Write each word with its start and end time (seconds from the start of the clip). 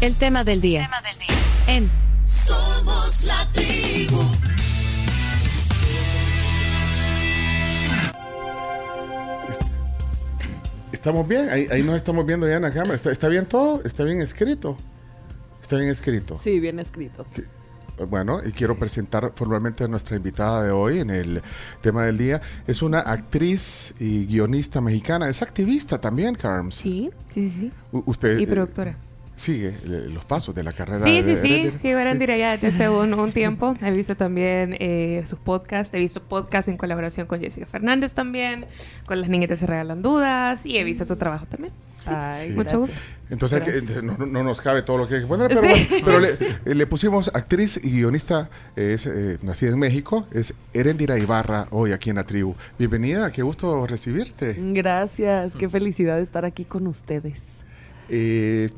El 0.00 0.14
tema 0.16 0.44
del 0.44 0.60
día. 0.60 0.82
Tema 0.82 1.02
del 1.02 1.18
día. 1.18 1.36
En 1.66 1.90
Somos 2.26 3.22
la 3.24 3.46
tribu. 3.52 4.20
¿Estamos 10.92 11.26
bien? 11.28 11.48
Ahí, 11.50 11.66
ahí 11.70 11.82
nos 11.82 11.96
estamos 11.96 12.26
viendo 12.26 12.48
ya 12.48 12.56
en 12.56 12.62
la 12.62 12.72
cámara. 12.72 12.94
¿Está, 12.94 13.10
está 13.12 13.28
bien 13.28 13.46
todo? 13.46 13.80
¿Está 13.84 14.04
bien 14.04 14.20
escrito? 14.20 14.76
Está 15.62 15.76
bien 15.76 15.88
escrito. 15.88 16.38
Sí, 16.42 16.58
bien 16.60 16.78
escrito. 16.78 17.24
Bueno, 18.08 18.40
y 18.44 18.52
quiero 18.52 18.78
presentar 18.78 19.32
formalmente 19.34 19.84
a 19.84 19.88
nuestra 19.88 20.16
invitada 20.16 20.64
de 20.64 20.70
hoy 20.72 21.00
en 21.00 21.10
el 21.10 21.42
tema 21.80 22.04
del 22.06 22.18
día. 22.18 22.40
Es 22.66 22.82
una 22.82 23.00
actriz 23.00 23.94
y 24.00 24.26
guionista 24.26 24.80
mexicana. 24.80 25.28
Es 25.28 25.42
activista 25.42 26.00
también, 26.00 26.34
Carms. 26.34 26.76
Sí, 26.76 27.10
sí, 27.32 27.48
sí. 27.50 27.70
U- 27.92 28.02
Usted 28.06 28.38
Y 28.38 28.44
eh, 28.44 28.46
productora. 28.46 28.96
Sigue 29.40 29.74
los 29.84 30.24
pasos 30.24 30.54
de 30.54 30.62
la 30.62 30.72
carrera 30.72 31.04
Sí, 31.04 31.22
de 31.22 31.22
sí, 31.22 31.36
sí. 31.40 31.48
Heredera? 31.54 31.78
Sigo 31.78 31.98
Sí. 32.00 32.06
Erendira 32.06 32.36
ya 32.36 32.50
desde 32.52 32.68
hace 32.68 32.88
un, 32.88 33.14
un 33.14 33.32
tiempo. 33.42 33.76
He 33.82 33.90
visto 33.90 34.16
también 34.16 34.76
eh, 34.78 35.22
sus 35.26 35.38
podcasts. 35.38 35.92
He 35.94 35.98
visto 35.98 36.22
podcasts 36.22 36.68
en 36.68 36.76
colaboración 36.76 37.26
con 37.26 37.40
Jessica 37.40 37.66
Fernández 37.66 38.12
también. 38.12 38.66
Con 39.06 39.20
Las 39.20 39.28
Niñitas 39.30 39.60
se 39.60 39.66
regalan 39.66 40.02
dudas. 40.02 40.64
Y 40.66 40.76
he 40.76 40.84
visto 40.84 41.04
su 41.04 41.16
trabajo 41.16 41.46
también. 41.46 41.72
Ay, 42.06 42.48
Sí. 42.48 42.52
Mucho 42.54 42.78
gusto. 42.78 42.96
Entonces 43.28 43.62
hay 43.62 43.84
que- 43.84 44.02
no, 44.02 44.16
no- 44.18 44.26
no 44.26 44.42
nos 44.42 44.60
cabe 44.60 44.82
todo 44.82 44.96
lo 44.98 45.06
que 45.06 45.16
hay 45.16 45.20
que 45.20 45.26
poner, 45.26 45.48
pero, 45.48 45.60
bueno, 45.60 45.76
pero 46.04 46.18
le, 46.18 46.28
eh, 46.64 46.74
le 46.74 46.86
pusimos 46.86 47.28
actriz 47.34 47.78
y 47.84 47.90
guionista, 47.90 48.48
es 48.74 49.06
eh, 49.06 49.38
nacida 49.42 49.70
en 49.70 49.78
México, 49.78 50.26
es 50.32 50.54
Erendira 50.72 51.18
Ibarra, 51.18 51.66
hoy 51.70 51.92
aquí 51.92 52.10
en 52.10 52.16
la 52.16 52.24
tribu. 52.24 52.54
Bienvenida, 52.78 53.30
qué 53.30 53.42
gusto 53.42 53.86
recibirte. 53.86 54.56
Gracias, 54.58 55.54
qué 55.56 55.68
felicidad 55.68 56.18
estar 56.20 56.44
aquí 56.44 56.64
con 56.64 56.86
ustedes. 56.86 57.60
Eh, 58.08 58.70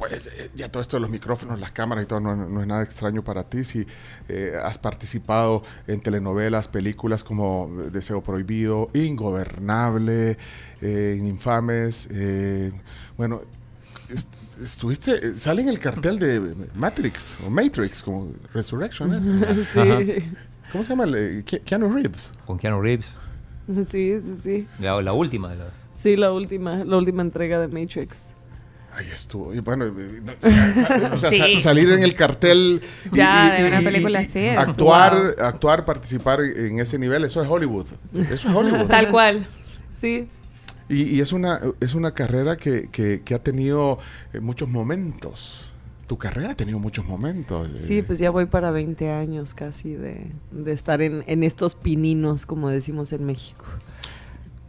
pues 0.00 0.28
eh, 0.28 0.50
ya 0.56 0.70
todo 0.72 0.80
esto 0.80 0.96
de 0.96 1.02
los 1.02 1.10
micrófonos, 1.10 1.60
las 1.60 1.72
cámaras 1.72 2.04
y 2.04 2.06
todo 2.08 2.20
no, 2.20 2.34
no 2.34 2.60
es 2.62 2.66
nada 2.66 2.82
extraño 2.82 3.22
para 3.22 3.44
ti. 3.44 3.64
Si 3.64 3.86
eh, 4.30 4.54
has 4.64 4.78
participado 4.78 5.62
en 5.86 6.00
telenovelas, 6.00 6.68
películas 6.68 7.22
como 7.22 7.70
Deseo 7.92 8.22
Prohibido, 8.22 8.88
Ingobernable, 8.94 10.38
eh, 10.80 11.20
Infames, 11.22 12.08
eh, 12.10 12.72
bueno, 13.18 13.42
est- 14.08 14.28
estuviste, 14.64 15.12
eh, 15.16 15.34
sale 15.36 15.60
en 15.62 15.68
el 15.68 15.78
cartel 15.78 16.18
de 16.18 16.54
Matrix 16.74 17.38
o 17.46 17.50
Matrix, 17.50 18.02
como 18.02 18.32
Resurrection. 18.54 19.12
¿es? 19.12 19.24
Sí, 19.24 20.24
¿Cómo 20.72 20.82
se 20.82 20.90
llama? 20.90 21.04
eh, 21.14 21.42
Ke- 21.46 21.60
Keanu 21.62 21.92
Reeves. 21.92 22.32
con 22.46 22.56
Keanu 22.58 22.80
Reeves. 22.80 23.16
sí, 23.90 24.18
sí, 24.22 24.36
sí. 24.42 24.68
La, 24.78 25.00
la 25.02 25.12
última 25.12 25.50
de 25.50 25.56
las. 25.56 25.68
Sí, 25.94 26.16
la 26.16 26.32
última, 26.32 26.84
la 26.84 26.96
última 26.96 27.20
entrega 27.22 27.60
de 27.60 27.68
Matrix. 27.68 28.32
Ahí 28.96 29.06
estuvo. 29.12 29.54
Y 29.54 29.60
bueno, 29.60 29.86
eh, 29.86 30.20
no, 30.24 30.32
o 31.14 31.18
sea, 31.18 31.30
sa- 31.30 31.46
Sí. 31.46 31.56
salir 31.56 31.90
en 31.92 32.02
el 32.02 32.14
cartel. 32.14 32.82
y- 33.12 33.16
Ya, 33.16 33.54
y- 33.58 33.62
de 33.62 33.68
una 33.68 33.80
película 33.80 34.18
así. 34.18 34.48
Actuar, 34.48 35.36
actuar, 35.38 35.84
participar 35.84 36.40
en 36.40 36.78
ese 36.80 36.98
nivel, 36.98 37.24
eso 37.24 37.42
es 37.42 37.48
Hollywood. 37.48 37.86
Eso 38.14 38.48
es 38.48 38.54
Hollywood. 38.54 38.86
Tal 38.88 39.10
cual. 39.10 39.46
Sí, 39.96 40.28
Y, 40.88 41.02
y 41.04 41.20
es 41.20 41.32
una 41.32 41.60
es 41.80 41.94
una 41.94 42.12
carrera 42.14 42.56
que, 42.56 42.88
que- 42.90 43.22
que 43.24 43.34
ha 43.34 43.38
tenido 43.42 43.98
eh, 44.32 44.40
muchos 44.40 44.68
momentos. 44.68 45.66
Tu 46.08 46.18
carrera 46.18 46.50
ha 46.50 46.56
tenido 46.56 46.80
muchos 46.80 47.04
momentos. 47.04 47.70
eh. 47.70 47.84
sí, 47.86 48.02
pues 48.02 48.18
ya 48.18 48.30
voy 48.30 48.46
para 48.46 48.72
20 48.72 49.08
años 49.12 49.54
casi 49.54 49.92
de, 49.94 50.26
de 50.50 50.72
estar 50.72 51.00
en, 51.00 51.22
en 51.28 51.44
estos 51.44 51.76
pininos, 51.76 52.44
como 52.44 52.68
decimos 52.70 53.12
en 53.12 53.24
México. 53.24 53.64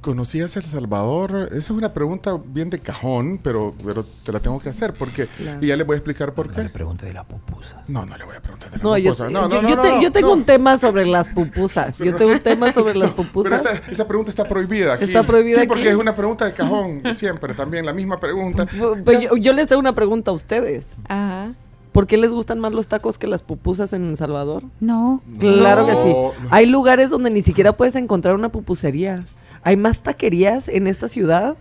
¿Conocías 0.02 0.56
El 0.58 0.64
Salvador? 0.66 1.50
Esa 1.50 1.58
es 1.58 1.70
una 1.70 1.94
pregunta 1.94 2.36
bien 2.44 2.72
de 2.72 2.80
cajón, 2.80 3.40
pero, 3.44 3.76
pero 3.86 4.04
te 4.26 4.32
la 4.32 4.40
tengo 4.40 4.60
que 4.60 4.70
hacer 4.70 4.94
porque 4.96 5.28
Claro. 5.28 5.60
y 5.64 5.68
ya 5.68 5.78
le 5.78 5.84
voy 5.84 5.94
a 5.94 5.98
explicar 5.98 6.34
por 6.34 6.48
No 6.48 6.56
qué. 6.56 6.64
le 6.64 6.70
pregunte 6.70 7.06
de 7.06 7.14
la 7.14 7.24
pupusa. 7.24 7.84
No, 7.88 8.04
no 8.08 8.18
le 8.18 8.24
voy 8.26 8.36
a 8.36 8.42
preguntar 8.42 8.72
de 8.72 8.78
la 8.78 8.84
No, 8.84 8.98
yo, 8.98 9.12
pupusa. 9.12 9.28
te- 9.28 9.34
No, 9.34 9.42
no, 9.48 9.50
yo- 9.56 9.62
no, 9.62 9.70
yo 9.70 9.76
no, 9.76 9.82
te- 9.84 9.90
no, 9.92 10.02
yo 10.02 10.12
tengo 10.12 10.28
no. 10.30 10.34
un 10.34 10.44
tema 10.44 10.78
sobre 10.80 11.06
las 11.06 11.30
pupusas. 11.30 12.00
Yo 12.00 12.16
tengo 12.16 12.32
un 12.32 12.40
tema 12.40 12.72
sobre 12.72 12.96
las 12.96 13.12
Pero 13.16 13.28
pupusas. 13.28 13.64
esa, 13.64 13.92
esa 13.92 14.08
pregunta 14.08 14.32
está 14.32 14.46
prohibida 14.48 14.94
aquí. 14.94 15.04
Está 15.04 15.22
prohibida 15.22 15.62
Sí, 15.62 15.68
porque 15.68 15.84
aquí. 15.84 15.90
es 15.92 15.96
una 15.96 16.16
pregunta 16.16 16.46
de 16.46 16.54
cajón, 16.54 17.04
siempre, 17.14 17.54
también 17.54 17.86
la 17.86 17.94
misma 17.94 18.20
pregunta. 18.20 18.66
Pues 19.06 19.20
yo, 19.20 19.38
yo 19.38 19.54
les 19.54 19.68
tengo 19.68 19.80
una 19.82 19.94
pregunta 19.94 20.32
a 20.32 20.34
ustedes. 20.34 20.88
Ajá. 21.10 21.52
¿Por 21.92 22.08
qué 22.08 22.18
les 22.18 22.32
gustan 22.32 22.58
más 22.60 22.72
los 22.72 22.88
tacos 22.88 23.18
que 23.20 23.28
las 23.28 23.44
pupusas 23.44 23.94
en 23.94 24.10
El 24.10 24.18
Salvador? 24.18 24.64
No. 24.80 25.22
Claro 25.40 25.86
que 25.86 25.92
sí. 25.92 25.98
No, 26.10 26.32
no. 26.42 26.50
Hay 26.50 26.66
lugares 26.66 27.10
donde 27.10 27.30
ni 27.30 27.42
siquiera 27.44 27.74
puedes 27.74 27.96
encontrar 27.96 28.34
una 28.34 28.50
pupusería. 28.50 29.26
Hay 29.64 29.78
más 29.78 30.02
taquerías 30.02 30.68
en 30.68 30.88
esta 30.88 31.08
ciudad 31.08 31.56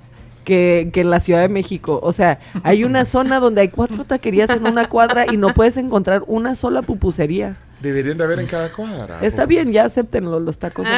que, 0.44 0.91
que 0.93 1.03
en 1.03 1.11
la 1.11 1.21
Ciudad 1.21 1.41
de 1.43 1.49
México. 1.49 2.00
O 2.03 2.12
sea, 2.12 2.38
hay 2.62 2.84
una 2.84 3.05
zona 3.05 3.41
donde 3.41 3.61
hay 3.61 3.69
cuatro 3.69 4.05
taquerías 4.05 4.50
en 4.50 4.66
una 4.66 4.88
cuadra 4.88 5.27
y 5.33 5.37
no 5.37 5.53
puedes 5.55 5.77
encontrar 5.77 6.25
una 6.27 6.55
sola 6.55 6.83
pupusería. 6.83 7.56
Deberían 7.81 8.19
de 8.19 8.25
haber 8.25 8.41
en 8.41 8.47
cada 8.47 8.71
cuadra. 8.71 9.21
Está 9.22 9.47
Pues, 9.47 9.49
bien, 9.49 9.72
ya 9.72 9.87
acéptenlo, 9.87 10.39
los 10.39 10.59
tacos 10.59 10.87
son. 10.87 10.97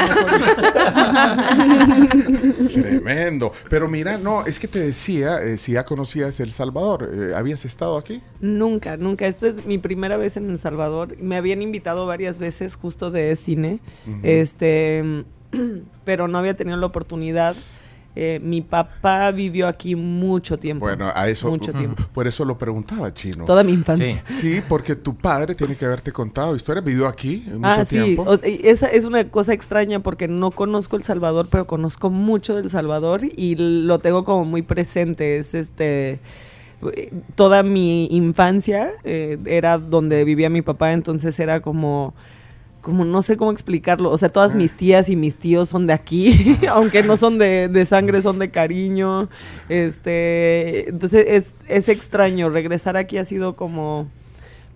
Tremendo. 2.72 3.52
Pero 3.68 3.88
mira, 3.88 4.18
no, 4.18 4.44
es 4.46 4.58
que 4.58 4.66
te 4.66 4.80
decía, 4.80 5.38
eh, 5.42 5.58
si 5.58 5.72
ya 5.72 5.84
conocías 5.84 6.40
El 6.40 6.50
Salvador, 6.50 7.08
eh, 7.12 7.34
¿habías 7.36 7.64
estado 7.64 7.96
aquí? 7.96 8.20
Nunca, 8.40 8.96
nunca. 8.96 9.26
Esta 9.28 9.46
es 9.48 9.64
mi 9.64 9.78
primera 9.78 10.16
vez 10.16 10.36
en 10.36 10.50
El 10.50 10.58
Salvador. 10.58 11.16
Me 11.20 11.36
habían 11.36 11.62
invitado 11.62 12.06
varias 12.06 12.38
veces 12.38 12.74
justo 12.74 13.12
de 13.12 13.36
cine, 13.36 13.78
este, 14.24 15.24
pero 16.04 16.28
no 16.28 16.38
había 16.38 16.54
tenido 16.54 16.76
la 16.76 16.86
oportunidad. 16.86 17.54
Eh, 18.14 18.40
mi 18.42 18.60
papá 18.60 19.30
vivió 19.30 19.66
aquí 19.66 19.96
mucho 19.96 20.58
tiempo. 20.58 20.84
Bueno, 20.84 21.10
a 21.14 21.28
eso, 21.30 21.48
Mucho 21.48 21.72
tiempo. 21.72 22.02
por 22.12 22.26
eso 22.26 22.44
lo 22.44 22.58
preguntaba, 22.58 23.14
Chino. 23.14 23.46
Toda 23.46 23.62
mi 23.64 23.72
infancia. 23.72 24.22
Sí. 24.28 24.34
Sí, 24.56 24.62
porque 24.68 24.96
tu 24.96 25.14
padre 25.16 25.54
tiene 25.54 25.76
que 25.76 25.86
haberte 25.86 26.12
contado 26.12 26.54
historias, 26.54 26.84
vivió 26.84 27.06
aquí 27.08 27.42
mucho 27.46 27.60
Ah, 27.66 27.84
sí. 27.86 27.96
tiempo. 28.02 28.24
o- 28.28 28.38
esa 28.42 28.88
es 28.88 29.06
una 29.06 29.26
cosa 29.30 29.54
extraña 29.54 30.00
porque 30.00 30.28
no 30.28 30.50
conozco 30.50 30.96
El 30.96 31.02
Salvador, 31.04 31.48
pero 31.50 31.66
conozco 31.66 32.10
mucho 32.10 32.54
del 32.54 32.68
Salvador 32.68 33.22
y 33.24 33.54
lo 33.56 33.98
tengo 33.98 34.24
como 34.24 34.44
muy 34.44 34.60
presente. 34.60 35.38
Es 35.38 35.54
este. 35.54 36.20
Toda 37.36 37.62
mi 37.62 38.06
infancia 38.06 38.90
eh, 39.04 39.38
era 39.46 39.78
donde 39.78 40.24
vivía 40.24 40.50
mi 40.50 40.60
papá, 40.62 40.92
entonces 40.92 41.38
era 41.40 41.60
como. 41.60 42.12
Como 42.82 43.04
no 43.04 43.22
sé 43.22 43.36
cómo 43.36 43.52
explicarlo. 43.52 44.10
O 44.10 44.18
sea, 44.18 44.28
todas 44.28 44.54
mis 44.54 44.74
tías 44.74 45.08
y 45.08 45.16
mis 45.16 45.36
tíos 45.36 45.68
son 45.68 45.86
de 45.86 45.92
aquí, 45.92 46.58
aunque 46.68 47.02
no 47.02 47.16
son 47.16 47.38
de, 47.38 47.68
de 47.68 47.86
sangre, 47.86 48.20
son 48.20 48.38
de 48.38 48.50
cariño. 48.50 49.28
Este. 49.68 50.90
Entonces 50.90 51.24
es, 51.28 51.54
es 51.68 51.88
extraño. 51.88 52.50
Regresar 52.50 52.96
aquí 52.96 53.18
ha 53.18 53.24
sido 53.24 53.56
como. 53.56 54.08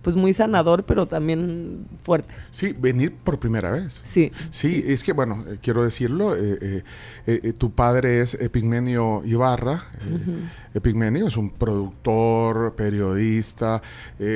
Pues 0.03 0.15
muy 0.15 0.31
sanador, 0.31 0.85
pero 0.85 1.05
también 1.05 1.85
fuerte. 2.01 2.33
Sí, 2.49 2.73
venir 2.79 3.13
por 3.25 3.39
primera 3.39 3.71
vez. 3.71 3.99
Sí. 4.05 4.31
Sí, 4.51 4.81
es 4.87 5.03
que, 5.03 5.11
bueno, 5.11 5.43
eh, 5.49 5.57
quiero 5.61 5.83
decirlo, 5.83 6.33
eh, 6.33 6.83
eh, 7.25 7.53
tu 7.57 7.71
padre 7.71 8.21
es 8.21 8.35
Epigmenio 8.35 9.21
Ibarra. 9.25 9.83
Epigmenio 10.73 11.27
es 11.27 11.35
un 11.35 11.49
productor, 11.49 12.75
periodista, 12.75 13.81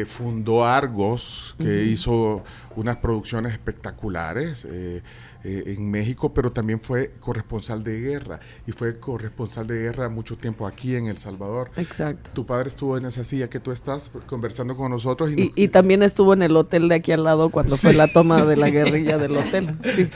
fundó 0.08 0.66
Argos, 0.66 1.56
que 1.58 1.86
hizo 1.86 2.44
unas 2.76 2.98
producciones 2.98 3.54
espectaculares 3.54 4.66
eh, 4.66 5.02
eh, 5.44 5.76
en 5.78 5.90
México, 5.90 6.34
pero 6.34 6.52
también 6.52 6.80
fue 6.80 7.12
corresponsal 7.20 7.84
de 7.84 8.00
guerra 8.00 8.40
y 8.68 8.72
fue 8.72 9.00
corresponsal 9.00 9.68
de 9.68 9.76
guerra 9.82 10.10
mucho 10.10 10.38
tiempo 10.38 10.68
aquí 10.68 10.96
en 10.96 11.08
El 11.08 11.18
Salvador. 11.18 11.70
Exacto. 11.78 12.30
Tu 12.34 12.46
padre 12.46 12.68
estuvo 12.70 12.98
en 12.98 13.06
esa 13.06 13.24
silla 13.24 13.50
que 13.50 13.60
tú 13.60 13.72
estás 13.72 14.12
conversando 14.28 14.76
con 14.76 14.92
nosotros 14.92 15.32
y, 15.32 15.34
Y, 15.34 15.46
nos- 15.48 15.58
y 15.58 15.68
también 15.68 16.04
estuvo 16.04 16.34
en 16.34 16.44
el 16.44 16.56
hotel 16.56 16.88
de 16.90 16.96
aquí 16.96 17.12
al 17.12 17.24
lado 17.24 17.50
cuando 17.50 17.76
fue 17.78 17.92
Sí, 17.92 17.98
la 17.98 18.08
toma 18.08 18.46
de 18.46 18.56
la 18.58 18.70
guerrilla 18.70 19.18
del 19.18 19.38
hotel. 19.38 19.76
Sí. 19.96 20.10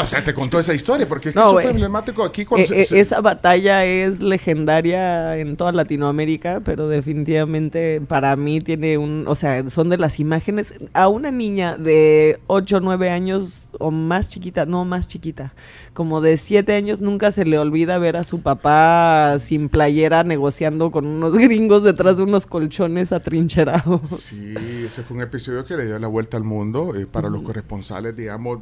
O 0.00 0.04
sea, 0.04 0.22
te 0.24 0.32
contó 0.34 0.58
esa 0.58 0.74
historia, 0.74 1.08
porque 1.08 1.28
es 1.30 1.34
que 1.34 1.40
No, 1.40 1.50
eso 1.50 1.60
fue 1.60 1.70
emblemático 1.70 2.22
aquí 2.22 2.44
cuando 2.44 2.72
Eh, 2.72 2.80
eh, 2.80 2.84
se- 2.84 3.00
esa 3.00 3.20
batalla 3.20 3.84
es 3.84 4.20
legendaria 4.20 5.36
en 5.38 5.56
toda 5.56 5.72
Latinoamérica, 5.72 6.60
pero 6.64 6.88
definitivamente 6.88 8.00
para 8.06 8.36
mí 8.36 8.60
tiene 8.60 8.98
un, 8.98 9.24
o 9.26 9.34
sea, 9.34 9.68
son 9.70 9.88
de 9.88 9.98
las 9.98 10.20
imágenes 10.20 10.74
a 10.92 11.08
una 11.08 11.30
niña 11.30 11.76
de 11.76 12.38
8 12.46 12.76
o 12.78 12.80
9 12.80 13.10
años 13.10 13.55
o 13.78 13.90
más 13.90 14.28
chiquita, 14.28 14.66
no 14.66 14.84
más 14.84 15.08
chiquita, 15.08 15.52
como 15.94 16.20
de 16.20 16.36
7 16.36 16.74
años 16.74 17.00
nunca 17.00 17.32
se 17.32 17.44
le 17.44 17.58
olvida 17.58 17.98
ver 17.98 18.16
a 18.16 18.24
su 18.24 18.40
papá 18.40 19.38
sin 19.38 19.68
playera 19.68 20.24
negociando 20.24 20.90
con 20.90 21.06
unos 21.06 21.34
gringos 21.38 21.82
detrás 21.82 22.16
de 22.16 22.24
unos 22.24 22.46
colchones 22.46 23.12
atrincherados. 23.12 24.08
Sí, 24.08 24.54
ese 24.84 25.02
fue 25.02 25.16
un 25.16 25.22
episodio 25.22 25.64
que 25.64 25.76
le 25.76 25.86
dio 25.86 25.98
la 25.98 26.08
vuelta 26.08 26.36
al 26.36 26.44
mundo 26.44 26.94
eh, 26.94 27.06
para 27.06 27.28
los 27.28 27.42
corresponsales, 27.42 28.16
digamos, 28.16 28.60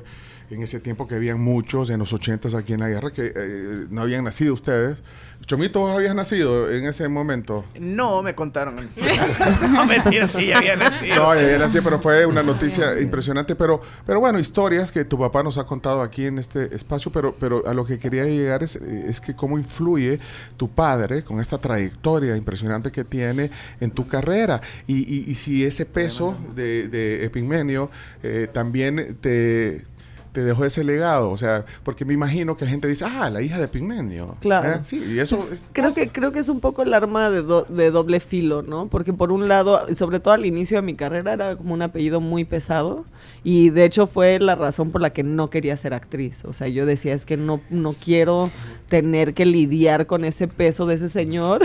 en 0.51 0.63
ese 0.63 0.81
tiempo 0.81 1.07
que 1.09 1.15
habían 1.15 1.41
muchos 1.41 1.91
en 1.91 1.99
los 1.99 2.13
ochentas 2.13 2.55
aquí 2.55 2.73
en 2.75 2.81
la 2.81 2.89
guerra 2.89 3.11
que 3.11 3.33
eh, 3.35 3.87
no 3.91 4.03
habían 4.03 4.25
nacido 4.25 4.53
ustedes. 4.55 5.03
Chomito, 5.47 5.81
¿vos 5.81 5.95
habías 5.95 6.15
nacido 6.15 6.71
en 6.71 6.87
ese 6.87 7.07
momento? 7.09 7.67
No, 7.79 8.23
me 8.23 8.35
contaron. 8.35 8.77
no, 9.73 9.85
mentira, 9.87 10.27
sí, 10.27 10.47
ya 10.47 10.57
había 10.59 10.75
nacido. 10.75 11.17
No, 11.17 11.35
ya 11.35 11.43
era 11.43 11.67
así, 11.67 11.81
pero 11.83 11.99
fue 11.99 12.25
una 12.25 12.43
noticia 12.43 12.99
impresionante. 12.99 13.55
Pero, 13.55 13.83
pero 14.07 14.21
bueno, 14.21 14.39
historias 14.39 14.91
que 14.91 15.05
tu 15.05 15.19
papá 15.19 15.43
nos 15.43 15.59
ha 15.59 15.65
contado 15.65 16.01
aquí 16.01 16.25
en 16.25 16.39
este 16.39 16.75
espacio, 16.75 17.13
pero, 17.13 17.37
pero 17.39 17.67
a 17.67 17.75
lo 17.75 17.85
que 17.85 17.99
quería 17.99 18.25
llegar 18.25 18.63
es, 18.63 18.77
es 18.77 19.21
que 19.21 19.35
cómo 19.37 19.59
influye 19.59 20.19
tu 20.57 20.71
padre 20.71 21.23
con 21.23 21.41
esta 21.41 21.59
trayectoria 21.59 22.37
impresionante 22.39 22.91
que 22.91 23.05
tiene 23.05 23.51
en 23.81 23.91
tu 23.91 24.07
carrera. 24.07 24.63
Y, 24.87 24.95
y- 25.15 25.25
y 25.31 25.35
si 25.35 25.63
ese 25.65 25.85
peso 25.85 26.39
de, 26.55 26.89
de 26.89 27.25
Epigmenio 27.27 27.91
eh, 28.23 28.49
también 28.51 29.17
te, 29.21 29.85
te 30.35 30.43
dejó 30.45 30.65
ese 30.67 30.85
legado. 30.85 31.31
O 31.31 31.37
sea, 31.39 31.65
porque 31.85 32.05
me 32.05 32.13
imagino 32.13 32.57
que 32.57 32.65
la 32.67 32.71
gente 32.73 32.89
dice, 32.89 33.07
ah, 33.09 33.31
la 33.31 33.41
hija 33.41 33.57
de 33.57 33.65
Epigmenio. 33.65 34.37
Claro. 34.41 34.69
¿Eh? 34.69 34.79
Sí, 34.83 35.03
y 35.15 35.19
eso 35.21 35.37
Pues, 35.37 35.51
es- 35.51 35.67
creo 35.73 35.87
pasa. 35.89 36.01
que 36.03 36.09
creo 36.11 36.33
que 36.33 36.41
es 36.41 36.49
un 36.49 36.61
poco 36.61 36.83
el 36.83 36.93
arma 36.93 37.31
de, 37.31 37.43
do- 37.43 37.65
de 37.69 37.91
doble 37.91 38.19
filo, 38.21 38.61
¿no? 38.63 38.89
Porque 38.89 39.13
por 39.13 39.31
un 39.33 39.49
lado, 39.49 39.87
sobre 39.97 40.19
todo 40.21 40.35
al 40.35 40.45
inicio 40.45 40.77
de 40.77 40.83
mi 40.83 40.95
carrera 40.95 41.33
era 41.33 41.57
como 41.57 41.73
un 41.73 41.83
apellido 41.83 42.21
muy 42.21 42.45
pesado 42.45 43.05
y 43.45 43.71
de 43.71 43.85
hecho 43.85 44.07
fue 44.09 44.41
la 44.41 44.57
razón 44.57 44.91
por 44.91 45.01
la 45.01 45.11
que 45.11 45.23
no 45.23 45.49
quería 45.51 45.77
ser 45.77 45.95
actriz. 45.95 46.45
O 46.45 46.53
sea, 46.53 46.67
yo 46.69 46.85
decía 46.85 47.15
es 47.15 47.25
que 47.27 47.37
no 47.37 47.61
no 47.71 47.93
quiero 47.95 48.51
tener 48.89 49.35
que 49.35 49.47
lidiar 49.47 50.07
con 50.07 50.25
ese 50.25 50.49
peso 50.49 50.85
de 50.87 50.97
ese 50.97 51.09
señor 51.09 51.61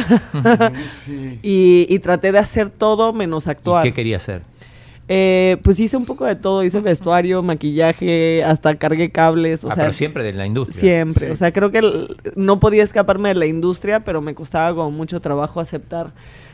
Sí. 0.93 1.39
y, 1.43 1.85
y 1.89 1.99
traté 1.99 2.31
de 2.31 2.37
hacer 2.39 2.69
todo 2.69 3.13
menos 3.13 3.47
¿Y 3.47 3.49
actuar. 3.49 3.83
qué 3.83 3.93
quería 3.93 4.17
hacer? 4.17 4.41
Eh, 5.11 5.57
pues 5.63 5.79
hice 5.79 5.97
un 5.97 6.05
poco 6.05 6.23
de 6.25 6.35
todo, 6.35 6.63
hice 6.63 6.79
vestuario, 6.81 7.41
maquillaje, 7.41 8.43
hasta 8.43 8.75
cargué 8.75 9.09
cables, 9.09 9.63
o 9.63 9.71
ah, 9.71 9.73
sea, 9.73 9.83
pero 9.85 9.93
siempre 9.93 10.23
de 10.23 10.33
la 10.33 10.45
industria. 10.45 10.79
Siempre, 10.79 11.25
Sí. 11.25 11.31
o 11.31 11.35
sea, 11.35 11.51
creo 11.51 11.71
que 11.71 11.79
el- 11.79 12.15
no 12.35 12.59
podía 12.59 12.83
escaparme 12.83 13.29
de 13.29 13.35
la 13.35 13.47
industria, 13.47 14.01
pero 14.01 14.21
me 14.21 14.35
costaba 14.35 14.75
como 14.75 14.91
mucho 14.91 15.19
trabajo 15.19 15.59
aceptar 15.59 16.11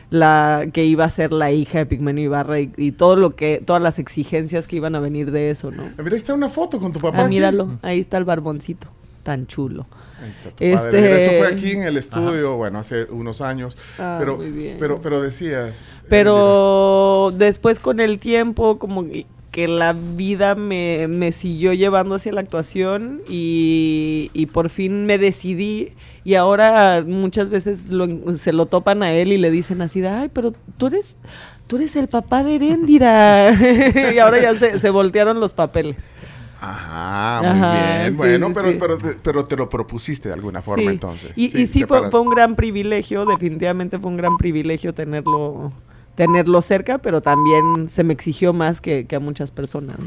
la 0.08 0.68
que 0.72 0.84
iba 0.84 1.04
a 1.04 1.10
ser 1.10 1.32
la 1.32 1.52
hija 1.52 1.78
de 1.78 1.86
Pigmenio 1.86 2.24
Ibarra 2.24 2.60
y, 2.60 2.72
y 2.78 2.92
todo 2.92 3.16
lo 3.16 3.34
que, 3.34 3.60
todas 3.62 3.82
las 3.82 3.98
exigencias 3.98 4.66
que 4.66 4.76
iban 4.76 4.94
a 4.94 5.00
venir 5.00 5.32
de 5.32 5.50
eso, 5.50 5.70
¿no? 5.70 5.82
Mira, 5.98 6.12
ahí 6.12 6.16
está 6.16 6.32
una 6.32 6.48
foto 6.48 6.78
con 6.80 6.92
tu 6.92 6.98
papá. 7.00 7.18
Ah, 7.18 7.20
aquí. 7.22 7.30
míralo, 7.34 7.78
ahí 7.82 8.00
está 8.00 8.16
el 8.16 8.24
barboncito, 8.24 8.86
tan 9.22 9.46
chulo. 9.46 9.84
Ahí 10.22 10.30
está 10.30 10.50
tu 10.50 10.56
padre. 10.56 10.72
Este- 10.72 11.24
Eso 11.24 11.38
fue 11.44 11.48
aquí 11.54 11.70
en 11.72 11.82
el 11.82 11.96
estudio, 11.96 12.56
bueno, 12.56 12.78
hace 12.78 13.04
unos 13.04 13.40
años. 13.40 13.76
Ah, 13.98 14.16
pero, 14.18 14.36
muy 14.36 14.50
bien. 14.50 14.76
pero, 14.80 15.00
pero 15.02 15.20
decías. 15.20 15.80
eh, 15.80 16.06
Pero 16.08 17.32
después 17.36 17.80
con 17.80 18.00
el 18.00 18.18
tiempo, 18.18 18.78
como 18.78 19.04
que- 19.06 19.26
que 19.50 19.68
la 19.68 19.94
vida 19.94 20.54
me, 20.54 21.06
me 21.08 21.32
siguió 21.32 21.72
llevando 21.72 22.14
hacia 22.16 22.30
la 22.32 22.42
actuación 22.42 23.22
y, 23.28 24.30
y 24.34 24.46
por 24.46 24.68
fin 24.68 25.06
me 25.06 25.16
decidí 25.16 25.92
y 26.24 26.34
ahora 26.34 27.02
muchas 27.06 27.48
veces 27.48 27.88
lo- 27.88 28.36
se 28.36 28.52
lo 28.52 28.66
topan 28.66 29.02
a 29.02 29.12
él 29.12 29.32
y 29.32 29.38
le 29.38 29.50
dicen 29.50 29.80
así, 29.80 30.00
de, 30.00 30.08
ay, 30.08 30.30
pero 30.30 30.52
tú 30.76 30.88
eres, 30.88 31.16
tú 31.68 31.76
eres 31.76 31.96
el 31.96 32.06
papá 32.08 32.42
de 32.44 32.56
Heréndira. 32.56 33.50
y 34.14 34.18
ahora 34.18 34.42
ya 34.42 34.54
se, 34.54 34.78
se 34.78 34.90
voltearon 34.90 35.40
los 35.40 35.54
papeles. 35.54 36.10
Ajá, 36.60 37.40
muy 37.42 37.50
Ajá, 37.60 37.98
bien. 37.98 38.10
sí, 38.12 38.16
bueno, 38.16 38.48
sí, 38.48 38.52
pero, 38.54 38.70
sí. 38.70 38.76
Pero, 38.80 38.98
te- 38.98 39.18
pero 39.22 39.44
te 39.44 39.56
lo 39.56 39.68
propusiste 39.68 40.28
de 40.28 40.34
alguna 40.34 40.62
forma 40.62 40.82
Sí. 40.84 40.88
entonces. 40.88 41.32
Y 41.36 41.44
y 41.62 41.66
sí, 41.66 41.84
fue, 41.84 42.08
un 42.20 42.30
gran 42.30 42.56
privilegio, 42.56 43.26
definitivamente 43.26 43.98
fue 43.98 44.10
un 44.10 44.16
gran 44.16 44.36
privilegio 44.36 44.94
tenerlo 44.94 45.72
tenerlo 46.14 46.62
cerca, 46.62 46.96
pero 46.96 47.20
también 47.20 47.90
se 47.90 48.02
me 48.02 48.14
exigió 48.14 48.54
más 48.54 48.80
que, 48.80 49.06
que 49.06 49.16
a 49.16 49.20
muchas 49.20 49.50
personas. 49.50 49.98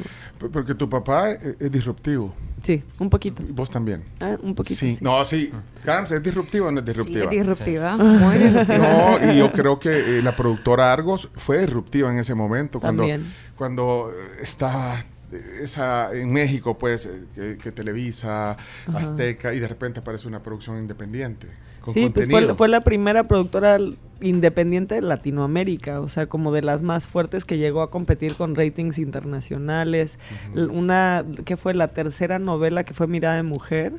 Porque 0.51 0.73
tu 0.73 0.89
papá 0.89 1.29
es, 1.29 1.55
es 1.59 1.71
disruptivo. 1.71 2.33
Sí, 2.63 2.81
un 2.97 3.11
poquito. 3.11 3.43
Y 3.47 3.51
vos 3.51 3.69
también. 3.69 4.03
Ah, 4.19 4.35
un 4.41 4.55
poquito. 4.55 4.73
Sí. 4.79 4.95
sí. 4.95 5.03
No, 5.03 5.23
sí. 5.23 5.51
Carms, 5.85 6.09
¿es 6.11 6.23
disruptivo 6.23 6.65
o 6.67 6.71
no 6.71 6.79
es 6.79 6.85
Sí, 6.85 6.91
disruptiva? 6.93 7.29
disruptiva. 7.29 7.95
Muy 7.97 8.37
disruptiva. 8.39 8.77
No, 9.21 9.31
y 9.31 9.37
yo 9.37 9.51
creo 9.51 9.79
que 9.79 10.17
eh, 10.17 10.23
la 10.23 10.35
productora 10.35 10.91
Argos 10.91 11.29
fue 11.35 11.59
disruptiva 11.59 12.09
en 12.11 12.17
ese 12.17 12.33
momento, 12.33 12.79
cuando, 12.79 13.03
También. 13.03 13.31
cuando 13.55 14.09
eh, 14.11 14.39
estaba 14.41 15.03
esa 15.61 16.13
en 16.13 16.31
México, 16.33 16.77
pues, 16.77 17.05
eh, 17.05 17.27
que, 17.35 17.57
que 17.57 17.71
Televisa, 17.71 18.57
Azteca, 18.93 19.53
y 19.53 19.59
de 19.59 19.67
repente 19.67 19.99
aparece 19.99 20.27
una 20.27 20.41
producción 20.41 20.77
independiente. 20.79 21.47
Con 21.81 21.93
Sí, 21.93 22.01
pues 22.09 22.25
contenido. 22.27 22.47
fue, 22.49 22.57
fue 22.57 22.67
la 22.67 22.81
primera 22.81 23.27
productora 23.27 23.77
independiente 24.21 24.95
de 24.95 25.01
Latinoamérica, 25.01 26.01
o 26.01 26.09
sea, 26.09 26.25
como 26.27 26.51
de 26.51 26.61
las 26.61 26.81
más 26.81 27.07
fuertes 27.07 27.45
que 27.45 27.57
llegó 27.57 27.81
a 27.81 27.89
competir 27.89 28.35
con 28.35 28.53
ratings 28.55 28.97
internacionales. 28.99 30.19
L- 30.55 30.65
Una, 30.67 31.23
que 31.45 31.55
fue 31.55 31.73
la 31.73 31.87
tercera 31.89 32.37
novela 32.37 32.83
que 32.83 32.93
fue 32.93 33.07
Mirada 33.07 33.35
de 33.37 33.43
Mujer, 33.43 33.93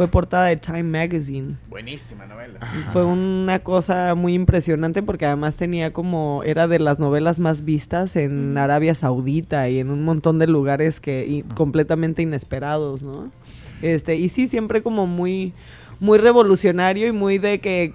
fue 0.00 0.08
portada 0.08 0.46
de 0.46 0.56
Time 0.56 0.84
Magazine. 0.84 1.56
Buenísima 1.68 2.24
novela. 2.24 2.58
Fue 2.90 3.04
una 3.04 3.58
cosa 3.58 4.14
muy 4.14 4.32
impresionante 4.32 5.02
porque 5.02 5.26
además 5.26 5.58
tenía 5.58 5.92
como, 5.92 6.40
era 6.46 6.66
de 6.68 6.78
las 6.78 6.98
novelas 6.98 7.38
más 7.38 7.66
vistas 7.66 8.16
en 8.16 8.56
Arabia 8.56 8.94
Saudita 8.94 9.68
y 9.68 9.78
en 9.78 9.90
un 9.90 10.02
montón 10.02 10.38
de 10.38 10.46
lugares 10.46 11.00
que 11.00 11.26
y 11.26 11.42
completamente 11.42 12.22
inesperados, 12.22 13.02
¿no? 13.02 13.30
Este, 13.82 14.16
y 14.16 14.30
sí, 14.30 14.48
siempre 14.48 14.80
como 14.80 15.06
muy, 15.06 15.52
muy 16.00 16.16
revolucionario 16.16 17.06
y 17.06 17.12
muy 17.12 17.36
de 17.36 17.60
que 17.60 17.92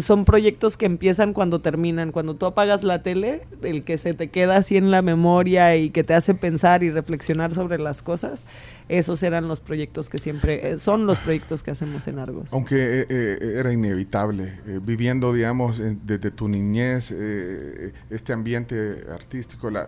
son 0.00 0.24
proyectos 0.24 0.76
que 0.76 0.86
empiezan 0.86 1.32
cuando 1.32 1.60
terminan. 1.60 2.12
Cuando 2.12 2.34
tú 2.34 2.46
apagas 2.46 2.84
la 2.84 3.02
tele, 3.02 3.42
el 3.62 3.84
que 3.84 3.98
se 3.98 4.14
te 4.14 4.28
queda 4.28 4.56
así 4.56 4.76
en 4.76 4.90
la 4.90 5.02
memoria 5.02 5.76
y 5.76 5.90
que 5.90 6.04
te 6.04 6.14
hace 6.14 6.34
pensar 6.34 6.82
y 6.82 6.90
reflexionar 6.90 7.52
sobre 7.52 7.78
las 7.78 8.02
cosas, 8.02 8.46
esos 8.88 9.22
eran 9.22 9.48
los 9.48 9.60
proyectos 9.60 10.08
que 10.08 10.18
siempre, 10.18 10.72
eh, 10.72 10.78
son 10.78 11.06
los 11.06 11.18
proyectos 11.18 11.62
que 11.62 11.70
hacemos 11.70 12.06
en 12.08 12.18
Argos. 12.18 12.52
Aunque 12.52 13.00
eh, 13.00 13.06
eh, 13.08 13.54
era 13.56 13.72
inevitable, 13.72 14.52
eh, 14.66 14.80
viviendo, 14.82 15.32
digamos, 15.32 15.80
desde 16.04 16.30
tu 16.30 16.48
niñez, 16.48 17.10
eh, 17.10 17.92
este 18.10 18.32
ambiente 18.32 19.04
artístico, 19.12 19.70
la, 19.70 19.86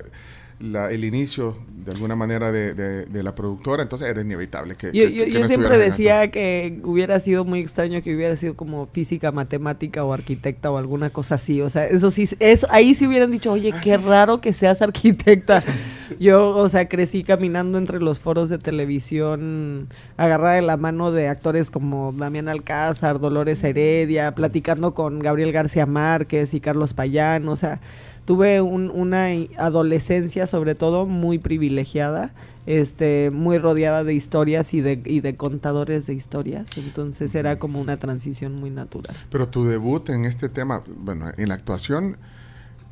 la- 0.61 0.91
el 0.93 1.05
inicio, 1.05 1.57
de 1.85 1.93
alguna 1.93 2.15
manera, 2.15 2.53
de, 2.53 2.75
de- 2.75 3.07
de 3.07 3.23
la 3.23 3.35
productora, 3.35 3.83
entonces 3.83 4.07
era 4.09 4.21
inevitable 4.21 4.77
que... 4.77 4.89
Yo, 4.89 4.93
que- 5.09 5.13
yo- 5.15 5.25
que 5.25 5.31
yo 5.33 5.41
no 5.41 5.47
siempre 5.47 5.79
decía 5.79 6.31
que 6.31 6.79
hubiera 6.85 7.19
sido 7.21 7.45
muy 7.45 7.61
extraño 7.61 8.03
que 8.03 8.15
hubiera 8.15 8.37
sido 8.37 8.55
como 8.55 8.87
física, 8.87 9.33
matemática 9.33 10.05
o 10.05 10.13
arquitecta 10.13 10.71
o 10.71 10.77
alguna 10.77 11.09
cosa 11.11 11.37
así. 11.37 11.63
O 11.63 11.71
sea, 11.71 11.87
eso 11.87 12.11
sí, 12.11 12.29
eso, 12.39 12.67
ahí 12.71 12.95
sí 12.95 13.07
hubieran 13.07 13.31
dicho, 13.31 13.51
oye, 13.53 13.73
Ah, 13.75 13.81
qué 13.83 13.97
raro 13.97 14.41
que 14.41 14.53
seas 14.53 14.83
arquitecta. 14.83 15.63
Yo, 16.21 16.51
o 16.57 16.69
sea, 16.69 16.89
crecí 16.89 17.23
caminando 17.23 17.79
entre 17.79 18.01
los 18.01 18.19
foros 18.19 18.49
de 18.51 18.59
televisión, 18.59 19.89
agarrada 20.17 20.55
de 20.57 20.63
la 20.63 20.77
mano 20.77 21.13
de 21.13 21.29
actores 21.29 21.71
como 21.71 22.13
Damián 22.13 22.49
Alcázar, 22.49 23.21
Dolores 23.21 23.63
Heredia, 23.65 24.35
platicando 24.35 24.93
con 24.93 25.21
Gabriel 25.21 25.53
García 25.53 25.87
Márquez 25.87 26.53
y 26.53 26.61
Carlos 26.61 26.95
Payán. 26.95 27.49
O 27.49 27.57
sea, 27.57 27.81
tuve 28.25 28.61
un- 28.61 28.91
una 28.91 29.27
adolescencia 29.59 30.47
sobre 30.47 30.75
todo 30.75 31.07
muy 31.07 31.39
privilegiada, 31.39 32.33
este, 32.67 33.31
muy 33.31 33.59
rodeada 33.59 34.05
de 34.05 34.15
historias 34.15 34.75
y 34.75 34.81
de, 34.81 35.01
y 35.05 35.21
de 35.21 35.35
contadores 35.37 36.07
de 36.07 36.15
historias, 36.15 36.67
entonces 36.77 37.35
era 37.35 37.57
como 37.59 37.81
una 37.81 37.97
transición 37.97 38.55
muy 38.55 38.71
natural. 38.71 39.17
Pero 39.31 39.49
tu 39.49 39.65
debut 39.65 40.09
en 40.11 40.25
este 40.25 40.49
tema, 40.49 40.83
bueno, 40.99 41.27
en 41.37 41.49
la 41.49 41.55
actuación, 41.55 42.17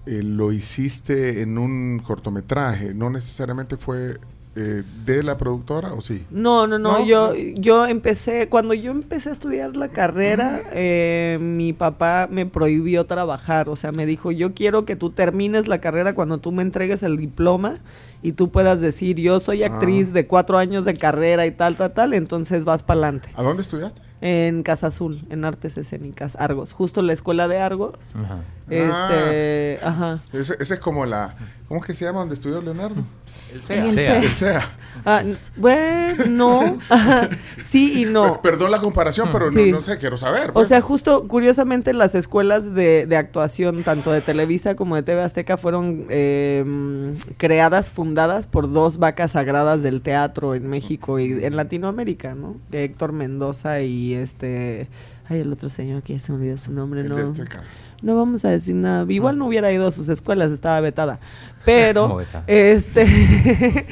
eh, 0.06 0.22
lo 0.22 0.52
hiciste 0.52 1.42
en 1.42 1.58
un 1.58 2.00
cortometraje, 2.04 2.94
no 2.94 3.10
necesariamente 3.10 3.76
fue 3.76 4.16
eh, 4.60 4.82
de 5.04 5.22
la 5.22 5.36
productora, 5.36 5.92
¿o 5.92 6.00
sí? 6.00 6.24
No, 6.30 6.66
no, 6.66 6.78
no, 6.80 6.98
¿No? 6.98 7.06
yo, 7.06 7.32
yo 7.54 7.86
empecé, 7.86 8.48
cuando 8.48 8.74
yo 8.74 8.90
empecé 8.90 9.28
a 9.28 9.32
estudiar 9.32 9.76
la 9.76 9.86
carrera, 9.88 10.62
eh, 10.72 11.38
mi 11.40 11.72
papá 11.72 12.26
me 12.28 12.44
prohibió 12.44 13.06
trabajar, 13.06 13.68
o 13.68 13.76
sea, 13.76 13.92
me 13.92 14.04
dijo, 14.04 14.32
yo 14.32 14.54
quiero 14.54 14.84
que 14.84 14.96
tú 14.96 15.10
termines 15.10 15.68
la 15.68 15.80
carrera 15.80 16.14
cuando 16.14 16.38
tú 16.38 16.50
me 16.50 16.62
entregues 16.62 17.04
el 17.04 17.16
diploma 17.18 17.76
y 18.20 18.32
tú 18.32 18.50
puedas 18.50 18.80
decir, 18.80 19.16
yo 19.16 19.38
soy 19.38 19.62
actriz 19.62 20.08
Ah. 20.10 20.12
de 20.14 20.26
cuatro 20.26 20.58
años 20.58 20.84
de 20.84 20.96
carrera 20.96 21.46
y 21.46 21.52
tal, 21.52 21.76
tal, 21.76 21.92
tal, 21.92 22.12
entonces 22.14 22.64
vas 22.64 22.82
para 22.82 22.98
adelante. 23.00 23.28
¿A 23.36 23.42
dónde 23.44 23.62
estudiaste? 23.62 24.00
En 24.20 24.64
Casa 24.64 24.88
Azul, 24.88 25.22
en 25.30 25.44
Artes 25.44 25.78
Escénicas, 25.78 26.34
Argos, 26.40 26.72
justo 26.72 27.00
la 27.02 27.12
escuela 27.12 27.46
de 27.46 27.58
Argos. 27.58 28.14
Ajá. 28.16 28.40
Este, 28.68 29.78
ajá. 29.84 30.18
Ese, 30.32 30.56
ese 30.58 30.74
es 30.74 30.80
como 30.80 31.06
la... 31.06 31.36
¿Cómo 31.68 31.80
es 31.80 31.86
que 31.86 31.94
se 31.94 32.04
llama 32.06 32.20
donde 32.20 32.34
estudió 32.34 32.62
Leonardo? 32.62 33.04
El 33.52 33.62
SEA. 33.62 33.84
El 33.84 33.90
SEA. 33.90 34.18
El 34.18 34.28
SEA. 34.32 34.62
Ah, 35.04 35.22
bueno, 35.56 36.78
sí 37.62 38.02
y 38.02 38.04
no. 38.06 38.40
Per- 38.40 38.52
Perdón 38.52 38.70
la 38.70 38.78
comparación, 38.80 39.28
pero 39.32 39.50
no, 39.50 39.56
Sí. 39.62 39.70
no 39.70 39.80
sé, 39.80 39.98
quiero 39.98 40.16
saber. 40.16 40.50
O 40.50 40.52
pues. 40.54 40.68
sea, 40.68 40.80
justo 40.80 41.28
curiosamente 41.28 41.92
las 41.92 42.14
escuelas 42.14 42.74
de, 42.74 43.06
de 43.06 43.16
actuación, 43.16 43.84
tanto 43.84 44.10
de 44.12 44.20
Televisa 44.22 44.74
como 44.76 44.96
de 44.96 45.02
TV 45.02 45.22
Azteca, 45.22 45.56
fueron 45.56 46.06
eh, 46.08 46.64
mm, 46.66 47.10
creadas, 47.36 47.90
fundadas 47.90 48.46
por 48.46 48.70
dos 48.72 48.98
vacas 48.98 49.32
sagradas 49.32 49.82
del 49.82 50.00
teatro 50.02 50.54
en 50.54 50.66
México 50.68 51.18
y 51.18 51.44
en 51.44 51.54
Latinoamérica, 51.56 52.34
¿no? 52.34 52.56
Héctor 52.72 53.12
Mendoza 53.12 53.80
y 53.82 54.14
este... 54.14 54.88
Ay, 55.30 55.40
el 55.40 55.52
otro 55.52 55.68
señor 55.68 56.02
que 56.02 56.14
ya 56.14 56.20
se 56.20 56.32
me 56.32 56.38
olvidó 56.38 56.56
su 56.56 56.72
nombre, 56.72 57.02
El 57.02 57.08
¿no? 57.10 57.16
de 57.16 57.24
este 57.24 57.42
Azteca. 57.42 57.62
No 58.02 58.16
vamos 58.16 58.44
a 58.44 58.50
decir 58.50 58.74
nada. 58.74 59.04
Igual 59.10 59.38
no 59.38 59.46
hubiera 59.46 59.72
ido 59.72 59.86
a 59.86 59.90
sus 59.90 60.08
escuelas, 60.08 60.52
estaba 60.52 60.80
vetada. 60.80 61.18
Pero, 61.64 62.20
este, 62.46 63.86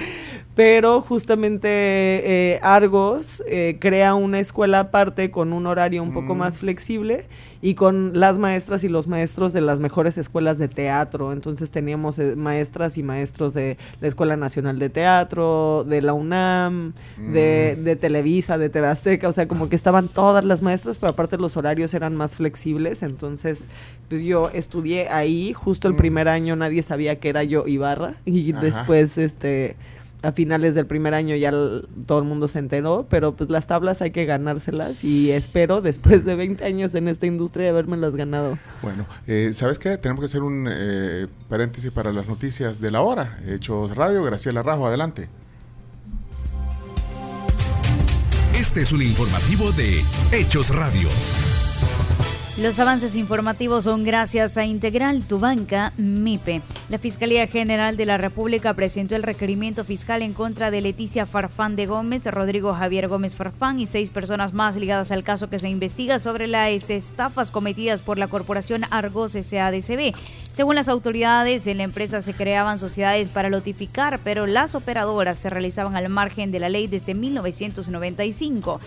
pero 0.57 1.03
justamente 1.03 1.69
eh, 1.69 2.59
Argos 2.63 3.43
eh, 3.47 3.77
crea 3.79 4.15
una 4.15 4.41
escuela 4.41 4.81
aparte 4.81 5.31
con 5.31 5.53
un 5.53 5.67
horario 5.67 6.03
un 6.03 6.15
poco 6.15 6.35
Mm. 6.35 6.39
más 6.39 6.59
flexible 6.59 7.27
y 7.61 7.75
con 7.75 8.19
las 8.19 8.39
maestras 8.39 8.83
y 8.83 8.89
los 8.89 9.07
maestros 9.07 9.53
de 9.53 9.61
las 9.61 9.81
mejores 9.81 10.17
escuelas 10.17 10.57
de 10.59 10.69
teatro. 10.69 11.35
Entonces 11.35 11.71
teníamos 11.71 12.19
eh, 12.19 12.37
maestras 12.37 12.97
y 12.97 13.03
maestros 13.03 13.53
de 13.53 13.77
la 14.01 14.09
Escuela 14.09 14.37
Nacional 14.39 14.79
de 14.79 14.89
Teatro, 14.89 15.85
de 15.87 16.01
la 16.01 16.15
UNAM, 16.15 16.95
de, 17.19 17.77
de 17.79 17.95
Televisa, 17.97 18.57
de 18.57 18.71
TV 18.71 18.87
Azteca, 18.87 19.29
o 19.29 19.33
sea, 19.33 19.47
como 19.47 19.69
que 19.69 19.77
estaban 19.77 20.09
todas 20.09 20.43
las 20.47 20.63
maestras, 20.63 20.97
pero 20.97 21.11
aparte 21.11 21.37
los 21.37 21.59
horarios 21.59 21.93
eran 21.93 22.17
más 22.17 22.37
flexibles. 22.37 23.03
Entonces, 23.03 23.67
pues 24.09 24.23
yo 24.23 24.49
estudié 24.55 25.11
ahí, 25.11 25.53
justo 25.53 25.87
el 25.87 25.93
Mm. 25.95 25.99
primer 25.99 26.29
año 26.29 26.57
nadie 26.57 26.83
sabía 26.83 27.17
que 27.17 27.29
era 27.29 27.45
yo 27.45 27.67
Ibarra 27.67 28.15
y 28.25 28.53
Ajá. 28.53 28.63
después, 28.63 29.19
este 29.19 29.77
a 30.23 30.33
finales 30.33 30.75
del 30.75 30.87
primer 30.87 31.15
año 31.15 31.37
ya 31.37 31.51
todo 31.51 32.19
el 32.19 32.25
mundo 32.25 32.49
se 32.49 32.59
enteró, 32.59 33.07
pero 33.09 33.37
pues 33.37 33.51
las 33.51 33.67
tablas 33.67 34.03
hay 34.03 34.11
que 34.11 34.25
ganárselas 34.25 35.05
y 35.05 35.31
espero 35.31 35.81
después 35.83 36.25
de 36.25 36.35
20 36.35 36.65
años 36.65 36.95
en 36.95 37.09
esta 37.09 37.27
industria 37.27 37.71
habérmelas 37.71 38.17
ganado. 38.17 38.59
Bueno, 38.83 39.07
eh, 39.27 39.51
¿sabes 39.53 39.79
qué? 39.79 39.97
Tenemos 39.99 40.21
que 40.23 40.27
hacer 40.27 40.43
un 40.43 40.69
eh, 40.71 41.27
paréntesis 41.49 41.91
para 41.91 42.13
las 42.13 42.29
noticias 42.29 42.81
de 42.81 42.91
la 42.91 43.03
hora. 43.03 43.39
Hechos 43.47 43.97
Radio, 43.97 44.23
Graciela 44.25 44.63
Rajo, 44.63 44.87
adelante. 44.87 45.29
Este 48.55 48.83
es 48.83 48.93
un 48.93 49.03
informativo 49.03 49.71
de 49.73 50.03
Hechos 50.33 50.75
Radio. 50.75 51.09
Los 52.59 52.79
avances 52.79 53.15
informativos 53.17 53.85
son 53.85 54.03
gracias 54.03 54.57
a 54.57 54.65
Integral 54.65 55.25
Tu 55.27 55.39
Banca 55.39 55.93
MIPE. 55.99 56.63
La 56.89 56.97
Fiscalía 56.97 57.47
General 57.47 57.99
de 57.99 58.07
la 58.07 58.17
República 58.17 58.73
presentó 58.73 59.15
el 59.15 59.25
requerimiento 59.25 59.85
fiscal 59.85 60.23
en 60.23 60.33
contra 60.33 60.71
de 60.71 60.81
Leticia 60.81 61.27
Farfán 61.27 61.77
de 61.77 61.85
Gómez, 61.85 62.25
Rodrigo 62.25 62.73
Javier 62.73 63.09
Gómez 63.09 63.35
Farfán 63.35 63.79
y 63.79 63.85
seis 63.85 64.09
personas 64.09 64.55
más 64.55 64.77
ligadas 64.77 65.11
al 65.11 65.23
caso 65.23 65.51
que 65.51 65.59
se 65.59 65.69
investiga 65.69 66.19
sobre 66.19 66.47
las 66.47 66.89
estafas 66.89 67.51
cometidas 67.51 68.01
por 68.01 68.17
la 68.17 68.29
corporación 68.29 68.85
Argos 68.91 69.33
SADCB. 69.33 70.15
Según 70.53 70.77
las 70.77 70.89
autoridades, 70.89 71.67
en 71.67 71.77
la 71.77 71.83
empresa 71.83 72.23
se 72.23 72.33
creaban 72.33 72.79
sociedades 72.79 73.29
para 73.29 73.51
notificar, 73.51 74.19
pero 74.25 74.47
las 74.47 74.75
operadoras 74.75 75.37
se 75.37 75.51
realizaban 75.51 75.95
al 75.95 76.09
margen 76.09 76.51
de 76.53 76.61
la 76.61 76.71
ley 76.71 76.87
desde 76.87 77.15
1995. 77.15 78.81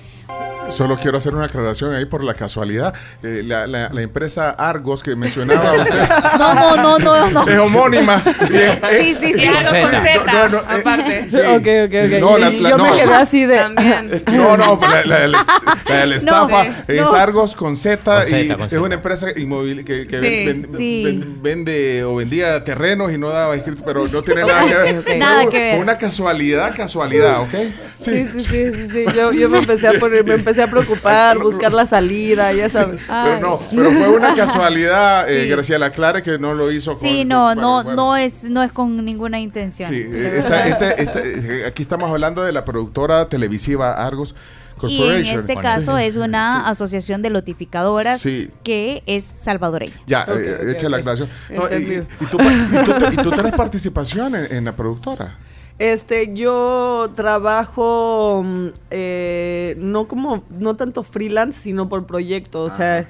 Solo 0.69 0.97
quiero 0.97 1.17
hacer 1.17 1.35
una 1.35 1.45
aclaración 1.45 1.93
ahí 1.93 2.05
por 2.05 2.23
la 2.23 2.33
casualidad. 2.33 2.93
Eh, 3.21 3.43
la, 3.43 3.58
la- 3.67 3.89
la 3.89 4.01
empresa 4.01 4.51
Argos 4.51 5.03
que 5.03 5.15
mencionaba 5.15 5.73
usted 5.81 6.09
No, 6.37 6.53
no, 6.53 6.77
no, 6.77 6.99
no, 6.99 7.29
no. 7.31 7.47
es 7.47 7.57
homónima. 7.59 8.21
Sí, 8.23 9.15
sí, 9.19 9.33
sí. 9.33 9.45
Algo 9.45 9.69
con 9.69 9.91
Z. 9.91 10.23
No, 10.33 10.49
no, 10.49 10.57
eh, 10.57 10.61
aparte. 10.79 11.29
Sí. 11.29 11.37
Ok, 11.37 11.67
ok, 11.85 11.95
ok. 12.05 12.19
No, 12.19 12.37
la- 12.37 12.49
yo 12.51 12.77
no. 12.77 12.83
me 12.85 12.91
quedé 12.99 13.13
así 13.15 13.45
de... 13.45 13.57
También. 13.57 14.23
No, 14.31 14.57
no, 14.57 14.79
la, 14.81 15.05
la- 15.05 15.27
la- 15.27 15.45
la 15.87 15.95
de 15.99 16.07
la 16.07 16.15
estafa 16.17 16.65
es 16.87 17.01
no. 17.05 17.11
Argos 17.13 17.55
con 17.55 17.75
Z 17.77 18.25
y 18.29 18.51
es 18.51 18.73
una 18.73 18.95
empresa 18.95 19.27
inmóvil 19.35 19.83
que, 19.85 20.07
que 20.07 20.19
Sí, 20.19 20.45
ven- 20.45 20.61
ven- 20.63 20.77
sí. 20.77 21.03
ven- 21.03 21.41
vende 21.41 22.03
o 22.03 22.15
vendía 22.15 22.63
terrenos 22.63 23.11
y 23.11 23.17
no 23.17 23.29
daba 23.29 23.55
escrito, 23.55 23.83
pero 23.85 24.07
no 24.07 24.21
tiene 24.21 24.43
nada 24.45 24.65
que 24.67 24.75
ver. 24.75 24.97
ok. 24.99 25.03
Fue 25.05 25.17
Nada 25.17 25.45
que 25.49 25.57
ver. 25.59 25.73
Fue 25.75 25.81
una 25.83 25.97
casualidad, 25.97 26.75
casualidad, 26.75 27.41
¿ok? 27.41 27.53
Sí, 27.97 28.25
sí, 28.27 28.39
sí, 28.39 28.71
sí, 28.73 28.89
sí. 28.91 29.05
Yo, 29.15 29.31
yo 29.31 29.49
me 29.49 29.59
empecé 29.59 29.87
a 29.87 29.93
poner, 29.93 30.23
me 30.23 30.35
empecé 30.35 30.63
a 30.63 30.67
preocupar, 30.69 31.37
buscar 31.39 31.73
la 31.73 31.85
salida, 31.85 32.53
ya 32.53 32.69
sabes. 32.69 33.01
Pero 33.07 33.39
no, 33.39 33.48
pero 33.71 33.91
fue 33.91 34.09
una 34.09 34.35
casualidad, 34.35 35.29
eh, 35.29 35.43
Sí. 35.43 35.49
Graciela 35.49 35.87
Aclare, 35.87 36.21
que 36.21 36.37
no 36.37 36.53
lo 36.53 36.71
hizo 36.71 36.91
con... 36.91 37.01
Sí, 37.01 37.25
no, 37.25 37.55
no, 37.55 37.83
bueno. 37.83 37.95
no 37.95 38.17
es, 38.17 38.43
no 38.45 38.61
es 38.63 38.71
con 38.71 39.03
ninguna 39.03 39.39
intención. 39.39 39.89
Sí, 39.91 40.01
eh, 40.01 40.07
verdad. 40.09 40.67
esta- 40.67 40.91
esta- 40.91 40.91
esta- 40.91 41.19
eh, 41.23 41.65
aquí 41.65 41.81
estamos 41.81 42.09
hablando 42.11 42.43
de 42.43 42.51
la 42.51 42.65
productora 42.65 43.25
televisiva 43.27 44.05
Argos 44.05 44.35
y 44.81 44.97
Corporation. 44.97 45.25
en 45.33 45.39
este 45.39 45.53
Sí. 45.53 45.59
caso 45.61 45.97
es 45.97 46.15
una 46.15 46.53
Sí. 46.63 46.71
asociación 46.71 47.21
de 47.21 47.29
notificadoras 47.29 48.21
Sí. 48.21 48.49
que 48.63 49.03
es 49.07 49.25
salvadoreña. 49.35 49.93
Ya, 50.07 50.25
eh, 50.29 50.71
echa 50.73 50.87
la 50.89 50.97
ok. 50.97 51.01
aclaración. 51.01 51.29
No, 51.53 51.65
y, 51.67 52.01
tú, 52.29 52.37
y 52.39 52.85
tú 52.85 53.11
y 53.11 53.15
tú 53.23 53.31
tenés 53.31 53.53
participación 53.53 54.35
en, 54.35 54.55
en 54.55 54.65
la 54.65 54.73
productora. 54.75 55.35
Este, 55.79 56.33
yo 56.33 57.09
trabajo 57.15 58.41
mm, 58.45 58.67
eh, 58.91 59.75
no 59.77 60.07
como, 60.07 60.43
no 60.49 60.75
tanto 60.75 61.03
freelance, 61.03 61.59
sino 61.61 61.87
por 61.87 62.05
proyecto. 62.05 62.61
O 62.63 62.69
sea, 62.69 63.01
tra- 63.01 63.07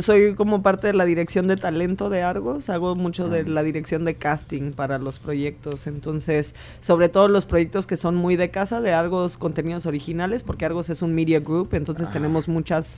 soy 0.00 0.34
como 0.34 0.62
parte 0.62 0.86
de 0.86 0.92
la 0.94 1.04
dirección 1.04 1.46
de 1.46 1.56
talento 1.56 2.10
de 2.10 2.22
Argos. 2.22 2.68
Hago 2.70 2.96
mucho 2.96 3.28
de 3.28 3.44
la 3.44 3.62
dirección 3.62 4.04
de 4.04 4.14
casting 4.14 4.72
para 4.72 4.98
los 4.98 5.18
proyectos. 5.18 5.86
Entonces, 5.86 6.54
sobre 6.80 7.08
todo 7.08 7.28
los 7.28 7.46
proyectos 7.46 7.86
que 7.86 7.96
son 7.96 8.16
muy 8.16 8.36
de 8.36 8.50
casa, 8.50 8.80
de 8.80 8.92
Argos 8.92 9.36
contenidos 9.36 9.86
originales, 9.86 10.42
porque 10.42 10.64
Argos 10.64 10.90
es 10.90 11.02
un 11.02 11.14
media 11.14 11.40
group. 11.40 11.74
Entonces, 11.74 12.10
tenemos 12.10 12.48
muchas 12.48 12.96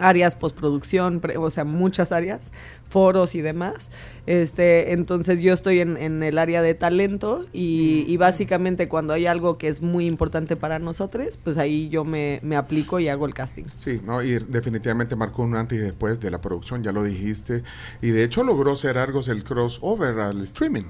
áreas 0.00 0.34
postproducción, 0.34 1.20
pre- 1.20 1.36
o 1.36 1.50
sea, 1.50 1.64
muchas 1.64 2.10
áreas, 2.12 2.50
foros 2.88 3.34
y 3.34 3.40
demás. 3.40 3.90
Este, 4.26 4.92
entonces 4.92 5.40
yo 5.40 5.52
estoy 5.52 5.80
en, 5.80 5.96
en 5.96 6.22
el 6.22 6.38
área 6.38 6.62
de 6.62 6.74
talento 6.74 7.46
y, 7.52 8.04
y 8.08 8.16
básicamente 8.16 8.88
cuando 8.88 9.12
hay 9.12 9.26
algo 9.26 9.58
que 9.58 9.68
es 9.68 9.82
muy 9.82 10.06
importante 10.06 10.56
para 10.56 10.78
nosotros, 10.78 11.38
pues 11.42 11.56
ahí 11.56 11.88
yo 11.88 12.04
me, 12.04 12.40
me 12.42 12.56
aplico 12.56 12.98
y 13.00 13.08
hago 13.08 13.26
el 13.26 13.34
casting. 13.34 13.64
Sí, 13.76 14.00
no, 14.04 14.22
y 14.22 14.38
definitivamente 14.38 15.14
marcó 15.16 15.42
un 15.42 15.54
antes 15.54 15.78
y 15.78 15.82
después 15.82 16.18
de 16.20 16.30
la 16.30 16.40
producción, 16.40 16.82
ya 16.82 16.92
lo 16.92 17.04
dijiste. 17.04 17.62
Y 18.02 18.08
de 18.10 18.24
hecho 18.24 18.42
logró 18.42 18.74
ser 18.76 18.98
Argos 18.98 19.28
el 19.28 19.44
crossover 19.44 20.18
al 20.18 20.40
streaming. 20.42 20.84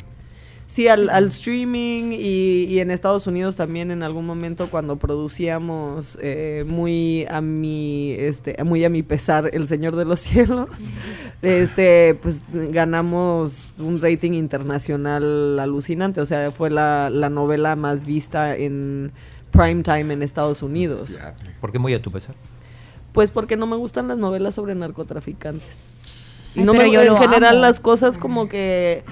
Sí, 0.71 0.87
al, 0.87 1.11
al 1.11 1.27
streaming 1.27 2.12
y, 2.12 2.67
y 2.67 2.79
en 2.79 2.93
Estados 2.93 3.27
Unidos 3.27 3.57
también 3.57 3.91
en 3.91 4.05
algún 4.05 4.25
momento 4.25 4.71
cuando 4.71 4.95
producíamos 4.95 6.17
eh, 6.23 6.62
muy 6.65 7.27
a 7.29 7.41
mi 7.41 8.12
este 8.12 8.57
muy 8.62 8.85
a 8.85 8.89
mi 8.89 9.03
pesar 9.03 9.50
El 9.53 9.67
Señor 9.67 9.97
de 9.97 10.05
los 10.05 10.21
Cielos, 10.31 10.69
este 11.43 12.15
pues 12.23 12.45
ganamos 12.53 13.75
un 13.81 14.00
rating 14.00 14.31
internacional 14.35 15.59
alucinante, 15.59 16.21
o 16.21 16.27
sea, 16.27 16.53
fue 16.53 16.71
la, 16.71 17.11
la 17.11 17.31
novela 17.31 17.75
más 17.75 18.05
vista 18.05 18.57
en 18.57 19.11
prime 19.50 19.83
time 19.83 20.15
en 20.15 20.23
Estados 20.23 20.62
Unidos. 20.62 21.09
Fíjate. 21.09 21.47
¿Por 21.61 21.73
qué 21.73 21.81
muy 21.81 21.95
a 21.95 22.00
tu 22.00 22.12
pesar? 22.12 22.37
Pues 23.12 23.33
porque 23.33 23.57
no 23.57 23.67
me 23.67 23.75
gustan 23.75 24.07
las 24.07 24.19
novelas 24.19 24.55
sobre 24.55 24.77
narcotraficantes. 24.77 25.67
Y 26.55 26.61
no 26.61 26.73
pero 26.73 26.85
me 26.85 26.93
yo 26.93 27.00
en 27.03 27.09
lo 27.09 27.19
general 27.19 27.57
amo. 27.57 27.62
las 27.62 27.81
cosas 27.81 28.19
como 28.19 28.49
que 28.49 29.03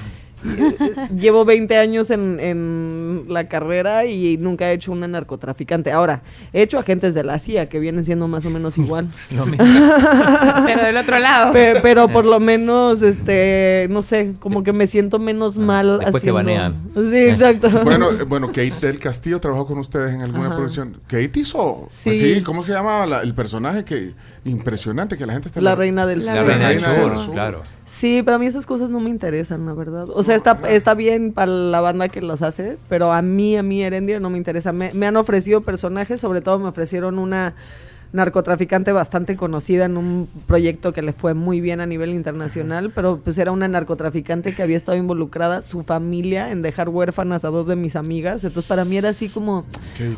llevo 1.18 1.44
20 1.44 1.76
años 1.76 2.10
en, 2.10 2.38
en 2.40 3.24
la 3.28 3.48
carrera 3.48 4.04
y 4.06 4.36
nunca 4.38 4.70
he 4.70 4.74
hecho 4.74 4.92
una 4.92 5.08
narcotraficante. 5.08 5.92
Ahora, 5.92 6.22
he 6.52 6.62
hecho 6.62 6.78
agentes 6.78 7.14
de 7.14 7.24
la 7.24 7.38
CIA 7.38 7.68
que 7.68 7.78
vienen 7.78 8.04
siendo 8.04 8.28
más 8.28 8.44
o 8.46 8.50
menos 8.50 8.78
igual. 8.78 9.08
Lo 9.30 9.46
mismo. 9.46 9.64
Pero 10.66 10.82
del 10.84 10.96
otro 10.96 11.18
lado. 11.18 11.52
Pe- 11.52 11.74
pero 11.82 12.08
por 12.08 12.24
lo 12.24 12.40
menos, 12.40 13.02
este, 13.02 13.86
no 13.90 14.02
sé, 14.02 14.34
como 14.40 14.62
que 14.62 14.72
me 14.72 14.86
siento 14.86 15.18
menos 15.18 15.56
mal 15.58 15.98
después 15.98 16.22
te 16.22 16.30
haciendo- 16.30 16.34
banean. 16.34 16.74
Sí, 16.94 17.16
exacto. 17.28 17.70
Bueno, 17.84 18.10
eh, 18.12 18.22
bueno, 18.24 18.48
Kate 18.48 18.72
del 18.80 18.98
Castillo 18.98 19.38
trabajó 19.40 19.66
con 19.66 19.78
ustedes 19.78 20.14
en 20.14 20.22
alguna 20.22 20.46
Ajá. 20.46 20.56
producción. 20.56 20.96
Kate 21.06 21.30
hizo, 21.36 21.88
Sí. 21.90 22.10
pues 22.10 22.18
sí, 22.18 22.42
¿cómo 22.42 22.62
se 22.62 22.72
llama 22.72 23.06
la- 23.06 23.20
el 23.22 23.34
personaje 23.34 23.84
que 23.84 24.12
impresionante 24.44 25.16
que 25.18 25.26
la 25.26 25.32
gente 25.34 25.48
está 25.48 25.60
La 25.60 25.74
reina 25.74 26.06
del 26.06 26.24
La 26.24 26.34
La 26.34 26.42
reina 26.44 26.68
del 26.68 26.80
reina 26.80 26.92
del 26.92 27.12
sur, 27.14 27.24
sur. 27.24 27.32
claro. 27.34 27.62
Sí, 27.84 28.22
pero 28.24 28.36
a 28.36 28.38
mí 28.38 28.46
esas 28.46 28.66
cosas 28.66 28.90
no 28.90 29.00
me 29.00 29.10
interesan, 29.10 29.64
la 29.66 29.72
verdad. 29.72 30.06
O 30.10 30.22
sea, 30.22 30.36
está, 30.36 30.58
está 30.68 30.94
bien 30.94 31.32
para 31.32 31.50
la 31.50 31.80
banda 31.80 32.08
que 32.08 32.20
las 32.22 32.42
hace, 32.42 32.76
pero 32.88 33.12
a 33.12 33.22
mí, 33.22 33.56
a 33.56 33.62
mí, 33.62 33.82
Erendia, 33.82 34.20
no 34.20 34.30
me 34.30 34.38
interesa. 34.38 34.72
Me, 34.72 34.92
me 34.94 35.06
han 35.06 35.16
ofrecido 35.16 35.62
personajes, 35.62 36.20
sobre 36.20 36.40
todo 36.40 36.58
me 36.58 36.68
ofrecieron 36.68 37.18
una 37.18 37.54
narcotraficante 38.12 38.92
bastante 38.92 39.36
conocida 39.36 39.84
en 39.84 39.96
un 39.96 40.28
proyecto 40.46 40.92
que 40.92 41.02
le 41.02 41.12
fue 41.12 41.34
muy 41.34 41.60
bien 41.60 41.80
a 41.80 41.86
nivel 41.86 42.10
internacional, 42.14 42.90
pero 42.94 43.20
pues 43.22 43.36
era 43.38 43.52
una 43.52 43.68
narcotraficante 43.68 44.54
que 44.54 44.62
había 44.62 44.76
estado 44.76 44.96
involucrada 44.96 45.62
su 45.62 45.82
familia 45.82 46.50
en 46.50 46.62
dejar 46.62 46.88
huérfanas 46.88 47.44
a 47.44 47.48
dos 47.48 47.66
de 47.66 47.76
mis 47.76 47.96
amigas, 47.96 48.44
entonces 48.44 48.68
para 48.68 48.84
mí 48.84 48.96
era 48.96 49.10
así 49.10 49.28
como, 49.28 49.64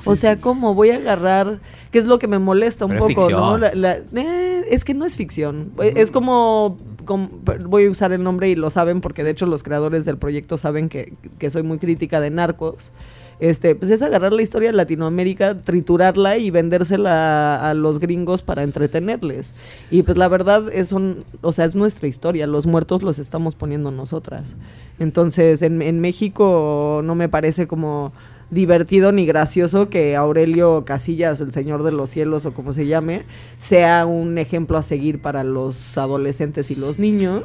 o 0.05 0.17
sea, 0.17 0.39
como 0.39 0.75
voy 0.75 0.91
a 0.91 0.97
agarrar, 0.97 1.59
qué 1.91 1.99
es 1.99 2.07
lo 2.07 2.19
que 2.19 2.29
me 2.29 2.39
molesta 2.39 2.85
un 2.85 2.93
Pero 2.93 3.09
es 3.09 3.15
poco, 3.15 3.31
¿no? 3.31 3.59
La- 3.59 3.75
la- 3.75 3.97
eh, 3.97 4.65
es 4.71 4.85
que 4.85 4.95
no 4.95 5.05
es 5.05 5.17
ficción, 5.17 5.73
Eh, 5.83 5.95
es 5.97 6.11
como, 6.13 6.79
com- 7.05 7.29
voy 7.67 7.87
a 7.87 7.91
usar 7.91 8.13
el 8.13 8.23
nombre 8.23 8.49
y 8.49 8.55
lo 8.55 8.71
saben 8.71 9.01
porque 9.01 9.25
de 9.25 9.31
hecho 9.31 9.47
los 9.47 9.63
creadores 9.65 10.05
del 10.05 10.17
proyecto 10.17 10.59
saben 10.59 10.89
que, 10.89 11.13
que 11.39 11.51
soy 11.51 11.65
muy 11.65 11.79
crítica 11.79 12.21
de 12.21 12.31
narcos. 12.31 12.93
Este, 13.41 13.75
pues 13.75 13.91
es 13.91 14.03
agarrar 14.03 14.35
la 14.35 14.43
historia 14.43 14.69
de 14.69 14.77
Latinoamérica, 14.77 15.57
triturarla 15.57 16.37
y 16.37 16.51
vendérsela 16.51 17.57
a, 17.57 17.71
a 17.71 17.75
los 17.75 17.99
gringos 17.99 18.43
para 18.43 18.63
entretenerles. 18.63 19.77
Y 19.91 20.03
pues 20.03 20.19
la 20.19 20.29
verdad 20.29 20.71
es 20.73 20.93
un, 20.93 21.25
o 21.41 21.53
sea, 21.53 21.65
es 21.65 21.75
nuestra 21.75 22.07
historia, 22.07 22.47
los 22.47 22.67
muertos 22.67 23.03
los 23.03 23.19
estamos 23.19 23.55
poniendo 23.55 23.91
nosotras. 23.91 24.55
Entonces, 24.99 25.63
en, 25.63 25.81
en 25.81 26.01
México 26.01 27.01
no 27.03 27.15
me 27.15 27.31
parece 27.31 27.67
como 27.67 28.13
divertido 28.51 29.13
ni 29.13 29.27
gracioso 29.27 29.89
que 29.89 30.17
Aurelio 30.17 30.85
Casillas, 30.85 31.41
el 31.41 31.53
señor 31.53 31.83
de 31.85 31.93
los 31.93 32.11
cielos 32.11 32.47
o 32.47 32.53
como 32.53 32.73
se 32.73 32.87
llame, 32.87 33.23
sea 33.59 34.07
un 34.07 34.39
ejemplo 34.39 34.77
a 34.77 34.83
seguir 34.83 35.21
para 35.21 35.45
los 35.45 35.97
adolescentes 35.97 36.71
y 36.73 36.77
los 36.81 36.99
niños, 36.99 37.45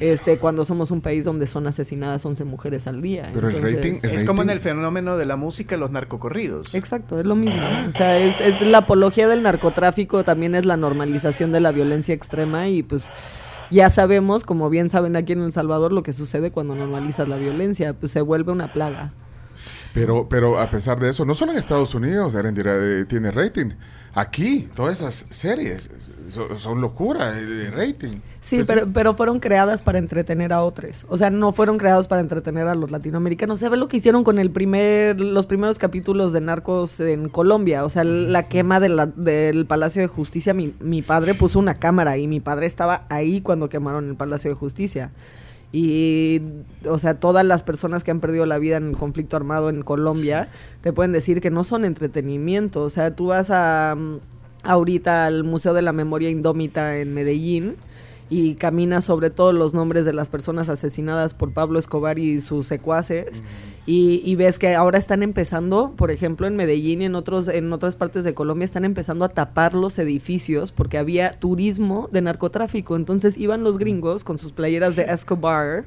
este 0.00 0.38
cuando 0.38 0.64
somos 0.64 0.90
un 0.90 1.00
país 1.02 1.24
donde 1.24 1.46
son 1.46 1.66
asesinadas 1.66 2.24
11 2.24 2.44
mujeres 2.44 2.86
al 2.86 3.02
día. 3.02 3.30
Pero 3.34 3.48
el 3.50 3.60
rating- 3.60 3.98
el 4.02 4.10
Es 4.10 4.24
como 4.24 4.42
en 4.42 4.50
el 4.50 4.60
fenómeno 4.60 5.16
de 5.18 5.26
la 5.26 5.36
música, 5.36 5.76
los 5.76 5.90
narcocorridos. 5.90 6.74
Exacto, 6.74 7.20
es 7.20 7.26
lo 7.26 7.36
mismo. 7.36 7.60
O 7.88 7.92
sea, 7.92 8.18
es, 8.18 8.40
es 8.40 8.60
la 8.66 8.78
apología 8.78 9.28
del 9.28 9.42
narcotráfico, 9.42 10.24
también 10.24 10.54
es 10.54 10.64
la 10.64 10.76
normalización 10.76 11.52
de 11.52 11.60
la 11.60 11.72
violencia 11.72 12.14
extrema 12.14 12.68
y 12.68 12.82
pues 12.82 13.10
ya 13.70 13.90
sabemos, 13.90 14.44
como 14.44 14.70
bien 14.70 14.88
saben 14.90 15.16
aquí 15.16 15.32
en 15.34 15.42
El 15.42 15.52
Salvador, 15.52 15.92
lo 15.92 16.02
que 16.02 16.12
sucede 16.12 16.50
cuando 16.50 16.74
normalizas 16.74 17.28
la 17.28 17.36
violencia, 17.36 17.92
pues 17.92 18.12
se 18.12 18.20
vuelve 18.22 18.52
una 18.52 18.72
plaga. 18.72 19.12
Pero, 19.96 20.26
pero 20.28 20.60
a 20.60 20.68
pesar 20.70 21.00
de 21.00 21.08
eso, 21.08 21.24
no 21.24 21.34
solo 21.34 21.52
en 21.52 21.58
Estados 21.58 21.94
Unidos 21.94 22.34
Erendira, 22.34 22.74
eh, 22.76 23.06
tiene 23.08 23.30
rating. 23.30 23.70
Aquí, 24.14 24.68
todas 24.74 25.00
esas 25.00 25.26
series 25.30 25.90
son, 26.30 26.58
son 26.58 26.80
locura 26.82 27.32
de 27.32 27.70
rating. 27.70 28.18
Sí, 28.42 28.56
Pues 28.56 28.66
pero, 28.68 28.86
pero 28.92 29.14
fueron 29.14 29.40
creadas 29.40 29.80
para 29.82 29.98
entretener 29.98 30.52
a 30.52 30.62
otros. 30.62 31.04
O 31.08 31.16
sea, 31.16 31.30
no 31.30 31.52
fueron 31.52 31.76
creados 31.78 32.08
para 32.08 32.20
entretener 32.20 32.66
a 32.66 32.74
los 32.74 32.90
latinoamericanos. 32.90 33.58
Se 33.60 33.68
ve 33.70 33.76
lo 33.78 33.88
que 33.88 33.96
hicieron 33.98 34.22
con 34.24 34.38
el 34.38 34.50
primer, 34.50 35.18
los 35.20 35.46
primeros 35.46 35.78
capítulos 35.78 36.32
de 36.34 36.40
Narcos 36.42 37.00
en 37.00 37.28
Colombia. 37.30 37.84
O 37.84 37.90
sea, 37.90 38.04
la 38.04 38.42
quema 38.44 38.80
de 38.80 38.88
la- 38.90 39.06
del 39.06 39.64
Palacio 39.66 40.02
de 40.02 40.08
Justicia. 40.08 40.52
Mi, 40.54 40.74
mi 40.80 41.00
padre 41.02 41.32
puso 41.34 41.58
una 41.58 41.74
cámara 41.74 42.16
y 42.18 42.26
mi 42.28 42.40
padre 42.40 42.66
estaba 42.66 43.04
ahí 43.08 43.40
cuando 43.40 43.68
quemaron 43.70 44.08
el 44.10 44.16
Palacio 44.16 44.50
de 44.50 44.56
Justicia. 44.56 45.10
Y, 45.78 46.40
o 46.88 46.98
sea, 46.98 47.20
todas 47.20 47.44
las 47.44 47.62
personas 47.62 48.02
que 48.02 48.10
han 48.10 48.20
perdido 48.20 48.46
la 48.46 48.56
vida 48.56 48.78
en 48.78 48.88
el 48.88 48.96
conflicto 48.96 49.36
armado 49.36 49.68
en 49.68 49.82
Colombia 49.82 50.48
te 50.80 50.94
pueden 50.94 51.12
decir 51.12 51.42
que 51.42 51.50
no 51.50 51.64
son 51.64 51.84
entretenimiento. 51.84 52.82
O 52.82 52.88
sea, 52.88 53.14
tú 53.14 53.26
vas 53.26 53.50
a 53.50 53.94
mm, 53.94 54.20
ahorita 54.62 55.26
al 55.26 55.44
Museo 55.44 55.74
de 55.74 55.82
la 55.82 55.92
Memoria 55.92 56.30
Indómita 56.30 56.96
en 56.96 57.12
Medellín 57.12 57.74
y 58.30 58.54
caminas 58.54 59.04
sobre 59.04 59.28
todos 59.28 59.54
los 59.54 59.74
nombres 59.74 60.06
de 60.06 60.14
las 60.14 60.30
personas 60.30 60.70
asesinadas 60.70 61.34
por 61.34 61.52
Pablo 61.52 61.78
Escobar 61.78 62.18
y 62.18 62.40
sus 62.40 62.66
secuaces. 62.66 63.42
Y, 63.86 64.20
y 64.24 64.34
ves 64.34 64.58
que 64.58 64.74
ahora 64.74 64.98
están 64.98 65.22
empezando, 65.22 65.94
por 65.96 66.10
ejemplo, 66.10 66.48
en 66.48 66.56
Medellín 66.56 67.02
y 67.02 67.04
en, 67.04 67.14
otros, 67.14 67.46
en 67.46 67.72
otras 67.72 67.94
partes 67.94 68.24
de 68.24 68.34
Colombia, 68.34 68.64
están 68.64 68.84
empezando 68.84 69.24
a 69.24 69.28
tapar 69.28 69.74
los 69.74 69.98
edificios 70.00 70.72
porque 70.72 70.98
había 70.98 71.30
turismo 71.30 72.08
de 72.10 72.20
narcotráfico. 72.20 72.96
Entonces 72.96 73.38
iban 73.38 73.62
los 73.62 73.78
gringos 73.78 74.24
con 74.24 74.38
sus 74.38 74.50
playeras 74.50 74.96
de 74.96 75.04
Escobar 75.04 75.84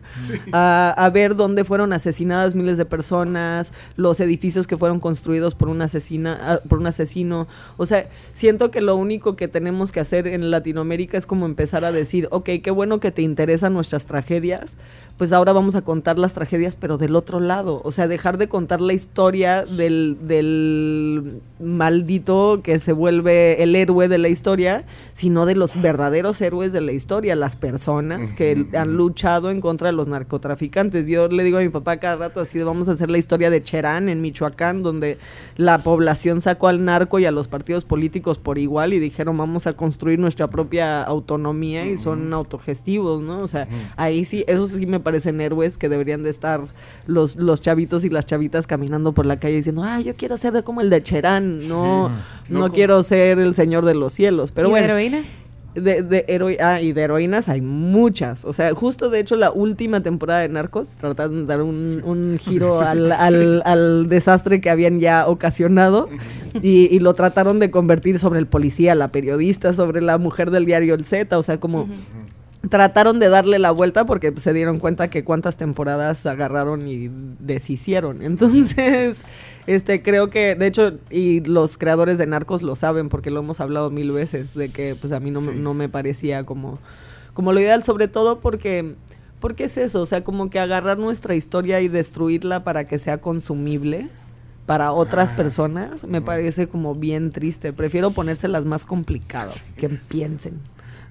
a, 0.53 0.91
a 0.91 1.09
ver 1.09 1.35
dónde 1.35 1.65
fueron 1.65 1.91
asesinadas 1.91 2.55
miles 2.55 2.77
de 2.77 2.85
personas, 2.85 3.73
los 3.97 4.19
edificios 4.21 4.65
que 4.65 4.77
fueron 4.77 4.99
construidos 4.99 5.53
por 5.53 5.67
un, 5.67 5.81
asesina, 5.81 6.39
ah, 6.41 6.59
por 6.69 6.79
un 6.79 6.87
asesino. 6.87 7.47
O 7.77 7.85
sea, 7.85 8.07
siento 8.33 8.71
que 8.71 8.81
lo 8.81 8.95
único 8.95 9.35
que 9.35 9.47
tenemos 9.47 9.91
que 9.91 9.99
hacer 9.99 10.27
en 10.27 10.51
Latinoamérica 10.51 11.17
es 11.17 11.25
como 11.25 11.45
empezar 11.45 11.83
a 11.85 11.91
decir, 11.91 12.27
ok, 12.31 12.49
qué 12.63 12.71
bueno 12.71 12.99
que 12.99 13.11
te 13.11 13.21
interesan 13.21 13.73
nuestras 13.73 14.05
tragedias, 14.05 14.77
pues 15.17 15.33
ahora 15.33 15.51
vamos 15.51 15.75
a 15.75 15.81
contar 15.81 16.17
las 16.17 16.33
tragedias, 16.33 16.77
pero 16.77 16.97
del 16.97 17.17
otro 17.17 17.41
lado. 17.41 17.81
O 17.89 17.91
sea, 17.91 18.07
dejar 18.07 18.37
de 18.37 18.47
contar 18.47 18.81
la 18.81 18.93
historia 18.93 19.65
del, 19.65 20.15
del 20.21 21.41
maldito 21.59 22.61
que 22.63 22.77
se 22.77 22.93
vuelve 22.93 23.63
el 23.63 23.75
héroe 23.75 24.07
de 24.07 24.19
la 24.19 24.29
historia, 24.29 24.83
sino 25.13 25.47
de 25.47 25.55
los 25.55 25.81
verdaderos 25.81 26.39
héroes 26.39 26.71
de 26.71 26.81
la 26.81 26.91
historia, 26.91 27.35
las 27.35 27.55
personas 27.55 28.31
que 28.31 28.67
han 28.77 28.95
luchado 28.95 29.49
en 29.49 29.59
contra 29.59 29.87
de 29.87 29.93
los 29.93 30.07
narcotraficantes. 30.07 31.07
Yo 31.07 31.29
le 31.29 31.43
digo 31.43 31.57
a 31.57 31.61
mi 31.61 31.69
papá 31.69 31.97
cada 31.97 32.15
rato 32.15 32.41
así, 32.41 32.61
vamos 32.61 32.89
a 32.89 32.91
hacer 32.91 33.09
la 33.09 33.17
historia 33.17 33.49
de 33.49 33.63
Cherán 33.63 34.07
en 34.07 34.21
Michoacán, 34.21 34.83
donde 34.83 35.17
la 35.57 35.79
población 35.79 36.41
sacó 36.41 36.67
al 36.67 36.85
narco 36.85 37.17
y 37.17 37.25
a 37.25 37.31
los 37.31 37.47
partidos 37.47 37.85
políticos 37.85 38.37
por 38.37 38.59
igual 38.59 38.93
y 38.93 38.99
dijeron 38.99 39.35
vamos 39.35 39.65
a 39.65 39.73
construir 39.73 40.19
nuestra 40.19 40.47
propia 40.47 41.01
autonomía 41.01 41.87
y 41.87 41.97
son 41.97 42.31
autogestivos, 42.33 43.21
¿no? 43.23 43.39
O 43.39 43.47
sea, 43.47 43.67
ahí 43.95 44.25
sí, 44.25 44.45
esos 44.47 44.69
sí 44.69 44.85
me 44.85 44.99
parecen 44.99 45.41
héroes 45.41 45.75
que 45.77 45.89
deberían 45.89 46.21
de 46.21 46.29
estar 46.29 46.61
los, 47.07 47.35
los 47.35 47.61
chavitos 47.61 47.78
y 47.79 48.09
las 48.09 48.25
chavitas 48.25 48.67
caminando 48.67 49.11
por 49.13 49.25
la 49.25 49.39
calle 49.39 49.55
diciendo, 49.55 49.83
ah, 49.83 49.99
yo 50.01 50.13
quiero 50.15 50.37
ser 50.37 50.63
como 50.63 50.81
el 50.81 50.89
de 50.89 51.01
Cherán, 51.01 51.59
no, 51.67 52.11
no, 52.49 52.71
quiero 52.71 53.01
ser 53.03 53.39
el 53.39 53.55
señor 53.55 53.85
de 53.85 53.95
los 53.95 54.13
cielos. 54.13 54.51
Pero 54.51 54.67
¿Y 54.67 54.71
de 54.71 54.79
bueno, 54.79 54.85
heroínas? 54.93 55.25
de, 55.75 56.01
de 56.01 56.25
heroi- 56.27 56.57
ah, 56.59 56.81
y 56.81 56.91
de 56.93 57.01
heroínas 57.03 57.47
hay 57.47 57.61
muchas. 57.61 58.43
O 58.43 58.53
sea, 58.53 58.73
justo 58.73 59.09
de 59.09 59.19
hecho 59.19 59.35
la 59.35 59.51
última 59.51 60.01
temporada 60.01 60.41
de 60.41 60.49
Narcos 60.49 60.89
trataron 60.99 61.41
de 61.41 61.45
dar 61.45 61.61
un, 61.61 62.01
un 62.03 62.37
giro 62.41 62.73
Sí, 62.73 62.83
al, 62.83 63.11
al- 63.11 63.61
al 63.65 64.09
desastre 64.09 64.59
que 64.61 64.69
habían 64.71 64.99
ya 64.99 65.27
ocasionado 65.27 66.09
y, 66.61 66.87
y 66.93 66.99
lo 66.99 67.13
trataron 67.13 67.59
de 67.59 67.69
convertir 67.71 68.17
sobre 68.19 68.39
el 68.39 68.47
policía, 68.47 68.95
la 68.95 69.09
periodista, 69.09 69.73
sobre 69.73 70.01
la 70.01 70.17
mujer 70.17 70.49
del 70.51 70.65
diario 70.65 70.95
El 70.95 71.05
Z. 71.05 71.37
O 71.37 71.43
sea, 71.43 71.59
como 71.59 71.87
trataron 72.67 73.19
de 73.19 73.29
darle 73.29 73.57
la 73.57 73.71
vuelta 73.71 74.05
porque 74.05 74.33
se 74.35 74.51
dieron 74.53 74.79
cuenta 74.79 75.09
que 75.09 75.23
cuántas 75.23 75.55
temporadas 75.55 76.25
agarraron 76.25 76.87
y 76.87 77.09
deshicieron. 77.39 78.21
Entonces, 78.21 79.23
este 79.65 80.01
creo 80.03 80.29
que 80.29 80.55
de 80.55 80.67
hecho 80.67 80.93
y 81.09 81.39
los 81.41 81.77
creadores 81.77 82.17
de 82.17 82.25
Narcos 82.27 82.61
lo 82.61 82.75
saben 82.75 83.07
porque 83.09 83.31
lo 83.31 83.39
hemos 83.39 83.59
hablado 83.61 83.91
mil 83.91 84.11
veces 84.11 84.55
de 84.55 84.69
que 84.69 84.95
pues 84.99 85.13
a 85.13 85.19
mí 85.19 85.31
no, 85.31 85.39
Sí. 85.41 85.51
no 85.55 85.73
me 85.73 85.87
parecía 85.87 86.45
como 86.45 86.79
como 87.33 87.53
lo 87.53 87.61
ideal 87.61 87.83
sobre 87.83 88.07
todo 88.09 88.39
porque 88.39 88.95
porque 89.39 89.63
es 89.63 89.77
eso, 89.77 90.01
o 90.01 90.05
sea, 90.05 90.25
como 90.25 90.49
que 90.49 90.59
agarrar 90.59 90.97
nuestra 90.97 91.33
historia 91.33 91.79
y 91.79 91.87
destruirla 91.87 92.65
para 92.65 92.83
que 92.83 92.99
sea 92.99 93.19
consumible 93.21 94.09
para 94.65 94.91
otras 94.91 95.31
personas 95.31 96.03
me 96.03 96.21
parece 96.21 96.67
como 96.67 96.93
bien 96.93 97.31
triste. 97.31 97.71
Prefiero 97.71 98.11
ponérselas 98.11 98.65
más 98.65 98.85
complicadas, 98.85 99.71
que 99.77 99.87
piensen. 99.87 100.59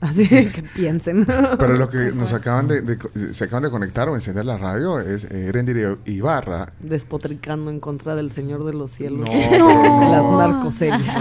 Así 0.00 0.28
que 0.28 0.62
piensen. 0.74 1.26
Pero 1.58 1.76
lo 1.76 1.88
que 1.88 2.12
nos 2.12 2.32
acaban 2.32 2.68
de, 2.68 2.98
se 3.32 3.44
acaban 3.44 3.64
de 3.64 3.70
conectar 3.70 4.08
o 4.08 4.14
encender 4.14 4.44
la 4.44 4.56
radio 4.56 5.00
es 5.00 5.24
eh, 5.24 5.46
Erendira 5.48 5.96
Ibarra. 6.04 6.72
Despotricando 6.80 7.70
en 7.70 7.80
contra 7.80 8.14
del 8.14 8.30
Señor 8.30 8.64
de 8.64 8.74
los 8.74 8.90
Cielos. 8.92 9.28
No, 9.28 9.58
no. 9.58 10.10
Las 10.10 10.52
narcoseries. 10.52 11.12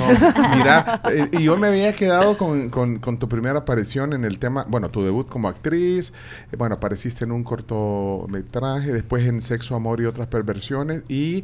Mira, 0.57 1.01
eh, 1.11 1.29
y 1.31 1.43
yo 1.43 1.57
me 1.57 1.67
había 1.67 1.93
quedado 1.93 2.37
con, 2.37 2.69
con- 2.69 2.99
con 2.99 3.17
tu 3.17 3.27
primera 3.27 3.59
aparición 3.59 4.13
en 4.13 4.25
el 4.25 4.37
tema, 4.39 4.65
bueno, 4.67 4.89
tu 4.89 5.03
debut 5.03 5.27
como 5.27 5.47
actriz, 5.47 6.13
eh, 6.51 6.55
bueno, 6.57 6.75
apareciste 6.75 7.23
en 7.25 7.31
un 7.31 7.43
cortometraje, 7.43 8.93
después 8.93 9.25
en 9.27 9.41
Sexo, 9.41 9.75
Amor 9.75 10.01
y 10.01 10.05
otras 10.05 10.27
perversiones, 10.27 11.03
y 11.07 11.43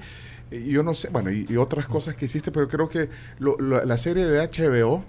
yo 0.52 0.84
no 0.84 0.94
sé, 0.94 1.10
bueno, 1.10 1.32
y, 1.32 1.46
y 1.50 1.58
otras 1.58 1.88
cosas 1.88 2.16
que 2.16 2.26
hiciste, 2.26 2.52
pero 2.52 2.68
creo 2.68 2.88
que 2.88 3.10
lo- 3.40 3.58
lo- 3.58 3.84
la 3.84 3.98
serie 3.98 4.26
de 4.26 4.40
HBO, 4.40 5.04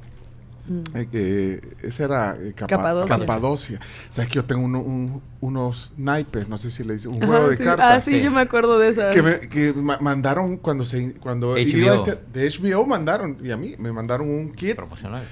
eh, 0.94 1.06
que 1.10 1.60
esa 1.82 2.04
era 2.04 2.36
eh, 2.40 2.52
Capa- 2.54 2.76
Capadocia. 2.76 3.18
Capadocia. 3.18 3.80
Sabes 4.10 4.28
que 4.30 4.36
yo 4.36 4.44
tengo 4.44 4.64
uno- 4.64 4.80
un- 4.80 5.22
unos 5.40 5.92
naipes, 5.96 6.48
no 6.48 6.56
sé 6.58 6.70
si 6.70 6.84
le 6.84 6.94
dicen, 6.94 7.12
un 7.12 7.18
Ajá, 7.22 7.26
juego 7.26 7.48
de 7.50 7.56
sí. 7.56 7.62
cartas. 7.62 7.98
Ah, 7.98 8.00
sí, 8.04 8.22
yo 8.22 8.30
me 8.30 8.40
acuerdo 8.40 8.78
de 8.78 8.88
esa. 8.88 9.10
Que, 9.10 9.22
me- 9.22 9.40
que 9.40 9.72
ma- 9.74 9.98
mandaron 10.00 10.56
cuando 10.56 10.84
se 10.84 11.14
cuando 11.14 11.52
HBO. 11.56 11.78
iba 11.78 11.94
este- 11.94 12.18
de 12.32 12.46
HBO 12.50 12.86
mandaron 12.86 13.36
y 13.42 13.50
a 13.50 13.56
mí 13.56 13.74
me 13.78 13.92
mandaron 13.92 14.28
un 14.30 14.50
kit 14.52 14.74
Promocional. 14.76 15.22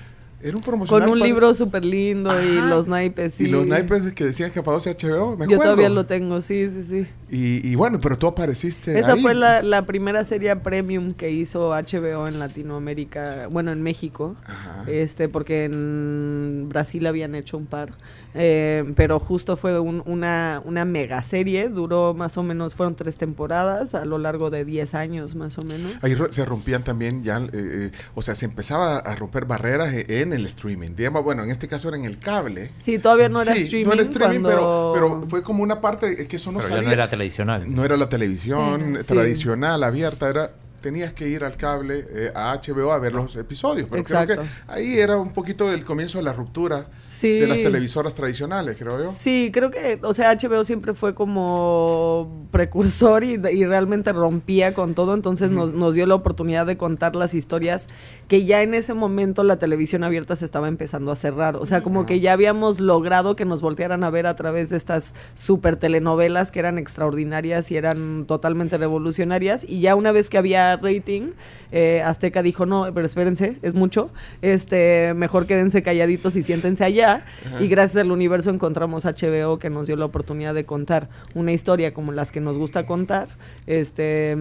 Era 0.42 0.56
un 0.56 0.62
promocional 0.62 1.04
Con 1.04 1.12
un 1.12 1.18
para- 1.20 1.28
libro 1.28 1.54
súper 1.54 1.84
lindo 1.84 2.30
y 2.42 2.56
los 2.68 2.88
naipes. 2.88 3.34
Sí. 3.34 3.44
y 3.44 3.46
los 3.48 3.66
naipes 3.66 4.12
que 4.12 4.24
decían 4.24 4.50
Capadocia 4.50 4.92
HBO 4.92 5.36
me 5.36 5.46
Yo 5.46 5.54
acuerdo 5.56 5.62
todavía 5.62 5.88
lo 5.88 6.04
tengo, 6.06 6.40
sí, 6.40 6.68
sí, 6.70 6.82
sí. 6.88 7.06
y, 7.30 7.66
y 7.66 7.74
bueno 7.76 7.98
pero 8.00 8.18
tú 8.18 8.26
apareciste 8.26 8.98
Esa 8.98 9.12
ahí. 9.12 9.22
fue 9.22 9.34
la, 9.34 9.62
la 9.62 9.82
primera 9.82 10.24
serie 10.24 10.54
premium 10.56 11.14
que 11.14 11.30
hizo 11.30 11.70
HBO 11.70 12.26
en 12.28 12.38
Latinoamérica, 12.38 13.46
bueno, 13.50 13.72
en 13.72 13.82
México, 13.82 14.36
Ajá. 14.44 14.84
este, 14.90 15.28
porque 15.28 15.64
en 15.64 16.66
Brasil 16.68 17.06
habían 17.06 17.34
hecho 17.34 17.56
un 17.56 17.66
par, 17.66 17.92
eh, 18.34 18.84
pero 18.96 19.18
justo 19.20 19.56
fue 19.56 19.78
un- 19.78 20.02
una, 20.06 20.62
una 20.64 20.84
mega 20.84 21.22
serie, 21.22 21.68
duró 21.68 22.14
más 22.14 22.36
o 22.38 22.42
menos, 22.42 22.74
fueron 22.74 22.94
tres 22.94 23.16
temporadas 23.16 23.94
a 23.94 24.04
lo 24.04 24.18
largo 24.18 24.50
de 24.50 24.64
10 24.64 24.94
años 24.94 25.34
más 25.34 25.58
o 25.58 25.62
menos. 25.62 25.92
Ahí 26.02 26.16
se 26.30 26.44
rompían 26.44 26.82
también 26.82 27.22
ya, 27.22 27.38
eh, 27.38 27.48
eh, 27.52 27.90
o 28.14 28.22
sea, 28.22 28.34
se 28.34 28.44
empezaba 28.46 28.98
a 28.98 29.14
romper 29.16 29.44
barreras 29.44 29.92
e- 29.92 30.20
en 30.22 30.32
el 30.32 30.46
streaming. 30.46 30.90
Digamos, 30.96 31.22
bueno, 31.24 31.42
en 31.44 31.50
este 31.50 31.68
caso 31.68 31.88
era 31.88 31.96
en 31.98 32.04
el 32.04 32.18
cable. 32.18 32.70
Sí, 32.78 32.98
todavía 32.98 33.28
no 33.28 33.42
era 33.42 33.54
Sí, 33.54 33.62
streaming. 33.62 33.86
no 33.86 33.92
era 33.94 34.02
streaming, 34.02 34.40
cuando- 34.40 34.92
pero, 34.94 35.10
pero 35.18 35.28
fue 35.28 35.42
como 35.42 35.62
una 35.62 35.80
parte 35.80 36.26
que 36.26 36.36
eso 36.36 36.52
no 36.52 36.58
Pero 36.60 36.68
ya 36.70 36.74
salía. 36.76 36.88
no 36.88 36.92
era 36.94 37.08
tradicional. 37.08 37.74
No 37.74 37.84
era 37.84 37.96
la 37.96 38.08
televisión 38.08 38.96
Sí. 39.00 39.04
tradicional, 39.06 39.82
abierta, 39.84 40.28
era 40.30 40.50
tenías 40.82 41.14
que 41.14 41.28
ir 41.28 41.44
al 41.44 41.56
cable, 41.56 42.04
eh, 42.10 42.32
a 42.34 42.52
HBO, 42.54 42.92
a 42.92 42.98
ver 42.98 43.14
los 43.14 43.34
episodios. 43.36 43.88
Pero 43.90 44.04
creo 44.04 44.20
Exacto. 44.20 44.42
que 44.42 44.72
ahí 44.72 44.98
era 44.98 45.16
un 45.18 45.30
poquito 45.32 45.72
el 45.72 45.84
comienzo 45.84 46.18
de 46.18 46.24
la 46.24 46.32
ruptura 46.34 46.86
Sí. 47.08 47.38
de 47.40 47.46
las 47.46 47.58
televisoras 47.58 48.14
tradicionales, 48.14 48.76
creo 48.78 48.98
yo. 49.04 49.12
Sí, 49.12 49.50
creo 49.52 49.70
que, 49.70 49.98
o 50.02 50.12
sea, 50.12 50.32
HBO 50.32 50.64
siempre 50.64 50.92
fue 50.94 51.14
como 51.14 52.46
precursor 52.50 53.24
y, 53.24 53.34
y 53.34 53.64
realmente 53.64 54.12
rompía 54.12 54.74
con 54.74 54.94
todo, 54.94 55.14
entonces 55.14 55.50
nos, 55.50 55.72
nos 55.72 55.94
dio 55.94 56.06
la 56.06 56.14
oportunidad 56.14 56.66
de 56.66 56.76
contar 56.76 57.14
las 57.16 57.34
historias 57.34 57.86
que 58.28 58.44
ya 58.44 58.62
en 58.62 58.74
ese 58.74 58.94
momento 58.94 59.42
la 59.44 59.58
televisión 59.58 60.04
abierta 60.04 60.36
se 60.36 60.44
estaba 60.44 60.68
empezando 60.68 61.12
a 61.12 61.16
cerrar, 61.16 61.56
o 61.56 61.66
sea, 61.66 61.82
como 61.82 62.06
que 62.06 62.20
ya 62.20 62.32
habíamos 62.32 62.80
logrado 62.80 63.36
que 63.36 63.44
nos 63.44 63.60
voltearan 63.60 64.04
a 64.04 64.10
ver 64.10 64.26
a 64.26 64.34
través 64.36 64.70
de 64.70 64.76
estas 64.76 65.14
super 65.34 65.76
telenovelas 65.76 66.50
que 66.50 66.58
eran 66.58 66.78
extraordinarias 66.78 67.70
y 67.70 67.76
eran 67.76 68.24
totalmente 68.26 68.78
revolucionarias, 68.78 69.64
y 69.68 69.80
ya 69.80 69.94
una 69.94 70.12
vez 70.12 70.30
que 70.30 70.38
había 70.38 70.71
rating, 70.76 71.30
eh, 71.72 72.02
Azteca 72.02 72.42
dijo, 72.42 72.66
no, 72.66 72.92
pero 72.94 73.06
espérense, 73.06 73.58
es 73.62 73.74
mucho, 73.74 74.12
este, 74.42 75.14
mejor 75.14 75.46
quédense 75.46 75.82
calladitos 75.82 76.36
y 76.36 76.42
siéntense 76.42 76.84
allá, 76.84 77.24
y 77.60 77.68
gracias 77.68 78.00
al 78.02 78.12
universo 78.12 78.50
encontramos 78.50 79.04
HBO 79.04 79.58
que 79.58 79.70
nos 79.70 79.86
dio 79.86 79.96
la 79.96 80.04
oportunidad 80.04 80.54
de 80.54 80.64
contar 80.64 81.08
una 81.34 81.52
historia 81.52 81.92
como 81.94 82.12
las 82.12 82.30
que 82.32 82.40
nos 82.40 82.58
gusta 82.58 82.84
contar, 82.86 83.28
este, 83.66 84.36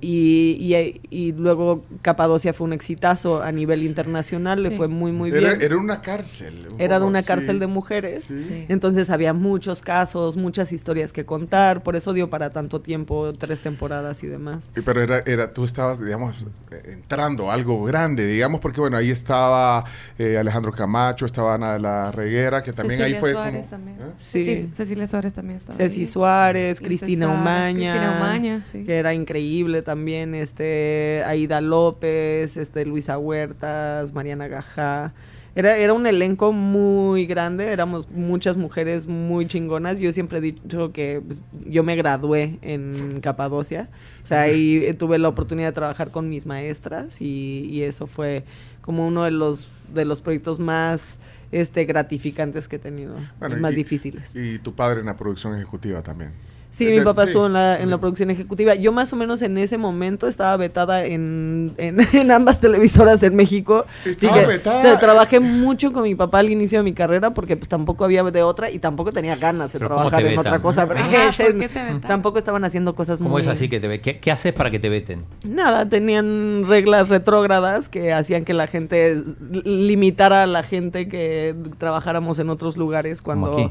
y, 0.00 0.56
y- 0.60 1.00
y 1.10 1.32
luego 1.32 1.84
Capadocia 2.02 2.52
fue 2.52 2.66
un 2.66 2.72
exitazo 2.72 3.42
a 3.42 3.50
nivel 3.52 3.82
internacional, 3.82 4.62
le 4.62 4.70
fue 4.70 4.88
muy, 4.88 5.12
muy 5.12 5.30
era, 5.30 5.40
bien. 5.50 5.62
era 5.62 5.76
una 5.76 6.00
cárcel. 6.02 6.68
un 6.72 6.80
Era 6.80 6.98
de 7.00 7.06
una 7.06 7.22
sí. 7.22 7.26
cárcel 7.28 7.58
de 7.58 7.66
mujeres. 7.66 8.24
Sí. 8.24 8.66
Entonces 8.68 9.10
había 9.10 9.32
muchos 9.32 9.82
casos, 9.82 10.36
muchas 10.36 10.72
historias 10.72 11.12
que 11.12 11.24
contar, 11.24 11.82
por 11.82 11.96
eso 11.96 12.12
dio 12.12 12.30
para 12.30 12.50
tanto 12.50 12.80
tiempo, 12.80 13.32
tres 13.32 13.60
temporadas 13.60 14.22
y 14.22 14.26
demás. 14.26 14.70
Y 14.76 14.80
Pero 14.82 15.02
era, 15.02 15.22
era, 15.26 15.52
tú 15.52 15.64
estabas, 15.68 16.04
digamos, 16.04 16.46
entrando 16.84 17.50
a 17.50 17.54
algo 17.54 17.84
grande, 17.84 18.26
digamos, 18.26 18.60
porque 18.60 18.80
bueno, 18.80 18.96
ahí 18.96 19.10
estaba 19.10 19.84
eh, 20.18 20.36
Alejandro 20.38 20.72
Camacho, 20.72 21.26
estaba 21.26 21.54
Ana 21.54 21.74
de 21.74 21.80
la 21.80 22.10
Reguera, 22.12 22.62
que 22.62 22.72
también 22.72 22.98
Cecilia 22.98 23.16
ahí 23.16 23.20
fue 23.20 23.32
Suárez 23.32 23.60
como... 23.60 23.70
también. 23.70 23.96
¿eh? 23.98 24.12
Sí. 24.18 24.44
Sí, 24.44 24.72
Cecilia 24.76 25.06
Suárez 25.06 25.34
también 25.34 25.58
estaba 25.58 25.76
Ceci 25.76 26.00
ahí. 26.00 26.06
Suárez, 26.06 26.80
Y 26.80 26.84
Cristina 26.84 27.26
César, 27.26 27.40
Umaña, 27.40 27.92
Cristina 27.92 28.16
Umaña, 28.18 28.64
sí. 28.72 28.84
que 28.84 28.96
era 28.96 29.14
increíble 29.14 29.82
también, 29.82 30.34
este, 30.34 31.22
Aida 31.26 31.60
López, 31.60 32.56
este, 32.56 32.84
Luisa 32.84 33.18
Huertas, 33.18 34.12
Mariana 34.12 34.48
Gajá. 34.48 35.12
Era, 35.58 35.76
era 35.76 35.92
un 35.92 36.06
elenco 36.06 36.52
muy 36.52 37.26
grande, 37.26 37.66
éramos 37.72 38.08
muchas 38.10 38.56
mujeres 38.56 39.08
muy 39.08 39.44
chingonas. 39.48 39.98
Yo 39.98 40.12
siempre 40.12 40.38
he 40.38 40.40
dicho 40.40 40.92
que 40.92 41.20
pues, 41.26 41.42
yo 41.66 41.82
me 41.82 41.96
gradué 41.96 42.60
en 42.62 43.20
Capadocia, 43.20 43.88
o 44.22 44.26
sea, 44.26 44.42
ahí 44.42 44.94
tuve 44.96 45.18
la 45.18 45.26
oportunidad 45.28 45.70
de 45.70 45.72
trabajar 45.72 46.12
con 46.12 46.28
mis 46.28 46.46
maestras 46.46 47.20
y, 47.20 47.66
y 47.72 47.82
eso 47.82 48.06
fue 48.06 48.44
como 48.82 49.04
uno 49.04 49.24
de 49.24 49.32
los 49.32 49.66
de 49.92 50.04
los 50.04 50.20
proyectos 50.20 50.60
más 50.60 51.18
este 51.50 51.86
gratificantes 51.86 52.68
que 52.68 52.76
he 52.76 52.78
tenido, 52.78 53.16
Bueno, 53.40 53.56
más 53.56 53.72
y- 53.72 53.76
difíciles. 53.76 54.36
Y 54.36 54.60
tu 54.60 54.74
padre 54.74 55.00
en 55.00 55.06
la 55.06 55.16
producción 55.16 55.56
ejecutiva 55.56 56.02
también. 56.04 56.30
Sí, 56.70 56.86
Eh, 56.86 56.90
mi 56.90 56.98
de- 56.98 57.04
papá 57.04 57.22
sí, 57.22 57.28
estuvo 57.28 57.46
en 57.46 57.54
la, 57.54 57.76
en 57.76 57.84
sí. 57.84 57.88
la 57.88 57.96
producción 57.98 58.30
ejecutiva. 58.30 58.74
Yo 58.74 58.92
más 58.92 59.10
o 59.12 59.16
menos 59.16 59.40
en 59.40 59.56
ese 59.56 59.78
momento 59.78 60.28
estaba 60.28 60.54
vetada 60.58 61.04
en, 61.06 61.72
en, 61.78 61.96
en 62.12 62.30
ambas 62.30 62.60
televisoras 62.60 63.22
en 63.22 63.34
México. 63.36 63.86
Estaba 64.04 64.34
Así 64.34 64.40
que, 64.42 64.46
vetada. 64.46 64.78
o 64.78 64.82
sea, 64.82 64.98
trabajé 64.98 65.40
mucho 65.40 65.92
con 65.92 66.02
mi 66.02 66.14
papá 66.14 66.40
al 66.40 66.50
inicio 66.50 66.80
de 66.80 66.82
mi 66.82 66.92
carrera 66.92 67.32
porque 67.32 67.56
pues 67.56 67.68
tampoco 67.68 68.04
había 68.04 68.22
de 68.22 68.42
otra 68.42 68.70
y 68.70 68.78
tampoco 68.80 69.12
tenía 69.12 69.34
ganas 69.36 69.72
de 69.72 69.78
¿cómo 69.78 69.94
trabajar 69.94 70.26
en 70.26 70.38
otra 70.38 70.58
cosa. 70.60 70.82
Ajá, 70.94 71.30
¿por 71.36 71.58
qué 71.58 71.68
te 71.68 71.80
tampoco 72.06 72.38
estaban 72.38 72.64
haciendo 72.64 72.94
cosas 72.94 73.18
¿Cómo 73.18 73.30
muy... 73.30 73.40
es 73.42 73.48
así 73.48 73.68
que 73.70 73.80
te 73.80 73.88
ve? 73.88 74.00
¿Qué, 74.02 74.18
qué 74.18 74.30
haces 74.30 74.52
para 74.52 74.70
que 74.70 74.78
te 74.78 74.88
veten? 74.90 75.24
Nada, 75.44 75.88
tenían 75.88 76.64
reglas 76.68 77.08
retrógradas 77.08 77.88
que 77.88 78.12
hacían 78.12 78.44
que 78.44 78.52
la 78.52 78.66
gente 78.66 79.22
li- 79.50 79.62
limitara 79.86 80.42
a 80.42 80.46
la 80.46 80.62
gente 80.62 81.08
que 81.08 81.54
trabajáramos 81.78 82.38
en 82.40 82.50
otros 82.50 82.76
lugares 82.76 83.22
cuando... 83.22 83.52
aquí. 83.52 83.70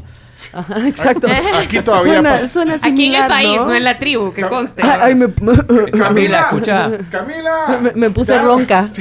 Ajá, 0.54 0.88
exacto. 0.88 1.28
Aquí 1.60 1.80
todavía 1.82 2.14
Suena, 2.16 2.40
pa- 2.42 2.48
Aquí 2.92 3.06
en 3.08 3.22
el 3.22 3.28
país, 3.28 3.58
¿no? 3.58 3.68
no, 3.68 3.76
en 3.76 3.84
la 3.84 4.00
tribu, 4.00 4.32
que 4.34 4.44
conste. 4.44 4.82
Ay, 4.84 5.00
ay, 5.02 5.16
me, 5.16 5.28
Camila, 5.98 6.42
escucha. 6.42 6.90
Camila. 7.10 7.80
me, 7.82 7.92
me 7.94 8.10
puse 8.10 8.34
Ya. 8.34 8.42
ronca. 8.44 8.88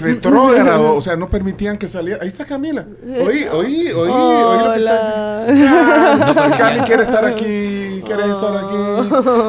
Retrógrado, 0.00 0.94
o 0.94 1.00
sea, 1.00 1.16
no 1.16 1.28
permitían 1.28 1.76
que 1.76 1.88
saliera. 1.88 2.20
Ahí 2.22 2.28
está 2.28 2.44
Camila. 2.44 2.84
Oí, 3.04 3.44
oí, 3.52 3.88
oí, 3.90 4.10
oí 4.10 4.58
lo 4.64 4.72
que 4.74 4.78
está. 4.78 5.46
Hola. 5.48 6.54
Cami 6.56 6.80
quiere 6.82 7.02
estar 7.02 7.24
aquí, 7.24 8.00
quiere 8.06 8.22
estar 8.30 8.56
aquí. 8.56 8.76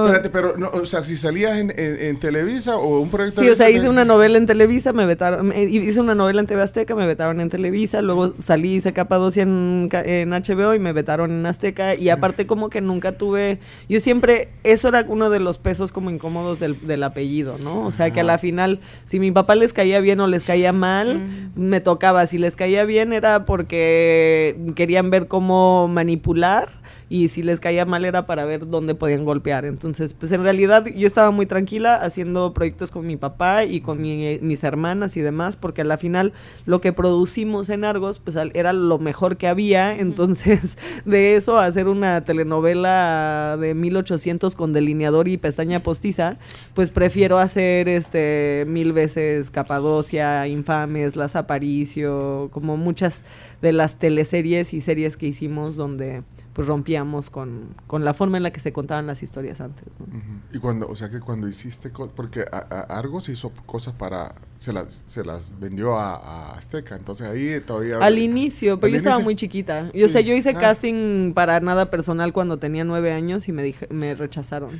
Espérate, 0.05 0.29
pero, 0.31 0.57
no, 0.57 0.69
o 0.69 0.85
sea, 0.85 1.03
si 1.03 1.17
salías 1.17 1.57
en, 1.59 1.71
en- 1.77 1.99
en 2.01 2.19
Televisa 2.19 2.77
o 2.77 2.99
un 2.99 3.09
proyecto 3.09 3.41
Sí, 3.41 3.45
de 3.47 3.51
o 3.51 3.55
sea, 3.55 3.69
hice 3.69 3.89
una 3.89 4.05
novela 4.05 4.37
en 4.39 4.47
Televisa, 4.47 4.91
me 4.91 5.05
vetaron, 5.05 5.47
me- 5.49 5.63
hice 5.63 5.99
una 5.99 6.15
novela 6.15 6.41
en 6.41 6.47
TV 6.47 6.61
Azteca, 6.63 6.95
me 6.95 7.05
vetaron 7.05 7.39
en 7.41 7.49
Televisa, 7.49 8.01
luego 8.01 8.33
salí, 8.43 8.75
hice 8.75 8.91
Capadocia 8.91 9.43
en, 9.43 9.87
en 9.91 10.29
HBO 10.31 10.73
y 10.73 10.79
me 10.79 10.93
vetaron 10.93 11.29
en 11.31 11.45
Azteca, 11.45 11.93
y 11.95 12.09
aparte 12.09 12.47
como 12.47 12.58
que 12.67 12.81
nunca 12.81 13.13
tuve, 13.13 13.59
yo 13.87 14.01
siempre, 14.01 14.49
eso 14.65 14.89
era 14.89 15.05
uno 15.07 15.29
de 15.29 15.39
los 15.39 15.57
pesos 15.57 15.93
como 15.93 16.09
incómodos 16.09 16.59
del, 16.59 16.85
del 16.85 17.03
apellido, 17.03 17.55
¿no? 17.63 17.85
O 17.85 17.91
sea, 17.91 18.11
que 18.11 18.19
a 18.19 18.23
la 18.23 18.37
final, 18.37 18.81
si 19.05 19.21
mi 19.21 19.31
papá 19.31 19.55
les 19.55 19.71
caía 19.71 20.01
bien 20.01 20.19
o 20.19 20.27
les 20.27 20.45
caía 20.45 20.73
mal, 20.73 21.51
me 21.55 21.79
tocaba, 21.79 22.25
si 22.25 22.37
les 22.37 22.57
caía 22.57 22.83
bien 22.83 23.13
era 23.13 23.45
porque 23.45 24.57
querían 24.75 25.09
ver 25.09 25.27
cómo 25.27 25.87
manipular, 25.87 26.67
y 27.09 27.29
si 27.29 27.41
les 27.43 27.59
caía 27.59 27.85
mal 27.85 28.05
era 28.05 28.25
para 28.27 28.45
ver 28.45 28.67
dónde 28.69 28.93
podían 28.95 29.25
golpear. 29.25 29.65
Entonces, 29.65 30.13
pues 30.13 30.31
en 30.31 30.43
realidad 30.43 30.85
yo 30.85 31.07
estaba 31.07 31.31
muy 31.31 31.45
tranquila 31.47 31.95
haciendo 31.95 32.53
proyectos 32.53 32.91
con 32.91 33.07
mi 33.07 33.17
papá 33.17 33.63
y 33.65 33.81
con 33.81 33.99
mi- 34.01 34.37
mis 34.41 34.63
hermanas 34.63 35.17
y 35.17 35.21
demás, 35.21 35.57
porque 35.57 35.81
a 35.81 35.85
la 35.85 35.97
final 35.97 36.33
lo 36.67 36.81
que 36.81 36.93
producimos 36.93 37.69
en 37.69 37.83
Argos, 37.83 38.19
pues 38.19 38.37
al- 38.37 38.51
era 38.53 38.73
lo 38.73 38.99
mejor 38.99 39.37
que 39.37 39.47
había. 39.47 39.97
Entonces, 39.97 40.77
de 41.05 41.35
eso 41.35 41.57
a 41.57 41.65
hacer 41.65 41.87
una 41.87 42.23
telenovela 42.23 43.57
de 43.59 43.73
1800 43.73 44.53
con 44.55 44.73
delineador 44.73 45.27
y 45.27 45.37
pestaña 45.37 45.81
postiza, 45.81 46.37
pues 46.73 46.91
prefiero 46.91 47.39
hacer 47.39 47.87
este 47.89 48.65
mil 48.67 48.93
veces 48.93 49.49
Capadocia, 49.49 50.47
Infames, 50.47 51.15
Las 51.15 51.35
Aparicio, 51.35 52.49
como 52.51 52.77
muchas 52.77 53.23
de 53.61 53.71
las 53.73 53.97
teleseries 53.97 54.73
y 54.73 54.81
series 54.81 55.17
que 55.17 55.27
hicimos 55.27 55.75
donde 55.75 56.21
pues 56.59 56.67
rompíamos 56.67 57.29
con, 57.29 57.69
con 57.87 58.03
la 58.03 58.13
forma 58.13 58.35
en 58.35 58.43
la 58.43 58.51
que 58.51 58.59
se 58.59 58.73
contaban 58.73 59.07
las 59.07 59.23
historias 59.23 59.61
antes. 59.61 59.97
¿no? 59.97 60.07
Ujú. 60.07 60.19
Y 60.51 60.59
cuando, 60.59 60.89
o 60.89 60.95
sea 60.97 61.09
que 61.09 61.21
cuando 61.21 61.47
hiciste, 61.47 61.89
porque 61.89 62.43
a, 62.51 62.57
a- 62.57 62.99
Argos 62.99 63.29
hizo 63.29 63.51
cosas 63.65 63.93
para, 63.93 64.35
se 64.57 64.73
las, 64.73 65.01
se 65.05 65.23
las 65.23 65.57
vendió 65.57 65.97
a, 65.97 66.15
a 66.17 66.57
Azteca, 66.57 66.97
entonces 66.97 67.29
ahí 67.29 67.61
todavía... 67.61 67.99
Al 67.99 68.17
inicio, 68.19 68.77
pero 68.77 68.91
yo 68.91 68.97
estaba 68.97 69.19
muy 69.19 69.37
chiquita. 69.37 69.89
Sí. 69.93 69.99
Yo, 70.01 70.07
o 70.07 70.09
sea, 70.09 70.19
yo 70.19 70.33
hice 70.33 70.49
Ah. 70.49 70.59
casting 70.59 71.31
para 71.33 71.61
nada 71.61 71.89
personal 71.89 72.33
cuando 72.33 72.57
tenía 72.57 72.83
nueve 72.83 73.13
años 73.13 73.47
y 73.47 73.53
me, 73.53 73.63
dije, 73.63 73.87
me 73.89 74.13
rechazaron. 74.13 74.71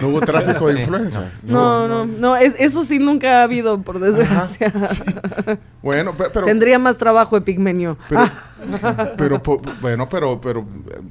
No 0.00 0.08
hubo 0.08 0.20
tráfico 0.20 0.68
de 0.68 0.74
Sí. 0.74 0.80
influencia. 0.80 1.32
No, 1.42 1.88
no, 1.88 2.04
no, 2.04 2.36
es- 2.36 2.54
eso 2.58 2.84
sí 2.84 2.98
nunca 2.98 3.40
ha 3.40 3.42
habido, 3.44 3.80
por 3.82 3.98
desgracia. 3.98 4.72
Bueno, 5.82 6.14
pe- 6.16 6.26
pero... 6.32 6.44
Tendría 6.46 6.78
más 6.78 6.98
trabajo 6.98 7.36
Epigmenio. 7.36 7.96
Pero, 8.08 8.20
Ah, 8.82 9.12
pero 9.16 9.42
po- 9.42 9.60
bueno, 9.80 10.08
pero, 10.08 10.40
pero 10.40 10.66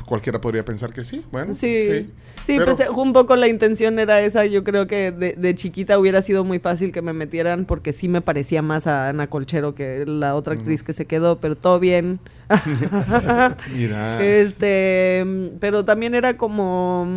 cualquiera 0.05 0.39
podría 0.39 0.63
pensar 0.63 0.93
que 0.93 1.03
sí. 1.03 1.23
Bueno, 1.31 1.53
sí, 1.53 2.11
sí, 2.43 2.57
Pero- 2.57 2.65
pues 2.65 2.83
un 2.93 3.11
poco 3.13 3.35
la 3.35 3.47
intención 3.47 3.97
era 3.99 4.21
esa. 4.21 4.45
Yo 4.45 4.63
creo 4.63 4.85
que 4.87 5.11
de, 5.11 5.33
de 5.33 5.55
chiquita 5.55 5.97
hubiera 5.97 6.21
sido 6.21 6.43
muy 6.43 6.59
fácil 6.59 6.91
que 6.91 7.01
me 7.01 7.13
metieran 7.13 7.65
porque 7.65 7.91
sí 7.93 8.07
me 8.07 8.21
parecía 8.21 8.61
más 8.61 8.85
a 8.87 9.09
Ana 9.09 9.27
Colchero 9.27 9.73
que 9.75 10.05
la 10.05 10.35
otra 10.35 10.53
actriz 10.53 10.83
que 10.83 10.93
se 10.93 11.05
quedó, 11.05 11.37
pero 11.39 11.55
todo 11.55 11.79
bien. 11.79 12.19
Mira. 13.73 14.23
Este, 14.23 15.25
pero 15.59 15.83
también 15.85 16.15
era 16.15 16.37
como 16.37 17.07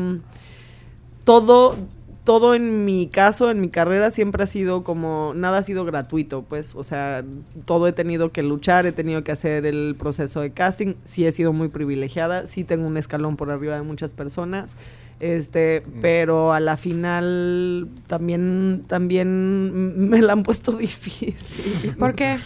todo, 1.25 1.77
todo 2.25 2.55
en 2.55 2.85
mi 2.85 3.09
caso, 3.09 3.51
en 3.51 3.61
mi 3.61 3.69
carrera 3.69 4.11
siempre 4.11 4.45
ha 4.45 4.47
sido 4.47 4.85
como 4.85 5.33
nada 5.35 5.59
ha 5.59 5.63
sido 5.63 5.85
gratuito, 5.85 6.43
pues, 6.43 6.75
o 6.75 6.85
sea, 6.85 7.25
todo 7.65 7.89
he 7.89 7.93
tenido 7.93 8.31
que 8.31 8.43
luchar, 8.43 8.87
he 8.87 8.93
tenido 8.93 9.25
que 9.25 9.33
hacer 9.33 9.67
el 9.67 9.97
proceso 9.99 10.41
de 10.41 10.51
casting, 10.51 10.95
sí 11.05 11.27
he 11.27 11.33
sido 11.33 11.53
muy 11.53 11.69
privilegiada, 11.69 12.47
sí 12.47 12.65
tengo 12.65 12.87
un 12.87 12.97
escalón 12.97 13.37
por 13.37 13.51
arriba 13.51 13.77
de 13.77 13.83
muchas 13.83 14.13
personas. 14.13 14.77
Este, 15.21 15.83
pero 16.01 16.55
a 16.55 16.61
la 16.61 16.79
final 16.79 17.89
también 18.07 18.85
también 18.87 20.09
me 20.09 20.23
la 20.23 20.33
han 20.33 20.43
puesto 20.43 20.73
difícil. 20.79 21.95
¿Por 21.97 22.15
qué? 22.15 22.39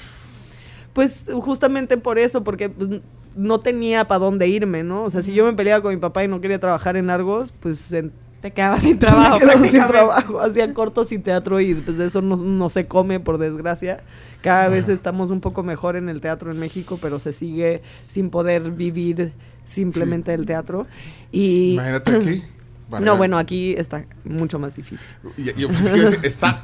Pues 0.93 1.27
justamente 1.41 1.97
por 1.97 2.19
eso, 2.19 2.43
porque 2.43 2.69
pues, 2.69 3.01
no 3.37 3.59
tenía 3.59 4.07
para 4.07 4.21
dónde 4.21 4.49
irme, 4.49 4.83
¿no? 4.83 5.05
O 5.05 5.11
sea, 5.11 5.23
si 5.23 5.33
yo 5.35 5.45
me 5.45 5.53
peleaba 5.53 5.83
con 5.83 5.95
mi 5.95 6.01
papá 6.01 6.25
y 6.25 6.29
no 6.29 6.41
quería 6.41 6.59
trabajar 6.59 6.97
en 6.97 7.11
Argos, 7.11 7.53
pues 7.61 7.93
en, 7.93 8.13
Te 8.45 8.51
quedabas 8.51 8.83
sin 8.83 8.99
trabajo. 8.99 9.35
me 9.39 9.41
quedaba 9.41 9.67
sin 9.69 9.87
trabajo. 9.87 10.39
Hacía 10.39 10.75
cortos 10.75 11.11
y 11.13 11.19
teatro 11.19 11.61
y 11.63 11.77
pues 11.77 11.97
de 11.97 12.05
eso 12.09 12.21
no, 12.21 12.37
no 12.37 12.69
se 12.69 12.87
come, 12.87 13.19
por 13.19 13.39
desgracia. 13.39 14.05
Cada 14.43 14.69
vez 14.69 14.91
estamos 14.91 15.31
un 15.31 15.41
poco 15.41 15.63
mejor 15.63 15.97
en 15.97 16.11
el 16.11 16.21
teatro 16.21 16.51
en 16.51 16.59
México, 16.61 16.99
pero 17.01 17.19
se 17.19 17.33
sigue 17.33 17.81
sin 18.07 18.29
poder 18.29 18.71
vivir 18.71 19.33
simplemente 19.65 20.33
del 20.33 20.45
teatro. 20.45 20.87
Y 21.33 21.73
Imagínate 21.73 22.17
aquí. 22.17 22.43
No, 23.01 23.17
bueno, 23.17 23.39
aquí 23.39 23.75
está 23.79 24.05
mucho 24.25 24.59
más 24.59 24.77
difícil. 24.77 25.09
Y- 25.39 25.55
Yo 25.59 25.69
pensé 25.69 25.91
que 25.91 25.97
iba 25.97 26.07
a 26.09 26.11
decir, 26.11 26.27
está. 26.27 26.61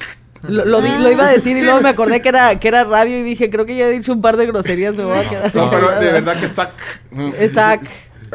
Lo, 0.47 0.67
lo 0.67 0.83
di- 0.83 0.99
lo 0.99 1.11
iba 1.11 1.27
a 1.27 1.31
decir 1.31 1.57
y 1.57 1.61
Sí, 1.61 1.65
luego 1.65 1.81
me 1.81 1.89
acordé 1.89 2.17
sí. 2.17 2.21
que 2.21 2.29
era 2.29 2.61
que 2.61 2.69
era 2.69 2.85
radio 2.85 3.19
y 3.19 3.23
dije, 3.23 3.49
creo 3.49 3.65
que 3.65 3.75
ya 3.75 3.87
he 3.87 3.91
dicho 3.91 4.13
un 4.13 4.21
par 4.21 4.37
de 4.37 4.45
groserías, 4.47 4.95
me 4.95 5.05
voy 5.05 5.17
a 5.17 5.29
quedar. 5.29 5.55
No, 5.57 5.71
pero 5.71 5.99
de 5.99 6.13
verdad 6.13 6.37
que 6.37 6.45
está. 6.45 6.73
Está- 7.39 7.81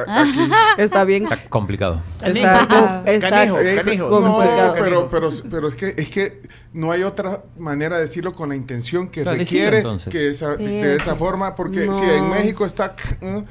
Aquí. 0.08 0.50
Está 0.78 1.04
bien. 1.04 1.24
Está 1.24 1.38
complicado. 1.50 2.02
Está, 2.24 2.68
co- 2.68 3.10
está 3.10 3.30
Canijo, 3.30 3.56
canijo. 3.84 4.10
no, 4.10 4.22
complicado. 4.34 4.74
pero, 4.80 5.10
pero, 5.10 5.30
pero 5.50 5.68
es, 5.70 5.76
que, 5.76 5.94
es 5.98 6.10
que 6.10 6.42
no 6.74 6.92
hay 6.92 7.04
otra 7.04 7.44
manera 7.58 7.96
de 7.98 8.04
decirlo 8.04 8.34
con 8.34 8.50
la 8.50 8.56
intención 8.56 9.08
que 9.08 9.22
Claro, 9.24 9.38
requiere 9.38 9.84
que 10.12 10.30
esa- 10.32 10.58
Sí, 10.58 10.66
de 10.66 10.96
esa 10.96 11.14
sí. 11.14 11.18
forma, 11.18 11.56
porque 11.56 11.86
No. 11.86 11.94
si 11.94 12.04
en 12.06 12.30
México 12.30 12.66
está, 12.66 12.96
¿eh? 13.22 13.44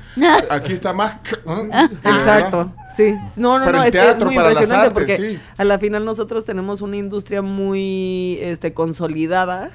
aquí 0.51 0.73
está 0.73 0.93
más. 0.93 1.15
¿eh? 1.15 1.89
Exacto, 2.05 2.73
sí. 2.95 3.15
No, 3.37 3.59
no, 3.59 3.65
Para 3.65 3.79
no, 3.79 3.85
el 3.85 3.89
es, 3.89 3.93
que 3.93 3.99
es 3.99 4.05
teatro, 4.05 4.27
muy 4.27 4.37
para 4.37 4.51
impresionante 4.53 4.87
artes, 4.89 5.17
porque 5.17 5.17
sí. 5.35 5.41
a 5.57 5.65
la 5.65 5.79
final 5.79 6.05
nosotros 6.05 6.45
tenemos 6.45 6.81
una 6.83 6.97
industria 6.97 7.43
muy 7.43 8.39
este, 8.43 8.73
consolidada 8.75 9.71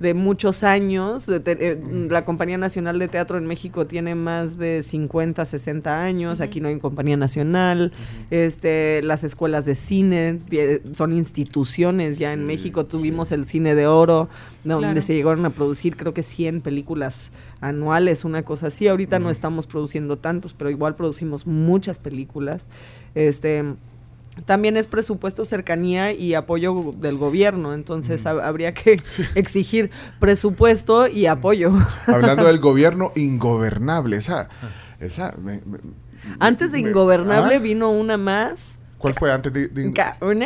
de 0.00 0.14
muchos 0.14 0.62
años. 0.62 1.26
de 1.26 1.40
te- 1.40 1.56
eh, 1.72 1.82
la 2.08 2.24
Compañía 2.24 2.56
Nacional 2.58 2.98
de 2.98 3.08
Teatro 3.08 3.36
en 3.38 3.46
México 3.46 3.86
tiene 3.86 4.14
más 4.14 4.56
de 4.56 4.82
50, 4.82 5.44
60 5.44 6.02
años. 6.02 6.40
Aquí 6.40 6.60
no 6.60 6.68
hay 6.68 6.78
compañía 6.78 7.16
nacional. 7.16 7.92
este, 8.30 9.02
las 9.02 9.24
escuelas 9.24 9.64
de 9.64 9.74
cine 9.74 10.38
son 10.94 11.12
instituciones 11.16 12.18
ya 12.18 12.32
en 12.32 12.46
México. 12.46 12.82
sí. 12.82 12.88
Tuvimos 12.88 13.32
el 13.32 13.46
Cine 13.46 13.74
de 13.74 13.86
Oro, 13.86 14.28
donde 14.64 14.86
Claro. 14.86 15.02
se 15.02 15.14
llegaron 15.14 15.44
a 15.46 15.50
producir 15.50 15.96
creo 15.96 16.14
que 16.14 16.22
100 16.22 16.60
películas 16.60 17.30
anuales, 17.60 18.24
una 18.24 18.42
cosa 18.42 18.68
así. 18.68 18.86
Ahorita 18.88 19.18
no 19.18 19.30
estamos 19.30 19.66
produciendo 19.66 20.16
tantos, 20.18 20.52
pero 20.54 20.70
igual 20.70 20.94
producimos 20.94 21.46
muchas 21.46 21.98
películas. 21.98 22.68
Este 23.14 23.64
también 24.44 24.76
es 24.76 24.86
presupuesto, 24.86 25.44
cercanía 25.44 26.12
y 26.12 26.34
apoyo 26.34 26.92
del 26.96 27.16
gobierno, 27.16 27.74
entonces 27.74 28.24
hab- 28.26 28.42
habría 28.42 28.74
que 28.74 28.96
exigir 29.34 29.90
presupuesto 30.20 31.06
y 31.08 31.26
apoyo. 31.26 31.72
Hablando 32.06 32.44
del 32.46 32.58
gobierno 32.60 33.12
ingobernable, 33.14 34.16
esa. 34.16 34.48
esa 35.00 35.34
me- 35.42 35.60
me- 35.66 35.78
Antes 36.40 36.72
de 36.72 36.82
me- 36.82 36.88
Ingobernable 36.90 37.56
¿Ah? 37.56 37.58
vino 37.58 37.90
una 37.90 38.16
más. 38.16 38.77
¿Cuál 38.98 39.14
fue 39.14 39.32
antes 39.32 39.52
de.? 39.52 39.68
de- 39.68 39.84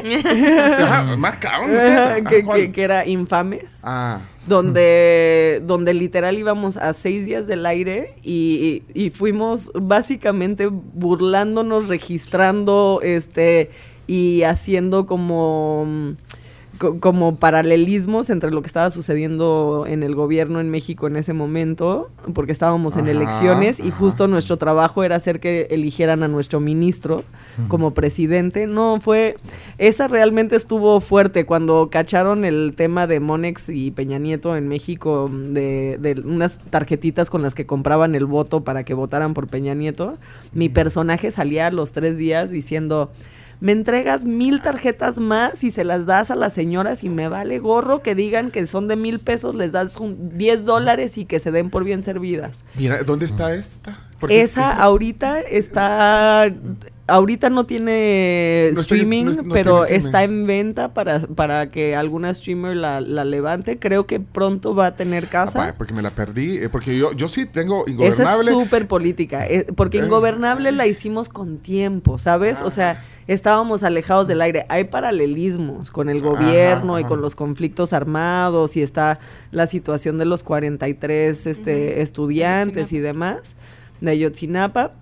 Ajá, 0.82 1.16
más 1.16 1.38
cabrón. 1.38 1.70
¿qué 1.70 1.76
es 1.76 1.82
esa? 1.92 2.20
que, 2.28 2.44
¿cuál? 2.44 2.60
que- 2.60 2.72
que 2.72 2.82
era 2.82 3.06
Infames. 3.06 3.78
Ah, 3.82 4.20
donde, 4.46 5.62
donde 5.64 5.94
literal 5.94 6.36
íbamos 6.36 6.76
a 6.76 6.92
seis 6.94 7.26
días 7.26 7.46
del 7.46 7.64
aire 7.64 8.14
y, 8.24 8.82
y 8.92 9.10
fuimos 9.10 9.70
básicamente 9.74 10.66
burlándonos, 10.70 11.88
registrando 11.88 13.00
este 13.02 13.70
y 14.08 14.42
haciendo 14.42 15.06
como, 15.06 15.86
co- 15.86 16.16
como 17.00 17.36
paralelismos 17.36 18.30
entre 18.30 18.50
lo 18.50 18.62
que 18.62 18.66
estaba 18.66 18.90
sucediendo 18.90 19.84
en 19.86 20.02
el 20.02 20.14
gobierno 20.14 20.60
en 20.60 20.70
México 20.70 21.06
en 21.06 21.16
ese 21.16 21.32
momento, 21.32 22.10
porque 22.34 22.52
estábamos 22.52 22.96
en 22.96 23.08
elecciones 23.08 23.78
y 23.78 23.88
ajá. 23.88 23.98
justo 23.98 24.28
nuestro 24.28 24.56
trabajo 24.56 25.04
era 25.04 25.16
hacer 25.16 25.40
que 25.40 25.68
eligieran 25.70 26.22
a 26.22 26.28
nuestro 26.28 26.60
ministro 26.60 27.22
como 27.68 27.92
presidente. 27.92 28.66
No, 28.66 29.00
fue, 29.00 29.36
esa 29.78 30.08
realmente 30.08 30.56
estuvo 30.56 31.00
fuerte 31.00 31.46
cuando 31.46 31.88
cacharon 31.90 32.44
el 32.44 32.74
tema 32.76 33.06
de 33.06 33.20
Monex 33.20 33.68
y 33.68 33.90
Peña 33.90 34.18
Nieto 34.18 34.56
en 34.56 34.68
México, 34.68 35.30
de, 35.32 35.98
de 35.98 36.20
unas 36.24 36.58
tarjetitas 36.58 37.30
con 37.30 37.42
las 37.42 37.54
que 37.54 37.66
compraban 37.66 38.14
el 38.14 38.26
voto 38.26 38.64
para 38.64 38.84
que 38.84 38.94
votaran 38.94 39.34
por 39.34 39.46
Peña 39.46 39.74
Nieto. 39.74 40.14
Mi 40.52 40.68
personaje 40.68 41.30
salía 41.30 41.68
a 41.68 41.70
los 41.70 41.92
tres 41.92 42.16
días 42.16 42.50
diciendo... 42.50 43.10
Me 43.62 43.70
entregas 43.70 44.24
mil 44.24 44.60
tarjetas 44.60 45.20
más 45.20 45.62
y 45.62 45.70
se 45.70 45.84
las 45.84 46.04
das 46.04 46.32
a 46.32 46.34
las 46.34 46.52
señoras 46.52 47.04
y 47.04 47.08
me 47.08 47.28
vale 47.28 47.60
gorro 47.60 48.02
que 48.02 48.16
digan 48.16 48.50
que 48.50 48.66
son 48.66 48.88
de 48.88 48.96
mil 48.96 49.20
pesos, 49.20 49.54
les 49.54 49.70
das 49.70 49.98
un 49.98 50.36
10 50.36 50.64
dólares 50.64 51.16
y 51.16 51.26
que 51.26 51.38
se 51.38 51.52
den 51.52 51.70
por 51.70 51.84
bien 51.84 52.02
servidas. 52.02 52.64
mira, 52.74 53.04
¿dónde 53.04 53.24
está 53.24 53.54
esta? 53.54 53.96
Porque 54.18 54.42
Esa 54.42 54.72
ahorita 54.82 55.42
está, 55.42 56.52
ahorita 57.08 57.50
no 57.50 57.64
tiene 57.66 58.70
No 58.74 58.80
streaming, 58.80 59.24
no 59.24 59.30
es- 59.32 59.44
no 59.46 59.52
pero 59.52 59.84
tiene 59.84 59.96
streaming. 59.98 60.06
está 60.06 60.24
en 60.24 60.46
venta 60.46 60.94
para, 60.94 61.20
para 61.20 61.70
que 61.70 61.96
alguna 61.96 62.32
streamer 62.32 62.76
la, 62.76 63.00
la 63.00 63.24
levante. 63.24 63.78
Creo 63.78 64.06
que 64.06 64.20
pronto 64.20 64.74
va 64.74 64.86
a 64.86 64.96
tener 64.96 65.28
casa. 65.28 65.64
Apa, 65.68 65.78
porque 65.78 65.92
me 65.92 66.02
la 66.02 66.10
perdí, 66.10 66.58
eh, 66.58 66.68
porque 66.68 66.96
yo, 66.96 67.12
yo 67.12 67.28
sí 67.28 67.44
tengo 67.46 67.84
Esa 67.86 67.90
es 67.90 68.18
ingobernable. 68.18 68.50
súper 68.52 68.86
política, 68.88 69.46
eh, 69.46 69.66
porque. 69.74 69.98
Ingobernable 69.98 70.72
la 70.72 70.86
hicimos 70.86 71.28
con 71.28 71.58
tiempo, 71.58 72.18
¿sabes? 72.18 72.62
O 72.62 72.70
sea, 72.70 73.02
estábamos 73.26 73.82
alejados 73.82 74.26
del 74.28 74.40
aire. 74.42 74.66
Hay 74.68 74.84
paralelismos 74.84 75.90
con 75.90 76.08
el 76.08 76.18
Ajá, 76.18 76.26
gobierno 76.28 76.98
y 76.98 77.02
ajá. 77.02 77.08
con 77.08 77.20
los 77.20 77.34
conflictos 77.34 77.92
armados 77.92 78.76
y 78.76 78.82
está 78.82 79.18
la 79.50 79.66
situación 79.66 80.18
de 80.18 80.24
los 80.24 80.42
43 80.42 81.46
este, 81.46 82.00
estudiantes 82.02 82.92
y 82.92 82.98
demás 83.00 83.54
de 84.00 84.10
Ayotzinapa. 84.12 84.92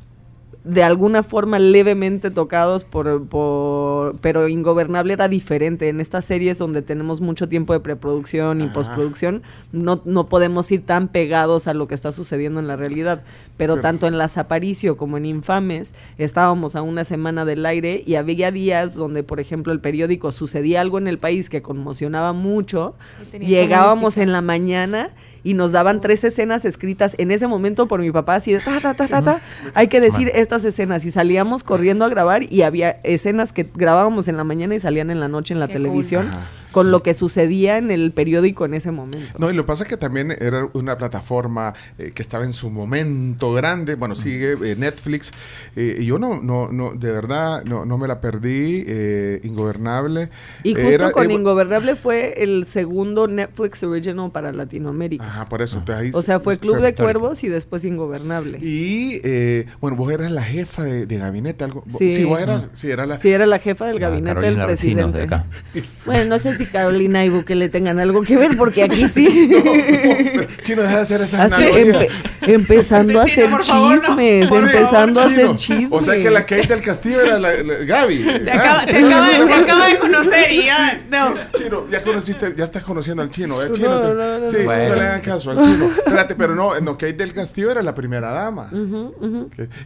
De 0.62 0.82
alguna 0.82 1.22
forma 1.22 1.58
levemente 1.58 2.30
tocados 2.30 2.84
por, 2.84 3.26
por... 3.26 4.16
Pero 4.20 4.46
Ingobernable 4.46 5.14
era 5.14 5.26
diferente. 5.26 5.88
En 5.88 6.00
estas 6.02 6.26
series 6.26 6.58
donde 6.58 6.82
tenemos 6.82 7.22
mucho 7.22 7.48
tiempo 7.48 7.72
de 7.72 7.80
preproducción 7.80 8.60
y 8.60 8.64
Ajá. 8.64 8.72
postproducción, 8.74 9.42
no, 9.72 10.02
no 10.04 10.28
podemos 10.28 10.70
ir 10.70 10.84
tan 10.84 11.08
pegados 11.08 11.66
a 11.66 11.72
lo 11.72 11.88
que 11.88 11.94
está 11.94 12.12
sucediendo 12.12 12.60
en 12.60 12.66
la 12.68 12.76
realidad. 12.76 13.22
Pero, 13.56 13.74
Pero- 13.74 13.82
tanto 13.82 14.06
en 14.06 14.18
Las 14.18 14.36
Aparicio 14.36 14.98
como 14.98 15.16
en 15.16 15.24
Infames 15.24 15.94
estábamos 16.18 16.76
a 16.76 16.82
una 16.82 17.04
semana 17.04 17.46
del 17.46 17.64
aire 17.64 18.02
y 18.06 18.16
había 18.16 18.52
días 18.52 18.94
donde, 18.94 19.22
por 19.22 19.40
ejemplo, 19.40 19.72
el 19.72 19.80
periódico 19.80 20.30
sucedía 20.30 20.82
algo 20.82 20.98
en 20.98 21.08
el 21.08 21.16
país 21.18 21.48
que 21.48 21.62
conmocionaba 21.62 22.34
mucho. 22.34 22.94
Llegábamos 23.32 24.18
en 24.18 24.30
la 24.32 24.42
mañana 24.42 25.08
y 25.42 25.54
nos 25.54 25.72
daban 25.72 26.00
tres 26.00 26.24
escenas 26.24 26.64
escritas 26.64 27.14
en 27.18 27.30
ese 27.30 27.46
momento 27.46 27.88
por 27.88 28.00
mi 28.00 28.10
papá, 28.10 28.36
así 28.36 28.52
de 28.52 28.60
ta, 28.60 28.80
ta, 28.80 28.94
ta, 28.94 29.06
ta, 29.06 29.22
ta. 29.22 29.40
Hay 29.74 29.88
que 29.88 30.00
decir 30.00 30.30
estas 30.34 30.64
escenas. 30.64 31.04
Y 31.04 31.10
salíamos 31.10 31.62
corriendo 31.62 32.04
a 32.04 32.08
grabar 32.08 32.52
y 32.52 32.62
había 32.62 33.00
escenas 33.02 33.52
que 33.52 33.66
grabábamos 33.74 34.28
en 34.28 34.36
la 34.36 34.44
mañana 34.44 34.74
y 34.74 34.80
salían 34.80 35.10
en 35.10 35.20
la 35.20 35.28
noche 35.28 35.54
en 35.54 35.60
la 35.60 35.66
Qué 35.66 35.74
televisión. 35.74 36.30
Con 36.72 36.90
lo 36.90 37.02
que 37.02 37.14
sucedía 37.14 37.78
en 37.78 37.90
el 37.90 38.12
periódico 38.12 38.64
en 38.64 38.74
ese 38.74 38.90
momento. 38.90 39.38
No, 39.38 39.50
y 39.50 39.54
lo 39.54 39.62
que 39.64 39.66
pasa 39.66 39.82
es 39.84 39.88
que 39.88 39.96
también 39.96 40.30
era 40.38 40.68
una 40.72 40.96
plataforma 40.98 41.74
eh, 41.98 42.12
que 42.14 42.22
estaba 42.22 42.44
en 42.44 42.52
su 42.52 42.70
momento 42.70 43.52
grande. 43.52 43.94
Bueno, 43.96 44.14
sigue 44.14 44.52
eh, 44.52 44.76
Netflix. 44.76 45.32
eh, 45.76 45.96
y 46.00 46.06
yo 46.06 46.18
no, 46.18 46.40
no, 46.42 46.70
no, 46.72 46.92
de 46.92 47.10
verdad, 47.12 47.64
no, 47.64 47.84
no 47.84 47.98
me 47.98 48.06
la 48.08 48.20
perdí. 48.20 48.84
eh, 48.86 49.40
ingobernable. 49.44 50.28
Y 50.62 50.74
justo 50.74 50.88
Era- 50.90 51.10
con 51.12 51.30
eh, 51.30 51.34
Ingobernable 51.34 51.96
fue 51.96 52.42
el 52.42 52.66
segundo 52.66 53.26
Netflix 53.28 53.82
original 53.82 54.30
para 54.32 54.52
Latinoamérica. 54.52 55.24
Ajá, 55.24 55.44
por 55.46 55.62
eso. 55.62 55.78
entonces 55.78 56.02
ahí 56.04 56.10
O 56.14 56.22
sea, 56.22 56.40
fue 56.40 56.58
Club 56.58 56.76
se- 56.76 56.82
de 56.82 56.94
Cuervos 56.94 57.42
y 57.44 57.48
después 57.48 57.84
Ingobernable. 57.84 58.58
Y, 58.60 59.20
eh, 59.24 59.66
bueno, 59.80 59.96
vos 59.96 60.10
eras 60.12 60.30
la 60.30 60.42
jefa 60.42 60.82
de, 60.84 61.06
de 61.06 61.16
gabinete. 61.18 61.64
Algo, 61.64 61.84
Sí. 61.98 62.14
sí, 62.14 62.24
vos 62.24 62.40
eras, 62.40 62.70
sí, 62.72 62.90
era 62.90 63.06
la... 63.06 63.18
Sí, 63.18 63.30
era 63.30 63.46
la 63.46 63.58
jefa 63.58 63.86
del 63.86 63.96
La 64.00 64.08
gabinete 64.08 64.30
Ah, 64.30 64.34
Carolina 64.34 64.58
del 64.58 64.66
presidente. 64.66 65.18
de 65.18 65.24
acá. 65.24 65.44
Bueno, 66.06 66.24
no 66.36 66.38
sé 66.38 66.56
si 66.64 66.70
Carolina 66.70 67.24
y 67.24 67.28
Bukele 67.30 67.68
tengan 67.68 67.98
algo 68.00 68.22
que 68.22 68.36
ver, 68.36 68.56
porque 68.56 68.82
aquí 68.82 69.08
sí. 69.08 69.26
Chino, 70.62 70.82
deja 70.82 70.96
de 70.96 71.00
hacer 71.02 71.20
esas 71.22 71.50
empe- 71.52 72.08
empezando 72.42 73.20
a 73.20 73.24
Chino, 73.24 73.32
hacer 73.46 73.50
por 73.50 73.64
favor, 73.64 73.94
no. 73.96 74.00
chismes, 74.08 74.48
favor, 74.48 74.62
empezando 74.70 75.20
a 75.20 75.24
Chino. 75.28 75.34
hacer 75.50 75.56
chismes. 75.56 75.88
O 75.92 76.00
sea 76.02 76.14
que 76.22 76.30
la 76.30 76.42
Kate 76.42 76.66
del 76.68 76.80
Castillo 76.82 77.20
era 77.22 77.38
la, 77.38 77.52
la- 77.62 77.74
Gaby. 77.84 78.22
Te 78.44 78.50
Ah, 78.50 78.54
acaba, 78.82 78.86
te 78.86 78.96
acaba 78.98 79.26
de, 79.28 79.38
¿Sí? 79.40 79.46
te 79.46 79.54
acaba 79.54 79.86
de 79.88 79.98
conocer 79.98 80.52
y 80.52 80.64
ya. 80.66 81.00
No. 81.10 81.34
Chino, 81.54 81.86
ya 81.90 82.02
conociste, 82.02 82.54
ya 82.56 82.64
estás 82.64 82.82
conociendo 82.82 83.22
al 83.22 83.30
chino, 83.30 83.62
¿eh? 83.62 83.68
Chino, 83.72 83.88
No, 83.94 84.00
te- 84.00 84.14
no, 84.14 84.38
no, 84.40 84.48
sí, 84.48 84.56
no. 84.64 84.72
le 84.72 84.82
hagan 85.06 85.20
caso 85.20 85.50
al 85.50 85.62
chino. 85.62 85.86
Espérate, 85.96 86.34
pero 86.34 86.54
no, 86.54 86.78
no, 86.80 86.92
Kate 86.92 87.12
del 87.14 87.32
Castillo 87.32 87.70
era 87.70 87.82
la 87.82 87.94
primera 87.94 88.30
dama. 88.30 88.70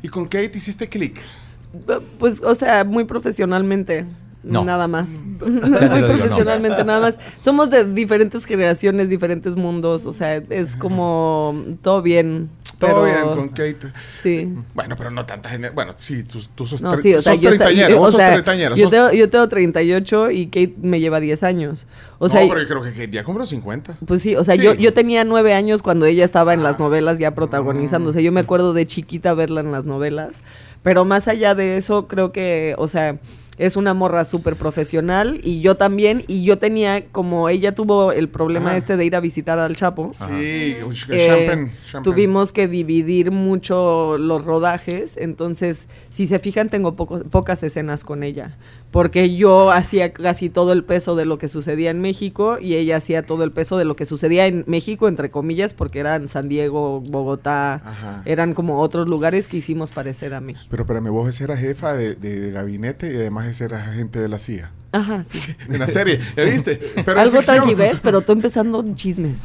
Y 0.02 0.08
con 0.08 0.24
Kate 0.26 0.52
hiciste 0.54 0.88
clic. 0.88 1.20
Pues, 2.18 2.40
o 2.42 2.54
sea, 2.54 2.84
muy 2.84 3.04
profesionalmente. 3.04 4.04
No. 4.44 4.64
Nada 4.64 4.86
más. 4.88 5.08
lo 5.40 5.48
digo, 5.50 5.70
no. 5.98 6.06
profesionalmente, 6.06 6.84
nada 6.84 7.00
más. 7.00 7.18
Somos 7.40 7.70
de 7.70 7.84
diferentes 7.92 8.44
generaciones, 8.44 9.08
diferentes 9.08 9.56
mundos. 9.56 10.04
O 10.06 10.12
sea, 10.12 10.36
es 10.36 10.76
como 10.76 11.54
todo 11.82 12.02
bien. 12.02 12.50
Todo 12.78 13.04
pero- 13.04 13.22
bien 13.34 13.36
con 13.36 13.48
Kate. 13.50 13.92
Sí. 14.20 14.52
Bueno, 14.74 14.96
pero 14.98 15.10
no 15.12 15.24
tanta 15.24 15.48
gente. 15.48 15.70
Bueno, 15.70 15.92
sí, 15.96 16.24
tú, 16.24 16.40
tú 16.56 16.66
sos, 16.66 16.82
No, 16.82 16.96
sí, 16.96 17.14
o 17.14 17.22
sea, 17.22 17.34
sos 17.34 17.40
yo, 17.40 17.50
treintañera, 17.50 17.88
yo- 17.88 17.98
vos 17.98 18.08
o 18.08 18.10
sos 18.12 18.18
sea, 18.18 18.30
treintañera, 18.32 18.74
yo 18.74 18.84
sos- 18.84 18.90
tengo, 18.90 19.12
yo 19.12 19.30
tengo 19.30 19.48
38 19.48 20.30
y 20.32 20.46
Kate 20.48 20.74
me 20.82 20.98
lleva 21.00 21.20
10 21.20 21.42
años. 21.44 21.86
O 22.18 22.28
sea, 22.28 22.42
no, 22.42 22.48
pero 22.48 22.60
yo 22.62 22.68
creo 22.68 22.82
que 22.82 22.90
Kate 22.90 23.10
ya 23.10 23.22
compró 23.24 23.46
50. 23.46 23.96
Pues 24.04 24.22
sí, 24.22 24.34
o 24.36 24.42
sea, 24.44 24.56
Sí. 24.56 24.62
yo, 24.62 24.74
yo 24.74 24.92
tenía 24.92 25.24
nueve 25.24 25.54
años 25.54 25.82
cuando 25.82 26.04
ella 26.06 26.24
estaba 26.24 26.52
en 26.52 26.62
las 26.64 26.74
Ah. 26.74 26.78
novelas 26.80 27.18
ya 27.18 27.32
protagonizando. 27.34 28.10
O 28.10 28.12
sea, 28.12 28.22
yo 28.22 28.32
me 28.32 28.40
acuerdo 28.40 28.72
de 28.74 28.86
chiquita 28.86 29.32
verla 29.34 29.60
en 29.60 29.70
las 29.72 29.84
novelas. 29.84 30.42
Pero 30.82 31.04
más 31.04 31.28
allá 31.28 31.54
de 31.54 31.76
eso, 31.78 32.08
creo 32.08 32.32
que, 32.32 32.74
o 32.76 32.88
sea, 32.88 33.16
Es 33.58 33.76
una 33.76 33.94
morra 33.94 34.24
súper 34.24 34.56
profesional 34.56 35.40
y 35.44 35.60
yo 35.60 35.74
también. 35.76 36.24
Y 36.26 36.44
yo 36.44 36.58
tenía, 36.58 37.04
como 37.06 37.48
ella 37.48 37.74
tuvo 37.74 38.12
el 38.12 38.28
problema 38.28 38.70
Ajá. 38.70 38.78
este 38.78 38.96
de 38.96 39.04
ir 39.04 39.14
a 39.16 39.20
visitar 39.20 39.58
al 39.58 39.76
Chapo. 39.76 40.10
Sí, 40.12 40.24
eh, 40.30 40.78
champagne, 40.82 41.70
champagne. 41.86 42.02
tuvimos 42.02 42.52
que 42.52 42.66
dividir 42.68 43.30
mucho 43.30 44.18
los 44.18 44.44
rodajes, 44.44 45.16
entonces 45.16 45.88
si 46.10 46.26
se 46.26 46.38
fijan 46.38 46.68
tengo 46.68 46.94
poco- 46.94 47.22
pocas 47.24 47.62
escenas 47.62 48.02
con 48.04 48.22
ella, 48.22 48.56
porque 48.94 49.34
yo 49.34 49.72
hacía 49.72 50.12
casi 50.12 50.50
todo 50.50 50.72
el 50.72 50.84
peso 50.84 51.16
de 51.16 51.24
lo 51.24 51.36
que 51.36 51.48
sucedía 51.48 51.90
en 51.90 52.00
México 52.00 52.58
y 52.60 52.76
ella 52.76 52.98
hacía 52.98 53.26
todo 53.26 53.42
el 53.42 53.50
peso 53.50 53.76
de 53.76 53.84
lo 53.84 53.96
que 53.96 54.06
sucedía 54.06 54.46
en 54.46 54.62
México, 54.68 55.08
entre 55.08 55.32
comillas, 55.32 55.74
porque 55.74 55.98
eran 55.98 56.28
San 56.28 56.48
Diego, 56.48 57.00
Bogotá, 57.00 57.74
Ajá. 57.74 58.22
eran 58.24 58.54
como 58.54 58.78
otros 58.80 59.08
lugares 59.08 59.48
que 59.48 59.56
hicimos 59.56 59.90
parecer 59.90 60.32
a 60.32 60.40
México. 60.40 60.68
Pero 60.70 60.84
espérame, 60.84 61.10
vos 61.10 61.40
eras 61.40 61.58
jefa 61.58 61.94
de, 61.94 62.14
de 62.14 62.52
gabinete 62.52 63.12
y 63.12 63.16
además 63.16 63.60
eras 63.60 63.88
agente 63.88 64.20
de 64.20 64.28
la 64.28 64.38
CIA. 64.38 64.70
Ajá, 64.94 65.24
sí. 65.28 65.54
En 65.68 65.78
la 65.80 65.88
serie, 65.88 66.20
¿ya 66.36 66.44
viste? 66.44 66.80
Pero 67.04 67.20
Algo 67.20 67.42
tal 67.42 67.62
pero 68.02 68.20
tú 68.20 68.30
empezando 68.32 68.84
chismes. 68.94 69.38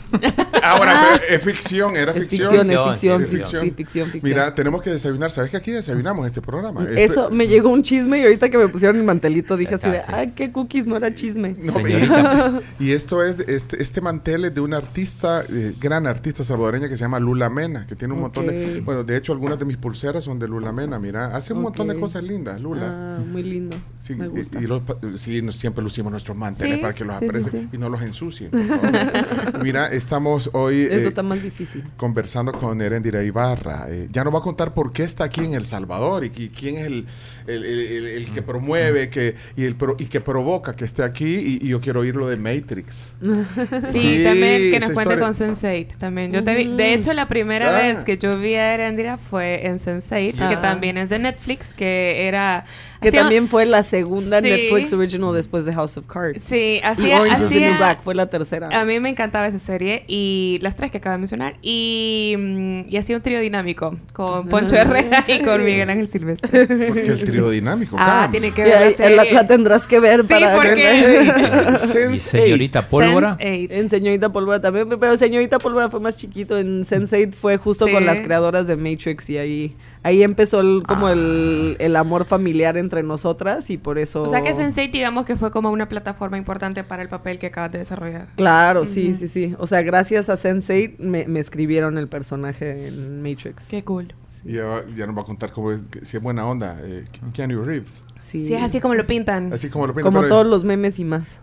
Ahora, 0.63 1.07
pero 1.19 1.23
es 1.35 1.43
ficción, 1.43 1.95
era 1.95 2.11
Es 2.11 2.27
ficción. 2.27 2.49
ficción, 2.49 2.71
es 2.71 2.79
Ficción, 2.79 3.21
ficción, 3.21 3.23
Es 3.23 3.29
ficción. 3.29 3.63
sí, 3.63 3.71
ficción, 3.71 4.05
ficción. 4.11 4.23
Mira, 4.31 4.53
tenemos 4.55 4.81
que 4.81 4.91
desayunar. 4.91 5.31
¿Sabes 5.31 5.49
que 5.51 5.57
aquí 5.57 5.71
desayunamos 5.71 6.27
este 6.27 6.41
programa? 6.41 6.85
Eso 6.95 7.29
me 7.29 7.47
llegó 7.47 7.69
un 7.69 7.81
chisme 7.83 8.19
y 8.19 8.23
ahorita 8.23 8.49
que 8.49 8.57
me 8.57 8.67
pusieron 8.67 8.97
el 8.97 9.03
mantelito 9.03 9.57
dije 9.57 9.75
así 9.75 9.89
de, 9.89 10.01
ay, 10.07 10.33
qué 10.35 10.51
cookies, 10.51 10.85
no 10.85 10.95
era 10.97 11.13
chisme. 11.15 11.55
No, 11.59 11.73
Señorita. 11.73 12.61
y 12.79 12.91
esto 12.91 13.23
es, 13.23 13.39
este, 13.47 13.81
este 13.81 14.01
mantel 14.01 14.45
es 14.45 14.53
de 14.53 14.61
una 14.61 14.77
artista, 14.77 15.43
eh, 15.49 15.73
gran 15.79 16.05
artista 16.07 16.43
salvadoreña 16.43 16.87
que 16.89 16.95
se 16.95 17.01
llama 17.01 17.19
Lula 17.19 17.49
Mena, 17.49 17.85
que 17.87 17.95
tiene 17.95 18.13
un 18.13 18.21
montón 18.21 18.47
de, 18.47 18.81
bueno, 18.81 19.03
de 19.03 19.17
hecho 19.17 19.31
algunas 19.33 19.57
de 19.57 19.65
mis 19.65 19.77
pulseras 19.77 20.23
son 20.23 20.37
de 20.39 20.47
Lula 20.47 20.71
Mena, 20.71 20.99
mira, 20.99 21.35
hace 21.35 21.53
un 21.53 21.61
montón 21.61 21.87
de 21.87 21.95
cosas 21.95 22.23
lindas, 22.23 22.59
Lula. 22.61 22.85
Ah, 22.89 23.19
muy 23.25 23.43
lindo. 23.43 23.77
Sí, 23.97 24.15
me 24.15 24.25
y- 24.25 24.29
gusta. 24.29 24.61
y, 24.61 24.67
los 24.67 24.81
pa- 24.83 24.97
sí, 25.39 25.45
nos- 25.45 25.55
siempre 25.55 25.83
lucimos 25.83 26.11
nuestros 26.11 26.37
manteles 26.37 26.75
Sí, 26.75 26.81
para 26.81 26.93
que 26.93 27.05
los 27.05 27.15
aprecien 27.15 27.69
sí. 27.71 27.75
y 27.75 27.77
no 27.77 27.89
los 27.89 28.01
ensucien. 28.01 28.51
Mira, 29.63 29.87
estamos 29.91 30.49
hoy 30.53 30.81
Eso 30.83 30.93
eh, 31.05 31.07
está 31.07 31.23
más 31.23 31.41
difícil. 31.41 31.83
conversando 31.97 32.51
con 32.53 32.81
Erendira 32.81 33.23
Ibarra. 33.23 33.85
Eh, 33.89 34.07
ya 34.11 34.23
nos 34.23 34.33
va 34.33 34.39
a 34.39 34.41
contar 34.41 34.73
por 34.73 34.91
qué 34.91 35.03
está 35.03 35.25
aquí 35.25 35.43
en 35.43 35.53
El 35.53 35.65
Salvador 35.65 36.23
y, 36.23 36.29
qui- 36.29 36.51
quién 36.57 36.77
es 36.77 36.87
el, 36.87 37.05
el- 37.47 37.63
el- 37.65 37.79
el- 37.79 38.07
el 38.07 38.31
que 38.31 38.41
promueve 38.41 39.09
que, 39.09 39.35
y, 39.55 39.63
el 39.65 39.75
pro- 39.75 39.95
y 39.99 40.05
que 40.05 40.21
provoca 40.21 40.75
que 40.75 40.85
esté 40.85 41.03
aquí. 41.03 41.25
Y, 41.61 41.65
y 41.65 41.67
yo 41.69 41.81
quiero 41.81 42.01
oír 42.01 42.15
lo 42.15 42.27
de 42.27 42.37
Matrix. 42.37 43.15
Sí, 43.91 44.21
también 44.23 44.71
que 44.71 44.79
nos 44.79 44.91
cuente 44.91 45.13
historia. 45.13 45.19
con 45.19 45.33
Sense8 45.33 45.97
también. 45.97 46.31
Yo 46.31 46.43
te 46.43 46.55
vi- 46.55 46.75
de 46.75 46.93
hecho, 46.93 47.13
la 47.13 47.27
primera 47.27 47.75
Ah. 47.75 47.81
vez 47.81 48.03
que 48.03 48.17
yo 48.17 48.39
vi 48.39 48.55
a 48.55 48.73
Erendira 48.73 49.17
fue 49.17 49.65
en 49.67 49.77
Sense8, 49.77 50.49
que 50.49 50.57
también 50.57 50.97
es 50.97 51.09
de 51.09 51.19
Netflix, 51.19 51.73
que 51.73 52.27
era... 52.27 52.65
Que 53.01 53.07
hacía- 53.09 53.21
también 53.21 53.47
fue 53.47 53.65
la 53.65 53.81
segunda 53.83 54.41
Sí. 54.41 54.49
Netflix 54.49 54.91
original 54.93 55.33
después 55.33 55.63
de 55.65 55.73
House 55.73 55.97
of 55.97 56.05
Cards. 56.07 56.41
Sí, 56.45 56.79
Y 56.81 56.81
hacía... 56.83 57.21
Orange 57.21 57.43
is 57.43 57.49
the 57.49 57.55
New 57.59 57.63
hacía- 57.65 57.77
Black 57.77 58.01
fue 58.03 58.13
la 58.15 58.25
tercera. 58.27 58.69
A 58.77 58.83
mí 58.85 58.99
me 58.99 59.09
encantaba 59.09 59.47
esa 59.47 59.59
serie 59.59 60.03
y 60.07 60.59
las 60.61 60.75
tres 60.75 60.91
que 60.91 60.97
acabo 60.97 61.13
de 61.13 61.19
mencionar. 61.19 61.55
Y, 61.61 62.35
mm, 62.37 62.81
y 62.89 62.97
hacía 62.97 63.15
un 63.15 63.21
trío 63.21 63.39
dinámico 63.39 63.97
con 64.13 64.47
Poncho 64.49 64.75
Herrera 64.75 65.23
y 65.27 65.39
con 65.39 65.63
Miguel 65.63 65.89
Ángel 65.89 66.07
Silvestre. 66.09 66.65
Porque 66.67 67.01
el 67.11 67.21
trío 67.23 67.49
dinámico. 67.49 67.95
Ah, 67.97 68.21
Cams. 68.23 68.31
tiene 68.31 68.51
que 68.53 68.61
Y 68.61 68.63
ver 68.65 68.73
ahí- 68.73 68.83
la 68.97 69.09
la, 69.09 69.21
serie. 69.23 69.33
la 69.33 69.47
tendrás 69.47 69.87
que 69.87 69.99
ver 69.99 70.25
para 70.25 70.47
porque- 70.55 70.83
Sense8. 70.83 71.69
Y 72.13 72.17
Sense8. 72.17 72.17
señorita 72.17 72.85
Pólvora. 72.85 73.37
Sense8. 73.37 73.67
En 73.71 73.89
Señorita 73.89 74.29
Pólvora 74.29 74.59
también, 74.61 74.89
pero 74.99 75.15
Señorita 75.17 75.59
Pólvora 75.59 75.89
fue 75.89 75.99
más 75.99 76.17
chiquito. 76.17 76.57
En 76.57 76.83
Sense8 76.85 77.33
fue 77.33 77.57
justo 77.57 77.85
Sí. 77.85 77.91
con 77.91 78.05
las 78.05 78.19
creadoras 78.21 78.67
de 78.67 78.75
Matrix 78.75 79.29
y 79.29 79.37
ahí, 79.37 79.73
ahí 80.03 80.23
empezó 80.23 80.61
el- 80.61 80.83
como 80.87 81.07
Ah. 81.07 81.11
el, 81.13 81.75
el 81.79 81.95
amor 81.95 82.25
familiar 82.25 82.77
entre 82.77 83.03
nosotras 83.03 83.69
y 83.69 83.77
por 83.77 83.97
eso... 83.99 84.23
O 84.23 84.29
sea 84.29 84.41
que 84.41 84.51
Sense8 84.53 84.91
digamos 84.91 85.25
que 85.25 85.35
fue 85.35 85.51
como 85.51 85.71
una 85.71 85.89
plataforma 85.89 86.37
importante 86.37 86.83
para 86.83 87.01
el 87.01 87.09
papel 87.09 87.39
que 87.39 87.47
acabas 87.47 87.71
de 87.71 87.79
desarrollar. 87.79 88.27
Claro, 88.35 88.85
sí, 88.85 89.13
sí, 89.15 89.27
sí. 89.27 89.55
O 89.59 89.67
sea, 89.67 89.81
gracias 89.81 90.29
a 90.29 90.33
Sense8 90.35 90.97
me, 90.99 91.27
me 91.27 91.39
escribieron 91.39 91.97
el 91.97 92.07
personaje 92.07 92.87
en 92.87 93.21
Matrix. 93.21 93.65
Qué 93.69 93.83
cool. 93.83 94.13
Y 94.45 94.53
ya, 94.53 94.83
ya 94.95 95.05
nos 95.05 95.17
va 95.17 95.21
a 95.21 95.25
contar 95.25 95.51
cómo 95.51 95.71
es, 95.73 95.81
si 96.03 96.15
es 96.15 96.23
buena 96.23 96.47
onda. 96.47 96.77
Eh, 96.81 97.03
Keanu 97.33 97.63
Reeves. 97.65 98.05
Sí, 98.21 98.47
Sí, 98.47 98.53
es 98.53 98.63
así 98.63 98.79
como 98.79 98.95
lo 98.95 99.05
pintan. 99.05 99.51
Así 99.51 99.69
como 99.69 99.85
lo 99.87 99.93
pinta, 99.93 100.09
como 100.09 100.25
todos 100.27 100.45
los 100.45 100.63
memes 100.63 100.97
y 100.99 101.03
más. 101.03 101.37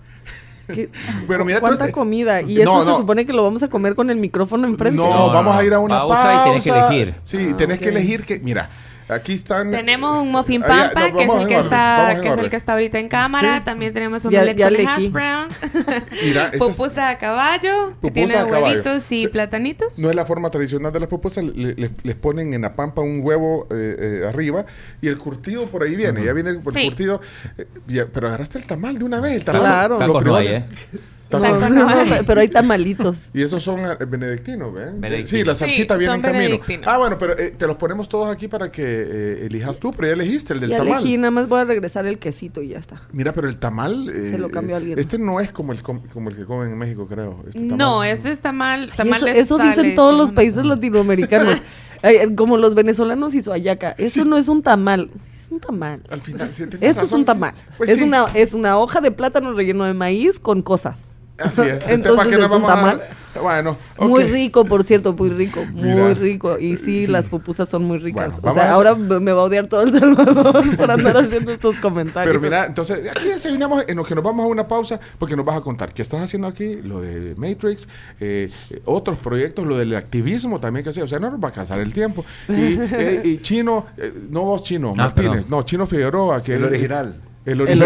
¿Qué- 0.75 0.89
Bueno, 1.27 1.45
mira, 1.45 1.59
tú 1.61 1.67
¿Cuánta 1.67 1.85
este- 1.85 1.93
comida? 1.95 2.41
Y 2.43 2.57
No, 2.57 2.79
eso 2.79 2.81
se 2.83 2.87
no. 2.91 2.97
supone 2.99 3.27
que 3.27 3.33
lo 3.33 3.43
vamos 3.43 3.63
a 3.63 3.69
comer 3.69 3.95
con 3.95 4.11
el 4.11 4.17
micrófono 4.17 4.67
enfrente. 4.67 4.97
No, 4.97 5.09
No, 5.09 5.27
no, 5.29 5.33
vamos 5.33 5.55
no. 5.55 5.61
a 5.61 5.65
ir 5.65 5.75
a 5.75 5.79
una 5.81 5.99
pausa. 5.99 6.23
Pausa 6.23 6.35
y 6.35 6.49
tenés 6.51 6.65
que 6.65 6.71
elegir. 6.71 7.15
Sí, 7.23 7.49
Ah, 7.53 7.57
tenés 7.57 7.79
que 7.81 7.89
elegir 7.89 8.25
que, 8.25 8.39
mira, 8.41 8.71
aquí 9.09 9.33
están. 9.35 9.71
Tenemos 9.71 10.21
un 10.23 10.31
muffin 10.33 10.63
Ah, 10.65 10.67
ya, 10.69 10.93
pampa, 10.93 11.09
no, 11.09 11.17
que, 11.19 11.25
es 11.25 11.33
el 11.43 11.49
que, 11.49 11.59
está, 11.59 12.19
que 12.21 12.29
es 12.29 12.37
el 12.39 12.51
que 12.51 12.57
está 12.57 12.73
ahorita 12.73 12.99
en 12.99 13.09
cámara. 13.09 13.59
Sí. 13.59 13.65
También 13.65 13.93
tenemos 13.93 14.25
un 14.25 14.35
omelette 14.35 14.63
con 14.77 14.89
hash 14.89 15.11
brown. 15.11 15.49
Mira, 16.25 16.45
esta 16.53 16.57
es- 16.67 16.77
pupusa 16.77 17.09
a 17.11 17.19
caballo, 17.19 17.89
que 17.91 17.95
Pupusa 18.09 18.13
tiene 18.13 18.35
a 18.35 18.45
caballo. 18.47 18.65
huevitos 18.67 19.13
y 19.13 19.21
Sí. 19.23 19.29
platanitos. 19.29 19.99
No 19.99 20.11
es 20.11 20.17
la 20.17 20.25
forma 20.25 20.51
tradicional 20.51 20.93
de 20.93 21.01
las 21.01 21.09
pupusas, 21.09 21.45
le- 21.45 21.75
le- 21.75 21.91
les 22.03 22.15
ponen 22.15 22.55
en 22.55 22.63
la 22.63 22.75
pampa 22.75 23.01
un 23.03 23.21
huevo 23.23 23.67
eh, 23.71 23.97
eh, 24.25 24.27
arriba 24.29 24.67
y 25.01 25.09
el 25.09 25.19
curtido 25.19 25.69
por 25.71 25.83
ahí 25.83 25.95
viene, 25.97 26.25
ya 26.25 26.33
viene 26.33 26.53
por 26.55 26.75
el 26.77 26.81
Sí. 26.83 26.89
curtido, 26.89 27.21
eh, 27.59 27.67
ya- 27.87 28.07
pero 28.07 28.29
agarraste 28.29 28.59
el 28.59 28.67
tamal 28.67 28.99
de 28.99 29.05
una 29.05 29.21
vez, 29.21 29.33
el 29.37 29.45
tamal. 29.45 29.63
Claro. 29.63 29.99
lo 30.01 30.21
no 30.21 30.37
hay, 30.37 30.65
¿eh? 31.27 31.41
Taco 31.41 31.69
no, 31.69 32.05
no 32.05 32.05
pero 32.27 32.41
hay 32.41 32.49
tamalitos. 32.49 33.31
Y 33.35 33.43
esos 33.43 33.63
son 33.63 33.81
eh, 33.81 33.97
benedictinos, 34.09 34.73
¿ven? 34.73 35.27
Sí, 35.27 35.43
la 35.45 35.55
salsita 35.55 35.95
Sí, 35.95 36.01
viene 36.01 36.15
en 36.15 36.21
camino. 36.21 36.59
Ah, 36.87 36.99
bueno, 36.99 37.17
pero 37.19 37.37
eh, 37.39 37.53
te 37.57 37.67
los 37.67 37.77
ponemos 37.77 38.09
todos 38.09 38.35
aquí 38.35 38.49
para 38.49 38.71
que 38.71 38.83
eh, 38.85 39.47
elijas 39.47 39.79
tú, 39.79 39.91
pero 39.93 40.09
ya 40.09 40.15
elegiste 40.15 40.53
el 40.55 40.61
del 40.61 40.71
Ya 40.71 40.79
tamal. 40.79 41.01
elegí, 41.01 41.17
nada 41.17 41.31
más 41.31 41.49
voy 41.49 41.61
a 41.61 41.65
regresar 41.65 42.07
el 42.07 42.19
quesito 42.19 42.63
y 42.63 42.69
ya 42.69 42.79
está. 42.79 43.03
Mira, 43.13 43.33
pero 43.33 43.49
el 43.49 43.57
tamal. 43.57 44.09
eh, 44.09 44.31
Se 44.33 44.39
lo 44.39 44.49
cambió 44.51 44.77
alguien. 44.77 44.99
Este 44.99 45.19
no 45.19 45.41
es 45.41 45.51
como 45.53 45.73
el, 45.73 45.83
com- 45.83 46.03
como 46.13 46.31
el 46.31 46.37
que 46.37 46.45
comen 46.45 46.71
en 46.73 46.79
México, 46.79 47.07
creo. 47.07 47.41
este 47.47 47.61
tamal. 47.61 47.79
No, 47.79 48.05
ese 48.05 48.31
es 48.31 48.41
tamal, 48.41 48.93
tamal 48.97 49.27
eso 49.29 49.57
eso 49.57 49.59
dicen 49.59 49.95
todos 49.95 50.17
los 50.17 50.31
países 50.31 50.65
latinoamericanos. 50.65 51.63
Eh, 52.03 52.35
como 52.37 52.59
los 52.59 52.75
venezolanos 52.75 53.33
y 53.35 53.41
su 53.41 53.53
ayaca. 53.53 53.95
Eso 53.97 54.25
no 54.27 54.37
es 54.37 54.49
un 54.49 54.63
tamal. 54.63 55.09
Es 55.35 55.51
un 55.51 55.61
tamal. 55.61 56.03
Al 56.11 56.21
final, 56.21 56.51
tienes 56.51 56.77
Esto 56.83 57.05
es 57.07 57.11
un 57.13 57.25
tamal. 57.25 57.55
Pues 57.79 57.89
es, 57.89 57.97
sí, 57.97 58.03
una, 58.05 58.27
es 58.35 58.53
una 58.53 58.79
hoja 58.79 59.01
de 59.01 59.11
plátano 59.11 59.55
relleno 59.55 59.85
de 59.85 59.95
maíz 59.95 60.39
con 60.39 60.61
cosas. 60.61 60.99
Así 61.39 61.61
es. 61.63 61.67
Entonces, 61.85 61.91
Entonces, 61.95 62.17
¿para 62.17 62.29
qué 62.29 62.35
¿es 62.37 62.41
nos 62.41 62.51
vamos 62.51 62.71
a 62.71 62.75
tamal? 62.75 63.03
Bueno. 63.43 63.77
Muy 63.99 64.25
rico, 64.25 64.65
por 64.65 64.83
cierto, 64.85 65.13
muy 65.13 65.29
rico. 65.29 65.63
Muy 65.73 65.91
Mira. 65.91 66.15
rico. 66.15 66.59
Y 66.59 66.79
sí, 66.79 67.05
Sí. 67.05 67.11
las 67.13 67.29
pupusas 67.29 67.69
son 67.69 67.85
muy 67.85 67.99
ricas. 67.99 68.41
Bueno, 68.41 68.49
o 68.49 68.51
a 68.51 68.55
sea, 68.55 68.73
ahora 68.73 68.95
me 68.95 69.31
va 69.31 69.43
a 69.43 69.45
odiar 69.45 69.67
todo 69.67 69.83
El 69.83 69.93
Salvador 69.93 70.65
por 70.79 70.91
andar 70.91 71.19
haciendo 71.19 71.53
estos 71.53 71.77
comentarios. 71.77 72.31
Pero 72.33 72.41
mira, 72.41 72.65
entonces, 72.65 73.11
aquí 73.15 73.29
desayunamos 73.29 73.85
en 73.89 73.97
lo 73.99 74.05
que 74.05 74.15
nos 74.15 74.25
vamos 74.25 74.43
a 74.45 74.49
una 74.49 74.67
pausa, 74.67 74.99
porque 75.19 75.37
nos 75.37 75.45
vas 75.45 75.57
a 75.57 75.61
contar 75.61 75.93
qué 75.93 76.01
estás 76.01 76.23
haciendo 76.23 76.49
aquí, 76.49 76.77
lo 76.77 77.03
de 77.03 77.35
Matrix, 77.37 77.87
eh, 78.21 78.51
otros 78.87 79.19
proyectos, 79.19 79.67
lo 79.67 79.77
del 79.77 79.95
activismo 79.95 80.59
también 80.59 80.83
que 80.85 80.89
hace, 80.91 81.03
o 81.03 81.09
sea, 81.09 81.19
no 81.19 81.31
nos 81.31 81.39
va 81.45 81.49
a 81.49 81.53
casar 81.53 81.79
el 81.81 81.93
tiempo. 81.93 82.25
Y, 82.49 82.53
eh, 82.81 83.21
y 83.23 83.39
Chino, 83.43 83.85
eh, 83.99 84.15
no 84.31 84.45
vos 84.45 84.65
Chino, 84.65 84.93
Ah, 84.95 84.97
Martínez, 84.97 85.45
perdón. 85.45 85.51
no, 85.51 85.63
Chino 85.63 85.87
Figueroa, 85.87 86.43
que 86.43 86.55
El 86.55 86.63
es- 86.65 86.71
original. 86.71 87.21
El 87.47 87.61
original. 87.63 87.77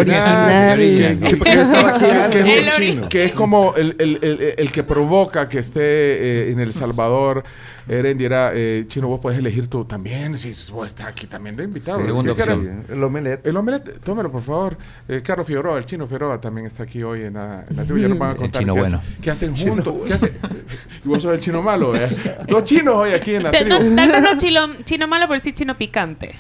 que 3.09 3.25
es 3.25 3.33
como 3.33 3.75
el, 3.77 3.95
el- 3.99 4.19
el- 4.23 4.55
el 4.57 4.73
que 4.73 4.83
provoca 4.83 5.49
que 5.49 5.59
esté 5.59 5.81
eh, 5.83 6.51
en 6.51 6.61
El 6.61 6.73
Salvador. 6.73 7.45
Erendira, 7.99 8.53
eh, 8.55 8.85
Chino, 8.87 9.09
vos 9.09 9.21
puedes 9.21 9.39
elegir 9.39 9.67
tú 9.69 9.85
también, 9.85 10.39
si 10.39 10.53
vos 10.73 10.87
estás 10.87 11.07
aquí 11.07 11.27
también 11.27 11.57
de 11.57 11.65
invitado. 11.65 12.01
Segundo 12.05 12.35
¿Qué 12.37 12.43
opción. 12.43 12.61
querés? 12.65 12.91
El 12.91 13.03
omelette. 13.03 13.47
El 13.47 13.57
omelette, 13.57 13.99
tómelo 14.01 14.31
por 14.31 14.43
favor. 14.43 14.79
Eh, 15.09 15.23
Carlos 15.25 15.47
Figueroa, 15.47 15.77
el 15.77 15.85
chino 15.87 16.07
Figueroa 16.07 16.41
también 16.41 16.67
está 16.69 16.85
aquí 16.85 17.03
hoy 17.03 17.23
en 17.23 17.35
la, 17.35 17.65
en 17.69 17.77
la 17.77 17.83
tribu. 17.85 17.99
Ya 17.99 18.09
nos 18.09 18.19
van 18.19 18.29
a 18.29 18.33
El 18.33 18.39
contar 18.39 18.63
chino 18.63 18.75
qué, 18.75 18.81
bueno. 18.81 18.99
hacen- 18.99 19.21
qué 19.21 19.31
hacen 19.33 19.57
juntos. 19.57 19.95
qué 20.07 20.13
hace- 20.15 20.33
y 21.05 21.09
vos 21.09 21.21
sos 21.21 21.35
el 21.35 21.41
chino 21.41 21.63
malo, 21.63 21.97
¿eh? 21.97 22.09
Los 22.47 22.63
chinos 22.65 22.95
hoy 22.95 23.11
aquí 23.11 23.35
en 23.35 23.43
la 23.43 23.51
Te- 23.51 23.65
no, 23.65 23.79
tribu. 23.81 23.97
tal 23.97 24.13
vez 24.13 24.23
no 24.23 24.39
chilo, 24.39 24.61
chino 24.85 25.09
malo, 25.09 25.27
pero 25.29 25.41
sí 25.41 25.53
chino 25.53 25.77
picante. 25.77 26.33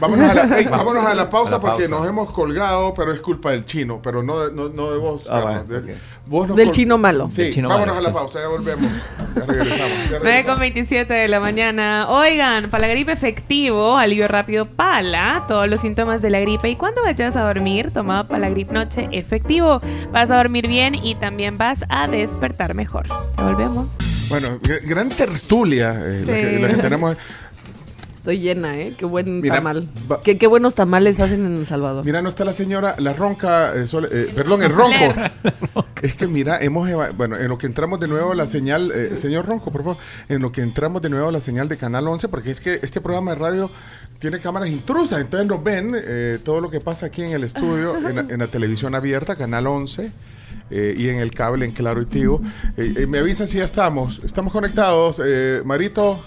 Vámonos 0.00 0.28
a 0.30 0.34
la, 0.34 0.70
vámonos 0.70 1.04
a 1.04 1.14
la 1.14 1.30
pausa 1.30 1.50
A 1.54 1.58
la 1.58 1.60
porque 1.60 1.84
pausa. 1.84 2.00
nos 2.00 2.08
hemos 2.08 2.32
colgado, 2.32 2.92
pero 2.94 3.12
es 3.12 3.20
culpa 3.20 3.52
del 3.52 3.64
chino, 3.64 4.00
pero 4.02 4.24
no 4.24 4.40
de, 4.40 4.52
no, 4.52 4.68
no 4.70 4.90
de 4.90 4.98
vos, 4.98 5.28
Ah, 5.30 5.40
Carlos. 5.44 5.66
bueno. 5.68 5.98
Vos 6.26 6.54
Del 6.56 6.70
chino 6.70 6.98
malo. 6.98 7.28
Sí, 7.30 7.42
Del 7.42 7.52
chino 7.52 7.68
vámonos 7.68 7.94
malo, 7.96 8.08
a 8.08 8.10
la 8.12 8.18
sí. 8.18 8.24
pausa, 8.24 8.40
ya 8.40 8.48
volvemos. 8.48 8.90
Ya 9.36 9.44
regresamos. 9.46 9.78
ya 9.78 9.86
9 9.86 10.18
regresamos. 10.22 10.46
con 10.50 10.60
27 10.60 11.14
de 11.14 11.28
la 11.28 11.40
mañana. 11.40 12.06
Oigan, 12.08 12.70
para 12.70 12.86
la 12.86 12.92
gripe 12.94 13.12
efectivo, 13.12 13.96
alivio 13.96 14.28
rápido 14.28 14.66
Pala, 14.66 15.44
todos 15.48 15.68
los 15.68 15.80
síntomas 15.80 16.22
de 16.22 16.30
la 16.30 16.40
gripe. 16.40 16.68
Y 16.70 16.76
cuando 16.76 17.02
vayas 17.02 17.36
a 17.36 17.42
dormir, 17.42 17.90
toma 17.92 18.26
Palagrip 18.28 18.70
Noche 18.70 19.08
efectivo. 19.12 19.80
Vas 20.12 20.30
a 20.30 20.36
dormir 20.36 20.68
bien 20.68 20.94
y 20.94 21.14
también 21.14 21.58
vas 21.58 21.84
a 21.88 22.08
despertar 22.08 22.74
mejor. 22.74 23.06
Ya 23.08 23.42
volvemos. 23.42 23.86
Bueno, 24.28 24.48
gr- 24.58 24.80
gran 24.88 25.08
tertulia 25.08 25.92
eh, 26.04 26.24
la, 26.26 26.32
que, 26.34 26.58
la 26.58 26.68
que 26.68 26.82
tenemos. 26.82 27.16
Estoy 28.26 28.40
llena, 28.40 28.76
¿eh? 28.76 28.92
Qué 28.98 29.04
buen 29.04 29.40
Mira, 29.40 29.54
tamal. 29.54 29.88
va- 30.10 30.20
Qué, 30.20 30.36
qué 30.36 30.48
buenos 30.48 30.74
tamales 30.74 31.20
hacen 31.20 31.46
en 31.46 31.58
El 31.58 31.64
Salvador. 31.68 32.04
Mira, 32.04 32.22
no 32.22 32.28
está 32.28 32.44
la 32.44 32.52
señora, 32.52 32.96
la 32.98 33.12
ronca, 33.12 33.72
eh, 33.76 33.86
Sole- 33.86 34.08
eh, 34.10 34.32
perdón, 34.34 34.64
el 34.64 34.72
ronco. 34.72 35.14
es 36.02 36.14
que 36.16 36.26
mira, 36.26 36.58
hemos, 36.60 36.88
eva- 36.88 37.10
bueno, 37.16 37.36
en 37.36 37.46
lo 37.46 37.56
que 37.56 37.68
entramos 37.68 38.00
de 38.00 38.08
nuevo 38.08 38.34
la 38.34 38.48
señal, 38.48 38.90
eh, 38.90 39.16
señor 39.16 39.46
ronco, 39.46 39.70
por 39.70 39.82
favor, 39.84 39.98
en 40.28 40.42
lo 40.42 40.50
que 40.50 40.60
entramos 40.62 41.02
de 41.02 41.08
nuevo 41.08 41.30
la 41.30 41.40
señal 41.40 41.68
de 41.68 41.76
Canal 41.76 42.08
11, 42.08 42.26
porque 42.26 42.50
es 42.50 42.60
que 42.60 42.80
este 42.82 43.00
programa 43.00 43.30
de 43.30 43.36
radio 43.36 43.70
tiene 44.18 44.40
cámaras 44.40 44.70
intrusas, 44.70 45.20
entonces 45.20 45.46
nos 45.48 45.62
ven 45.62 45.94
eh, 45.96 46.40
todo 46.44 46.60
lo 46.60 46.68
que 46.68 46.80
pasa 46.80 47.06
aquí 47.06 47.22
en 47.22 47.30
el 47.30 47.44
estudio, 47.44 47.96
en 48.08 48.16
la, 48.16 48.20
en 48.22 48.38
la 48.40 48.48
televisión 48.48 48.96
abierta, 48.96 49.36
Canal 49.36 49.68
11. 49.68 50.10
eh, 50.70 50.96
y 50.98 51.10
en 51.10 51.20
el 51.20 51.30
cable 51.30 51.64
en 51.64 51.70
Claro 51.70 52.02
y 52.02 52.06
Tigo. 52.06 52.40
Eh, 52.76 52.92
eh, 52.96 53.06
me 53.06 53.20
avisan 53.20 53.46
si 53.46 53.58
ya 53.58 53.64
estamos. 53.64 54.20
Estamos 54.24 54.52
conectados. 54.52 55.22
Eh, 55.24 55.62
Marito, 55.64 56.20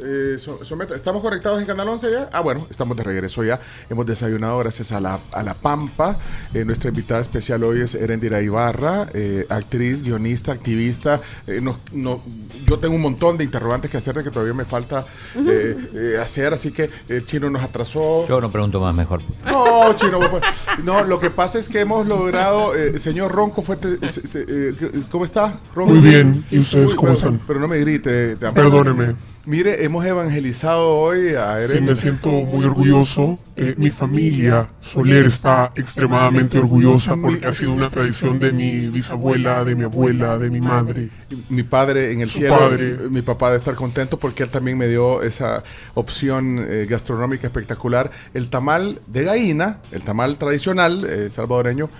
eh, 0.00 0.36
so- 0.38 0.64
someta- 0.64 0.94
¿Estamos 0.94 1.22
conectados 1.22 1.60
en 1.60 1.66
Canal 1.66 1.88
11 1.88 2.10
ya? 2.10 2.30
Ah, 2.32 2.40
bueno, 2.40 2.66
estamos 2.70 2.96
de 2.96 3.02
regreso 3.04 3.42
ya. 3.44 3.60
Hemos 3.90 4.06
desayunado 4.06 4.58
gracias 4.58 4.92
a 4.92 5.00
la, 5.00 5.20
a 5.32 5.42
la 5.42 5.54
Pampa. 5.54 6.18
Eh, 6.54 6.64
nuestra 6.64 6.88
invitada 6.90 7.20
especial 7.20 7.62
hoy 7.64 7.80
es 7.82 7.94
Erendira 7.94 8.40
Ibarra, 8.42 9.06
eh, 9.14 9.46
actriz, 9.48 10.02
guionista, 10.02 10.52
activista. 10.52 11.20
Eh, 11.46 11.60
no- 11.60 11.78
no- 11.92 12.22
yo 12.66 12.78
tengo 12.78 12.94
un 12.94 13.02
montón 13.02 13.36
de 13.36 13.44
interrogantes 13.44 13.90
que 13.90 13.96
hacer 13.96 14.14
de 14.14 14.24
que 14.24 14.30
todavía 14.30 14.54
me 14.54 14.64
falta 14.64 15.04
eh, 15.36 15.76
eh, 15.94 16.14
hacer, 16.20 16.52
así 16.54 16.70
que 16.72 16.90
el 17.08 17.24
chino 17.26 17.48
nos 17.50 17.62
atrasó. 17.62 18.26
Yo 18.26 18.40
no 18.40 18.50
pregunto 18.50 18.80
más 18.80 18.94
mejor. 18.94 19.20
No, 19.46 19.92
chino, 19.96 20.18
pues, 20.30 20.42
no, 20.84 21.04
lo 21.04 21.18
que 21.18 21.30
pasa 21.30 21.58
es 21.58 21.68
que 21.68 21.80
hemos 21.80 22.06
logrado, 22.06 22.74
eh, 22.74 22.98
señor 22.98 23.32
Ronco, 23.32 23.62
fue 23.62 23.76
te- 23.76 23.98
este, 24.04 24.44
eh, 24.48 24.74
¿cómo 25.10 25.24
está? 25.24 25.58
Ronco? 25.74 25.92
Muy 25.94 26.00
bien, 26.08 26.44
¿y 26.50 26.58
ustedes 26.60 26.90
Uy, 26.90 26.96
cómo 26.96 27.08
pero, 27.08 27.18
están? 27.18 27.40
Pero 27.46 27.60
no 27.60 27.68
me 27.68 27.78
grite. 27.78 28.36
te- 28.36 28.52
Perdóneme. 28.52 29.14
Mire, 29.44 29.84
hemos 29.84 30.04
evangelizado 30.04 30.88
hoy 30.96 31.34
a 31.34 31.58
Sí, 31.58 31.72
Eren. 31.72 31.84
me 31.86 31.96
siento 31.96 32.28
muy 32.30 32.64
orgulloso. 32.64 33.38
Eh, 33.54 33.74
mi 33.76 33.90
familia 33.90 34.66
Soler 34.80 35.26
está 35.26 35.70
extremadamente 35.74 36.58
orgullosa 36.58 37.14
porque 37.16 37.46
ha 37.46 37.52
sido 37.52 37.74
una 37.74 37.90
tradición 37.90 38.38
de 38.38 38.50
mi 38.50 38.86
bisabuela, 38.86 39.62
de 39.62 39.74
mi 39.74 39.84
abuela, 39.84 40.38
de 40.38 40.48
mi 40.48 40.60
madre. 40.60 41.10
Mi 41.50 41.62
padre 41.62 42.12
en 42.12 42.22
el 42.22 42.30
Su 42.30 42.38
cielo, 42.38 42.58
padre. 42.58 42.88
eh, 42.88 43.08
mi 43.10 43.20
papá 43.20 43.48
debe 43.48 43.58
estar 43.58 43.74
contento 43.74 44.18
porque 44.18 44.44
él 44.44 44.48
también 44.48 44.78
me 44.78 44.88
dio 44.88 45.22
esa 45.22 45.62
opción 45.94 46.64
eh, 46.66 46.86
gastronómica 46.88 47.46
espectacular. 47.46 48.10
El 48.32 48.48
tamal 48.48 48.98
de 49.06 49.24
gallina, 49.24 49.80
el 49.90 50.02
tamal 50.02 50.38
tradicional 50.38 51.04
eh, 51.04 51.28
salvadoreño, 51.30 51.90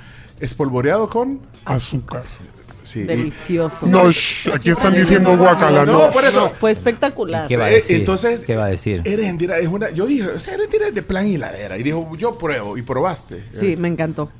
espolvoreado 0.40 1.08
con... 1.10 1.40
Azúcar. 1.66 2.22
Sí, 2.92 3.04
Delicioso. 3.04 3.86
No, 3.86 4.10
shh, 4.10 4.48
aquí 4.52 4.68
están 4.68 4.92
diciendo 4.92 5.34
guacala, 5.36 5.84
No, 5.86 6.06
no. 6.06 6.10
por 6.10 6.24
eso. 6.24 6.52
Fue 6.60 6.70
espectacular. 6.72 7.48
¿Qué 7.48 7.56
va 7.56 7.64
a 7.64 7.70
Eh, 7.70 7.76
decir? 7.76 7.96
entonces, 7.96 8.44
¿Qué 8.44 8.54
va 8.56 8.66
a 8.66 8.68
decir? 8.68 9.00
Erendira 9.06 9.58
es 9.58 9.68
una... 9.68 9.90
Yo 9.90 10.04
dije, 10.04 10.28
o 10.28 10.38
sea, 10.38 10.54
Erendira 10.54 10.88
es 10.88 10.94
de 10.94 11.02
plan 11.02 11.26
hiladera. 11.26 11.78
Y 11.78 11.82
dijo, 11.82 12.14
yo 12.18 12.36
pruebo. 12.36 12.76
Y 12.76 12.82
probaste. 12.82 13.44
Sí, 13.58 13.76
me 13.78 13.88
encantó. 13.88 14.30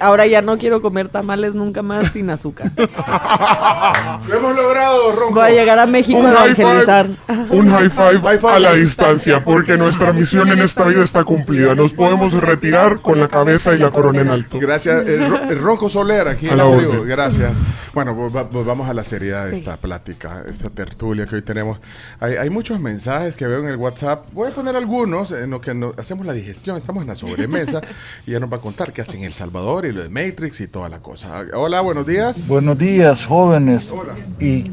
Ahora 0.00 0.26
ya 0.26 0.42
no 0.42 0.58
quiero 0.58 0.80
comer 0.82 1.08
tamales 1.08 1.54
nunca 1.54 1.82
más 1.82 2.12
sin 2.12 2.30
azúcar. 2.30 2.70
Lo 4.28 4.36
hemos 4.36 4.56
logrado, 4.56 5.12
Ronco. 5.12 5.34
Voy 5.34 5.44
a 5.44 5.50
llegar 5.50 5.78
a 5.78 5.86
México 5.86 6.18
Un 6.18 6.26
a 6.26 6.32
high 6.36 6.50
evangelizar. 6.52 7.06
five, 7.26 7.46
un 7.50 7.70
high 7.70 7.88
five 7.90 8.20
High 8.20 8.38
five. 8.38 8.52
a 8.54 8.58
la 8.60 8.74
distancia, 8.74 9.42
porque 9.44 9.76
nuestra 9.76 10.12
misión 10.12 10.48
en 10.50 10.60
esta 10.60 10.84
vida 10.84 11.02
está 11.02 11.24
cumplida. 11.24 11.74
Nos 11.74 11.92
podemos 11.92 12.32
retirar 12.34 13.00
con 13.00 13.18
la 13.20 13.28
cabeza 13.28 13.72
y 13.74 13.78
la 13.78 13.90
corona 13.90 14.20
en 14.20 14.28
alto. 14.30 14.58
Gracias, 14.58 15.06
el, 15.06 15.28
Ro- 15.28 15.42
el 15.50 15.58
Ronco 15.58 15.88
Soler 15.88 16.28
aquí 16.28 16.48
A 16.48 16.52
en 16.52 16.58
la 16.58 16.64
la 16.64 16.76
tribu. 16.76 16.92
orden. 16.92 17.08
Gracias. 17.08 17.52
Bueno, 17.92 18.14
pues 18.16 18.34
va- 18.34 18.48
pues 18.48 18.64
vamos 18.64 18.88
a 18.88 18.94
la 18.94 19.04
seriedad 19.04 19.46
de 19.46 19.52
esta 19.54 19.76
plática, 19.76 20.44
esta 20.48 20.70
tertulia 20.70 21.26
que 21.26 21.36
hoy 21.36 21.42
tenemos. 21.42 21.78
Hay, 22.20 22.34
hay 22.34 22.50
muchos 22.50 22.80
mensajes 22.80 23.36
que 23.36 23.46
veo 23.46 23.60
en 23.60 23.66
el 23.68 23.76
WhatsApp. 23.76 24.26
Voy 24.32 24.50
a 24.50 24.54
poner 24.54 24.76
algunos 24.76 25.30
en 25.32 25.50
lo 25.50 25.60
que 25.60 25.74
nos- 25.74 25.98
hacemos 25.98 26.24
la 26.26 26.32
digestión. 26.32 26.76
Estamos 26.76 27.02
en 27.02 27.08
la 27.08 27.14
sobremesa 27.16 27.80
y 28.26 28.32
ya 28.32 28.40
nos 28.40 28.50
va 28.52 28.56
a 28.56 28.60
contar 28.60 28.92
qué 28.92 29.02
hacen 29.02 29.20
en 29.20 29.26
El 29.26 29.32
Salvador 29.32 29.71
y 29.80 29.92
lo 29.92 30.02
de 30.02 30.10
Matrix 30.10 30.60
y 30.60 30.68
toda 30.68 30.90
la 30.90 31.00
cosa. 31.00 31.44
Hola, 31.54 31.80
buenos 31.80 32.06
días. 32.06 32.46
Buenos 32.46 32.76
días, 32.76 33.24
jóvenes. 33.24 33.90
Hola. 33.90 34.14
¿Y 34.38 34.70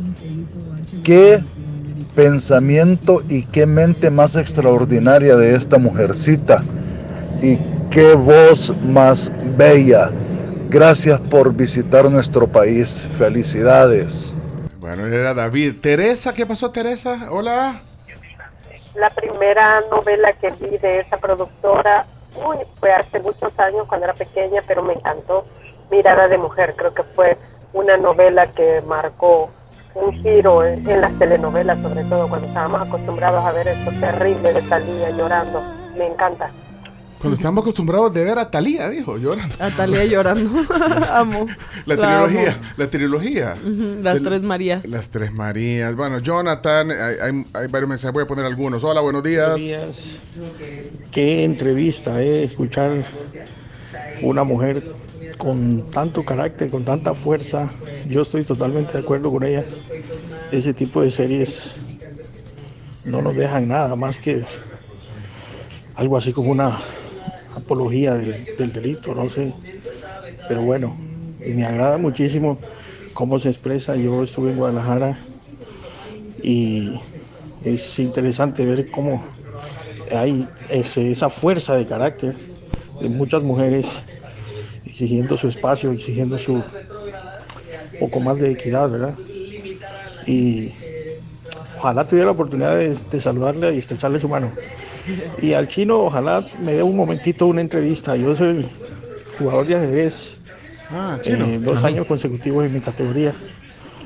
qué 1.06 1.42
pensamiento 2.16 3.22
y 3.30 3.44
qué 3.44 3.66
mente 3.66 4.12
más 4.12 4.36
extraordinaria 4.36 5.38
de 5.38 5.56
esta 5.56 5.78
mujercita? 5.78 6.62
¿Y 7.42 7.58
qué 7.90 8.14
voz 8.14 8.74
más 8.88 9.32
bella? 9.58 10.12
Gracias 10.70 11.18
por 11.22 11.54
visitar 11.54 12.12
nuestro 12.12 12.46
país. 12.48 13.08
Felicidades. 13.18 14.36
Bueno, 14.80 15.08
era 15.08 15.34
David. 15.34 15.76
Teresa, 15.82 16.34
¿qué 16.34 16.46
pasó, 16.46 16.72
Teresa? 16.72 17.30
Hola. 17.32 17.80
La 18.96 19.10
primera 19.12 19.80
novela 19.90 20.34
que 20.34 20.50
vi 20.60 20.78
de 20.78 21.00
esa 21.00 21.18
productora 21.18 22.06
uy, 22.46 22.58
fue 22.80 22.92
hace 22.92 23.20
muchos 23.20 23.58
años 23.60 23.88
cuando 23.88 24.06
era 24.06 24.14
pequeña, 24.14 24.62
pero 24.68 24.84
me 24.84 24.94
encantó. 24.94 25.46
Mirada 25.90 26.28
de 26.28 26.38
Mujer, 26.38 26.76
creo 26.76 26.94
que 26.94 27.04
fue 27.04 27.38
una 27.74 27.98
novela 27.98 28.48
que 28.48 28.82
marcó 28.88 29.50
un 29.96 30.14
giro 30.14 30.64
en, 30.64 31.02
las 31.02 31.18
telenovelas, 31.18 31.80
sobre 31.82 32.04
todo 32.06 32.30
cuando 32.30 32.48
estábamos 32.48 32.88
acostumbrados 32.88 33.44
a 33.44 33.52
ver 33.52 33.70
esto 33.70 33.92
terrible 34.00 34.54
de 34.54 34.62
Talía 34.64 35.10
llorando. 35.10 35.62
Me 35.96 36.08
encanta. 36.08 36.52
Cuando 37.20 37.36
estamos 37.36 37.62
acostumbrados 37.64 38.14
de 38.14 38.24
ver 38.24 38.40
a 38.40 38.50
Talía, 38.50 38.90
dijo, 38.90 39.18
llorando. 39.18 39.54
A 39.60 39.70
Talía 39.72 40.06
llorando. 40.06 40.50
amo. 41.14 41.48
La 41.86 41.96
La 41.96 42.02
trilogía, 42.28 42.52
amo. 42.54 42.62
la 42.78 42.90
trilogía. 42.90 43.56
Las 44.02 44.24
tres 44.24 44.42
Marías. 44.42 44.86
Las 44.86 45.10
tres 45.10 45.34
Marías. 45.34 45.96
Bueno, 45.98 46.20
Jonathan, 46.20 46.92
hay, 46.92 47.16
hay- 47.22 47.46
hay 47.54 47.68
varios 47.68 47.90
mensajes, 47.90 48.14
voy 48.14 48.24
a 48.24 48.28
poner 48.28 48.46
algunos. 48.46 48.84
Hola, 48.86 49.02
buenos 49.02 49.22
días. 49.24 49.58
Qué 51.12 51.44
entrevista, 51.44 52.22
eh, 52.24 52.46
escuchar 52.46 53.04
una 54.22 54.46
mujer 54.46 54.94
con 55.38 55.92
tanto 55.92 56.24
carácter, 56.24 56.70
con 56.72 56.86
tanta 56.86 57.14
fuerza. 57.14 57.70
Yo 58.08 58.22
estoy 58.22 58.44
totalmente 58.46 58.94
de 58.94 59.00
acuerdo 59.00 59.30
con 59.30 59.44
ella. 59.44 59.66
Ese 60.54 60.74
tipo 60.74 61.02
de 61.02 61.12
series 61.12 61.76
no 63.04 63.22
nos 63.22 63.36
dejan 63.36 63.68
nada 63.68 63.96
más 63.98 64.20
que 64.20 64.46
algo 65.96 66.16
así 66.18 66.32
como 66.32 66.52
una 66.52 66.78
apología 67.56 68.16
del, 68.16 68.36
del 68.58 68.72
delito, 68.74 69.14
no 69.16 69.30
sé. 69.30 69.56
Pero 70.48 70.64
bueno, 70.64 70.98
y 71.46 71.54
me 71.54 71.66
agrada 71.66 71.98
muchísimo 71.98 72.60
cómo 73.14 73.40
se 73.40 73.50
expresa. 73.50 73.96
Yo 73.98 74.24
estuve 74.24 74.52
en 74.52 74.58
Guadalajara 74.58 75.18
y 76.42 77.00
es 77.64 78.00
interesante 78.00 78.66
ver 78.66 78.90
cómo 78.90 79.24
hay 80.12 80.50
ese- 80.70 81.12
esa 81.12 81.30
fuerza 81.30 81.76
de 81.76 81.86
carácter 81.88 82.36
de 83.00 83.10
muchas 83.10 83.44
mujeres 83.44 84.04
exigiendo 84.86 85.38
su 85.38 85.48
espacio, 85.48 85.92
exigiendo 85.92 86.40
su 86.40 86.66
poco 87.98 88.20
más 88.20 88.40
de 88.40 88.52
equidad, 88.52 88.90
¿verdad? 88.90 89.16
Y 90.26 90.74
ojalá 91.76 92.08
tuviera 92.08 92.28
la 92.28 92.32
oportunidad 92.34 92.78
de, 92.78 92.96
de 92.96 93.22
saludarle 93.22 93.74
y 93.74 93.80
estrecharle 93.80 94.20
su 94.20 94.30
mano. 94.30 94.54
Y 95.42 95.54
al 95.54 95.68
chino, 95.68 96.00
ojalá 96.00 96.48
me 96.60 96.74
dé 96.74 96.84
un 96.84 96.96
momentito 96.96 97.48
una 97.48 97.62
entrevista. 97.62 98.16
Yo 98.16 98.36
soy 98.36 98.68
jugador 99.38 99.66
de 99.68 99.76
ajedrez, 99.76 100.40
Ah, 100.92 101.18
chino. 101.22 101.46
eh, 101.46 101.60
dos 101.60 101.78
Ajá. 101.80 101.88
años 101.88 102.06
consecutivos 102.06 102.66
en 102.66 102.74
mi 102.74 102.82
categoría. 102.82 103.34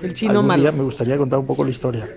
El 0.01 0.13
chino 0.13 0.31
Algún 0.31 0.47
malo. 0.47 0.61
día 0.61 0.71
me 0.71 0.83
gustaría 0.83 1.17
contar 1.17 1.39
un 1.39 1.45
poco 1.45 1.63
la 1.63 1.69
historia. 1.71 2.07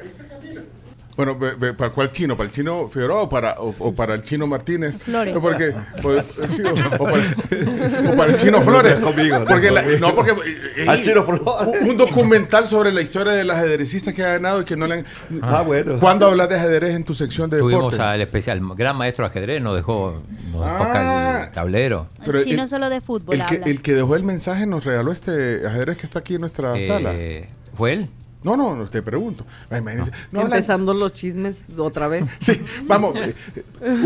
Bueno, 1.16 1.38
¿para 1.78 1.90
cuál 1.92 2.10
chino? 2.10 2.36
¿Para 2.36 2.48
el 2.48 2.52
chino 2.54 2.88
Figueroa 2.90 3.22
o 3.22 3.28
para, 3.30 3.58
o, 3.60 3.74
o 3.78 3.94
para 3.94 4.14
el 4.14 4.22
chino 4.22 4.46
Martínez? 4.46 4.98
Flores. 4.98 5.34
No, 5.34 5.40
porque, 5.40 5.74
pues, 6.02 6.24
sí, 6.48 6.62
o, 6.62 6.70
o 6.72 6.74
para, 6.74 8.10
o 8.12 8.16
para 8.16 8.30
el 8.32 8.36
chino 8.40 8.60
Flores. 8.60 8.94
Conmigo, 9.00 9.38
no 9.38 9.44
porque 9.46 9.70
la- 9.70 9.82
no, 9.98 10.14
porque 10.14 10.32
eh, 10.32 10.84
Al 10.86 11.02
chino 11.02 11.24
Flores. 11.24 11.42
Un, 11.88 11.96
documental 11.96 12.66
sobre 12.66 12.92
la 12.92 13.00
historia 13.00 13.32
del 13.32 13.50
ajedrecista 13.50 14.12
que 14.12 14.22
ha 14.24 14.28
ganado 14.32 14.60
y 14.60 14.64
que 14.64 14.76
no 14.76 14.86
le 14.86 14.94
han. 14.96 15.06
Ah, 15.40 15.62
bueno. 15.62 15.96
¿Cuándo 15.98 16.26
hablas 16.26 16.50
de 16.50 16.56
ajedrez 16.56 16.94
en 16.94 17.04
tu 17.04 17.14
sección 17.14 17.48
de 17.48 17.60
Tuvimos 17.60 17.84
deporte? 17.84 18.02
al 18.02 18.20
especial 18.20 18.60
gran 18.76 18.96
maestro 18.96 19.24
de 19.24 19.30
ajedrez, 19.30 19.62
nos 19.62 19.74
dejó, 19.74 20.22
nos 20.52 20.60
dejó 20.60 20.64
Ah. 20.64 20.90
acá 20.90 21.44
el 21.46 21.52
tablero. 21.52 22.08
Pero 22.26 22.38
el 22.40 22.44
chino 22.44 22.62
el- 22.64 22.68
solo 22.68 22.90
de 22.90 23.00
fútbol 23.00 23.36
El 23.36 23.46
que, 23.46 23.54
habla. 23.54 23.66
el 23.68 23.80
que 23.80 23.94
dejó 23.94 24.16
el 24.16 24.24
mensaje 24.24 24.66
nos 24.66 24.84
regaló 24.84 25.12
este 25.12 25.66
ajedrez 25.66 25.96
que 25.96 26.04
está 26.04 26.18
aquí 26.18 26.34
en 26.34 26.40
nuestra 26.40 26.76
Eh, 26.76 26.86
sala. 26.86 27.14
¿Fue 27.74 27.92
él? 27.94 28.10
No, 28.46 28.56
no, 28.56 28.76
no, 28.76 28.88
te 28.88 29.02
pregunto. 29.02 29.44
Imagínense, 29.70 30.12
no 30.30 30.42
Empezando 30.42 30.94
los 30.94 31.12
chismes 31.12 31.64
otra 31.76 32.06
vez. 32.06 32.24
Sí, 32.38 32.52
vamos, 32.86 33.14
eh, 33.16 33.34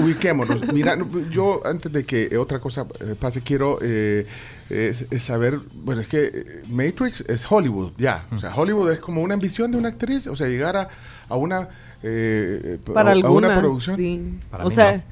ubiquémonos. 0.03 0.73
Mira, 0.73 0.97
yo 1.31 1.61
antes 1.67 1.93
de 1.93 2.05
que 2.05 2.29
eh, 2.33 2.39
otra 2.39 2.59
cosa 2.59 2.87
eh, 3.01 3.15
pase, 3.21 3.43
quiero 3.43 3.79
eh, 3.83 4.27
es- 4.71 5.05
es 5.11 5.23
saber, 5.23 5.61
bueno, 5.85 6.01
es 6.01 6.09
que 6.09 6.63
Matrix 6.69 7.21
es 7.29 7.45
Hollywood, 7.51 7.93
ya. 7.99 8.25
O 8.33 8.39
sea, 8.39 8.55
Hollywood 8.55 8.91
es 8.93 9.01
como 9.01 9.21
una 9.23 9.35
ambición 9.35 9.71
de 9.73 9.77
una 9.79 9.89
actriz, 9.91 10.27
o 10.27 10.35
sea, 10.37 10.47
llegar 10.49 10.75
a, 10.77 10.89
a 11.29 11.37
una... 11.37 11.69
eh, 12.03 12.79
Para 12.95 13.11
a, 13.11 13.13
a 13.13 13.17
algunas, 13.17 13.51
una 13.51 13.61
producción. 13.61 13.97
sí. 13.97 14.39
Para 14.51 14.65
o 14.65 14.69
mí 14.71 14.75
sea, 14.75 15.05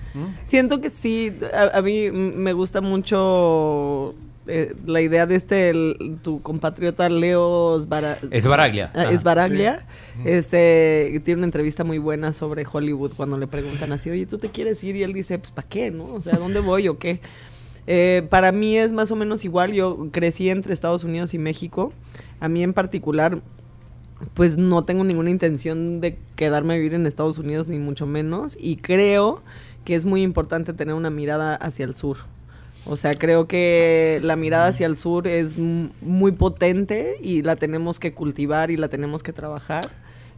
siento 0.47 0.81
que 0.81 0.89
sí, 0.89 1.37
a, 1.53 1.77
a 1.79 1.83
mí 1.83 2.11
me 2.11 2.55
gusta 2.55 2.81
mucho 2.81 4.15
eh, 4.49 4.75
la 4.87 5.01
idea 5.01 5.27
de 5.27 5.35
este, 5.37 5.71
el- 5.71 6.19
tu 6.23 6.43
compatriota 6.43 7.09
Leo 7.09 7.79
Svara- 7.81 8.19
Esbaraglia. 8.31 8.91
Ah, 8.95 9.03
Ajá. 9.03 9.11
Esbaraglia, 9.13 9.79
Sí. 10.17 10.23
este, 10.27 11.21
tiene 11.25 11.39
una 11.39 11.47
entrevista 11.47 11.85
muy 11.85 11.99
buena 11.99 12.33
sobre 12.33 12.65
Hollywood 12.71 13.13
cuando 13.17 13.39
le 13.39 13.47
preguntan 13.47 13.93
así, 13.93 14.11
oye, 14.11 14.27
¿tú 14.27 14.39
te 14.39 14.49
quieres 14.49 14.83
ir? 14.83 14.97
Y 14.97 15.03
él 15.03 15.13
dice, 15.13 15.39
pues, 15.39 15.51
¿para 15.53 15.69
qué, 15.69 15.91
no? 15.91 16.05
O 16.15 16.21
sea, 16.21 16.35
¿a 16.35 16.39
dónde 16.39 16.61
voy 16.61 16.89
o 16.89 16.99
qué? 16.99 17.21
Eh, 17.87 18.27
para 18.29 18.53
mí 18.53 18.77
es 18.77 18.93
más 18.93 19.11
o 19.11 19.17
menos 19.17 19.45
igual, 19.45 19.73
yo 19.73 20.09
crecí 20.13 20.51
entre 20.51 20.75
Estados 20.75 21.05
Unidos 21.05 21.33
y 21.35 21.39
México. 21.39 21.93
A 22.41 22.49
mí 22.49 22.63
en 22.63 22.73
particular, 22.75 23.39
pues 24.35 24.57
no 24.59 24.85
tengo 24.85 25.05
ninguna 25.05 25.31
intención 25.31 26.01
de 26.01 26.19
quedarme 26.37 26.75
a 26.75 26.77
vivir 26.77 26.95
en 26.95 27.07
Estados 27.07 27.39
Unidos, 27.39 27.69
ni 27.69 27.79
mucho 27.79 28.05
menos. 28.07 28.57
Y 28.61 28.77
creo 28.77 29.43
que 29.85 29.95
es 29.95 30.05
muy 30.05 30.23
importante 30.23 30.73
tener 30.75 30.95
una 30.95 31.09
mirada 31.09 31.55
hacia 31.55 31.85
el 31.85 31.95
sur. 31.95 32.19
O 32.87 32.97
sea, 32.97 33.15
creo 33.15 33.47
que 33.47 34.21
la 34.23 34.37
mirada 34.37 34.69
hacia 34.69 34.87
el 34.87 34.97
sur 34.97 35.29
es 35.29 35.59
muy 35.59 36.33
potente 36.33 37.17
y 37.21 37.43
la 37.43 37.57
tenemos 37.57 37.99
que 37.99 38.15
cultivar 38.15 38.71
y 38.71 38.77
la 38.77 38.89
tenemos 38.89 39.23
que 39.23 39.33
trabajar. 39.33 39.83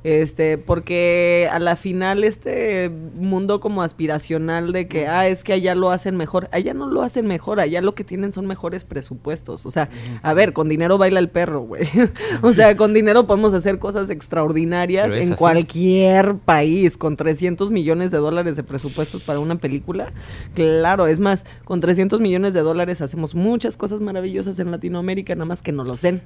Este, 0.03 0.57
porque 0.57 1.49
a 1.53 1.59
la 1.59 1.77
final 1.77 2.25
este 2.25 2.91
mundo 3.15 3.61
como 3.61 3.83
aspiracional 3.83 4.73
de 4.73 4.89
que, 4.89 5.07
ah, 5.07 5.29
es 5.29 5.45
que 5.45 5.53
allá 5.53 5.75
lo 5.75 5.91
hacen 5.91 6.17
mejor, 6.17 6.49
allá 6.53 6.73
no 6.73 6.89
lo 6.89 7.03
hacen 7.03 7.27
mejor, 7.27 7.61
allá 7.61 7.83
lo 7.83 7.95
que 7.95 8.03
tienen 8.03 8.33
son 8.33 8.47
mejores 8.47 8.85
presupuestos. 8.85 9.67
O 9.67 9.71
sea, 9.71 9.91
a 10.23 10.33
ver, 10.33 10.55
con 10.55 10.69
dinero 10.71 10.97
baila 10.97 11.21
el 11.21 11.29
perro, 11.29 11.61
güey. 11.61 11.87
o 12.43 12.53
sea, 12.53 12.77
con 12.77 12.95
dinero 12.95 13.27
podemos 13.27 13.53
hacer 13.53 13.79
cosas 13.79 14.09
extraordinarias 14.09 15.13
en 15.13 15.33
así. 15.33 15.35
cualquier 15.35 16.37
país, 16.37 16.97
con 16.97 17.17
300 17.17 17.71
millones 17.71 18.11
de 18.11 18.19
dólares 18.19 18.57
de 18.57 18.63
presupuestos 18.63 19.23
para 19.23 19.39
una 19.39 19.57
película. 19.57 20.07
Claro, 20.55 21.07
es 21.09 21.19
más, 21.19 21.45
con 21.65 21.81
300 21.81 22.21
millones 22.21 22.55
de 22.55 22.61
dólares 22.61 23.03
hacemos 23.03 23.35
muchas 23.35 23.77
cosas 23.77 24.01
maravillosas 24.01 24.59
en 24.61 24.71
Latinoamérica, 24.71 25.35
nada 25.35 25.45
más 25.45 25.61
que 25.61 25.73
nos 25.73 25.87
los 25.87 26.01
den. 26.01 26.23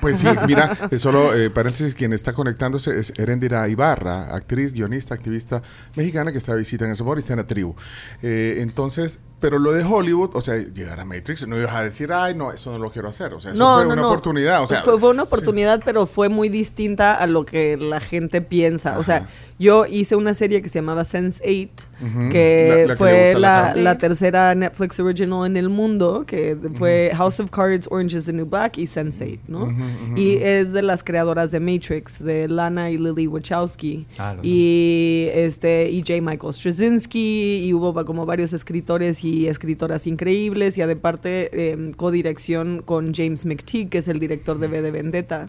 Pues 0.00 0.18
sí, 0.18 0.26
mira, 0.46 0.76
eh, 0.90 0.98
solo 0.98 1.34
eh, 1.34 1.50
paréntesis, 1.50 1.94
quien 1.94 2.12
está 2.12 2.32
conectándose 2.32 3.03
es 3.04 3.18
Erendira 3.18 3.68
Ibarra, 3.68 4.34
actriz, 4.34 4.72
guionista, 4.72 5.14
activista 5.14 5.62
mexicana 5.96 6.32
que 6.32 6.38
está 6.38 6.52
de 6.52 6.58
visita 6.58 6.84
en 6.84 6.90
el 6.90 6.96
y 6.96 7.20
está 7.20 7.34
en 7.34 7.38
la 7.38 7.46
tribu. 7.46 7.74
Eh, 8.22 8.56
entonces, 8.60 9.18
pero 9.44 9.58
lo 9.58 9.72
de 9.72 9.84
Hollywood, 9.84 10.30
o 10.32 10.40
sea, 10.40 10.54
llegar 10.56 10.98
a 11.00 11.04
Matrix, 11.04 11.46
no 11.46 11.58
ibas 11.58 11.74
a 11.74 11.82
decir, 11.82 12.10
ay, 12.14 12.34
no, 12.34 12.50
eso 12.50 12.72
no 12.72 12.78
lo 12.78 12.88
quiero 12.90 13.08
hacer. 13.08 13.34
O 13.34 13.40
sea, 13.40 13.52
eso 13.52 13.74
fue 13.74 13.86
una 13.92 14.06
oportunidad. 14.08 14.62
O 14.62 14.66
sea, 14.66 14.80
fue, 14.82 14.98
fue 14.98 15.10
una 15.10 15.24
oportunidad, 15.24 15.82
pero 15.84 16.06
fue 16.06 16.30
muy 16.30 16.48
distinta 16.48 17.12
a 17.12 17.26
lo 17.26 17.44
que 17.44 17.76
la 17.76 18.00
gente 18.00 18.40
piensa. 18.40 18.98
O 18.98 19.04
sea, 19.04 19.28
yo 19.58 19.84
hice 19.84 20.16
una 20.16 20.32
serie 20.32 20.62
que 20.62 20.70
se 20.70 20.78
llamaba 20.78 21.02
Sense8, 21.04 21.68
Ujú. 22.00 22.30
que 22.30 22.68
La- 22.70 22.76
la 22.86 22.92
que 22.94 22.96
fue 22.96 23.32
a 23.34 23.38
la 23.38 23.74
la, 23.76 23.98
tercera 23.98 24.54
Netflix 24.54 24.98
original 24.98 25.46
en 25.46 25.58
el 25.58 25.68
mundo, 25.68 26.24
que 26.26 26.56
fue 26.78 27.12
House 27.14 27.38
of 27.40 27.50
Cards, 27.50 27.86
Orange 27.90 28.16
is 28.16 28.24
the 28.24 28.32
New 28.32 28.46
Black 28.46 28.78
y 28.78 28.84
Sense8, 28.86 29.40
¿no? 29.46 29.64
Ujú, 29.64 29.72
ujú, 29.72 30.16
y 30.16 30.36
es 30.42 30.72
de 30.72 30.80
las 30.80 31.04
creadoras 31.04 31.50
de 31.50 31.60
Matrix, 31.60 32.18
de 32.24 32.48
Lana 32.48 32.90
y 32.90 32.96
Lily 32.96 33.26
Wachowski. 33.26 34.06
Ah, 34.18 34.36
y 34.42 35.28
este 35.34 35.90
y 35.90 36.00
J. 36.00 36.14
Michael 36.22 36.52
Straczynski 36.54 37.64
y 37.66 37.74
hubo 37.74 37.92
como 38.06 38.24
varios 38.26 38.52
escritores 38.54 39.22
y 39.24 39.33
escritoras 39.46 40.06
increíbles 40.06 40.76
y 40.78 40.82
aparte 40.82 41.70
em, 41.72 41.92
codirección 41.92 42.82
con 42.84 43.12
James 43.14 43.44
McTeague 43.46 43.88
que 43.88 43.98
es 43.98 44.08
el 44.08 44.18
director 44.20 44.58
de 44.58 44.68
V 44.68 44.82
de 44.82 44.90
Vendetta. 44.90 45.48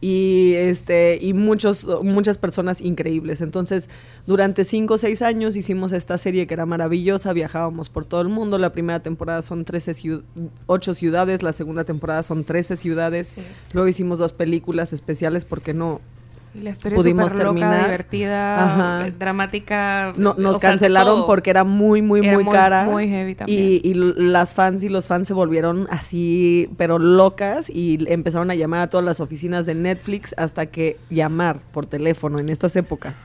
Y 0.00 0.52
este 0.56 1.18
y 1.22 1.32
muchos 1.32 1.86
muchas 2.02 2.36
personas 2.36 2.82
increíbles. 2.82 3.40
Entonces 3.40 3.88
durante 4.26 4.64
cinco 4.64 4.94
o 4.94 4.98
seis 4.98 5.22
años 5.22 5.56
hicimos 5.56 5.92
esta 5.92 6.18
serie 6.18 6.46
que 6.46 6.52
era 6.54 6.66
maravillosa 6.66 7.32
viajábamos 7.32 7.88
por 7.88 8.04
todo 8.04 8.20
el 8.20 8.28
mundo. 8.28 8.58
La 8.58 8.72
primera 8.72 9.00
temporada 9.02 9.40
son 9.40 9.64
13 9.64 9.92
ciu- 9.92 10.22
ocho 10.66 10.92
ciudades 10.94 11.42
la 11.42 11.54
segunda 11.54 11.84
temporada 11.84 12.22
son 12.22 12.44
13 12.44 12.76
ciudades. 12.76 13.32
Luego 13.72 13.88
hicimos 13.88 14.18
dos 14.18 14.32
películas 14.32 14.92
especiales 14.92 15.46
porque 15.46 15.72
no 15.72 16.02
la 16.54 16.70
historia 16.70 16.96
pudimos 16.96 17.30
súper 17.30 17.46
loca, 17.46 17.58
terminar. 17.60 17.84
divertida, 17.84 18.64
Ajá. 18.64 19.06
eh, 19.08 19.12
dramática. 19.18 20.14
No, 20.16 20.34
nos 20.38 20.56
o 20.56 20.60
sea, 20.60 20.70
cancelaron 20.70 21.16
todo. 21.16 21.26
porque 21.26 21.50
era 21.50 21.64
muy, 21.64 22.00
muy, 22.00 22.20
Era 22.20 22.32
muy, 22.34 22.44
muy- 22.44 22.52
cara. 22.52 22.84
muy 22.84 23.08
heavy 23.08 23.34
también. 23.34 23.60
Y, 23.60 23.80
y 23.88 23.94
las 23.94 24.54
fans 24.54 24.82
y 24.82 24.88
los 24.88 25.06
fans 25.08 25.26
se 25.28 25.34
volvieron 25.34 25.88
así, 25.90 26.68
pero 26.76 26.98
locas, 26.98 27.68
y 27.70 27.98
empezaron 28.08 28.50
a 28.50 28.54
llamar 28.54 28.80
a 28.82 28.86
todas 28.90 29.04
las 29.04 29.20
oficinas 29.20 29.66
de 29.66 29.74
Netflix 29.74 30.34
hasta 30.38 30.66
que 30.66 30.96
llamar 31.10 31.58
por 31.72 31.86
teléfono 31.86 32.38
en 32.38 32.48
estas 32.48 32.76
épocas. 32.76 33.20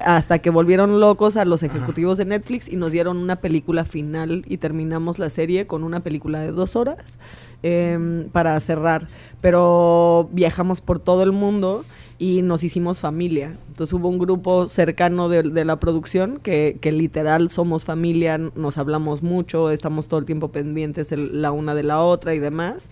Hasta 0.00 0.38
que 0.38 0.50
volvieron 0.50 0.98
locos 1.00 1.36
a 1.36 1.44
los 1.44 1.62
ejecutivos 1.62 2.16
de 2.18 2.24
Netflix 2.24 2.68
y 2.68 2.76
nos 2.76 2.90
dieron 2.92 3.18
una 3.18 3.36
película 3.36 3.84
final 3.84 4.44
y 4.46 4.56
terminamos 4.56 5.18
la 5.18 5.28
serie 5.30 5.66
con 5.66 5.84
una 5.84 6.00
película 6.00 6.40
de 6.40 6.52
dos 6.52 6.76
horas 6.76 7.18
em, 7.62 8.28
para 8.30 8.58
cerrar. 8.60 9.08
Pero 9.40 10.28
viajamos 10.32 10.80
por 10.80 10.98
todo 10.98 11.22
el 11.22 11.32
mundo 11.32 11.84
y 12.22 12.40
nos 12.42 12.62
hicimos 12.62 13.00
familia. 13.00 13.56
Entonces 13.68 13.92
hubo 13.94 14.08
un 14.08 14.18
grupo 14.18 14.68
cercano 14.68 15.28
de, 15.28 15.42
de 15.42 15.64
la 15.64 15.80
producción 15.80 16.38
que, 16.40 16.76
que 16.80 16.92
literal 16.92 17.50
somos 17.50 17.84
familia, 17.84 18.38
nos 18.38 18.78
hablamos 18.78 19.24
mucho, 19.24 19.70
estamos 19.70 20.06
todo 20.06 20.20
el 20.20 20.26
tiempo 20.26 20.52
pendientes 20.52 21.10
el- 21.10 21.42
la 21.42 21.50
una 21.50 21.74
de 21.74 21.82
la 21.82 22.00
otra 22.00 22.32
y 22.34 22.38
demás. 22.38 22.88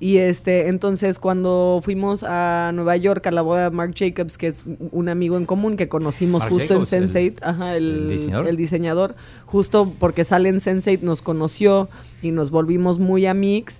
Y 0.00 0.16
este, 0.16 0.66
entonces 0.68 1.20
cuando 1.20 1.80
fuimos 1.84 2.24
a 2.24 2.72
Nueva 2.74 2.96
York 2.96 3.24
a 3.28 3.30
la 3.30 3.42
boda 3.42 3.70
de 3.70 3.76
Marc 3.76 3.94
Jacobs, 3.96 4.36
que 4.36 4.48
es 4.48 4.64
un 4.90 5.08
amigo 5.08 5.36
en 5.36 5.46
común 5.46 5.76
que 5.76 5.88
conocimos 5.88 6.40
Marc 6.40 6.52
justo 6.52 6.74
Jacobs, 6.74 6.92
en 6.94 7.04
el- 7.04 7.10
Sense8, 7.12 7.38
ajá, 7.42 7.76
el, 7.76 7.84
el 7.84 8.08
diseñador. 8.08 8.48
el 8.48 8.56
diseñador, 8.56 9.14
justo 9.46 9.92
porque 10.00 10.24
sale 10.24 10.48
en 10.48 10.56
Sense8 10.58 11.00
nos 11.02 11.22
conoció 11.22 11.88
y 12.22 12.32
nos 12.32 12.50
volvimos 12.50 12.98
muy 12.98 13.26
amigos. 13.26 13.78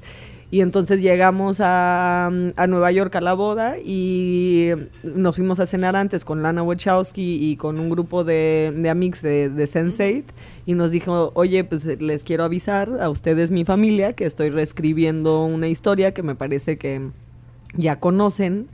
Y 0.50 0.60
entonces 0.60 1.02
llegamos 1.02 1.60
a, 1.60 2.26
a 2.26 2.66
Nueva 2.66 2.92
York 2.92 3.14
a 3.16 3.20
la 3.20 3.34
boda 3.34 3.76
y 3.78 4.70
nos 5.02 5.36
fuimos 5.36 5.58
a 5.60 5.66
cenar 5.66 5.96
antes 5.96 6.24
con 6.24 6.42
Lana 6.42 6.62
Wachowski 6.62 7.50
y 7.50 7.56
con 7.56 7.80
un 7.80 7.90
grupo 7.90 8.24
de, 8.24 8.72
de 8.76 8.90
amigos 8.90 9.22
de, 9.22 9.48
de 9.48 9.64
Sense8 9.64 10.24
y 10.66 10.74
nos 10.74 10.90
dijo, 10.90 11.32
oye, 11.34 11.64
pues 11.64 11.84
les 11.84 12.24
quiero 12.24 12.44
avisar 12.44 13.00
a 13.00 13.10
ustedes, 13.10 13.50
mi 13.50 13.64
familia, 13.64 14.12
que 14.12 14.26
estoy 14.26 14.50
reescribiendo 14.50 15.44
una 15.44 15.68
historia 15.68 16.14
que 16.14 16.22
me 16.22 16.34
parece 16.34 16.76
que 16.76 17.00
ya 17.76 17.98
conocen 17.98 18.68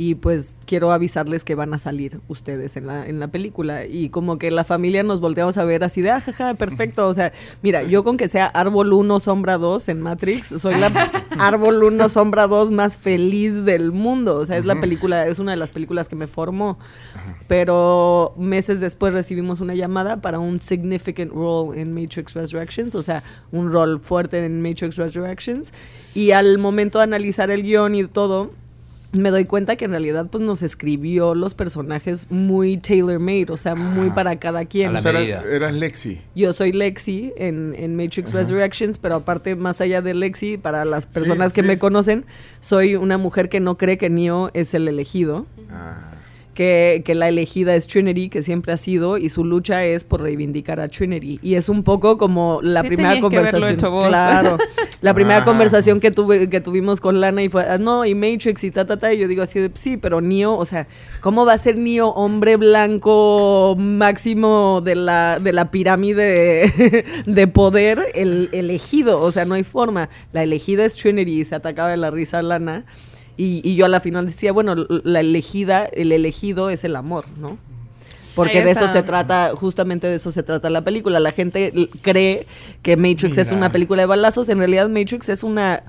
y 0.00 0.14
pues 0.14 0.54
quiero 0.64 0.92
avisarles 0.92 1.44
que 1.44 1.54
van 1.54 1.74
a 1.74 1.78
salir 1.78 2.20
ustedes 2.26 2.78
en 2.78 2.86
la, 2.86 3.06
en 3.06 3.20
la 3.20 3.28
película. 3.28 3.84
Y 3.84 4.08
como 4.08 4.38
que 4.38 4.50
la 4.50 4.64
familia 4.64 5.02
nos 5.02 5.20
volteamos 5.20 5.58
a 5.58 5.64
ver 5.64 5.84
así 5.84 6.00
de, 6.00 6.08
ah, 6.10 6.20
jaja, 6.20 6.54
perfecto. 6.54 7.06
O 7.06 7.12
sea, 7.12 7.34
mira, 7.60 7.82
yo 7.82 8.02
con 8.02 8.16
que 8.16 8.26
sea 8.26 8.46
Árbol 8.46 8.94
1, 8.94 9.20
Sombra 9.20 9.58
2 9.58 9.90
en 9.90 10.00
Matrix, 10.00 10.54
soy 10.58 10.76
la 10.76 10.86
Árbol 11.38 11.84
1, 11.84 12.08
Sombra 12.08 12.46
2 12.46 12.70
más 12.70 12.96
feliz 12.96 13.66
del 13.66 13.92
mundo. 13.92 14.36
O 14.36 14.46
sea, 14.46 14.56
es 14.56 14.64
la 14.64 14.80
película, 14.80 15.26
es 15.26 15.38
una 15.38 15.50
de 15.50 15.58
las 15.58 15.68
películas 15.68 16.08
que 16.08 16.16
me 16.16 16.28
formó. 16.28 16.78
Pero 17.46 18.32
meses 18.38 18.80
después 18.80 19.12
recibimos 19.12 19.60
una 19.60 19.74
llamada 19.74 20.22
para 20.22 20.38
un 20.38 20.60
significant 20.60 21.30
role 21.30 21.78
en 21.78 21.92
Matrix 21.92 22.32
Resurrections, 22.32 22.94
o 22.94 23.02
sea, 23.02 23.22
un 23.52 23.70
rol 23.70 24.00
fuerte 24.00 24.46
en 24.46 24.62
Matrix 24.62 24.96
Resurrections. 24.96 25.74
Y 26.14 26.30
al 26.30 26.56
momento 26.56 27.00
de 27.00 27.04
analizar 27.04 27.50
el 27.50 27.64
guion 27.64 27.94
y 27.94 28.06
todo, 28.06 28.50
me 29.12 29.30
doy 29.30 29.44
cuenta 29.44 29.76
que 29.76 29.86
en 29.86 29.90
realidad 29.90 30.26
pues 30.30 30.44
nos 30.44 30.62
escribió 30.62 31.34
los 31.34 31.54
personajes 31.54 32.26
muy 32.30 32.76
tailor-made, 32.78 33.46
o 33.50 33.56
sea, 33.56 33.74
muy 33.74 34.10
para 34.10 34.36
cada 34.36 34.64
quien. 34.64 34.94
O 34.94 35.00
sea, 35.00 35.10
era- 35.10 35.42
eras 35.42 35.72
Lexi. 35.74 36.20
Yo 36.34 36.52
soy 36.52 36.72
Lexi 36.72 37.32
en, 37.36 37.74
en 37.76 37.96
Matrix 37.96 38.30
Ajá. 38.30 38.38
Resurrections, 38.38 38.98
pero 38.98 39.16
aparte, 39.16 39.56
más 39.56 39.80
allá 39.80 40.00
de 40.02 40.14
Lexi, 40.14 40.58
para 40.58 40.84
las 40.84 41.06
personas 41.06 41.52
que 41.52 41.62
sí. 41.62 41.66
me 41.66 41.78
conocen, 41.78 42.24
soy 42.60 42.94
una 42.96 43.18
mujer 43.18 43.48
que 43.48 43.58
no 43.60 43.76
cree 43.76 43.98
que 43.98 44.10
Neo 44.10 44.50
es 44.54 44.74
el 44.74 44.86
elegido. 44.86 45.46
Ah. 45.70 46.12
Que, 46.60 47.00
que 47.06 47.14
la 47.14 47.26
elegida 47.26 47.74
es 47.74 47.86
Trinity, 47.86 48.28
que 48.28 48.42
siempre 48.42 48.74
ha 48.74 48.76
sido, 48.76 49.16
y 49.16 49.30
su 49.30 49.46
lucha 49.46 49.82
es 49.86 50.04
por 50.04 50.20
reivindicar 50.20 50.78
a 50.78 50.88
Trinity. 50.88 51.38
Y 51.42 51.54
es 51.54 51.70
un 51.70 51.82
poco 51.84 52.18
como 52.18 52.60
la 52.62 52.82
Sí 52.82 52.88
primera 52.88 53.14
que 53.14 53.20
conversación. 53.22 53.72
hecho 53.72 53.90
vos. 53.90 54.08
Claro. 54.08 54.58
La 55.00 55.14
primera 55.14 55.42
conversación 55.42 56.00
que 56.00 56.10
tuve, 56.10 56.50
que 56.50 56.60
tuvimos 56.60 57.00
con 57.00 57.18
Lana 57.18 57.42
y 57.42 57.48
fue, 57.48 57.62
"Ah, 57.62 57.78
no, 57.78 58.04
y 58.04 58.14
Matrix 58.14 58.62
y 58.64 58.70
ta, 58.70 58.84
ta, 58.84 58.98
ta. 58.98 59.14
Y 59.14 59.18
yo 59.20 59.26
digo 59.26 59.42
así 59.42 59.58
de, 59.58 59.70
sí, 59.72 59.96
pero 59.96 60.20
Neo, 60.20 60.54
o 60.54 60.66
sea, 60.66 60.86
¿cómo 61.22 61.46
va 61.46 61.54
a 61.54 61.58
ser 61.58 61.78
Neo 61.78 62.08
hombre 62.08 62.56
blanco 62.58 63.74
máximo 63.78 64.82
de 64.84 64.96
la, 64.96 65.40
de 65.40 65.54
la 65.54 65.70
pirámide 65.70 67.04
de 67.24 67.46
poder, 67.46 68.00
el 68.14 68.50
elegido? 68.52 69.18
O 69.22 69.32
sea, 69.32 69.46
no 69.46 69.54
hay 69.54 69.64
forma. 69.64 70.10
La 70.34 70.42
elegida 70.42 70.84
es 70.84 70.94
Trinity 70.96 71.40
y 71.40 71.44
se 71.46 71.54
atacaba 71.54 71.88
de 71.88 71.96
la 71.96 72.10
risa 72.10 72.40
a 72.40 72.42
Lana. 72.42 72.84
Y, 73.40 73.62
y 73.64 73.74
yo 73.74 73.86
a 73.86 73.88
la 73.88 74.00
final 74.00 74.26
decía, 74.26 74.52
bueno, 74.52 74.74
la 74.76 75.20
elegida, 75.20 75.86
el 75.86 76.12
elegido 76.12 76.68
es 76.68 76.84
el 76.84 76.94
amor, 76.94 77.24
¿no? 77.38 77.56
Porque 78.34 78.62
de 78.62 78.70
eso 78.70 78.86
se 78.86 79.02
trata, 79.02 79.52
justamente 79.56 80.08
de 80.08 80.16
eso 80.16 80.30
se 80.30 80.42
trata 80.42 80.68
la 80.68 80.82
película. 80.82 81.20
La 81.20 81.32
gente 81.32 81.88
cree 82.02 82.46
que 82.82 82.98
Matrix 82.98 83.38
es 83.38 83.50
una 83.50 83.72
película 83.72 84.02
de 84.02 84.06
balazos. 84.06 84.50
En 84.50 84.58
realidad 84.58 84.90
Matrix 84.90 85.30
es 85.30 85.42
una 85.42 85.84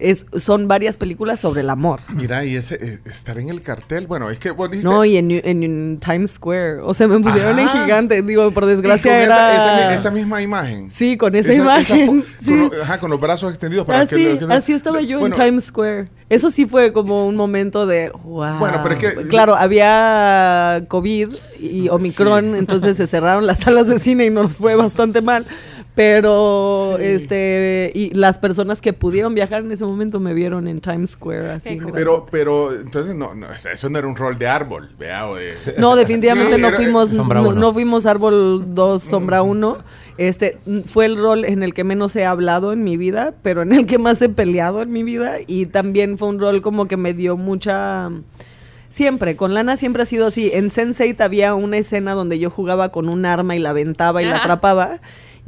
es, 0.00 0.26
son 0.38 0.66
varias 0.68 0.96
películas 0.96 1.40
sobre 1.40 1.60
el 1.60 1.70
amor. 1.70 2.00
Mira, 2.08 2.44
y 2.44 2.56
ese 2.56 2.76
eh, 2.76 2.98
estar 3.04 3.38
en 3.38 3.48
el 3.50 3.62
cartel, 3.62 4.06
bueno, 4.06 4.30
es 4.30 4.38
que 4.38 4.50
vos 4.50 4.70
dijiste... 4.70 4.88
No, 4.90 5.04
y 5.04 5.16
en, 5.16 5.30
en- 5.30 5.62
en 5.62 5.98
Times 6.04 6.32
Square. 6.32 6.80
O 6.82 6.94
sea, 6.94 7.06
me 7.08 7.18
pusieron 7.20 7.58
en 7.58 7.66
Ajá. 7.68 7.84
gigante. 7.84 8.22
Digo, 8.22 8.50
por 8.50 8.62
y 8.64 8.66
con 8.66 8.68
desgracia 8.68 9.22
esa, 9.22 9.24
era. 9.24 9.54
esa 9.54 9.88
mi- 9.88 9.94
esa 9.94 10.10
misma 10.10 10.42
imagen. 10.42 10.90
Sí, 10.90 11.16
con 11.16 11.34
esa, 11.34 11.52
Esa- 11.52 11.62
imagen. 11.62 12.24
sí. 12.44 12.68
con, 12.68 12.80
ajá, 12.82 12.98
con 12.98 13.10
los 13.10 13.20
brazos 13.20 13.50
extendidos 13.50 13.86
para 13.86 14.00
así, 14.00 14.16
que... 14.16 14.40
lo- 14.40 14.48
que 14.48 14.54
así 14.54 14.72
estaba 14.72 15.00
yo 15.02 15.20
Bueno, 15.20 15.34
en 15.36 15.42
Times 15.42 15.64
Square. 15.64 16.08
Eso 16.28 16.50
sí 16.50 16.64
fue 16.64 16.92
como 16.92 17.26
un 17.26 17.34
momento 17.34 17.86
de 17.86 18.10
wow. 18.24 18.58
Bueno, 18.58 18.80
pero 18.84 18.94
es 18.94 19.00
que- 19.14 19.28
Claro, 19.28 19.56
había 19.56 20.84
COVID 20.88 21.28
y 21.58 21.88
Omicron, 21.88 22.52
Sí. 22.52 22.58
entonces 22.58 22.96
se 22.96 23.06
cerraron 23.06 23.46
las 23.46 23.58
salas 23.64 23.86
de 23.88 23.98
cine 23.98 24.26
y 24.26 24.30
nos 24.30 24.56
fue 24.56 24.74
bastante 24.76 25.20
mal. 25.20 25.44
Pero, 25.94 26.98
este, 26.98 27.90
y 27.94 28.10
las 28.14 28.38
personas 28.38 28.80
que 28.80 28.92
pudieron 28.92 29.34
viajar 29.34 29.62
en 29.62 29.72
ese 29.72 29.84
momento 29.84 30.20
me 30.20 30.32
vieron 30.34 30.68
en 30.68 30.80
Times 30.80 31.10
Square 31.10 31.50
así. 31.50 31.78
Pero, 31.92 32.26
pero, 32.30 32.72
entonces, 32.74 33.14
no, 33.14 33.34
no, 33.34 33.48
o 33.48 33.56
sea, 33.58 33.72
eso 33.72 33.88
no 33.90 33.98
era 33.98 34.06
un 34.08 34.16
rol 34.16 34.38
de 34.38 34.46
árbol, 34.48 34.88
vea, 34.98 35.28
o 35.28 35.34
de- 35.36 35.54
No, 35.78 35.96
definitivamente 35.96 36.56
Sí, 36.56 36.62
no 36.62 36.68
era- 36.68 36.76
fuimos, 36.76 37.10
no, 37.56 37.72
fuimos 37.72 38.06
árbol 38.06 38.64
2, 38.74 39.02
sombra 39.02 39.42
1. 39.42 39.78
Este 40.16 40.58
fue 40.86 41.06
el 41.06 41.16
rol 41.16 41.44
en 41.44 41.62
el 41.62 41.74
que 41.74 41.82
menos 41.84 42.14
he 42.16 42.24
hablado 42.24 42.72
en 42.72 42.84
mi 42.84 42.96
vida, 42.96 43.34
pero 43.42 43.62
en 43.62 43.72
el 43.72 43.86
que 43.86 43.98
más 43.98 44.20
he 44.22 44.28
peleado 44.28 44.82
en 44.82 44.92
mi 44.92 45.02
vida. 45.02 45.36
Y 45.46 45.66
también 45.66 46.18
fue 46.18 46.28
un 46.28 46.38
rol 46.38 46.62
como 46.62 46.86
que 46.88 46.96
me 46.96 47.14
dio 47.14 47.36
mucha. 47.36 48.10
Siempre, 48.90 49.36
con 49.36 49.54
Lana 49.54 49.76
siempre 49.76 50.02
ha 50.02 50.06
sido 50.06 50.26
así. 50.26 50.50
En 50.52 50.68
Sense8 50.70 51.20
había 51.20 51.54
una 51.54 51.78
escena 51.78 52.12
donde 52.12 52.38
yo 52.38 52.50
jugaba 52.50 52.90
con 52.90 53.08
un 53.08 53.24
arma 53.24 53.54
y 53.54 53.60
la 53.60 53.70
aventaba 53.70 54.20
y 54.22 54.26
la 54.26 54.38
atrapaba. 54.38 55.00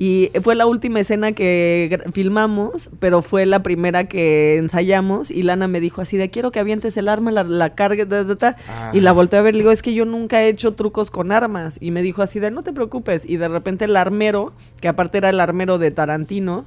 Y 0.05 0.33
fue 0.43 0.57
la 0.57 0.67
última 0.67 0.99
escena 0.99 1.31
que 1.31 2.01
filmamos, 2.13 2.91
pero 2.99 3.23
fue 3.23 3.47
la 3.47 3.63
primera 3.63 4.09
que 4.09 4.57
ensayamos. 4.57 5.31
Y 5.31 5.45
Lana 5.45 5.69
me 5.69 5.79
dijo 5.79 6.01
así 6.01 6.17
de 6.17 6.29
quiero 6.29 6.51
que 6.51 6.59
avientes 6.59 6.97
el 6.97 7.09
arma, 7.09 7.31
la, 7.31 7.45
la 7.45 7.77
cargue, 7.77 8.05
ta, 8.05 8.27
ta, 8.27 8.35
ta". 8.35 8.57
y 8.93 8.99
la 8.99 9.13
volteé 9.13 9.39
a 9.39 9.43
ver. 9.43 9.55
Le 9.55 9.61
digo, 9.61 9.71
es 9.71 9.81
que 9.81 9.95
yo 9.95 10.05
nunca 10.05 10.43
he 10.43 10.49
hecho 10.49 10.75
trucos 10.75 11.13
con 11.13 11.31
armas. 11.31 11.79
Y 11.81 11.93
me 11.93 12.03
dijo 12.03 12.21
así 12.21 12.41
de 12.41 12.51
no 12.51 12.65
te 12.65 12.73
preocupes. 12.73 13.25
Y 13.25 13.37
de 13.37 13.47
repente 13.47 13.85
el 13.85 13.97
armero, 13.97 14.53
que 14.81 14.89
aparte 14.89 15.19
era 15.19 15.31
el 15.31 15.39
armero 15.39 15.79
de 15.79 15.93
Tarantino, 15.93 16.65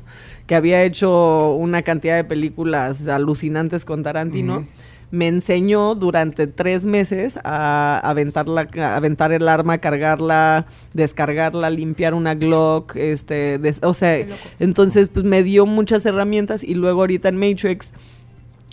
que 0.47 0.55
había 0.55 0.83
hecho 0.83 1.55
una 1.55 1.81
cantidad 1.81 2.15
de 2.15 2.23
películas 2.23 3.05
alucinantes 3.05 3.83
con 3.83 4.01
Tarantino. 4.01 4.65
Me 5.11 5.27
enseñó 5.27 5.95
durante 5.95 6.47
tres 6.47 6.85
meses 6.85 7.39
a 7.43 7.99
aventar, 8.03 8.47
la, 8.47 8.67
a 8.79 8.95
aventar 8.97 9.31
el 9.31 9.47
arma, 9.47 9.77
cargarla, 9.77 10.65
descargarla, 10.93 11.69
limpiar 11.69 12.13
una 12.13 12.35
Glock, 12.35 12.95
este, 12.95 13.57
des- 13.59 13.79
o 13.83 13.93
sea, 13.93 14.25
entonces 14.59 15.07
pues 15.07 15.23
me 15.25 15.43
dio 15.43 15.65
muchas 15.65 16.05
herramientas 16.05 16.63
y 16.63 16.73
luego 16.73 17.01
ahorita 17.01 17.29
en 17.29 17.37
Matrix 17.37 17.93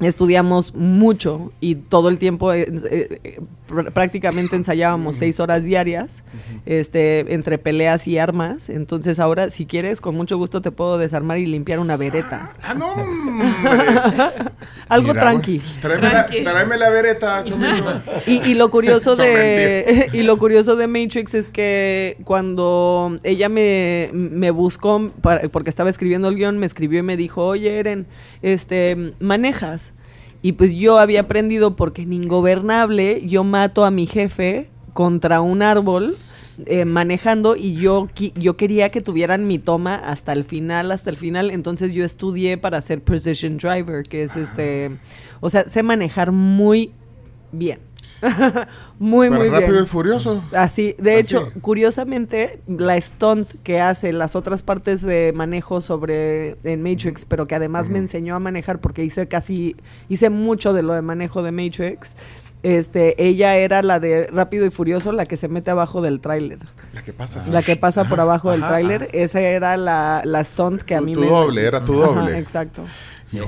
estudiamos 0.01 0.75
mucho 0.75 1.53
y 1.61 1.77
todo 1.77 2.09
el 2.09 2.19
tiempo 2.19 2.53
eh, 2.53 2.67
eh, 2.91 3.41
pr- 3.69 3.93
prácticamente 3.93 4.57
ensayábamos 4.57 5.17
seis 5.17 5.39
horas 5.39 5.63
diarias 5.63 6.25
este 6.67 7.35
entre 7.35 7.59
peleas 7.59 8.09
y 8.09 8.19
armas. 8.19 8.69
Entonces 8.69 9.21
ahora 9.21 9.51
si 9.51 9.67
quieres 9.67 10.01
con 10.01 10.15
mucho 10.17 10.37
gusto 10.39 10.61
te 10.63 10.71
puedo 10.73 10.99
desarmar 10.99 11.39
y 11.39 11.47
limpiar 11.47 11.79
una 11.79 11.97
vereta. 11.97 12.53
Ah, 12.65 12.75
no, 12.75 12.89
algo 14.89 15.09
Mira, 15.09 15.21
tranqui. 15.21 15.61
Tráeme 15.81 16.09
la, 16.13 16.27
tráeme 16.27 16.77
la 16.79 16.91
vereta, 16.91 17.45
y, 18.27 18.51
y 18.51 18.55
lo 18.55 18.71
curioso 18.71 19.15
de 19.17 20.09
y 20.13 20.23
lo 20.23 20.37
curioso 20.39 20.77
de 20.77 20.87
Matrix 20.87 21.35
es 21.35 21.51
que 21.51 22.17
cuando 22.25 23.19
ella 23.23 23.49
me, 23.49 24.11
me 24.13 24.51
buscó 24.51 25.11
para- 25.21 25.49
porque 25.49 25.71
estaba 25.71 25.91
escribiendo 25.91 26.29
el 26.29 26.37
guion, 26.37 26.59
me 26.59 26.67
escribió 26.67 27.01
y 27.01 27.03
me 27.03 27.17
dijo, 27.17 27.45
oye 27.47 27.79
Eren, 27.79 28.07
este 28.43 29.13
manejas. 29.21 29.92
Y 30.43 30.53
pues 30.53 30.75
yo 30.75 30.99
había 30.99 31.21
aprendido 31.21 31.77
porque 31.77 32.03
en 32.03 32.13
Ingobernable 32.13 33.27
yo 33.27 33.45
mato 33.45 33.85
a 33.85 33.91
mi 33.91 34.07
jefe 34.07 34.69
contra 34.93 35.41
un 35.41 35.63
árbol. 35.63 36.17
eh, 36.67 36.85
manejando 36.85 37.57
y 37.57 37.77
yo 37.77 38.09
yo 38.15 38.59
quería 38.59 38.91
que 38.91 39.01
tuvieran 39.01 39.47
mi 39.47 39.59
toma 39.59 39.95
hasta 39.95 40.35
el 40.35 40.45
final 40.45 40.93
hasta 40.93 41.09
el 41.09 41.17
final 41.17 41.51
entonces 41.51 41.95
yo 41.95 42.05
estudié 42.05 42.59
para 42.59 42.79
ser 42.83 43.01
precision 43.01 43.57
driver 43.57 44.03
que 44.03 44.23
es 44.25 44.37
este 44.37 44.91
o 45.41 45.49
sea 45.49 45.67
sé 45.67 45.83
manejar 45.83 46.31
muy 46.31 46.93
bien 47.53 47.79
muy 48.99 49.29
Pero 49.29 49.41
muy 49.41 49.49
rápido 49.51 49.73
bien 49.73 49.85
y 49.85 49.87
furioso. 49.87 50.43
Así, 50.53 50.95
de 50.99 51.15
Así. 51.19 51.21
hecho, 51.37 51.51
curiosamente, 51.61 52.61
la 52.69 53.01
stunt 53.01 53.49
que 53.63 53.81
hace 53.81 54.13
las 54.13 54.37
otras 54.37 54.63
partes 54.63 55.03
de 55.03 55.33
manejo 55.35 55.81
sobre 55.81 56.57
en 56.65 56.83
Matrix, 56.83 57.25
pero 57.27 57.47
que 57.47 57.55
además 57.55 57.89
me 57.89 57.99
enseñó 57.99 58.35
a 58.35 58.39
manejar 58.39 58.81
porque 58.81 59.05
hice 59.05 59.27
casi, 59.29 59.77
hice 60.09 60.31
mucho 60.31 60.73
de 60.73 60.83
lo 60.83 60.95
de 60.95 61.03
manejo 61.03 61.43
de 61.43 61.53
Matrix. 61.53 62.15
Este, 62.63 63.21
ella 63.21 63.57
era 63.57 63.83
la 63.83 63.99
de 63.99 64.29
Rápido 64.29 64.65
y 64.67 64.71
Furioso, 64.71 65.11
la 65.11 65.27
que 65.27 65.37
se 65.37 65.49
mete 65.49 65.73
abajo 65.73 66.01
del 66.01 66.21
tráiler. 66.21 66.61
La 66.93 67.03
que 67.03 67.13
pasa. 67.13 67.43
La 67.51 67.61
que 67.61 67.75
pasa 67.75 68.05
por 68.05 68.21
abajo 68.21 68.53
del 68.53 68.61
tráiler, 68.61 69.09
esa 69.13 69.41
era 69.41 69.77
la, 69.77 70.23
la 70.25 70.45
stunt 70.45 70.83
que 70.83 70.95
a 70.95 70.99
Tu- 71.01 71.05
mí 71.07 71.15
tu 71.15 71.21
me... 71.23 71.27
doble, 71.27 71.67
era 71.67 71.85
tu 71.85 72.01
Ajá, 72.01 72.21
doble. 72.21 72.39
exacto. 72.39 72.85
Y, 73.33 73.39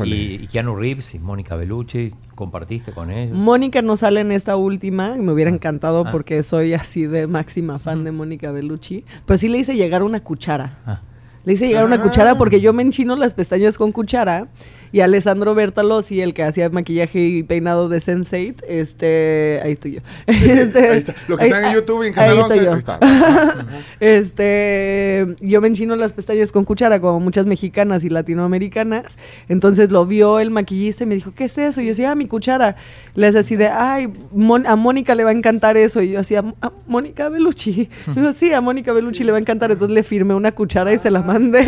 y 0.43 0.47
Keanu 0.47 0.75
Reeves 0.77 1.15
y 1.15 1.19
Mónica 1.19 1.57
Bellucci, 1.57 2.13
¿compartiste 2.35 2.93
con 2.93 3.11
ellos? 3.11 3.37
Mónica 3.37 3.83
no 3.83 3.97
sale 3.97 4.21
en 4.21 4.33
esta 4.33 4.57
última, 4.57 5.15
me 5.17 5.31
hubiera 5.33 5.51
encantado 5.51 6.05
Ah. 6.07 6.11
porque 6.11 6.43
soy 6.43 6.73
así 6.75 7.07
de 7.07 7.27
máxima 7.27 7.79
fan 7.79 8.03
de 8.05 8.13
Mónica 8.13 8.51
Bellucci, 8.51 9.05
pero 9.27 9.37
sí 9.39 9.49
le 9.49 9.59
hice 9.59 9.77
llegar 9.77 10.03
una 10.03 10.21
cuchara. 10.21 10.79
Ah. 10.87 11.01
Le 11.45 11.53
hice 11.53 11.67
llegar 11.69 11.85
una 11.85 11.97
Ah. 11.97 12.03
cuchara 12.03 12.37
porque 12.39 12.61
yo 12.63 12.73
me 12.73 12.83
enchino 12.83 13.15
las 13.17 13.35
pestañas 13.35 13.77
con 13.77 13.93
cuchara 13.93 14.49
y 14.95 15.01
Alessandro 15.01 15.57
Bertalossi, 15.57 16.21
el 16.21 16.35
que 16.35 16.45
hacía 16.45 16.69
maquillaje 16.71 17.19
y 17.19 17.43
peinado 17.43 17.89
de 17.89 17.99
Sense8, 17.99 18.63
este, 18.69 19.61
ahí 19.65 19.73
estoy 19.73 19.95
yo. 19.95 20.01
Este, 20.29 20.89
Ahí 20.89 20.99
está. 20.99 21.15
Lo 21.27 21.37
que 21.37 21.47
están 21.47 21.65
en 21.65 21.75
YouTube 21.75 22.05
y 22.05 22.07
en 22.07 22.13
Canal 22.15 22.31
ahí 22.37 22.39
estoy 22.43 22.59
11, 22.61 22.65
yo. 22.65 22.73
ahí 22.73 22.79
está. 22.79 23.67
Este, 24.01 25.27
yo 25.41 25.61
me 25.61 25.67
enchino 25.67 25.97
las 25.97 26.13
pestañas 26.13 26.53
con 26.53 26.65
cuchara, 26.65 27.01
como 27.01 27.19
muchas 27.19 27.45
mexicanas 27.47 28.05
y 28.05 28.09
latinoamericanas. 28.09 29.17
Entonces 29.49 29.91
lo 29.91 30.07
vio 30.07 30.39
el 30.39 30.53
maquillista 30.53 31.03
y 31.03 31.07
me 31.09 31.17
dijo, 31.17 31.33
¿qué 31.35 31.47
es 31.47 31.59
eso? 31.59 31.81
Y 31.81 31.87
yo 31.87 31.89
decía, 31.91 32.13
ah, 32.13 32.15
mi 32.15 32.29
cuchara. 32.29 32.77
Le 33.17 33.27
hace 33.27 33.39
así 33.41 33.57
de, 33.57 33.67
ay, 33.69 34.13
Mon- 34.31 34.67
a 34.69 34.77
Mónica 34.77 35.17
le 35.17 35.25
va 35.25 35.31
a 35.31 35.33
encantar 35.35 35.77
eso. 35.77 36.03
Y 36.03 36.11
yo 36.11 36.21
hacía, 36.21 36.45
a 36.63 36.73
Mónica 36.87 37.29
Bellucci. 37.29 37.89
Y 38.15 38.21
yo, 38.21 38.33
sí, 38.33 38.53
a 38.53 38.61
Mónica 38.61 38.93
Bellucci 38.93 39.25
le 39.25 39.33
va 39.33 39.39
a 39.39 39.41
encantar. 39.41 39.73
Entonces 39.73 39.93
le 39.95 40.05
firmé 40.05 40.35
una 40.35 40.53
cuchara 40.53 40.93
y 40.93 40.99
se 40.99 41.11
la 41.11 41.23
mandé. 41.23 41.67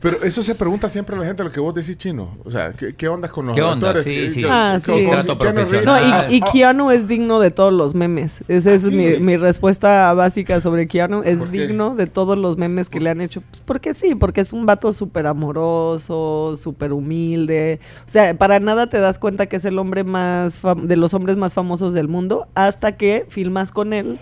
Pero 0.00 0.22
eso 0.22 0.42
se 0.44 0.54
pregunta 0.54 0.88
siempre 0.88 1.16
a 1.16 1.18
la 1.18 1.26
gente 1.26 1.42
lo 1.42 1.50
que 1.50 1.60
vos 1.60 1.74
decís 1.74 1.87
chino. 1.96 2.36
O 2.44 2.50
sea, 2.50 2.72
¿qué, 2.72 2.94
qué 2.94 3.08
ondas 3.08 3.30
con 3.30 3.46
los 3.46 3.54
¿Qué 3.56 3.62
onda? 3.62 3.88
actores? 3.88 4.04
Sí, 4.06 4.14
¿Qué- 4.14 4.30
sí. 4.30 4.44
Ah, 4.48 4.78
sí. 4.84 5.06
No, 5.26 5.38
profesional. 5.38 6.26
y, 6.30 6.36
y 6.36 6.40
Oh, 6.42 6.50
Keanu 6.52 6.90
es 6.90 7.08
digno 7.08 7.40
de 7.40 7.50
todos 7.50 7.72
los 7.72 7.94
memes. 7.94 8.40
Esa 8.48 8.72
es 8.72 8.84
¿Ah, 8.84 8.88
sí? 8.88 8.94
mi, 8.94 9.18
mi 9.18 9.36
respuesta 9.36 10.12
básica 10.14 10.60
sobre 10.60 10.86
Keanu. 10.88 11.22
Es 11.24 11.50
digno 11.50 11.94
de 11.96 12.06
todos 12.06 12.36
los 12.38 12.56
memes 12.58 12.88
que 12.90 13.00
le 13.00 13.10
han 13.10 13.20
hecho. 13.20 13.42
Pues 13.50 13.62
porque 13.64 13.94
sí, 13.94 14.14
porque 14.14 14.40
es 14.40 14.52
un 14.52 14.66
vato 14.66 14.92
súper 14.92 15.26
amoroso, 15.26 16.56
súper 16.56 16.92
humilde. 16.92 17.80
O 18.00 18.08
sea, 18.08 18.36
para 18.36 18.60
nada 18.60 18.88
te 18.88 18.98
das 18.98 19.18
cuenta 19.18 19.46
que 19.46 19.56
es 19.56 19.64
el 19.64 19.78
hombre 19.78 20.04
más 20.04 20.58
de 20.82 20.96
los 20.96 21.14
hombres 21.14 21.36
más 21.36 21.52
famosos 21.54 21.94
del 21.94 22.08
mundo 22.08 22.46
hasta 22.54 22.96
que 22.96 23.26
filmas 23.28 23.70
con 23.70 23.92
él. 23.92 24.18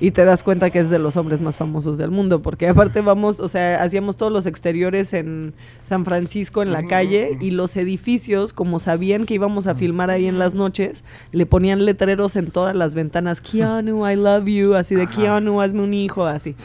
Y 0.00 0.10
te 0.12 0.24
das 0.24 0.42
cuenta 0.42 0.70
que 0.70 0.78
es 0.78 0.90
de 0.90 0.98
los 0.98 1.16
hombres 1.16 1.40
más 1.40 1.56
famosos 1.56 1.98
del 1.98 2.10
mundo, 2.10 2.40
porque 2.42 2.68
aparte 2.68 3.00
vamos, 3.00 3.40
o 3.40 3.48
sea, 3.48 3.82
hacíamos 3.82 4.16
todos 4.16 4.32
los 4.32 4.46
exteriores 4.46 5.12
en 5.12 5.54
San 5.84 6.04
Francisco, 6.04 6.62
en 6.62 6.72
la 6.72 6.84
calle, 6.84 7.36
y 7.40 7.50
los 7.50 7.76
edificios, 7.76 8.52
como 8.52 8.78
sabían 8.78 9.26
que 9.26 9.34
íbamos 9.34 9.66
a 9.66 9.74
filmar 9.74 10.10
ahí 10.10 10.26
en 10.26 10.38
las 10.38 10.54
noches, 10.54 11.02
le 11.32 11.46
ponían 11.46 11.84
letreros 11.84 12.36
en 12.36 12.50
todas 12.50 12.76
las 12.76 12.94
ventanas, 12.94 13.40
Keanu, 13.40 14.08
I 14.08 14.16
love 14.16 14.46
you, 14.46 14.74
así 14.74 14.94
de 14.94 15.06
Keanu, 15.06 15.60
hazme 15.60 15.82
un 15.82 15.94
hijo, 15.94 16.24
así. 16.26 16.54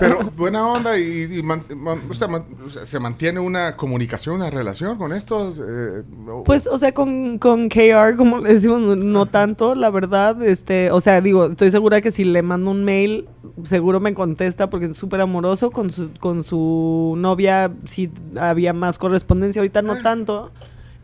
Pero 0.00 0.30
buena 0.36 0.66
onda 0.66 0.98
y, 0.98 1.38
y 1.38 1.42
man- 1.42 1.62
man- 1.76 2.00
o 2.10 2.14
sea, 2.14 2.28
man- 2.28 2.44
o 2.66 2.70
sea, 2.70 2.86
se 2.86 2.98
mantiene 2.98 3.40
una 3.40 3.76
comunicación, 3.76 4.36
una 4.36 4.50
relación 4.50 4.96
con 4.98 5.12
estos. 5.12 5.58
eh, 5.58 6.02
Pues, 6.44 6.66
o 6.66 6.78
sea, 6.78 6.92
con, 6.92 7.38
con 7.38 7.68
KR, 7.68 8.16
como 8.16 8.38
le 8.38 8.54
decimos, 8.54 8.80
no, 8.80 8.96
no 8.96 9.26
tanto, 9.26 9.74
la 9.74 9.90
verdad, 9.90 10.42
este, 10.42 10.90
o 10.90 11.00
sea, 11.00 11.20
digo, 11.28 11.46
estoy 11.46 11.70
segura 11.70 12.00
que 12.00 12.10
si 12.10 12.24
le 12.24 12.42
mando 12.42 12.70
un 12.70 12.84
mail, 12.84 13.28
seguro 13.64 14.00
me 14.00 14.14
contesta 14.14 14.70
porque 14.70 14.86
es 14.86 14.96
súper 14.96 15.20
amoroso, 15.20 15.70
con 15.70 15.92
su, 15.92 16.10
con 16.14 16.42
su 16.42 17.14
novia 17.16 17.70
sí 17.84 18.10
había 18.36 18.72
más 18.72 18.98
correspondencia, 18.98 19.60
ahorita 19.60 19.82
no 19.82 19.98
tanto, 19.98 20.50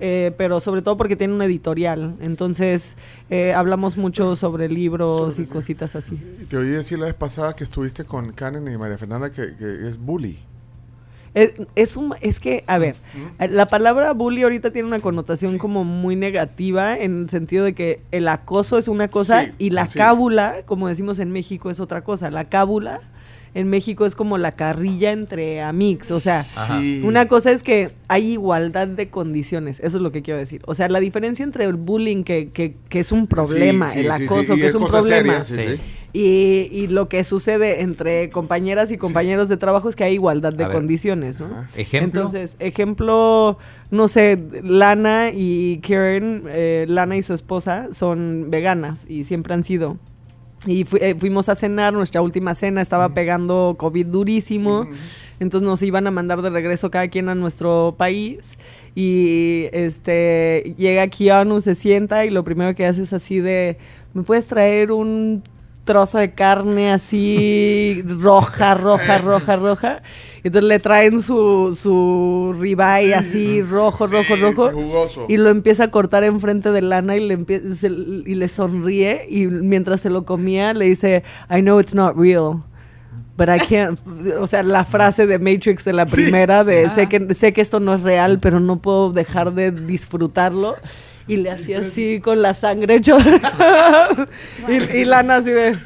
eh, 0.00 0.32
pero 0.38 0.60
sobre 0.60 0.82
todo 0.82 0.96
porque 0.96 1.14
tiene 1.16 1.34
una 1.34 1.44
editorial, 1.44 2.16
entonces 2.20 2.96
eh, 3.28 3.52
hablamos 3.52 3.96
mucho 3.96 4.34
sobre 4.34 4.68
libros 4.68 5.38
y 5.38 5.44
cositas 5.44 5.94
así. 5.94 6.16
te 6.48 6.56
oí 6.56 6.68
decir 6.68 6.98
la 6.98 7.06
vez 7.06 7.14
pasada 7.14 7.54
que 7.54 7.64
estuviste 7.64 8.04
con 8.04 8.32
Karen 8.32 8.66
y 8.66 8.76
María 8.78 8.98
Fernanda 8.98 9.30
que, 9.30 9.54
que 9.56 9.88
es 9.88 9.98
bully. 9.98 10.40
Es, 11.34 11.52
es, 11.74 11.96
un, 11.96 12.14
es 12.20 12.38
que, 12.40 12.62
a 12.66 12.78
ver, 12.78 12.96
la 13.50 13.66
palabra 13.66 14.12
bully 14.12 14.42
ahorita 14.44 14.70
tiene 14.70 14.86
una 14.88 15.00
connotación 15.00 15.58
como 15.58 15.82
muy 15.84 16.14
negativa 16.16 16.96
en 16.96 17.22
el 17.24 17.30
sentido 17.30 17.64
de 17.64 17.72
que 17.74 18.00
el 18.12 18.28
acoso 18.28 18.78
es 18.78 18.86
una 18.88 19.08
cosa 19.08 19.46
Sí, 19.46 19.52
y 19.58 19.70
la 19.70 19.86
sí. 19.88 19.98
cábula, 19.98 20.56
como 20.64 20.86
decimos 20.88 21.18
en 21.18 21.32
México, 21.32 21.70
es 21.70 21.80
otra 21.80 22.02
cosa. 22.02 22.30
La 22.30 22.44
cábula 22.44 23.00
en 23.54 23.70
México 23.70 24.04
es 24.04 24.14
como 24.16 24.36
la 24.36 24.52
carrilla 24.52 25.12
entre 25.12 25.62
amigos. 25.62 26.10
O 26.10 26.20
sea, 26.20 26.42
Sí. 26.42 27.02
una 27.04 27.28
cosa 27.28 27.52
es 27.52 27.62
que 27.62 27.92
hay 28.08 28.32
igualdad 28.32 28.88
de 28.88 29.08
condiciones, 29.08 29.78
eso 29.80 29.96
es 29.98 30.02
lo 30.02 30.10
que 30.12 30.22
quiero 30.22 30.38
decir. 30.40 30.60
O 30.66 30.74
sea, 30.74 30.88
la 30.88 31.00
diferencia 31.00 31.44
entre 31.44 31.64
el 31.64 31.74
bullying, 31.74 32.24
que, 32.24 32.48
que, 32.50 32.74
que 32.88 33.00
es 33.00 33.12
un 33.12 33.26
problema, 33.28 33.88
Sí, 33.88 34.00
sí, 34.00 34.06
el 34.06 34.12
sí, 34.12 34.18
sí, 34.18 34.24
acoso, 34.24 34.56
que 34.56 34.66
es, 34.66 34.74
un 34.74 34.86
problema, 34.86 35.44
seria, 35.44 35.44
sí, 35.44 35.74
sí. 35.76 35.80
Y, 36.12 36.68
y 36.70 36.86
lo 36.86 37.08
que 37.08 37.24
sucede 37.24 37.82
entre 37.82 38.30
compañeras 38.30 38.92
y 38.92 38.98
compañeros 38.98 39.48
de 39.48 39.56
trabajo 39.56 39.88
es 39.88 39.96
que 39.96 40.04
hay 40.04 40.14
igualdad 40.14 40.52
de 40.52 40.68
condiciones, 40.70 41.40
¿no? 41.40 41.48
¿Ejemplo? 41.76 42.22
Entonces, 42.22 42.54
ejemplo, 42.60 43.58
no 43.90 44.06
sé, 44.06 44.38
Lana 44.62 45.30
y 45.34 45.78
Karen, 45.78 46.44
eh, 46.48 46.86
Lana 46.88 47.16
y 47.16 47.22
su 47.24 47.34
esposa 47.34 47.88
son 47.90 48.46
veganas 48.48 49.04
y 49.08 49.24
siempre 49.24 49.54
han 49.54 49.64
sido. 49.64 49.96
Y 50.66 50.84
fu- 50.84 50.96
eh, 50.96 51.14
fuimos 51.18 51.48
a 51.48 51.54
cenar, 51.54 51.92
nuestra 51.92 52.22
última 52.22 52.54
cena 52.54 52.80
estaba 52.80 53.10
pegando 53.10 53.74
COVID 53.78 54.06
durísimo, 54.06 54.86
entonces 55.40 55.66
nos 55.66 55.82
iban 55.82 56.06
a 56.06 56.10
mandar 56.10 56.40
de 56.42 56.50
regreso 56.50 56.90
cada 56.90 57.08
quien 57.08 57.28
a 57.28 57.34
nuestro 57.34 57.94
país. 57.98 58.56
Y 58.94 59.66
este 59.72 60.74
llega 60.78 61.08
Keanu, 61.08 61.60
se 61.60 61.74
sienta 61.74 62.24
y 62.24 62.30
lo 62.30 62.44
primero 62.44 62.74
que 62.74 62.86
hace 62.86 63.02
es 63.02 63.12
así 63.12 63.40
de, 63.40 63.76
¿me 64.14 64.22
puedes 64.22 64.46
traer 64.46 64.92
un 64.92 65.42
trozo 65.84 66.18
de 66.18 66.32
carne 66.32 66.92
así 66.92 68.02
roja, 68.06 68.74
roja, 68.74 69.18
roja, 69.18 69.56
roja? 69.56 70.02
Entonces 70.42 70.68
le 70.68 70.78
traen 70.78 71.22
su, 71.22 71.78
su 71.80 72.54
ribeye 72.58 73.14
así 73.14 73.62
rojo, 73.62 74.06
rojo, 74.06 74.36
rojo. 74.36 74.70
jugoso. 74.72 75.24
Y 75.28 75.36
lo 75.38 75.48
empieza 75.48 75.84
a 75.84 75.90
cortar 75.90 76.22
enfrente 76.24 76.70
de 76.70 76.82
Lana 76.82 77.16
y 77.16 77.20
le, 77.26 77.38
empie- 77.38 77.74
se- 77.74 77.88
y 77.88 78.34
le 78.34 78.48
sonríe. 78.48 79.26
Y 79.28 79.46
mientras 79.46 80.02
se 80.02 80.10
lo 80.10 80.24
comía, 80.26 80.74
le 80.74 80.84
dice, 80.86 81.22
I 81.50 81.60
know 81.62 81.80
it's 81.80 81.94
not 81.94 82.14
real. 82.16 82.60
But 83.36 83.48
I 83.48 83.58
can't. 83.58 83.98
O 84.38 84.46
sea, 84.46 84.62
la 84.62 84.84
frase 84.84 85.26
de 85.26 85.38
Matrix 85.38 85.84
de 85.84 85.92
la 85.94 86.06
primera, 86.06 86.62
de 86.62 86.88
sé, 86.90 87.08
que, 87.08 87.34
sé 87.34 87.52
que 87.52 87.62
esto 87.62 87.80
no 87.80 87.94
es 87.94 88.02
real, 88.02 88.38
pero 88.38 88.60
no 88.60 88.76
puedo 88.80 89.12
dejar 89.12 89.54
de 89.54 89.70
disfrutarlo. 89.72 90.76
Y 91.26 91.36
le 91.38 91.50
hacía 91.50 91.80
así 91.80 92.20
con 92.20 92.42
la 92.42 92.52
sangre 92.52 92.96
hecho. 92.96 93.16
y, 94.68 94.98
y 94.98 95.04
Lana 95.04 95.36
así 95.36 95.50
de. 95.50 95.76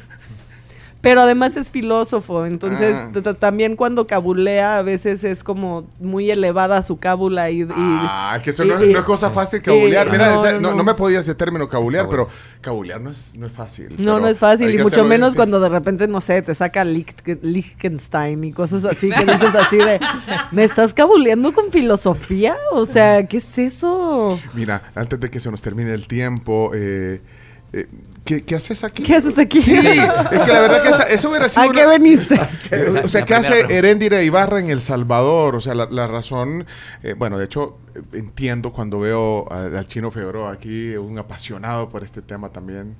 Pero 1.01 1.21
además 1.21 1.55
es 1.55 1.71
filósofo, 1.71 2.45
entonces 2.45 2.93
Ah. 2.93 3.33
también 3.39 3.77
cuando 3.77 4.05
cabulea 4.05 4.79
a 4.79 4.81
veces 4.81 5.23
es 5.23 5.45
como 5.45 5.87
muy 6.01 6.29
elevada 6.29 6.83
su 6.83 6.97
cábula 6.97 7.49
y... 7.51 7.61
y- 7.61 7.67
Ah, 7.71 8.33
es 8.35 8.43
que 8.43 8.49
eso 8.49 8.65
y- 8.65 8.67
no, 8.67 8.83
y- 8.83 8.91
no 8.91 8.99
es 8.99 9.05
cosa 9.05 9.29
fácil 9.29 9.59
y- 9.59 9.63
cabulear. 9.63 10.11
Mira, 10.11 10.35
no, 10.35 10.43
no, 10.43 10.51
no, 10.51 10.59
no. 10.71 10.75
no 10.75 10.83
me 10.83 10.95
podía 10.95 11.21
ese 11.21 11.35
término 11.35 11.69
cabulear, 11.69 12.09
pero 12.09 12.27
cabulear 12.59 12.99
no 12.99 13.11
es, 13.11 13.33
no 13.37 13.47
es 13.47 13.53
fácil. 13.53 13.95
No, 13.97 14.19
no 14.19 14.27
es 14.27 14.39
fácil, 14.39 14.69
y 14.73 14.77
mucho 14.83 14.97
bien, 14.97 15.07
menos 15.07 15.31
sí. 15.31 15.35
cuando 15.37 15.61
de 15.61 15.69
repente, 15.69 16.05
no 16.09 16.19
sé, 16.19 16.41
te 16.41 16.53
saca 16.53 16.83
Liechtenstein 16.83 18.43
y 18.43 18.51
cosas 18.51 18.85
así, 18.85 19.09
que 19.09 19.25
dices 19.25 19.55
así 19.55 19.77
de, 19.77 19.99
¿me 20.51 20.63
estás 20.63 20.93
cabuleando 20.93 21.53
con 21.53 21.71
filosofía? 21.71 22.55
O 22.73 22.85
sea, 22.85 23.25
¿qué 23.25 23.37
es 23.37 23.57
eso? 23.57 24.37
Mira, 24.53 24.83
antes 24.95 25.19
de 25.19 25.29
que 25.29 25.39
se 25.39 25.49
nos 25.51 25.61
termine 25.61 25.93
el 25.93 26.07
tiempo, 26.07 26.71
eh, 26.73 27.21
eh, 27.73 27.87
¿qué, 28.29 28.43
qué 28.43 28.55
haces 28.55 28.83
aquí? 28.83 29.01
¿Qué 29.01 29.15
haces 29.15 29.37
aquí? 29.39 29.59
Sí, 29.59 29.73
es 29.75 29.81
que 30.41 30.53
la 30.53 30.61
verdad 30.61 30.83
que 30.83 30.89
esa- 30.89 31.03
eso 31.05 31.29
hubiera 31.31 31.49
sido. 31.49 31.63
¿A 31.69 31.73
qué 31.73 31.85
veniste? 31.87 32.35
Eh, 32.69 33.01
O 33.03 33.07
sea, 33.09 33.21
La 33.21 33.25
¿qué 33.25 33.33
hace. 33.33 33.61
Heréndira 33.75 34.21
Ibarra 34.21 34.59
en 34.59 34.69
El 34.69 34.81
Salvador? 34.81 35.55
O 35.55 35.61
sea, 35.61 35.73
la, 35.73 35.87
la 35.89 36.05
razón, 36.05 36.65
eh, 37.01 37.15
bueno, 37.17 37.39
de 37.39 37.45
hecho, 37.45 37.77
eh, 37.95 38.01
entiendo 38.13 38.71
cuando 38.71 38.99
veo 38.99 39.51
al 39.51 39.87
chino 39.87 40.11
Figueroa 40.11 40.51
aquí, 40.51 40.95
un 40.95 41.17
apasionado 41.17 41.89
por 41.89 42.03
este 42.03 42.21
tema 42.21 42.49
también. 42.49 42.95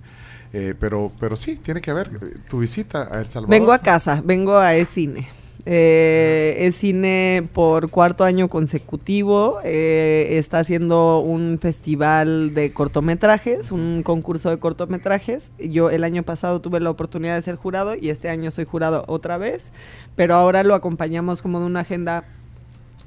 Eh, 0.51 0.73
pero, 0.79 1.11
pero 1.19 1.35
sí, 1.37 1.57
tiene 1.57 1.79
que 1.79 1.93
ver 1.93 2.09
eh, 2.21 2.35
tu 2.49 2.57
visita 2.59 3.07
a 3.11 3.19
El 3.19 3.27
Salvador. 3.27 3.51
Vengo 3.51 3.71
a 3.71 3.77
casa, 3.79 4.19
vengo 4.25 4.57
a 4.57 4.75
E-Cine. 4.75 5.29
Eh, 5.71 6.65
E-Cine 6.65 7.43
por 7.53 7.91
cuarto 7.91 8.23
año 8.23 8.47
consecutivo 8.47 9.59
eh, 9.63 10.29
está 10.39 10.57
haciendo 10.57 11.19
un 11.19 11.59
festival 11.61 12.55
de 12.55 12.73
cortometrajes, 12.73 13.71
un 13.71 14.01
concurso 14.01 14.49
de 14.49 14.57
cortometrajes. 14.57 15.51
Yo 15.59 15.91
el 15.91 16.03
año 16.03 16.23
pasado 16.23 16.59
tuve 16.59 16.79
la 16.79 16.89
oportunidad 16.89 17.35
de 17.35 17.43
ser 17.43 17.55
jurado 17.55 17.93
y 17.95 18.09
este 18.09 18.29
año 18.29 18.49
soy 18.49 18.65
jurado 18.65 19.03
otra 19.07 19.37
vez, 19.37 19.71
pero 20.15 20.33
ahora 20.33 20.63
lo 20.63 20.73
acompañamos 20.73 21.43
como 21.43 21.59
de 21.59 21.67
una 21.67 21.81
agenda 21.81 22.23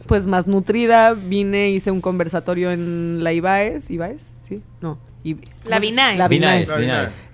pues 0.06 0.28
más 0.28 0.46
nutrida. 0.46 1.14
Vine, 1.14 1.70
hice 1.70 1.90
un 1.90 2.00
conversatorio 2.00 2.70
en 2.70 3.24
la 3.24 3.32
IBAES, 3.32 3.90
¿IBAES? 3.90 4.30
¿Sí? 4.48 4.62
No. 4.80 4.98
I- 5.24 5.36
La 5.64 5.78
Vinaes. 5.78 6.18
La. 6.18 6.28
Vinaes. 6.28 6.68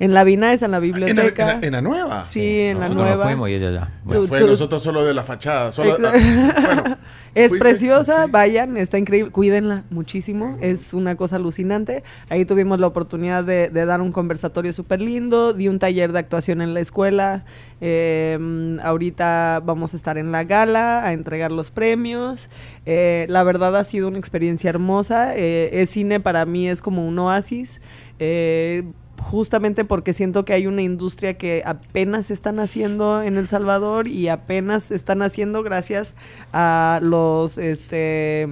En 0.00 0.12
la 0.14 0.22
Vinaes, 0.24 0.62
en 0.62 0.70
la 0.70 0.76
¿En 0.76 0.82
la, 0.82 0.86
biblioteca. 0.86 1.52
en 1.54 1.60
la- 1.60 1.66
en 1.66 1.72
la 1.72 1.80
nueva? 1.82 2.24
Sí, 2.24 2.60
en 2.60 2.78
la 2.78 2.88
Nosotros 2.88 2.96
nueva. 3.06 3.16
nos 3.16 3.24
fuimos 3.32 3.48
y 3.48 3.54
ella 3.54 3.70
ya. 3.70 3.88
Bueno, 4.04 4.20
Tú- 4.22 4.26
fue 4.28 4.40
tú- 4.40 4.46
nosotros 4.46 4.82
solo 4.82 5.04
de 5.04 5.14
la 5.14 5.22
fachada. 5.24 5.72
Solo, 5.72 5.96
bueno, 5.98 6.12
Es 7.34 7.50
¿fuiste? 7.50 7.58
preciosa, 7.68 8.24
Sí. 8.26 8.30
vayan, 8.32 8.76
está 8.76 8.98
increíble, 8.98 9.30
cuídenla 9.30 9.84
muchísimo, 9.90 10.58
es 10.60 10.92
una 10.94 11.14
cosa 11.16 11.36
alucinante. 11.36 12.02
Ahí 12.30 12.44
tuvimos 12.44 12.80
la 12.80 12.86
oportunidad 12.86 13.44
de, 13.44 13.68
de 13.70 13.84
dar 13.86 14.00
un 14.00 14.12
conversatorio 14.12 14.72
súper 14.72 15.00
lindo, 15.00 15.52
di 15.52 15.68
un 15.68 15.78
taller 15.78 16.12
de 16.12 16.18
actuación 16.18 16.60
en 16.62 16.74
la 16.74 16.80
escuela, 16.80 17.44
eh, 17.80 18.76
ahorita 18.82 19.62
vamos 19.64 19.94
a 19.94 19.96
estar 19.96 20.18
en 20.18 20.32
la 20.32 20.44
gala 20.44 21.04
a 21.04 21.12
entregar 21.12 21.52
los 21.52 21.70
premios. 21.70 22.48
Eh, 22.86 23.26
la 23.28 23.42
verdad 23.42 23.76
ha 23.76 23.84
sido 23.84 24.08
una 24.08 24.18
experiencia 24.18 24.70
hermosa, 24.70 25.36
eh, 25.36 25.70
es 25.80 25.90
cine 25.90 26.20
para 26.20 26.44
mí 26.44 26.68
es 26.68 26.80
como 26.82 27.06
un 27.06 27.18
oasis. 27.18 27.80
Eh, 28.18 28.84
justamente 29.18 29.84
porque 29.84 30.12
siento 30.12 30.44
que 30.44 30.52
hay 30.52 30.66
una 30.66 30.82
industria 30.82 31.34
que 31.36 31.62
apenas 31.64 32.30
están 32.30 32.58
haciendo 32.60 33.22
en 33.22 33.36
El 33.36 33.48
Salvador 33.48 34.08
y 34.08 34.28
apenas 34.28 34.90
están 34.90 35.22
haciendo 35.22 35.62
gracias 35.62 36.14
a 36.52 37.00
los 37.02 37.58
este 37.58 38.48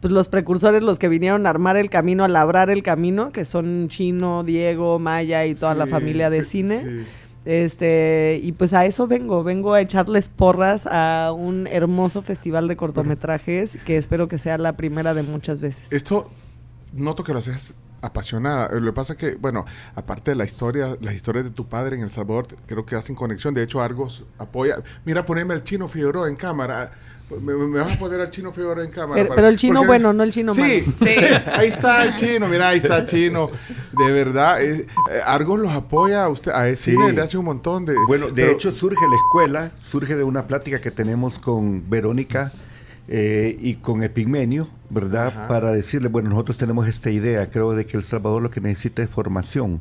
pues 0.00 0.12
los 0.12 0.26
precursores, 0.26 0.82
los 0.82 0.98
que 0.98 1.08
vinieron 1.08 1.46
a 1.46 1.50
armar 1.50 1.76
el 1.76 1.88
camino, 1.88 2.24
a 2.24 2.28
labrar 2.28 2.70
el 2.70 2.82
camino, 2.82 3.30
que 3.30 3.44
son 3.44 3.86
Chino, 3.88 4.42
Diego, 4.42 4.98
Maya 4.98 5.46
y 5.46 5.54
toda 5.54 5.74
la 5.76 5.86
familia 5.86 6.28
de 6.28 6.42
sí, 6.42 6.64
cine. 6.64 6.80
sí. 6.80 7.06
Este, 7.44 8.40
y 8.42 8.52
pues 8.52 8.72
a 8.72 8.84
eso 8.84 9.06
vengo, 9.06 9.44
vengo 9.44 9.74
a 9.74 9.80
echarles 9.80 10.28
porras 10.28 10.86
a 10.86 11.32
un 11.32 11.68
hermoso 11.68 12.22
festival 12.22 12.66
de 12.66 12.76
cortometrajes 12.76 13.78
que 13.84 13.96
espero 13.96 14.26
que 14.26 14.38
sea 14.38 14.58
la 14.58 14.72
primera 14.72 15.14
de 15.14 15.22
muchas 15.22 15.60
veces. 15.60 15.92
Esto 15.92 16.30
noto 16.92 17.22
que 17.22 17.32
lo 17.32 17.38
haces 17.38 17.78
apasionada. 18.02 18.66
Eh, 18.66 18.80
Lo 18.80 18.86
que 18.92 18.96
pasa 18.96 19.16
que, 19.16 19.36
bueno, 19.36 19.64
aparte 19.94 20.32
de 20.32 20.36
la 20.36 20.44
historia, 20.44 20.88
las 21.00 21.14
historias 21.14 21.44
de 21.44 21.50
tu 21.50 21.66
padre 21.66 21.96
en 21.96 22.02
El 22.02 22.10
Salvador, 22.10 22.46
creo 22.66 22.84
que 22.84 22.94
hacen 22.96 23.14
conexión. 23.16 23.54
De 23.54 23.62
hecho, 23.62 23.80
Argos 23.80 24.24
apoya. 24.38 24.76
Mira, 25.04 25.24
poneme 25.24 25.54
al 25.54 25.64
chino 25.64 25.88
Figueroa 25.88 26.28
en 26.28 26.36
cámara. 26.36 26.92
Me, 27.40 27.54
vas 27.54 27.96
a 27.96 27.98
poner 27.98 28.20
al 28.20 28.28
chino 28.30 28.52
Figueroa 28.52 28.84
en 28.84 28.90
cámara. 28.90 29.14
Pero, 29.14 29.28
para- 29.28 29.36
pero 29.36 29.48
el 29.48 29.56
chino 29.56 29.74
porque- 29.76 29.86
bueno, 29.86 30.12
no 30.12 30.22
el 30.22 30.32
chino 30.32 30.52
malo. 30.54 30.66
Sí, 30.68 30.84
ahí 31.54 31.68
está 31.68 32.04
el 32.04 32.14
chino, 32.14 32.46
mira, 32.46 32.68
ahí 32.68 32.76
está 32.78 32.98
el 32.98 33.06
chino. 33.06 33.48
De 33.96 34.12
verdad, 34.12 34.60
es- 34.60 34.80
eh, 34.82 34.86
Argos 35.24 35.58
los 35.58 35.70
apoya 35.72 36.24
a 36.24 36.28
usted, 36.28 36.50
a 36.52 36.68
ese 36.68 36.76
Sí. 36.84 36.90
cine 36.90 37.06
desde 37.06 37.22
hace 37.22 37.38
un 37.38 37.46
montón 37.46 37.86
de. 37.86 37.94
Bueno, 38.06 38.26
de 38.26 38.32
pero- 38.34 38.52
hecho 38.52 38.70
surge 38.72 39.00
la 39.08 39.16
escuela, 39.16 39.70
surge 39.80 40.14
de 40.14 40.24
una 40.24 40.46
plática 40.46 40.78
que 40.80 40.90
tenemos 40.90 41.38
con 41.38 41.88
Verónica 41.88 42.52
eh, 43.08 43.56
y 43.60 43.76
con 43.76 44.02
Epigmenio, 44.02 44.68
¿verdad? 44.90 45.28
Ajá. 45.28 45.48
Para 45.48 45.72
decirle, 45.72 46.08
bueno, 46.08 46.30
nosotros 46.30 46.56
tenemos 46.58 46.86
esta 46.86 47.10
idea, 47.10 47.48
creo 47.50 47.72
de 47.72 47.86
que 47.86 47.96
El 47.96 48.02
Salvador 48.02 48.42
lo 48.42 48.50
que 48.50 48.60
necesita 48.60 49.02
es 49.02 49.10
formación. 49.10 49.80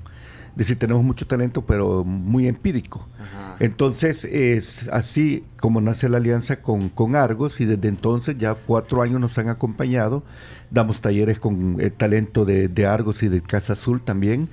Es 0.51 0.57
decir, 0.57 0.79
tenemos 0.79 1.03
mucho 1.03 1.25
talento, 1.25 1.61
pero 1.61 2.03
muy 2.03 2.47
empírico. 2.47 3.07
Ajá. 3.17 3.55
Entonces, 3.59 4.25
es 4.25 4.89
así 4.89 5.43
como 5.59 5.79
nace 5.81 6.09
la 6.09 6.17
alianza 6.17 6.61
con, 6.61 6.89
con 6.89 7.15
Argos 7.15 7.61
y 7.61 7.65
desde 7.65 7.87
entonces 7.87 8.37
ya 8.37 8.55
cuatro 8.55 9.01
años 9.01 9.21
nos 9.21 9.37
han 9.37 9.49
acompañado. 9.49 10.23
Damos 10.71 10.99
talleres 10.99 11.39
con 11.39 11.79
el 11.79 11.91
talento 11.91 12.43
de, 12.43 12.67
de 12.67 12.85
Argos 12.85 13.23
y 13.23 13.29
de 13.29 13.41
Casa 13.41 13.73
Azul 13.73 14.01
también. 14.01 14.49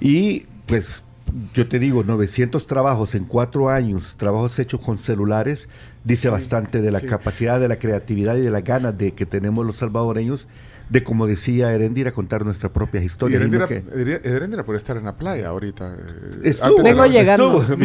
Y 0.00 0.46
pues 0.66 1.02
yo 1.54 1.68
te 1.68 1.78
digo, 1.78 2.04
900 2.04 2.66
trabajos 2.66 3.14
en 3.14 3.24
cuatro 3.24 3.68
años, 3.68 4.16
trabajos 4.16 4.58
hechos 4.58 4.80
con 4.80 4.98
celulares, 4.98 5.68
dice 6.08 6.22
Sí, 6.22 6.28
bastante 6.28 6.80
de 6.80 6.90
la 6.90 7.00
sí. 7.00 7.06
capacidad, 7.06 7.60
de 7.60 7.68
la 7.68 7.78
creatividad 7.78 8.36
y 8.36 8.40
de 8.40 8.50
las 8.50 8.64
ganas 8.64 8.96
de 8.98 9.12
que 9.12 9.26
tenemos 9.26 9.64
los 9.66 9.76
salvadoreños 9.76 10.48
de, 10.88 11.04
como 11.04 11.26
decía 11.26 11.70
Erendira, 11.74 12.12
contar 12.12 12.46
nuestras 12.46 12.72
propias 12.72 13.04
historias. 13.04 13.40
Erendira, 13.42 13.66
que- 13.68 13.82
Erendira- 14.24 14.64
podría 14.64 14.78
estar 14.78 14.96
en 14.96 15.04
la 15.04 15.18
playa 15.18 15.48
ahorita. 15.48 15.86
eh, 15.86 15.98
Estuvo, 16.44 16.82
Vengo 16.82 17.02
la- 17.02 17.08
llegando. 17.08 17.60
estuvo, 17.60 17.76
No, 17.76 17.84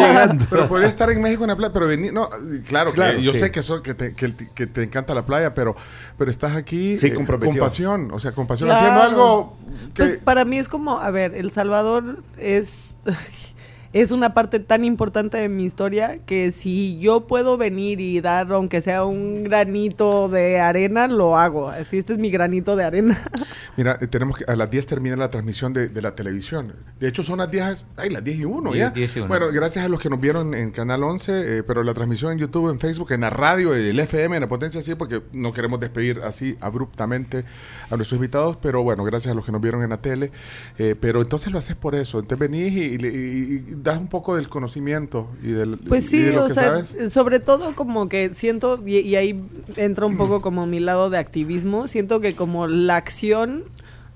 llegando. 0.00 0.46
pero 0.50 0.68
podría 0.68 0.88
estar 0.88 1.08
en 1.10 1.22
México 1.22 1.44
en 1.44 1.48
la 1.50 1.56
playa, 1.56 1.72
pero 1.72 1.86
venir, 1.86 2.12
no, 2.12 2.28
claro, 2.66 2.90
Claro, 2.92 3.18
que 3.18 3.22
yo 3.22 3.32
sí. 3.34 3.38
sé 3.38 3.52
que, 3.52 3.60
eso- 3.60 3.82
que, 3.84 3.94
te, 3.94 4.14
que, 4.14 4.34
que 4.52 4.66
te 4.66 4.82
encanta 4.82 5.14
la 5.14 5.24
playa, 5.24 5.54
pero, 5.54 5.76
pero 6.18 6.28
estás 6.28 6.56
aquí 6.56 6.96
Sí, 6.96 7.06
eh, 7.06 7.12
con 7.14 7.24
pasión, 7.56 8.10
o 8.10 8.18
sea, 8.18 8.32
con 8.32 8.48
pasión, 8.48 8.68
Claro. 8.70 8.80
haciendo 8.84 9.02
algo 9.02 9.56
que... 9.94 10.02
Pues 10.02 10.16
para 10.18 10.44
mí 10.44 10.58
es 10.58 10.66
como, 10.66 10.98
a 10.98 11.10
ver, 11.12 11.36
El 11.36 11.52
Salvador 11.52 12.18
es, 12.36 12.94
es 13.92 14.12
una 14.12 14.34
parte 14.34 14.60
tan 14.60 14.84
importante 14.84 15.36
de 15.38 15.48
mi 15.48 15.64
historia 15.64 16.18
que 16.24 16.52
si 16.52 16.98
yo 17.00 17.26
puedo 17.26 17.56
venir 17.56 18.00
y 18.00 18.20
dar, 18.20 18.52
aunque 18.52 18.80
sea 18.80 19.04
un 19.04 19.42
granito 19.44 20.28
de 20.28 20.60
arena, 20.60 21.08
lo 21.08 21.36
hago. 21.36 21.68
Así, 21.68 21.98
este 21.98 22.12
es 22.12 22.18
mi 22.20 22.30
granito 22.30 22.76
de 22.76 22.84
arena. 22.84 23.20
Mira, 23.76 23.98
eh, 24.00 24.06
tenemos 24.06 24.36
que 24.36 24.44
a 24.50 24.54
las 24.54 24.70
10 24.70 24.86
termina 24.86 25.16
la 25.16 25.28
transmisión 25.30 25.72
de, 25.72 25.88
de 25.88 26.02
la 26.02 26.14
televisión. 26.14 26.72
De 27.00 27.08
hecho, 27.08 27.22
son 27.24 27.38
las 27.38 27.50
10, 27.50 27.86
ay, 27.96 28.10
las 28.10 28.22
10 28.22 28.38
y 28.40 28.44
1 28.44 28.70
Diez- 28.70 28.78
ya. 28.78 28.90
diez 28.90 29.16
y 29.16 29.20
uno. 29.20 29.28
Bueno, 29.28 29.46
gracias 29.52 29.84
a 29.84 29.88
los 29.88 30.00
que 30.00 30.08
nos 30.10 30.20
vieron 30.20 30.54
en 30.54 30.70
Canal 30.70 31.02
11, 31.02 31.58
eh, 31.58 31.62
pero 31.64 31.82
la 31.82 31.92
transmisión 31.94 32.32
en 32.32 32.38
YouTube, 32.38 32.70
en 32.70 32.78
Facebook, 32.78 33.10
en 33.12 33.22
la 33.22 33.30
radio, 33.30 33.74
el 33.74 33.98
FM, 33.98 34.36
en 34.36 34.42
la 34.42 34.48
potencia, 34.48 34.80
sí, 34.82 34.94
porque 34.94 35.22
no 35.32 35.52
queremos 35.52 35.80
despedir 35.80 36.20
así 36.24 36.56
abruptamente 36.60 37.44
a 37.90 37.96
nuestros 37.96 38.16
invitados, 38.18 38.56
pero 38.56 38.82
bueno, 38.84 39.02
gracias 39.04 39.32
a 39.32 39.34
los 39.34 39.44
que 39.44 39.50
nos 39.52 39.60
vieron 39.60 39.82
en 39.82 39.90
la 39.90 39.96
tele. 40.00 40.30
Eh, 40.78 40.94
pero 41.00 41.22
entonces 41.22 41.52
lo 41.52 41.58
haces 41.58 41.74
por 41.76 41.94
eso. 41.96 42.18
Entonces 42.20 42.38
venís 42.48 42.72
y, 42.72 42.84
y- 42.84 43.06
y- 43.06 43.64
y 43.72 43.79
das 43.82 43.98
un 43.98 44.08
poco 44.08 44.36
del 44.36 44.48
conocimiento 44.48 45.28
y, 45.42 45.48
del, 45.52 45.78
Pues 45.78 46.04
y 46.04 46.08
sí, 46.08 46.18
de 46.22 46.32
lo 46.32 46.44
o 46.44 46.48
que 46.48 46.54
sea, 46.54 46.84
sabes. 46.84 47.12
sobre 47.12 47.40
todo 47.40 47.74
como 47.74 48.08
que 48.08 48.34
siento, 48.34 48.80
y, 48.84 48.98
y 48.98 49.16
ahí 49.16 49.40
entra 49.76 50.06
un 50.06 50.16
poco 50.16 50.40
como 50.40 50.66
mi 50.66 50.80
lado 50.80 51.10
de 51.10 51.18
activismo, 51.18 51.88
siento 51.88 52.20
que 52.20 52.34
como 52.34 52.66
la 52.66 52.96
acción, 52.96 53.64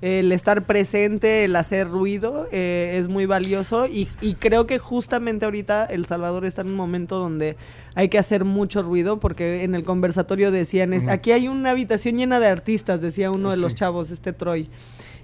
el 0.03 0.33
estar 0.33 0.65
presente, 0.67 1.45
el 1.45 1.57
hacer 1.57 1.89
ruido, 1.89 2.47
eh, 2.53 2.97
es 3.01 3.09
muy 3.09 3.25
valioso 3.25 3.87
y, 3.87 4.07
y 4.21 4.35
creo 4.35 4.67
que 4.67 4.79
justamente 4.79 5.47
ahorita 5.47 5.87
El 5.87 6.05
Salvador 6.05 6.45
está 6.45 6.61
en 6.61 6.69
un 6.69 6.75
momento 6.77 7.19
donde 7.19 7.57
hay 7.95 8.11
que 8.11 8.19
hacer 8.19 8.45
mucho 8.45 8.83
ruido 8.83 9.19
porque 9.19 9.63
en 9.65 9.75
el 9.75 9.83
conversatorio 9.85 10.51
decían, 10.51 10.93
es, 10.93 11.05
Ujú. 11.05 11.13
aquí 11.13 11.33
hay 11.33 11.49
una 11.49 11.71
habitación 11.71 12.17
llena 12.17 12.39
de 12.39 12.49
artistas, 12.49 13.01
decía 13.01 13.31
uno 13.31 13.51
de 13.51 13.57
los 13.57 13.73
Sí. 13.73 13.79
chavos, 13.79 14.11
este 14.11 14.35
Troy. 14.35 14.69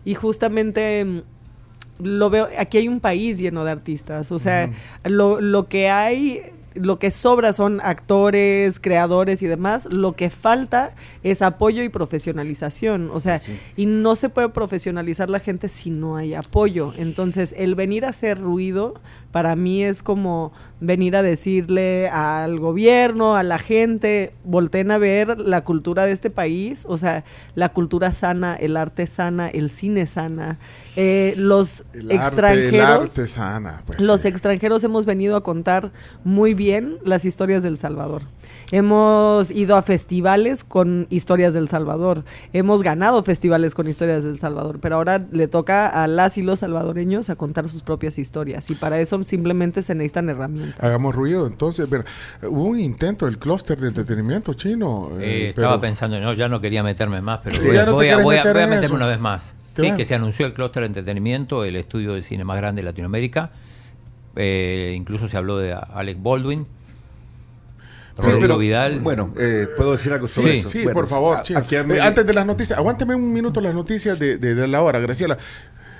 Y 0.06 0.14
justamente 0.14 1.04
mm, 1.04 1.20
lo 2.02 2.30
veo, 2.30 2.48
aquí 2.58 2.78
hay 2.78 2.88
un 2.88 3.00
país 3.00 3.38
lleno 3.38 3.64
de 3.64 3.70
artistas, 3.70 4.32
o 4.32 4.38
sea, 4.38 4.70
lo, 5.04 5.40
lo 5.40 5.66
que 5.66 5.88
hay, 5.88 6.42
lo 6.74 6.98
que 6.98 7.10
sobra 7.10 7.52
son 7.52 7.80
actores, 7.82 8.80
creadores 8.80 9.42
y 9.42 9.46
demás, 9.46 9.92
lo 9.92 10.14
que 10.14 10.30
falta 10.30 10.94
es 11.22 11.42
apoyo 11.42 11.82
y 11.82 11.88
profesionalización, 11.88 13.10
o 13.12 13.20
sea, 13.20 13.36
y 13.76 13.86
no 13.86 14.16
se 14.16 14.28
puede 14.28 14.48
profesionalizar 14.48 15.30
la 15.30 15.40
gente 15.40 15.68
si 15.68 15.90
no 15.90 16.16
hay 16.16 16.34
apoyo, 16.34 16.92
entonces 16.96 17.54
el 17.56 17.74
venir 17.74 18.04
a 18.04 18.10
hacer 18.10 18.40
ruido 18.40 18.94
para 19.32 19.54
mí 19.56 19.84
es 19.84 20.02
como 20.02 20.52
venir 20.80 21.14
a 21.16 21.22
decirle 21.22 22.08
al 22.08 22.58
gobierno, 22.58 23.36
a 23.36 23.42
la 23.42 23.58
gente, 23.58 24.32
volteen 24.44 24.90
a 24.90 24.98
ver 24.98 25.38
la 25.38 25.62
cultura 25.62 26.06
de 26.06 26.12
este 26.12 26.30
país, 26.30 26.84
o 26.88 26.98
sea, 26.98 27.24
la 27.54 27.68
cultura 27.68 28.12
sana, 28.12 28.56
el 28.56 28.76
arte 28.76 29.06
sana, 29.06 29.48
el 29.48 29.70
cine 29.70 30.06
sana, 30.06 30.58
eh, 30.96 31.34
los 31.36 31.84
El 31.92 32.00
arte, 32.00 32.04
el 32.04 32.12
extranjeros. 32.12 33.02
arte 33.02 33.26
sana, 33.26 33.82
pues. 33.86 34.00
Los 34.00 34.24
extranjeros 34.24 34.82
hemos 34.84 35.06
venido 35.06 35.36
a 35.36 35.42
contar 35.42 35.90
muy 36.24 36.54
bien 36.54 36.96
las 37.04 37.24
historias 37.24 37.62
del 37.62 37.78
Salvador. 37.78 38.22
Hemos 38.72 39.50
ido 39.50 39.76
a 39.76 39.82
festivales 39.82 40.64
con 40.64 41.06
historias 41.10 41.54
del 41.54 41.68
Salvador. 41.68 42.24
Hemos 42.52 42.82
ganado 42.82 43.22
festivales 43.22 43.74
con 43.74 43.88
historias 43.88 44.22
del 44.24 44.38
Salvador. 44.38 44.78
Pero 44.80 44.96
ahora 44.96 45.24
le 45.32 45.48
toca 45.48 45.88
a 45.88 46.06
las 46.06 46.38
y 46.38 46.42
los 46.42 46.60
salvadoreños 46.60 47.30
a 47.30 47.36
contar 47.36 47.68
sus 47.68 47.82
propias 47.82 48.18
historias. 48.18 48.70
Y 48.70 48.74
para 48.74 49.00
eso 49.00 49.22
simplemente 49.24 49.82
se 49.82 49.94
necesitan 49.94 50.28
herramientas. 50.28 50.82
Hagamos 50.82 51.14
ruido, 51.14 51.46
entonces. 51.46 51.86
Pero, 51.90 52.04
hubo 52.42 52.64
un 52.64 52.78
intento 52.78 53.26
del 53.26 53.38
clúster 53.38 53.78
de 53.78 53.88
entretenimiento 53.88 54.54
chino. 54.54 55.10
Eh, 55.18 55.46
eh, 55.46 55.48
estaba 55.50 55.80
pensando, 55.80 56.20
no, 56.20 56.32
ya 56.34 56.48
no 56.48 56.60
quería 56.60 56.82
meterme 56.82 57.20
más, 57.20 57.40
pero 57.42 57.60
Sí, 57.60 57.66
voy, 57.66 57.76
a, 57.76 57.86
no 57.86 57.92
voy 57.94 58.08
a- 58.08 58.18
voy 58.18 58.36
meterme 58.36 58.76
eso. 58.84 58.94
una 58.94 59.06
vez 59.06 59.18
más. 59.20 59.54
Sí, 59.74 59.92
que 59.96 60.04
se 60.04 60.14
anunció 60.14 60.46
el 60.46 60.52
clúster 60.52 60.82
de 60.82 60.88
entretenimiento, 60.88 61.64
el 61.64 61.76
estudio 61.76 62.12
de 62.14 62.22
cine 62.22 62.44
más 62.44 62.56
grande 62.56 62.82
de 62.82 62.86
Latinoamérica. 62.86 63.50
Eh, 64.36 64.94
incluso 64.96 65.28
se 65.28 65.36
habló 65.36 65.58
de 65.58 65.72
Alec 65.72 66.22
Baldwin, 66.22 66.66
Rodrigo 68.20 68.40
pero, 68.40 68.58
Vidal. 68.58 69.00
Bueno, 69.00 69.34
eh, 69.38 69.66
puedo 69.76 69.92
decir 69.92 70.12
algo 70.12 70.26
sobre 70.28 70.52
Sí, 70.52 70.58
eso. 70.58 70.68
sí, 70.68 70.78
Bueno, 70.84 70.94
por 70.94 71.06
favor, 71.08 71.36
a- 71.38 71.42
Chino. 71.42 71.58
aquí 71.58 71.76
a 71.76 71.84
mí- 71.84 71.94
Eh, 71.94 72.00
antes 72.00 72.26
de 72.26 72.32
las 72.34 72.46
noticias, 72.46 72.78
aguánteme 72.78 73.14
un 73.14 73.32
minuto 73.32 73.60
las 73.60 73.74
noticias 73.74 74.18
de, 74.18 74.38
de- 74.38 74.54
de 74.54 74.66
la 74.68 74.82
hora, 74.82 74.98
Graciela. 75.00 75.36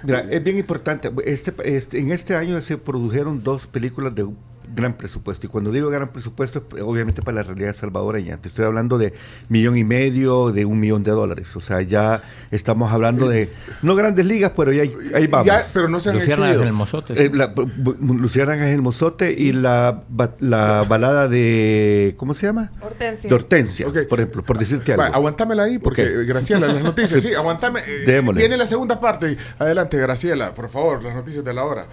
Mira, 0.02 0.20
es 0.30 0.42
bien 0.42 0.56
importante. 0.58 1.10
Este, 1.26 1.52
este- 1.76 1.98
en 1.98 2.10
este 2.12 2.34
año 2.34 2.60
se 2.62 2.78
produjeron 2.78 3.42
dos 3.42 3.66
películas 3.66 4.14
de 4.14 4.26
gran 4.74 4.94
presupuesto. 4.94 5.46
Y 5.46 5.48
cuando 5.48 5.72
digo 5.72 5.90
gran 5.90 6.08
presupuesto, 6.08 6.64
es, 6.76 6.82
obviamente 6.82 7.22
para 7.22 7.36
la 7.36 7.42
realidad 7.42 7.74
salvadoreña. 7.74 8.36
Te 8.38 8.48
estoy 8.48 8.64
hablando 8.64 8.98
de 8.98 9.12
millón 9.48 9.76
y 9.76 9.84
medio, 9.84 10.52
de 10.52 10.64
un 10.64 10.80
millón 10.80 11.02
de 11.02 11.10
dólares. 11.12 11.54
O 11.56 11.60
sea, 11.60 11.82
ya 11.82 12.22
estamos 12.50 12.92
hablando 12.92 13.28
de, 13.28 13.50
no 13.82 13.94
grandes 13.94 14.26
ligas, 14.26 14.52
pero 14.56 14.72
ya 14.72 14.82
ahí, 14.82 14.94
ahí 15.14 15.26
vamos. 15.26 15.46
Ya, 15.46 15.62
pero 15.72 15.88
no 15.88 16.00
se 16.00 16.10
han 16.10 16.16
exhibido. 16.16 16.62
en 16.62 16.68
el 16.68 16.72
Mozote. 16.72 17.26
Eh, 17.26 17.30
la, 17.32 17.52
Luciérnagas 18.00 18.66
en 18.68 18.74
el 18.74 18.82
Mozote 18.82 19.32
y 19.32 19.52
la, 19.52 20.02
la 20.40 20.84
balada 20.88 21.28
de, 21.28 22.14
¿cómo 22.16 22.34
se 22.34 22.46
llama? 22.46 22.70
Hortensia. 22.80 23.28
De 23.28 23.34
Hortensia, 23.34 23.86
por 24.08 24.20
ejemplo, 24.20 24.42
por 24.42 24.58
decirte 24.58 24.92
algo. 24.92 25.02
Va, 25.04 25.08
aguantámela 25.08 25.64
ahí, 25.64 25.78
porque, 25.78 26.24
Graciela, 26.24 26.66
las 26.68 26.82
noticias, 26.82 27.22
sí, 27.22 27.34
aguantame. 27.34 27.80
eh, 27.80 28.04
Démosle. 28.06 28.40
viene 28.40 28.56
la 28.56 28.66
segunda 28.66 29.00
parte. 29.00 29.36
Adelante, 29.58 29.96
Graciela, 29.98 30.54
por 30.54 30.68
favor, 30.68 31.02
las 31.02 31.14
noticias 31.14 31.44
de 31.44 31.54
la 31.54 31.64
hora. 31.64 31.86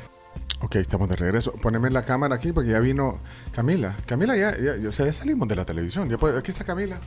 Ok, 0.61 0.75
estamos 0.77 1.07
de 1.09 1.15
regreso. 1.15 1.53
Poneme 1.61 1.89
la 1.91 2.03
cámara 2.03 2.35
aquí 2.35 2.51
porque 2.51 2.71
ya 2.71 2.79
vino 2.79 3.19
Camila. 3.55 3.95
Camila, 4.07 4.35
ya, 4.35 4.51
ya, 4.57 4.89
o 4.89 4.91
sea, 4.91 5.05
ya 5.05 5.13
salimos 5.13 5.47
de 5.47 5.55
la 5.55 5.65
televisión. 5.65 6.09
Ya 6.09 6.17
puede- 6.17 6.37
aquí 6.37 6.49
está 6.51 6.63
Camila. 6.63 6.99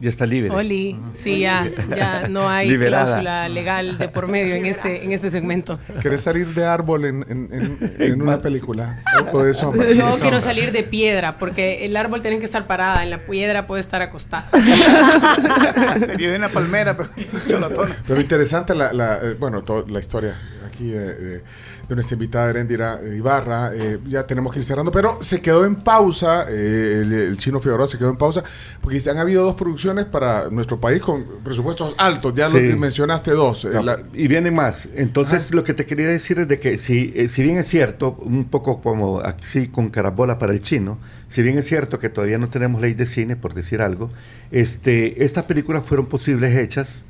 Ya 0.00 0.10
está 0.10 0.26
libre. 0.26 0.50
Oli, 0.54 0.96
sí, 1.12 1.40
ya, 1.40 1.68
ya 1.96 2.28
no 2.28 2.48
hay 2.48 2.68
Liberada. 2.68 3.04
cláusula 3.20 3.48
legal 3.48 3.98
de 3.98 4.08
por 4.08 4.28
medio 4.28 4.54
en 4.54 4.64
este, 4.66 5.04
en 5.04 5.10
este 5.10 5.28
segmento. 5.28 5.80
¿Querés 6.00 6.20
salir 6.20 6.46
de 6.54 6.64
árbol 6.64 7.04
en, 7.06 7.26
en- 7.28 7.48
en- 7.52 7.96
en 7.98 8.22
una 8.22 8.40
película? 8.40 9.02
O 9.32 9.42
de 9.42 9.54
sombra. 9.54 9.90
Yo 9.90 10.14
De 10.14 10.20
quiero 10.22 10.40
salir 10.40 10.70
de 10.70 10.84
piedra, 10.84 11.36
porque 11.36 11.84
el 11.84 11.96
árbol 11.96 12.22
tiene 12.22 12.38
que 12.38 12.44
estar 12.44 12.68
parada, 12.68 13.02
en 13.02 13.10
la 13.10 13.18
piedra 13.18 13.66
puede 13.66 13.80
estar 13.80 14.00
acostada. 14.00 14.48
Sería 16.06 16.30
de 16.30 16.36
una 16.36 16.48
palmera, 16.48 16.96
pero 16.96 17.10
cholotona. 17.48 17.96
Pero 18.06 18.20
interesante 18.20 18.76
la, 18.76 18.92
la, 18.92 19.16
eh, 19.16 19.34
bueno, 19.36 19.62
to- 19.62 19.84
la 19.88 19.98
historia 19.98 20.40
aquí 20.64 20.90
de, 20.90 21.14
de- 21.14 21.42
de 21.88 21.94
nuestra 21.94 22.14
invitada 22.14 22.50
Erendira 22.50 23.00
Ibarra. 23.16 23.70
Eh, 23.74 23.98
ya 24.06 24.26
tenemos 24.26 24.52
que 24.52 24.58
ir 24.58 24.64
cerrando, 24.64 24.92
pero 24.92 25.18
se 25.22 25.40
quedó 25.40 25.64
en 25.64 25.76
pausa, 25.76 26.44
eh, 26.48 27.00
el, 27.02 27.12
el 27.12 27.38
chino 27.38 27.60
Figueroa 27.60 27.86
se 27.88 27.96
quedó 27.96 28.10
en 28.10 28.16
pausa, 28.16 28.44
porque 28.80 28.98
han 29.10 29.16
habido 29.16 29.42
dos 29.44 29.54
producciones 29.54 30.04
para 30.04 30.50
nuestro 30.50 30.78
país 30.78 31.00
con 31.00 31.24
presupuestos 31.42 31.94
altos. 31.98 32.34
Ya 32.36 32.50
Sí. 32.50 32.68
lo 32.72 32.76
mencionaste 32.76 33.30
dos. 33.30 33.64
eh, 33.64 33.70
No, 33.72 33.82
la- 33.82 33.98
y 34.12 34.28
vienen 34.28 34.54
más. 34.54 34.88
Entonces, 34.94 35.50
lo 35.52 35.64
que 35.64 35.72
te 35.72 35.86
quería 35.86 36.08
decir 36.08 36.38
es 36.40 36.48
de 36.48 36.60
que 36.60 36.76
si, 36.78 37.12
eh, 37.16 37.28
si 37.28 37.42
bien 37.42 37.56
es 37.58 37.66
cierto, 37.68 38.16
un 38.20 38.44
poco 38.44 38.80
como 38.82 39.20
así 39.20 39.68
con 39.68 39.88
carabola 39.88 40.38
para 40.38 40.52
el 40.52 40.60
chino, 40.60 40.98
si 41.30 41.42
bien 41.42 41.56
es 41.58 41.66
cierto 41.66 41.98
que 41.98 42.08
todavía 42.10 42.38
no 42.38 42.48
tenemos 42.50 42.80
ley 42.82 42.94
de 42.94 43.06
cine, 43.06 43.36
por 43.36 43.54
decir 43.54 43.80
algo, 43.80 44.10
este, 44.50 45.24
estas 45.24 45.44
películas 45.44 45.84
fueron 45.86 46.06
posibles 46.06 46.56
hechas 46.56 47.02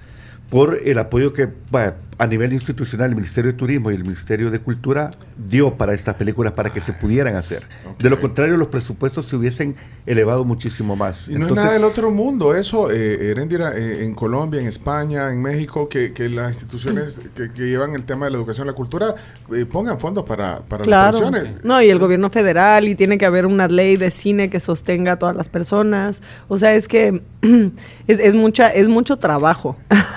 por 0.50 0.78
el 0.84 0.98
apoyo 0.98 1.32
que 1.32 1.48
a 2.18 2.26
nivel 2.26 2.52
institucional 2.52 3.10
el 3.10 3.14
Ministerio 3.14 3.52
de 3.52 3.56
Turismo 3.56 3.90
y 3.90 3.94
el 3.94 4.02
Ministerio 4.02 4.50
de 4.50 4.58
Cultura 4.58 5.10
dio 5.48 5.74
para 5.74 5.94
estas 5.94 6.16
películas 6.16 6.52
para 6.52 6.70
que 6.70 6.80
se 6.80 6.92
pudieran 6.92 7.36
hacer. 7.36 7.62
De 7.98 8.10
lo 8.10 8.20
contrario, 8.20 8.56
los 8.56 8.68
presupuestos 8.68 9.26
se 9.26 9.36
hubiesen 9.36 9.76
elevado 10.04 10.44
muchísimo 10.44 10.96
más. 10.96 11.28
y 11.28 11.34
no 11.36 11.46
es 11.46 11.52
nada 11.54 11.72
del 11.74 11.84
otro 11.84 12.10
mundo 12.10 12.54
eso, 12.54 12.90
eh, 12.90 13.30
Erendira, 13.30 13.76
eh, 13.76 14.04
en 14.04 14.14
Colombia, 14.14 14.60
en 14.60 14.66
España, 14.66 15.32
en 15.32 15.40
México, 15.40 15.88
que, 15.88 16.12
que 16.12 16.28
las 16.28 16.48
instituciones 16.48 17.20
que, 17.36 17.50
que 17.52 17.62
llevan 17.68 17.94
el 17.94 18.04
tema 18.04 18.26
de 18.26 18.32
la 18.32 18.38
educación 18.38 18.66
y 18.66 18.70
la 18.70 18.74
cultura 18.76 19.14
eh, 19.54 19.64
pongan 19.64 20.00
fondos 20.00 20.26
para, 20.26 20.58
para 20.60 20.80
las 20.80 20.86
Claro. 20.88 21.18
producciones. 21.18 21.64
No, 21.64 21.80
y 21.80 21.88
el 21.88 21.98
gobierno 22.00 22.30
federal, 22.30 22.88
y 22.88 22.94
tiene 22.96 23.16
que 23.18 23.26
haber 23.26 23.46
una 23.46 23.68
ley 23.68 23.96
de 23.96 24.10
cine 24.10 24.50
que 24.50 24.58
sostenga 24.58 25.12
a 25.12 25.18
todas 25.18 25.36
las 25.36 25.48
personas. 25.48 26.20
O 26.48 26.58
sea, 26.58 26.74
es 26.74 26.88
que 26.88 27.22
es, 28.08 28.18
es 28.18 28.34
mucha, 28.34 28.70
es 28.70 28.88
mucho 28.88 29.18
trabajo. 29.18 29.76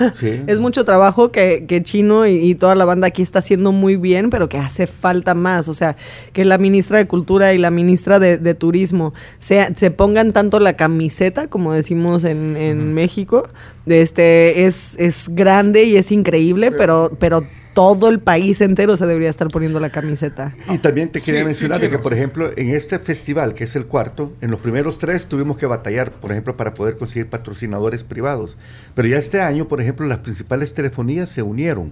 Es 0.48 0.60
mucho 0.60 0.84
trabajo 0.84 1.32
que, 1.32 1.66
que 1.68 1.84
Chino 1.92 2.26
y, 2.26 2.36
y 2.38 2.56
toda 2.56 2.76
la 2.76 2.86
banda 2.86 3.08
aquí 3.08 3.22
está 3.22 3.40
haciendo 3.40 3.74
muy 3.74 3.98
bien, 3.98 4.30
pero 4.30 4.48
que 4.48 4.58
hace 4.58 4.88
falta 4.88 5.34
más. 5.34 5.68
O 5.68 5.74
sea, 5.74 5.98
que 6.32 6.46
la 6.46 6.58
ministra 6.58 7.00
de 7.00 7.08
Cultura 7.08 7.54
y 7.54 7.58
la 7.58 7.70
ministra 7.70 8.18
de, 8.18 8.38
de 8.38 8.54
Turismo 8.54 9.14
se, 9.40 9.76
se 9.76 9.92
pongan 9.92 10.32
tanto 10.32 10.60
la 10.60 10.74
camiseta, 10.78 11.48
como 11.48 11.74
decimos 11.74 12.24
en, 12.24 12.56
en 12.56 12.94
México. 12.94 13.44
De 13.86 14.02
este, 14.02 14.66
es, 14.66 14.96
es 15.00 15.30
grande 15.30 15.84
y 15.84 15.98
es 15.98 16.12
increíble, 16.12 16.72
pero, 16.72 17.12
pero 17.20 17.44
todo 17.74 18.10
el 18.10 18.20
país 18.20 18.60
entero 18.62 18.98
se 18.98 19.06
debería 19.06 19.30
estar 19.30 19.48
poniendo 19.48 19.80
la 19.80 19.90
camiseta. 19.92 20.54
Y 20.70 20.78
también 20.80 21.10
te 21.10 21.22
quería 21.22 21.42
Sí, 21.42 21.46
mencionar 21.46 21.78
sí, 21.78 21.84
de 21.84 21.90
que, 21.90 22.00
por 22.00 22.14
ejemplo, 22.14 22.50
en 22.56 22.74
este 22.76 23.00
festival, 23.00 23.54
que 23.54 23.64
es 23.64 23.76
el 23.76 23.86
cuarto, 23.86 24.34
en 24.42 24.52
los 24.52 24.60
primeros 24.60 25.00
tres 25.00 25.28
tuvimos 25.28 25.58
que 25.58 25.66
batallar, 25.66 26.12
por 26.12 26.32
ejemplo, 26.32 26.58
para 26.58 26.74
poder 26.74 26.98
conseguir 26.98 27.28
patrocinadores 27.30 28.04
privados. 28.04 28.58
Pero 28.94 29.08
ya 29.08 29.18
este 29.18 29.42
año, 29.42 29.68
por 29.68 29.80
ejemplo, 29.82 30.06
las 30.06 30.20
principales 30.20 30.74
telefonías 30.74 31.30
se 31.30 31.42
unieron 31.42 31.92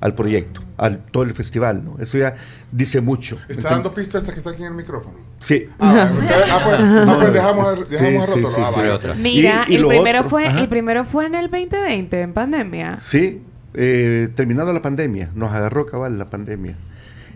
al 0.00 0.14
proyecto, 0.14 0.60
al 0.76 0.98
todo 0.98 1.24
el 1.24 1.32
festival, 1.34 1.84
¿no? 1.84 1.96
Eso 2.00 2.18
ya 2.18 2.36
dice 2.70 3.00
mucho. 3.00 3.34
Está 3.34 3.46
Entonces- 3.48 3.70
dando 3.72 3.94
pista 3.94 4.18
esta 4.18 4.32
que 4.32 4.38
está 4.38 4.50
aquí 4.50 4.62
en 4.62 4.68
el 4.68 4.74
micrófono. 4.74 5.16
Sí. 5.40 5.66
Ah, 5.80 6.08
ah, 6.08 6.60
pues, 6.64 6.80
ah, 6.80 7.16
pues 7.18 7.32
dejamos, 7.32 7.90
dejamos 7.90 8.24
sí, 8.24 8.30
rótulo. 8.30 8.48
sí, 8.50 8.60
Ah, 8.64 8.70
sí. 8.72 8.80
vaya. 8.80 9.14
Mira, 9.18 9.64
Y- 9.68 9.72
y 9.72 9.76
el, 9.76 9.86
primero 9.88 10.18
otro- 10.20 10.30
fue, 10.30 10.46
ajá. 10.46 10.60
el 10.60 10.68
primero 10.68 11.04
fue 11.04 11.26
en 11.26 11.34
el 11.34 11.50
2020, 11.50 12.20
en 12.20 12.32
pandemia. 12.32 12.96
Sí, 13.00 13.42
eh, 13.74 14.28
terminando 14.34 14.72
la 14.72 14.82
pandemia, 14.82 15.30
nos 15.34 15.52
agarró 15.52 15.86
cabal 15.86 16.18
la 16.18 16.30
pandemia. 16.30 16.74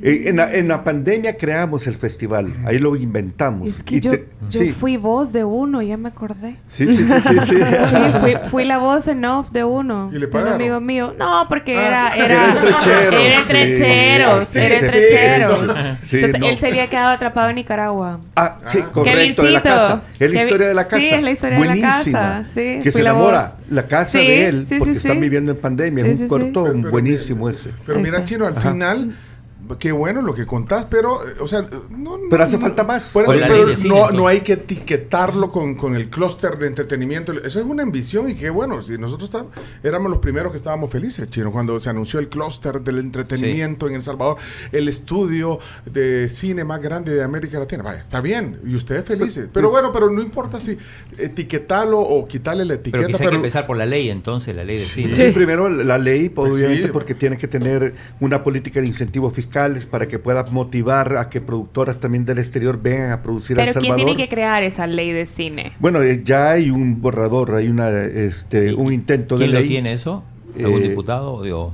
Eh, 0.05 0.24
en, 0.30 0.36
la, 0.36 0.53
en 0.53 0.66
la 0.66 0.82
pandemia 0.82 1.36
creamos 1.36 1.86
el 1.86 1.94
festival, 1.94 2.53
ahí 2.64 2.80
lo 2.80 2.96
inventamos. 2.96 3.68
Es 3.68 3.82
que 3.84 3.96
Y 3.96 4.00
yo, 4.00 4.11
te- 4.11 4.26
yo 4.50 4.61
sí. 4.61 4.72
fui 4.72 4.96
voz 4.96 5.32
de 5.32 5.44
uno, 5.44 5.80
ya 5.80 5.96
me 5.96 6.09
acordé. 6.09 6.57
Sí, 6.66 6.86
sí, 6.88 7.05
sí, 7.07 7.14
sí, 7.20 7.36
sí. 7.46 7.55
Sí, 7.57 8.18
fui, 8.20 8.34
fui 8.50 8.64
la 8.64 8.78
voz 8.78 9.07
en 9.07 9.24
off 9.24 9.50
de 9.53 9.62
uno. 9.62 10.09
¿Y 10.11 10.14
le 10.14 10.20
de 10.20 10.26
un 10.26 10.32
pagaron? 10.32 10.55
amigo 10.55 10.80
mío. 10.80 11.14
No, 11.16 11.46
porque 11.48 11.76
Ah, 11.78 12.11
era, 12.16 12.16
era, 12.16 12.24
Era 12.24 12.53
entrechero, 12.53 13.16
Era 13.16 13.34
sí. 13.44 13.57
entrecheros, 13.57 14.48
Sí, 14.48 14.59
era 14.59 15.96
sí, 16.03 16.16
Entonces 16.16 16.40
no. 16.40 16.46
él 16.48 16.59
se 16.59 16.66
había 16.66 16.88
quedado 16.90 17.09
atrapado 17.11 17.50
en 17.50 17.55
Nicaragua. 17.57 18.18
Ah, 18.34 18.59
sí, 18.66 18.80
correcto, 18.92 19.42
de 19.44 19.50
la 19.53 19.62
casa. 19.62 20.03
Es 20.18 20.32
la 20.32 20.42
historia 20.42 20.66
de 20.66 20.74
la 20.74 20.84
casa. 20.84 20.98
Sí, 20.98 21.09
es 21.11 21.22
la 21.22 21.30
historia 21.30 21.59
de 21.61 21.64
la 21.64 21.74
Buenísima. 21.74 22.18
casa. 22.18 22.44
Sí, 22.55 22.80
que 22.82 22.90
se 22.90 23.03
la 23.05 23.11
enamora 23.11 23.42
voz. 23.57 23.66
la 23.70 23.86
casa 23.86 24.12
Sí, 24.12 24.18
de 24.18 24.46
él 24.48 24.66
sí, 24.66 24.76
porque 24.78 24.94
sí, 24.94 24.96
están 24.98 25.12
sí. 25.16 25.20
viviendo 25.20 25.53
en 25.53 25.59
pandemia. 25.59 26.05
Sí, 26.05 26.11
es 26.11 26.16
sí, 26.16 26.22
un 26.24 26.28
sí. 26.28 26.30
cortón 26.30 26.64
Pero- 26.64 26.76
pero 26.80 26.90
buenísimo 26.90 27.48
ese. 27.48 27.70
Pero 27.86 28.00
mira. 28.00 28.24
Chino, 28.24 28.46
al 28.46 28.57
final, 28.57 29.12
qué 29.79 29.93
bueno 29.93 30.23
lo 30.23 30.35
que 30.35 30.47
contás, 30.47 30.87
pero, 30.87 31.27
eh, 31.27 31.35
o 31.41 31.49
sea, 31.49 31.62
no, 31.97 32.16
no- 32.18 32.25
Pero 32.31 32.43
hace 32.45 32.59
falta 32.59 32.85
más. 32.85 33.05
Por 33.12 33.25
eso, 33.25 33.33
pero 33.33 33.77
cine, 33.77 33.89
no, 33.95 34.11
no 34.11 34.27
hay 34.27 34.41
que 34.43 34.55
etiquetarlo 34.55 35.51
con, 35.51 35.75
con 35.75 35.97
el 35.97 36.09
clúster 36.09 36.57
de 36.59 36.66
entretenimiento. 36.66 37.33
Eso 37.33 37.59
es 37.61 37.64
una 37.66 37.83
ambición 37.83 38.31
y 38.31 38.35
qué 38.35 38.51
bueno. 38.51 38.83
Si 38.83 38.99
nosotros 38.99 39.29
estábamos- 39.29 39.53
éramos 39.83 40.11
los 40.11 40.18
primeros 40.20 40.53
que 40.53 40.59
estábamos 40.59 40.91
felices, 40.91 41.29
Chino, 41.29 41.51
cuando 41.53 41.79
se 41.81 41.91
anunció 41.91 42.20
el 42.20 42.29
clúster 42.29 42.81
del 42.81 42.99
entretenimiento 42.99 43.89
en 43.89 43.95
El 43.95 44.03
Salvador, 44.03 44.37
el 44.73 44.89
estudio 44.89 45.59
de 45.85 46.29
cine 46.29 46.64
más 46.64 46.81
grande 46.81 47.14
de 47.14 47.23
América 47.23 47.59
Latina. 47.59 47.83
Vaya, 47.83 48.01
está 48.01 48.20
bien, 48.20 48.59
y 48.66 48.75
ustedes 48.75 49.05
felices. 49.07 49.49
Pero 49.53 49.70
bueno, 49.70 49.93
pero 49.93 50.11
no 50.11 50.23
importa 50.23 50.59
si 50.59 50.77
etiquetarlo 51.18 52.01
o 52.01 52.27
quitarle 52.27 52.64
la 52.64 52.75
Pero 52.77 52.81
etiqueta. 52.81 53.07
quizá 53.07 53.16
hay 53.16 53.20
que 53.20 53.25
pero- 53.27 53.37
empezar 53.37 53.66
por 53.66 53.77
la 53.77 53.87
ley 53.87 54.11
entonces, 54.11 54.55
la 54.55 54.64
ley 54.64 54.77
de 54.77 54.83
cine. 54.85 55.16
Sí, 55.16 55.33
primero 55.33 55.68
la 55.68 55.99
ley, 55.99 56.29
Pues 56.29 56.53
obviamente, 56.53 56.87
sí. 56.87 56.93
porque 56.93 57.14
tiene 57.14 57.37
que 57.37 57.49
tener 57.49 57.95
una 58.20 58.43
política 58.45 58.81
de 58.81 58.87
incentivos 58.87 59.33
para 59.91 60.07
que 60.09 60.19
pueda 60.19 60.45
motivar 60.51 61.17
a 61.17 61.29
que 61.29 61.41
productoras 61.41 61.99
también 61.99 62.25
del 62.25 62.39
exterior 62.39 62.81
vengan 62.81 63.11
a 63.13 63.23
producir 63.23 63.59
a 63.59 63.65
El 63.65 63.69
Pero 63.69 63.81
¿quién 63.81 63.97
tiene 63.97 64.17
que 64.17 64.29
crear 64.29 64.63
esa 64.63 64.87
ley 64.87 65.13
de 65.13 65.27
cine? 65.27 65.73
Bueno, 65.79 66.03
eh, 66.03 66.23
ya 66.25 66.51
hay 66.51 66.71
un 66.71 67.01
borrador, 67.01 67.55
hay 67.55 67.69
una, 67.69 67.91
este, 67.91 68.75
un 68.75 68.93
intento 68.93 69.37
de 69.37 69.45
¿Quién 69.45 69.53
lo 69.55 69.61
ley. 69.61 69.69
tiene 69.69 69.93
eso? 69.93 70.23
¿Algún 70.59 70.83
Eh, 70.83 70.89
diputado? 70.89 71.43
Digo, 71.43 71.73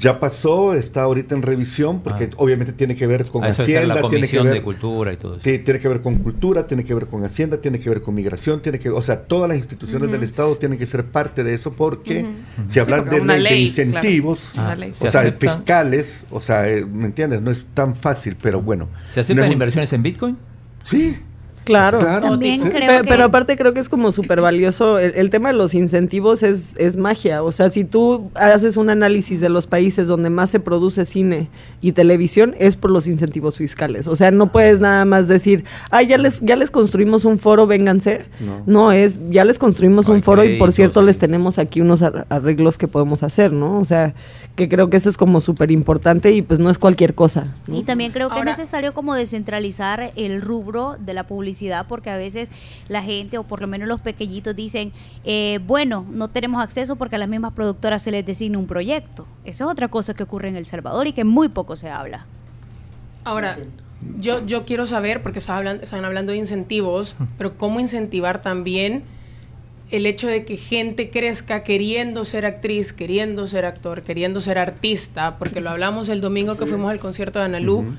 Ya 0.00 0.18
pasó, 0.18 0.72
está 0.72 1.02
ahorita 1.02 1.34
en 1.34 1.42
revisión, 1.42 2.00
porque 2.00 2.30
obviamente 2.38 2.72
tiene 2.72 2.96
que 2.96 3.06
ver 3.06 3.26
con 3.26 3.44
Ah, 3.44 3.48
eso 3.50 3.62
Hacienda, 3.62 3.96
la 3.96 4.08
tiene 4.08 4.26
que 4.26 4.40
ver 4.42 4.54
de 4.54 4.62
Cultura 4.62 5.12
y 5.12 5.16
todo 5.18 5.34
eso. 5.34 5.44
Sí, 5.44 5.58
tiene 5.58 5.78
que 5.78 5.88
ver 5.88 6.00
con 6.00 6.14
cultura, 6.16 6.66
tiene 6.66 6.84
que 6.84 6.94
ver 6.94 7.06
con 7.06 7.22
Hacienda, 7.22 7.58
tiene 7.60 7.78
que 7.78 7.90
ver 7.90 8.00
con 8.00 8.14
migración, 8.14 8.62
tiene 8.62 8.78
que, 8.78 8.88
o 8.88 9.02
sea, 9.02 9.24
todas 9.24 9.48
las 9.48 9.58
instituciones 9.58 10.10
del 10.10 10.22
Estado 10.22 10.56
tienen 10.56 10.78
que 10.78 10.86
ser 10.86 11.04
parte 11.04 11.44
de 11.44 11.52
eso 11.52 11.72
porque 11.72 12.26
si 12.68 12.78
hablas 12.80 13.04
de 13.10 13.22
ley, 13.22 13.42
de 13.42 13.60
incentivos, 13.60 14.50
claro. 14.54 14.68
Una 14.68 14.76
ley. 14.76 14.90
o 14.90 14.94
¿Se 14.94 15.10
sea, 15.10 15.32
fiscales, 15.32 16.24
o 16.30 16.40
sea, 16.40 16.66
eh, 16.66 16.84
¿me 16.84 17.04
entiendes? 17.04 17.42
No 17.42 17.50
es 17.50 17.66
tan 17.74 17.94
fácil, 17.94 18.36
pero 18.40 18.62
bueno. 18.62 18.88
¿Se 19.12 19.20
No 19.20 19.22
aceptan 19.22 19.52
inversiones 19.52 19.92
en 19.92 20.02
Bitcoin? 20.02 20.36
Sí. 20.82 21.14
Claro. 21.64 21.98
También 21.98 22.60
creo 22.62 23.02
que- 23.02 23.08
Pero 23.08 23.24
aparte 23.24 23.56
creo 23.56 23.72
que 23.74 23.80
es 23.80 23.88
como 23.88 24.12
súper 24.12 24.40
valioso. 24.40 24.98
El, 24.98 25.14
el 25.14 25.30
tema 25.30 25.50
de 25.50 25.54
los 25.54 25.74
incentivos 25.74 26.42
es, 26.42 26.74
es 26.76 26.96
magia. 26.96 27.42
O 27.42 27.52
sea, 27.52 27.70
si 27.70 27.84
tú 27.84 28.30
haces 28.34 28.76
un 28.76 28.90
análisis 28.90 29.40
de 29.40 29.48
los 29.50 29.66
países 29.66 30.08
donde 30.08 30.30
más 30.30 30.50
se 30.50 30.58
produce 30.60 31.04
cine 31.04 31.48
y 31.82 31.92
televisión, 31.92 32.54
es 32.58 32.76
por 32.76 32.90
los 32.90 33.06
incentivos 33.06 33.58
fiscales. 33.58 34.06
O 34.06 34.16
sea, 34.16 34.30
no 34.30 34.50
puedes 34.50 34.80
nada 34.80 35.04
más 35.04 35.28
decir, 35.28 35.64
ah, 35.90 36.02
ya 36.02 36.18
les, 36.18 36.40
ya 36.40 36.56
les 36.56 36.70
construimos 36.70 37.24
un 37.24 37.38
foro, 37.38 37.66
vénganse. 37.66 38.22
No. 38.40 38.62
No, 38.66 38.92
es, 38.92 39.18
ya 39.30 39.44
les 39.44 39.58
construimos 39.58 40.08
un 40.08 40.22
foro 40.22 40.44
y 40.44 40.58
por 40.58 40.72
cierto 40.72 41.00
sí. 41.00 41.06
les 41.06 41.18
tenemos 41.18 41.58
aquí 41.58 41.80
unos 41.80 42.02
ar- 42.02 42.26
arreglos 42.30 42.78
que 42.78 42.88
podemos 42.88 43.22
hacer, 43.22 43.52
¿no? 43.52 43.78
O 43.78 43.84
sea, 43.84 44.14
que 44.56 44.68
creo 44.68 44.90
que 44.90 44.96
eso 44.96 45.08
es 45.08 45.16
como 45.16 45.40
súper 45.40 45.70
importante 45.70 46.32
y 46.32 46.42
pues 46.42 46.58
no 46.58 46.70
es 46.70 46.78
cualquier 46.78 47.14
cosa. 47.14 47.46
¿no? 47.66 47.76
Y 47.78 47.82
también 47.82 48.12
creo 48.12 48.28
que 48.28 48.34
Ahora- 48.38 48.50
es 48.50 48.58
necesario 48.58 48.92
como 48.92 49.14
descentralizar 49.14 50.10
el 50.16 50.42
rubro 50.42 50.96
de 50.98 51.14
la 51.14 51.24
publicidad 51.24 51.49
porque 51.88 52.10
a 52.10 52.16
veces 52.16 52.50
la 52.88 53.02
gente 53.02 53.38
o 53.38 53.44
por 53.44 53.60
lo 53.60 53.66
menos 53.66 53.88
los 53.88 54.00
pequeñitos 54.00 54.54
dicen, 54.54 54.92
eh, 55.24 55.60
bueno, 55.66 56.06
no 56.10 56.28
tenemos 56.28 56.62
acceso 56.62 56.96
porque 56.96 57.16
a 57.16 57.18
las 57.18 57.28
mismas 57.28 57.52
productoras 57.52 58.02
se 58.02 58.10
les 58.10 58.24
designa 58.24 58.58
un 58.58 58.66
proyecto. 58.66 59.26
Esa 59.44 59.64
es 59.64 59.70
otra 59.70 59.88
cosa 59.88 60.14
que 60.14 60.22
ocurre 60.22 60.48
en 60.48 60.56
El 60.56 60.66
Salvador 60.66 61.06
y 61.06 61.12
que 61.12 61.24
muy 61.24 61.48
poco 61.48 61.76
se 61.76 61.90
habla. 61.90 62.26
Ahora, 63.24 63.58
yo, 64.18 64.44
yo 64.46 64.64
quiero 64.64 64.86
saber, 64.86 65.22
porque 65.22 65.40
están 65.40 65.56
hablando, 65.56 65.82
están 65.82 66.04
hablando 66.04 66.32
de 66.32 66.38
incentivos, 66.38 67.16
pero 67.36 67.56
cómo 67.56 67.80
incentivar 67.80 68.40
también 68.40 69.04
el 69.90 70.06
hecho 70.06 70.28
de 70.28 70.44
que 70.44 70.56
gente 70.56 71.10
crezca 71.10 71.62
queriendo 71.62 72.24
ser 72.24 72.46
actriz, 72.46 72.92
queriendo 72.92 73.46
ser 73.46 73.64
actor, 73.64 74.02
queriendo 74.02 74.40
ser 74.40 74.58
artista, 74.58 75.36
porque 75.36 75.60
lo 75.60 75.70
hablamos 75.70 76.08
el 76.08 76.20
domingo 76.20 76.56
que 76.56 76.66
fuimos 76.66 76.90
al 76.90 77.00
concierto 77.00 77.40
de 77.40 77.46
Analú. 77.46 77.96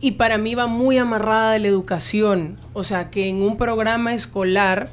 Y 0.00 0.12
para 0.12 0.38
mí 0.38 0.54
va 0.54 0.66
muy 0.66 0.98
amarrada 0.98 1.52
de 1.52 1.58
la 1.60 1.68
educación. 1.68 2.56
O 2.74 2.82
sea, 2.82 3.10
que 3.10 3.28
en 3.28 3.42
un 3.42 3.56
programa 3.56 4.12
escolar 4.12 4.88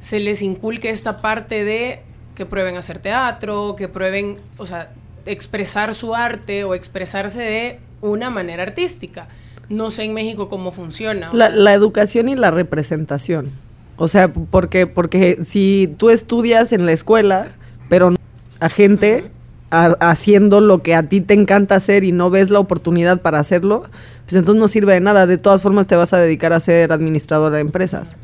se 0.00 0.20
les 0.20 0.42
inculque 0.42 0.90
esta 0.90 1.20
parte 1.20 1.64
de 1.64 2.00
que 2.34 2.46
prueben 2.46 2.76
hacer 2.76 2.98
teatro, 2.98 3.74
que 3.76 3.88
prueben, 3.88 4.38
o 4.58 4.66
sea, 4.66 4.90
expresar 5.26 5.94
su 5.94 6.14
arte 6.14 6.64
o 6.64 6.74
expresarse 6.74 7.40
de 7.42 7.80
una 8.00 8.30
manera 8.30 8.62
artística. 8.62 9.28
No 9.68 9.90
sé 9.90 10.04
en 10.04 10.14
México 10.14 10.48
cómo 10.48 10.72
funciona. 10.72 11.30
La, 11.32 11.72
educación 11.72 12.28
y 12.28 12.36
la 12.36 12.50
representación. 12.50 13.50
O 13.96 14.08
sea, 14.08 14.28
porque, 14.28 14.86
porque 14.86 15.38
si 15.44 15.94
tú 15.96 16.10
estudias 16.10 16.72
en 16.72 16.84
la 16.84 16.92
escuela, 16.92 17.46
pero 17.88 18.10
no 18.10 18.16
a 18.60 18.68
gente 18.68 19.30
ha- 19.70 19.96
haciendo 20.00 20.60
lo 20.60 20.82
que 20.82 20.94
a 20.94 21.04
ti 21.04 21.20
te 21.20 21.34
encanta 21.34 21.74
hacer 21.76 22.04
y 22.04 22.12
no 22.12 22.30
ves 22.30 22.50
la 22.50 22.58
oportunidad 22.60 23.20
para 23.20 23.38
hacerlo, 23.38 23.82
pues 24.24 24.34
entonces 24.34 24.60
no 24.60 24.68
sirve 24.68 24.94
de 24.94 25.00
nada. 25.00 25.26
De 25.26 25.38
todas 25.38 25.62
formas 25.62 25.86
te 25.86 25.96
vas 25.96 26.12
a 26.12 26.18
dedicar 26.18 26.52
a 26.52 26.60
ser 26.60 26.92
administradora 26.92 27.56
de 27.56 27.62
empresas. 27.62 28.16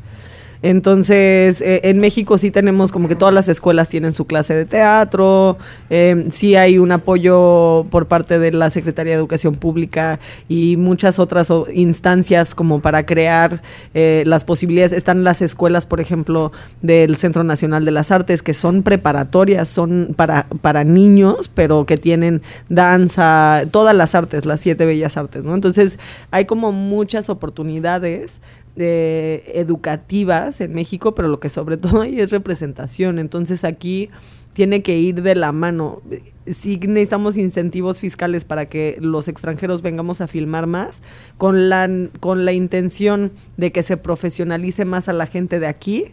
Entonces, 0.63 1.59
eh, 1.61 1.81
en 1.85 1.97
México 1.97 2.37
sí 2.37 2.51
tenemos 2.51 2.91
como 2.91 3.07
que 3.07 3.15
todas 3.15 3.33
las 3.33 3.49
escuelas 3.49 3.89
tienen 3.89 4.13
su 4.13 4.25
clase 4.25 4.53
de 4.53 4.65
teatro, 4.65 5.57
eh, 5.89 6.27
sí 6.31 6.55
hay 6.55 6.77
un 6.77 6.91
apoyo 6.91 7.85
por 7.89 8.05
parte 8.05 8.37
de 8.37 8.51
la 8.51 8.69
Secretaría 8.69 9.13
de 9.13 9.19
Educación 9.19 9.55
Pública 9.55 10.19
y 10.47 10.77
muchas 10.77 11.17
otras 11.17 11.51
instancias 11.73 12.53
como 12.53 12.79
para 12.79 13.05
crear 13.05 13.61
eh, 13.93 14.23
las 14.27 14.43
posibilidades. 14.43 14.91
Están 14.93 15.23
las 15.23 15.41
escuelas, 15.41 15.85
por 15.87 15.99
ejemplo, 15.99 16.51
del 16.81 17.17
Centro 17.17 17.43
Nacional 17.43 17.83
de 17.83 17.91
las 17.91 18.11
Artes, 18.11 18.43
que 18.43 18.53
son 18.53 18.83
preparatorias, 18.83 19.67
son 19.67 20.13
para, 20.15 20.45
para 20.61 20.83
niños, 20.83 21.49
pero 21.53 21.85
que 21.85 21.97
tienen 21.97 22.43
danza, 22.69 23.63
todas 23.71 23.95
las 23.95 24.13
artes, 24.13 24.45
las 24.45 24.61
siete 24.61 24.85
bellas 24.85 25.17
artes, 25.17 25.43
¿no? 25.43 25.55
Entonces, 25.55 25.97
hay 26.29 26.45
como 26.45 26.71
muchas 26.71 27.29
oportunidades 27.29 28.41
eh, 28.77 29.51
educativas 29.55 30.61
en 30.61 30.73
México, 30.73 31.13
pero 31.13 31.27
lo 31.27 31.39
que 31.39 31.49
sobre 31.49 31.77
todo 31.77 32.01
hay 32.01 32.19
es 32.19 32.31
representación. 32.31 33.19
Entonces 33.19 33.63
aquí 33.63 34.09
tiene 34.53 34.81
que 34.81 34.97
ir 34.97 35.21
de 35.21 35.35
la 35.35 35.51
mano. 35.51 36.01
Sí 36.45 36.77
necesitamos 36.77 37.37
incentivos 37.37 37.99
fiscales 37.99 38.45
para 38.45 38.65
que 38.65 38.97
los 38.99 39.27
extranjeros 39.27 39.81
vengamos 39.81 40.21
a 40.21 40.27
filmar 40.27 40.67
más, 40.67 41.01
con 41.37 41.69
la, 41.69 41.89
con 42.19 42.45
la 42.45 42.51
intención 42.51 43.31
de 43.57 43.71
que 43.71 43.83
se 43.83 43.97
profesionalice 43.97 44.85
más 44.85 45.07
a 45.07 45.13
la 45.13 45.27
gente 45.27 45.59
de 45.59 45.67
aquí, 45.67 46.05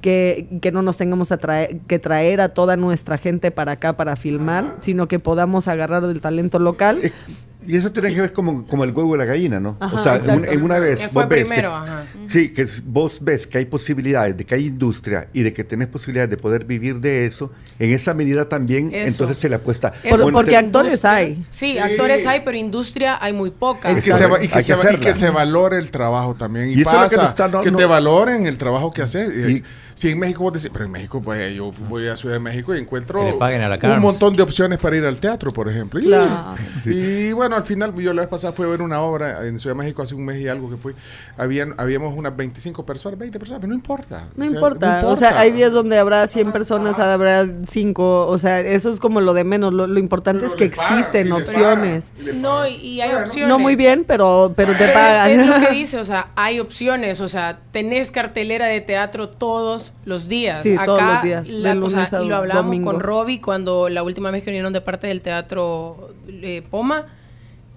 que, 0.00 0.46
que 0.60 0.72
no 0.72 0.82
nos 0.82 0.96
tengamos 0.96 1.32
a 1.32 1.38
traer, 1.38 1.78
que 1.86 1.98
traer 1.98 2.40
a 2.40 2.48
toda 2.48 2.76
nuestra 2.76 3.16
gente 3.18 3.50
para 3.50 3.72
acá 3.72 3.96
para 3.96 4.16
filmar, 4.16 4.76
sino 4.80 5.08
que 5.08 5.18
podamos 5.18 5.68
agarrar 5.68 6.06
del 6.06 6.20
talento 6.20 6.58
local. 6.58 7.12
Y 7.66 7.76
eso 7.76 7.90
tiene 7.92 8.14
que 8.14 8.20
ver 8.20 8.32
como, 8.32 8.66
como 8.66 8.84
el 8.84 8.90
huevo 8.92 9.14
y 9.14 9.18
la 9.18 9.24
gallina, 9.24 9.58
¿no? 9.60 9.76
Ajá, 9.80 9.96
o 9.96 10.02
sea, 10.02 10.16
en, 10.34 10.62
una 10.62 10.78
vez 10.78 11.00
Que 11.00 11.08
fue 11.08 11.22
vos 11.24 11.30
ves 11.30 11.38
que- 11.40 11.44
primero, 11.46 11.74
ajá. 11.74 12.04
sí, 12.26 12.52
que 12.52 12.66
vos 12.84 13.18
ves 13.20 13.46
que 13.46 13.58
hay 13.58 13.64
posibilidades, 13.66 14.36
de 14.36 14.44
que 14.44 14.54
hay 14.54 14.66
industria 14.66 15.28
y 15.32 15.42
de 15.42 15.52
que 15.52 15.64
tenés 15.64 15.88
posibilidades 15.88 16.30
de 16.30 16.36
poder 16.36 16.64
vivir 16.64 17.00
de 17.00 17.24
eso, 17.26 17.50
en 17.78 17.92
esa 17.92 18.14
medida 18.14 18.48
también, 18.48 18.92
Eso. 18.94 19.08
entonces 19.08 19.38
se 19.38 19.48
le 19.48 19.56
apuesta. 19.56 19.92
Eso, 20.02 20.24
Bueno, 20.24 20.38
porque 20.38 20.50
te- 20.52 20.56
actores 20.56 20.92
Industria- 20.92 21.12
hay. 21.14 21.44
Sí, 21.50 21.72
Sí. 21.72 21.78
actores 21.78 22.26
hay, 22.26 22.40
pero 22.44 22.56
industria 22.56 23.18
hay 23.22 23.32
muy 23.32 23.50
poca. 23.50 23.90
Y 23.92 23.96
que, 23.96 24.00
se, 24.12 24.24
y, 24.42 24.48
que 24.48 24.62
se 24.62 24.74
que 24.76 24.94
y 24.94 24.96
que 24.98 25.12
se 25.12 25.30
valore 25.30 25.78
el 25.78 25.90
trabajo 25.90 26.34
también. 26.34 26.70
Y, 26.70 26.74
Y 26.74 26.80
eso 26.82 26.90
es 26.90 26.94
lo 26.96 27.00
pasa, 27.02 27.08
que 27.16 27.20
que, 27.20 27.26
está- 27.26 27.48
no- 27.48 27.60
te 27.62 27.70
no- 27.70 27.88
valoren 27.88 28.46
el 28.46 28.56
trabajo 28.58 28.92
que 28.92 29.02
haces. 29.02 29.32
Y- 29.48 29.52
Y- 29.56 29.62
si 29.94 30.10
en 30.10 30.18
México 30.18 30.42
vos 30.42 30.52
decís, 30.52 30.68
pero 30.70 30.84
en 30.84 30.90
México, 30.90 31.22
pues 31.22 31.54
yo 31.54 31.72
voy 31.88 32.06
a 32.06 32.16
Ciudad 32.16 32.34
de 32.34 32.40
México 32.40 32.74
y 32.74 32.78
encuentro 32.80 33.22
Que 33.78 33.86
un 33.86 34.00
montón 34.02 34.36
de 34.36 34.42
opciones 34.42 34.78
para 34.78 34.94
ir 34.96 35.04
al 35.06 35.16
teatro, 35.18 35.52
por 35.54 35.68
ejemplo. 35.70 35.98
Y, 36.00 36.04
Claro. 36.04 36.54
y 36.84 37.32
bueno, 37.32 37.55
al 37.56 37.64
final, 37.64 37.94
yo 37.96 38.12
la 38.12 38.22
vez 38.22 38.28
pasada 38.28 38.52
fui 38.52 38.66
a 38.66 38.68
ver 38.68 38.82
una 38.82 39.00
obra 39.00 39.46
en 39.46 39.58
Ciudad 39.58 39.74
de 39.74 39.82
México 39.82 40.02
hace 40.02 40.14
un 40.14 40.24
mes 40.24 40.40
y 40.40 40.48
algo 40.48 40.70
que 40.70 40.76
fui. 40.76 40.94
Habían, 41.36 41.74
habíamos 41.78 42.14
unas 42.16 42.36
25 42.36 42.84
personas, 42.86 43.18
20 43.18 43.38
personas, 43.38 43.60
pero 43.60 43.68
no 43.70 43.74
importa. 43.74 44.24
No 44.36 44.44
O 44.44 44.48
sea, 44.48 44.54
importa. 44.56 45.00
O 45.06 45.16
sea, 45.16 45.38
hay 45.40 45.50
días 45.52 45.72
donde 45.72 45.98
habrá 45.98 46.26
100 46.26 46.52
personas, 46.52 46.98
habrá 46.98 47.46
5. 47.68 48.26
O 48.28 48.38
sea, 48.38 48.60
eso 48.60 48.90
es 48.90 49.00
como 49.00 49.20
lo 49.20 49.34
de 49.34 49.44
menos. 49.44 49.72
Lo, 49.72 49.86
lo 49.86 49.98
importante 49.98 50.46
es 50.46 50.54
que 50.54 50.64
existen 50.64 51.28
y 51.28 51.30
opciones. 51.32 52.12
y 52.20 52.36
No, 52.36 52.66
y, 52.66 53.00
hay 53.00 53.10
Bueno. 53.10 53.26
opciones. 53.26 53.48
No 53.48 53.58
muy 53.58 53.76
bien, 53.76 54.04
pero, 54.06 54.52
pero 54.56 54.72
te 54.72 54.78
Pero 54.78 54.92
pagan. 54.92 55.30
Es, 55.30 55.46
lo 55.46 55.60
que 55.68 55.70
dice, 55.74 55.98
o 55.98 56.04
sea, 56.04 56.28
hay 56.36 56.60
opciones, 56.60 57.20
o 57.20 57.28
sea, 57.28 57.58
tenés 57.72 58.10
cartelera 58.10 58.66
de 58.66 58.80
teatro 58.80 59.28
todos 59.28 59.92
los 60.04 60.28
días. 60.28 60.62
Sí, 60.62 60.76
todos 60.84 60.98
Acá, 61.00 61.14
los 61.14 61.22
días, 61.22 61.48
la- 61.48 61.74
o 61.76 61.88
sea, 61.88 62.08
y 62.22 62.26
lo 62.28 62.36
hablamos 62.36 62.64
domingo. 62.64 62.90
con 62.92 63.00
Robbie 63.00 63.40
cuando 63.40 63.88
la 63.88 64.02
última 64.02 64.30
vez 64.30 64.42
que 64.44 64.50
vinieron 64.50 64.72
de 64.72 64.80
parte 64.80 65.06
del 65.06 65.20
teatro 65.22 66.10
eh, 66.28 66.62
Poma, 66.70 67.06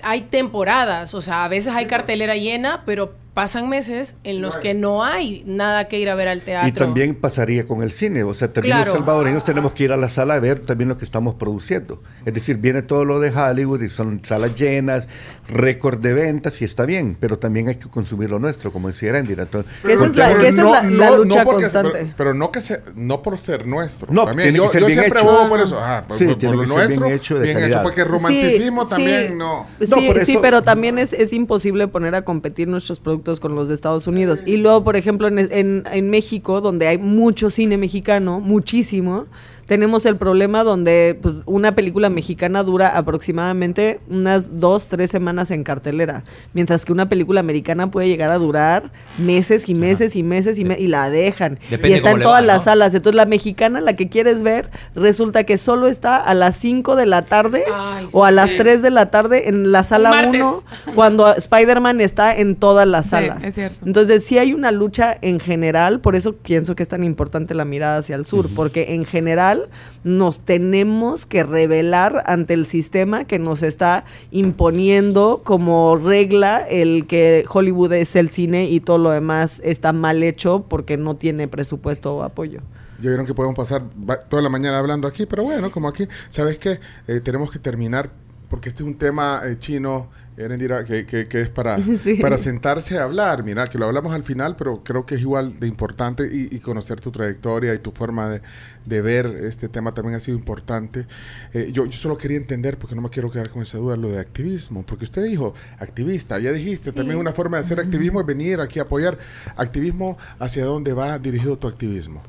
hay 0.03 0.21
temporadas, 0.21 1.13
o 1.13 1.21
sea, 1.21 1.45
a 1.45 1.47
veces 1.47 1.73
hay 1.73 1.85
cartelera 1.85 2.35
llena, 2.35 2.83
pero 2.85 3.13
pasan 3.39 3.69
meses 3.69 4.17
en 4.25 4.41
los 4.41 4.57
que 4.57 4.73
no 4.73 5.01
hay 5.05 5.43
nada 5.45 5.87
que 5.87 5.97
ir 5.97 6.09
a 6.09 6.15
ver 6.15 6.27
al 6.27 6.41
teatro. 6.41 6.67
Y 6.67 6.73
también 6.73 7.15
pasaría 7.15 7.65
con 7.65 7.81
el 7.83 7.89
cine, 7.93 8.23
o 8.23 8.33
sea, 8.33 8.51
también 8.51 8.75
Claro. 8.75 8.91
los 8.91 8.97
salvadoreños 8.99 9.45
tenemos 9.45 9.71
que 9.71 9.85
ir 9.85 9.93
a 9.93 9.97
la 9.97 10.09
sala 10.09 10.33
a 10.33 10.39
ver 10.41 10.59
también 10.59 10.89
lo 10.89 10.97
que 10.97 11.05
estamos 11.05 11.35
produciendo. 11.35 12.01
Es 12.25 12.33
decir, 12.33 12.57
viene 12.57 12.81
todo 12.81 13.05
lo 13.05 13.21
de 13.21 13.29
Hollywood 13.31 13.81
y 13.81 13.87
son 13.87 14.21
salas 14.25 14.55
llenas, 14.59 15.07
récord 15.47 15.99
de 16.01 16.13
ventas 16.13 16.61
y 16.61 16.65
está 16.65 16.83
bien, 16.85 17.15
pero 17.17 17.39
también 17.39 17.69
hay 17.69 17.75
que 17.75 17.87
consumir 17.87 18.29
lo 18.29 18.39
nuestro, 18.39 18.73
como 18.73 18.89
decía 18.89 19.07
Erendira. 19.11 19.43
Esa 19.43 19.59
es 20.05 20.15
la- 20.17 20.27
porque- 20.31 20.43
que 20.43 20.47
esa 20.49 20.61
es 20.61 20.67
la- 20.69 20.83
la 20.83 21.11
lucha 21.17 21.43
porque- 21.45 21.61
constante. 21.61 21.91
Pero, 21.93 22.13
pero 22.17 22.33
no 22.33 22.51
que 22.51 22.59
se, 22.59 22.81
no 22.97 23.21
por 23.21 23.39
ser 23.39 23.65
nuestro. 23.65 24.11
No, 24.11 24.25
también. 24.25 24.47
tiene 24.47 24.57
yo 24.57 24.65
que 24.65 24.71
ser 24.73 24.81
yo 24.81 24.87
bien 24.87 24.99
siempre 24.99 25.21
hecho. 25.21 25.29
abogo 25.31 25.47
por 25.47 25.59
eso. 25.61 25.79
Ah, 25.81 26.03
por, 26.05 26.17
Sí, 26.17 26.25
por- 26.25 26.37
tiene 26.37 26.55
por 26.57 26.67
lo 26.67 26.75
que 26.75 26.81
ser 26.87 26.99
bien 26.99 27.11
hecho 27.13 27.35
de 27.39 27.41
bien 27.45 27.57
calidad. 27.57 27.83
porque 27.83 28.03
romanticismo 28.03 28.83
Sí, 28.83 28.89
también 28.89 29.27
sí. 29.29 29.33
no. 29.37 29.65
Sí, 29.79 29.85
No, 29.87 30.25
sí, 30.25 30.37
pero 30.41 30.61
también 30.61 30.99
es, 30.99 31.13
es 31.13 31.31
imposible 31.31 31.87
poner 31.87 32.15
a 32.15 32.23
competir 32.23 32.67
nuestros 32.67 32.99
productos 32.99 33.28
con 33.39 33.53
los 33.53 33.67
de 33.67 33.75
Estados 33.75 34.07
Unidos. 34.07 34.41
Y 34.45 34.57
luego, 34.57 34.83
por 34.83 34.95
ejemplo, 34.95 35.27
en, 35.27 35.37
en- 35.39 35.83
en 35.91 36.09
México, 36.09 36.61
donde 36.61 36.87
hay 36.87 36.97
mucho 36.97 37.49
cine 37.51 37.77
mexicano, 37.77 38.39
muchísimo, 38.39 39.25
tenemos 39.69 40.07
el 40.07 40.15
problema 40.17 40.63
donde 40.63 41.15
pues, 41.21 41.35
una 41.45 41.73
película 41.73 42.09
mexicana 42.09 42.63
dura 42.63 42.97
aproximadamente 42.97 43.99
unas 44.09 44.59
dos, 44.59 44.87
tres 44.87 45.11
semanas 45.11 45.51
en 45.51 45.63
cartelera, 45.63 46.23
mientras 46.53 46.85
que 46.85 46.91
una 46.91 47.07
película 47.07 47.39
americana 47.39 47.91
puede 47.91 48.07
llegar 48.07 48.31
a 48.31 48.39
durar 48.39 48.89
meses 49.19 49.69
y 49.69 49.75
meses 49.75 50.15
y 50.15 50.23
meses 50.23 50.57
y, 50.57 50.65
me- 50.65 50.79
y 50.79 50.87
la 50.87 51.11
dejan. 51.11 51.59
Depende 51.69 51.89
y 51.89 51.93
está 51.93 52.09
en 52.11 52.21
todas 52.23 52.41
va, 52.41 52.47
las 52.47 52.57
¿no? 52.57 52.63
salas. 52.63 52.95
Entonces, 52.95 53.15
la 53.15 53.25
mexicana, 53.25 53.79
la 53.79 53.95
que 53.95 54.09
quieres 54.09 54.41
ver, 54.41 54.71
resulta 54.95 55.43
que 55.43 55.59
solo 55.59 55.85
está 55.85 56.17
a 56.17 56.33
las 56.33 56.55
5 56.55 56.95
de 56.95 57.05
la 57.05 57.21
tarde 57.21 57.63
Ay, 57.71 58.07
o 58.11 58.25
a 58.25 58.29
sí. 58.29 58.35
las 58.35 58.49
3 58.57 58.81
de 58.81 58.89
la 58.89 59.11
tarde 59.11 59.49
en 59.49 59.71
la 59.71 59.83
sala 59.83 60.09
martes. 60.09 60.41
1 60.41 60.63
cuando 60.95 61.31
Spider-Man 61.35 62.01
está 62.01 62.35
en 62.35 62.55
todas 62.55 62.87
las 62.87 63.05
Sí, 63.05 63.11
salas. 63.11 63.43
es 63.43 63.53
cierto. 63.53 63.85
Entonces 63.85 64.23
sí 64.25 64.39
hay 64.39 64.53
una 64.53 64.71
lucha 64.71 65.15
en 65.21 65.39
general, 65.39 65.99
por 65.99 66.15
eso 66.15 66.33
pienso 66.35 66.75
que 66.75 66.81
es 66.81 66.89
tan 66.89 67.03
importante 67.03 67.53
la 67.53 67.65
mirada 67.65 67.97
hacia 67.99 68.15
el 68.15 68.25
sur, 68.25 68.47
porque 68.55 68.95
en 68.95 69.05
general 69.05 69.58
nos 70.03 70.39
tenemos 70.39 71.25
que 71.25 71.43
revelar 71.43 72.23
ante 72.25 72.53
el 72.53 72.65
sistema 72.65 73.25
que 73.25 73.39
nos 73.39 73.63
está 73.63 74.05
imponiendo 74.31 75.41
como 75.43 75.97
regla 75.97 76.59
el 76.59 77.05
que 77.07 77.45
Hollywood 77.49 77.93
es 77.93 78.15
el 78.15 78.29
cine 78.29 78.69
y 78.69 78.79
todo 78.79 78.97
lo 78.97 79.11
demás 79.11 79.61
está 79.63 79.93
mal 79.93 80.23
hecho 80.23 80.65
porque 80.67 80.97
no 80.97 81.15
tiene 81.15 81.47
presupuesto 81.47 82.15
o 82.15 82.23
apoyo. 82.23 82.61
Ya 82.99 83.09
vieron 83.09 83.25
que 83.25 83.33
podemos 83.33 83.55
pasar 83.55 83.83
toda 84.29 84.41
la 84.41 84.49
mañana 84.49 84.77
hablando 84.77 85.07
aquí, 85.07 85.25
pero 85.25 85.43
bueno, 85.43 85.71
como 85.71 85.87
aquí, 85.87 86.07
¿sabes 86.27 86.57
qué? 86.57 86.79
Eh, 87.07 87.21
tenemos 87.21 87.49
que 87.49 87.59
terminar, 87.59 88.09
porque 88.49 88.67
este 88.67 88.83
es 88.83 88.87
un 88.87 88.95
tema 88.95 89.41
eh, 89.45 89.57
chino, 89.57 90.09
Erendira, 90.39 90.85
que, 90.85 91.05
que, 91.05 91.27
que 91.27 91.41
es 91.41 91.49
para, 91.49 91.77
Sí. 92.03 92.15
para 92.15 92.37
sentarse 92.37 92.97
a 92.97 93.03
hablar. 93.03 93.43
Mira, 93.43 93.67
que 93.69 93.77
lo 93.77 93.85
hablamos 93.85 94.13
al 94.13 94.23
final, 94.23 94.55
pero 94.55 94.83
creo 94.83 95.05
que 95.05 95.15
es 95.15 95.21
igual 95.21 95.59
de 95.59 95.67
importante 95.67 96.23
y, 96.31 96.55
y 96.55 96.59
conocer 96.59 97.01
tu 97.01 97.11
trayectoria 97.11 97.73
y 97.73 97.79
tu 97.79 97.91
forma 97.91 98.29
de, 98.29 98.41
de 98.85 99.01
ver 99.01 99.25
este 99.25 99.67
tema 99.69 99.93
también 99.93 100.15
ha 100.15 100.19
sido 100.19 100.37
importante. 100.37 101.05
Eh, 101.53 101.69
yo, 101.73 101.85
yo 101.85 101.93
solo 101.97 102.17
quería 102.17 102.37
entender, 102.37 102.77
porque 102.77 102.95
no 102.95 103.01
me 103.01 103.09
quiero 103.09 103.29
quedar 103.29 103.49
con 103.49 103.61
esa 103.61 103.77
duda, 103.77 103.97
lo 103.97 104.09
de 104.09 104.19
activismo, 104.19 104.83
porque 104.85 105.05
usted 105.05 105.23
dijo 105.23 105.53
activista, 105.79 106.39
ya 106.39 106.51
dijiste, 106.51 106.91
también 106.91 107.19
una 107.19 107.33
forma 107.33 107.57
de 107.57 107.61
hacer 107.61 107.79
activismo 107.79 108.21
es 108.21 108.25
venir 108.25 108.61
aquí 108.61 108.79
a 108.79 108.83
apoyar. 108.83 109.17
Activismo, 109.57 110.17
¿hacia 110.39 110.63
dónde 110.65 110.93
va 110.93 111.19
dirigido 111.19 111.57
tu 111.57 111.67
activismo? 111.67 112.21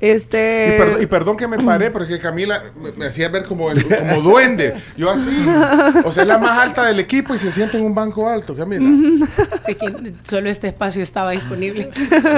Este 0.00 0.74
Y, 0.74 0.78
perdón, 0.78 1.02
y 1.02 1.06
perdón 1.06 1.36
que 1.36 1.48
me 1.48 1.58
paré, 1.58 1.90
porque 1.90 2.18
Camila 2.18 2.62
me, 2.80 2.92
me 2.92 3.06
hacía 3.06 3.28
ver 3.30 3.44
como, 3.44 3.70
el- 3.70 3.82
como 3.84 4.20
duende. 4.22 4.74
Yo 4.96 5.10
así. 5.10 5.28
O 6.04 6.12
sea, 6.12 6.22
es 6.22 6.28
la 6.28 6.38
más 6.38 6.58
alta 6.58 6.84
del 6.86 7.00
equipo 7.00 7.34
y 7.34 7.38
se 7.38 7.50
siente 7.50 7.78
en 7.78 7.84
un 7.84 7.94
banco 7.94 8.28
alto, 8.28 8.54
Camila. 8.54 8.88
Que 9.66 10.12
solo 10.22 10.48
este 10.50 10.68
espacio 10.68 11.02
estaba 11.02 11.30
disponible. 11.30 11.88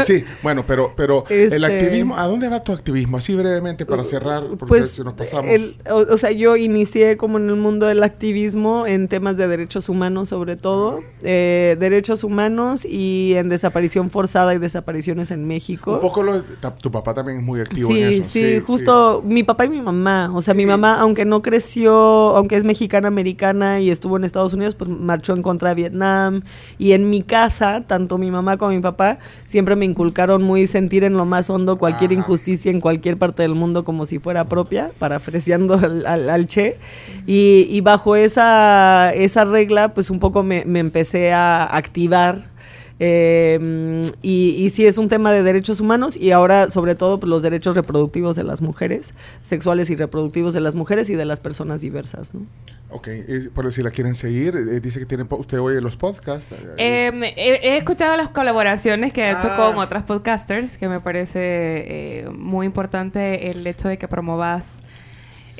Sí, 0.04 0.24
bueno, 0.42 0.64
pero, 0.66 0.92
pero 0.96 1.24
el 1.28 1.52
Este- 1.64 1.66
activismo, 1.66 2.16
¿a 2.16 2.24
dónde 2.26 2.48
va 2.48 2.62
tu 2.62 2.72
activismo? 2.72 3.16
Así 3.18 3.34
brevemente 3.34 3.84
para 3.84 4.04
cerrar, 4.04 4.44
porque 4.50 4.66
Pues, 4.66 4.90
si 4.92 5.02
nos 5.02 5.14
pasamos. 5.14 5.50
el- 5.50 5.76
o, 5.90 5.96
o 5.96 6.18
sea, 6.18 6.30
yo 6.30 6.56
inicié 6.56 7.16
como 7.16 7.38
en 7.38 7.48
el 7.48 7.56
mundo 7.56 7.86
del 7.86 8.02
activismo 8.02 8.86
en 8.86 9.09
temas 9.09 9.36
de 9.36 9.48
derechos 9.48 9.88
humanos 9.88 10.28
sobre 10.28 10.56
todo, 10.56 11.00
eh, 11.22 11.76
derechos 11.80 12.22
humanos 12.24 12.84
y 12.84 13.34
en 13.36 13.48
desaparición 13.48 14.11
forzada 14.11 14.54
y 14.54 14.59
desapariciones 14.59 15.30
en 15.30 15.46
México. 15.46 15.94
un 15.94 16.00
poco 16.00 16.22
lo, 16.22 16.42
tu 16.80 16.90
papá 16.90 17.14
también 17.14 17.38
es 17.38 17.44
muy 17.49 17.61
activo 17.61 17.88
Sí, 17.88 18.01
en 18.03 18.12
eso. 18.22 18.30
sí, 18.30 18.61
justo 18.64 19.22
mi 19.26 19.42
papá 19.42 19.64
y 19.64 19.68
mi 19.70 19.80
mamá. 19.80 20.30
O 20.34 20.40
sea, 20.42 20.55
mi 20.55 20.66
mamá, 20.66 21.01
aunque 21.01 21.24
no 21.24 21.42
creció, 21.42 21.92
aunque 22.36 22.57
es 22.57 22.64
mexicana 22.64 23.09
americana 23.09 23.80
y 23.80 23.90
estuvo 23.90 24.16
en 24.16 24.24
Estados 24.24 24.53
Unidos, 24.55 24.74
pues 24.76 24.88
marchó 24.88 25.34
en 25.34 25.42
contra 25.42 25.70
de 25.70 25.74
Vietnam. 25.74 26.42
Y 26.78 26.92
en 26.92 27.11
mi 27.11 27.22
casa, 27.22 27.82
tanto 27.86 28.18
mi 28.18 28.30
mamá 28.30 28.57
como 28.57 28.70
mi 28.72 28.80
papá, 28.80 29.18
siempre 29.46 29.74
me 29.74 29.84
inculcaron 29.84 30.42
muy 30.42 30.66
sentir 30.68 31.03
en 31.05 31.14
lo 31.14 31.24
más 31.24 31.51
hondo 31.51 31.78
cualquier 31.78 32.12
injusticia 32.12 32.70
en 32.70 32.80
cualquier 32.80 33.16
parte 33.16 33.42
del 33.42 33.55
mundo 33.55 33.84
como 33.84 34.07
si 34.07 34.18
fuera 34.18 34.44
propia, 34.44 34.90
parafraseando 34.99 35.74
al, 35.74 36.07
al- 36.07 36.30
al 36.30 36.46
Che. 36.46 36.76
Y, 37.26 37.66
y 37.70 37.80
bajo 37.80 38.14
esa, 38.16 39.12
esa 39.14 39.44
regla, 39.44 39.94
pues 39.94 40.11
un 40.11 40.20
poco 40.20 40.42
me, 40.42 40.64
me 40.64 40.78
empecé 40.80 41.32
a 41.32 41.64
activar. 41.64 42.57
Eh, 43.01 44.03
y, 44.22 44.57
y 44.59 44.70
sí 44.70 44.86
es 44.86 44.99
un 44.99 45.09
tema 45.09 45.32
de 45.32 45.42
derechos 45.42 45.80
humanos 45.80 46.16
y 46.16 46.32
ahora 46.32 46.68
sobre 46.70 46.94
todo 46.94 47.20
pues, 47.20 47.30
los 47.30 47.42
derechos 47.42 47.74
reproductivos 47.76 48.36
de 48.36 48.44
las 48.44 48.61
mujeres, 48.61 49.14
sexuales 49.42 49.88
y 49.90 49.96
reproductivos 49.96 50.53
de 50.55 50.61
las 50.61 50.74
mujeres 50.74 51.09
y 51.11 51.14
de 51.14 51.24
las 51.24 51.40
personas 51.40 51.80
diversas. 51.80 52.34
¿no? 52.34 52.40
Ok, 52.90 53.09
y 53.28 53.49
por 53.51 53.70
si 53.72 53.82
la 53.82 53.90
quieren 53.90 54.14
seguir, 54.14 54.55
eh, 54.57 54.80
dice 54.80 54.99
que 54.99 55.07
tienen, 55.07 55.26
usted 55.30 55.61
oye 55.61 55.80
los 55.80 55.96
podcasts. 55.96 56.53
eh, 56.78 57.11
Eh, 57.12 57.34
he, 57.36 57.68
he 57.74 57.76
escuchado 57.76 58.16
las 58.16 58.28
colaboraciones 58.30 59.12
que 59.12 59.22
ha 59.22 59.38
hecho 59.38 59.49
Ah. 59.51 59.57
con 59.72 59.78
otras 59.78 60.05
podcasters, 60.05 60.76
que 60.78 60.88
me 60.88 60.99
parece 61.01 61.38
eh, 61.40 62.28
muy 62.32 62.66
importante 62.66 63.51
el 63.51 63.66
hecho 63.66 63.88
de 63.88 63.99
que 63.99 64.09
promovas 64.09 64.82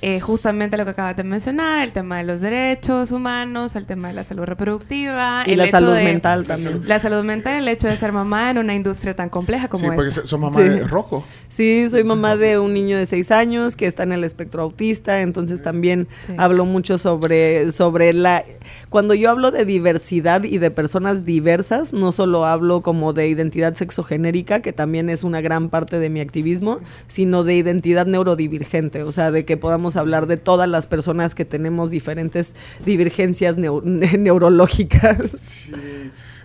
eh, 0.01 0.21
justamente 0.21 0.77
lo 0.77 0.85
que 0.85 0.91
acabas 0.93 1.17
de 1.17 1.25
mencionar, 1.25 1.83
el 1.83 1.93
tema 1.93 2.19
de 2.19 2.25
los 2.25 2.41
derechos 2.41 3.11
humanos, 3.13 3.75
el 3.77 3.87
tema 3.87 4.09
de 4.09 4.15
la 4.15 4.25
salud 4.25 4.45
reproductiva. 4.45 5.45
Y 5.47 5.53
el 5.53 5.59
la 5.59 5.65
hecho 5.65 5.73
salud 5.79 5.95
de- 5.95 6.05
mental 6.05 6.47
también. 6.47 6.81
La 6.87 6.99
salud 6.99 7.25
mental, 7.25 7.55
el 7.63 7.69
hecho 7.69 7.89
de 7.89 7.97
ser 7.97 8.13
mamá 8.13 8.51
en 8.51 8.59
una 8.59 8.75
industria 8.75 9.15
tan 9.17 9.29
compleja 9.29 9.69
como 9.69 9.85
sí, 9.85 9.91
porque 9.95 10.09
esta. 10.09 10.21
so- 10.23 10.27
son 10.27 10.41
mamá 10.43 10.61
Sí. 10.61 10.69
de 10.69 10.85
Rocco. 10.85 11.25
Sí, 11.49 11.89
soy 11.91 12.05
mamá 12.05 12.37
de 12.37 12.59
un 12.59 12.73
niño 12.75 12.97
de 12.97 13.07
seis 13.07 13.31
años 13.31 13.75
que 13.77 13.87
está 13.87 14.03
en 14.05 14.13
el 14.13 14.23
espectro 14.25 14.63
autista, 14.63 15.21
entonces 15.23 15.63
también 15.63 16.07
Sí. 16.27 16.35
hablo 16.37 16.65
mucho 16.65 16.99
sobre, 16.99 17.73
sobre 17.73 18.13
la... 18.13 18.45
Cuando 18.91 19.15
yo 19.15 19.31
hablo 19.31 19.51
de 19.51 19.65
diversidad 19.65 20.45
y 20.45 20.59
de 20.59 20.71
personas 20.71 21.25
diversas, 21.25 21.93
no 21.93 22.13
solo 22.13 22.45
hablo 22.47 22.83
como 22.83 23.13
de 23.13 23.29
identidad 23.29 23.75
sexogenérica, 23.75 24.61
que 24.61 24.73
también 24.73 25.11
es 25.11 25.25
una 25.25 25.41
gran 25.41 25.69
parte 25.71 25.99
de 25.99 26.09
mi 26.09 26.21
activismo, 26.21 26.79
sino 27.09 27.45
de 27.45 27.55
identidad 27.57 28.07
neurodivergente, 28.07 29.03
o 29.03 29.13
sea, 29.13 29.31
de 29.31 29.45
que 29.45 29.57
podamos 29.57 29.88
hablar 29.97 30.27
de 30.27 30.37
todas 30.37 30.69
las 30.69 30.87
personas 30.87 31.35
que 31.35 31.45
tenemos 31.45 31.91
diferentes 31.91 32.55
divergencias 32.85 33.57
neu- 33.57 33.83
neurológicas. 34.19 35.31
Sí, 35.37 35.73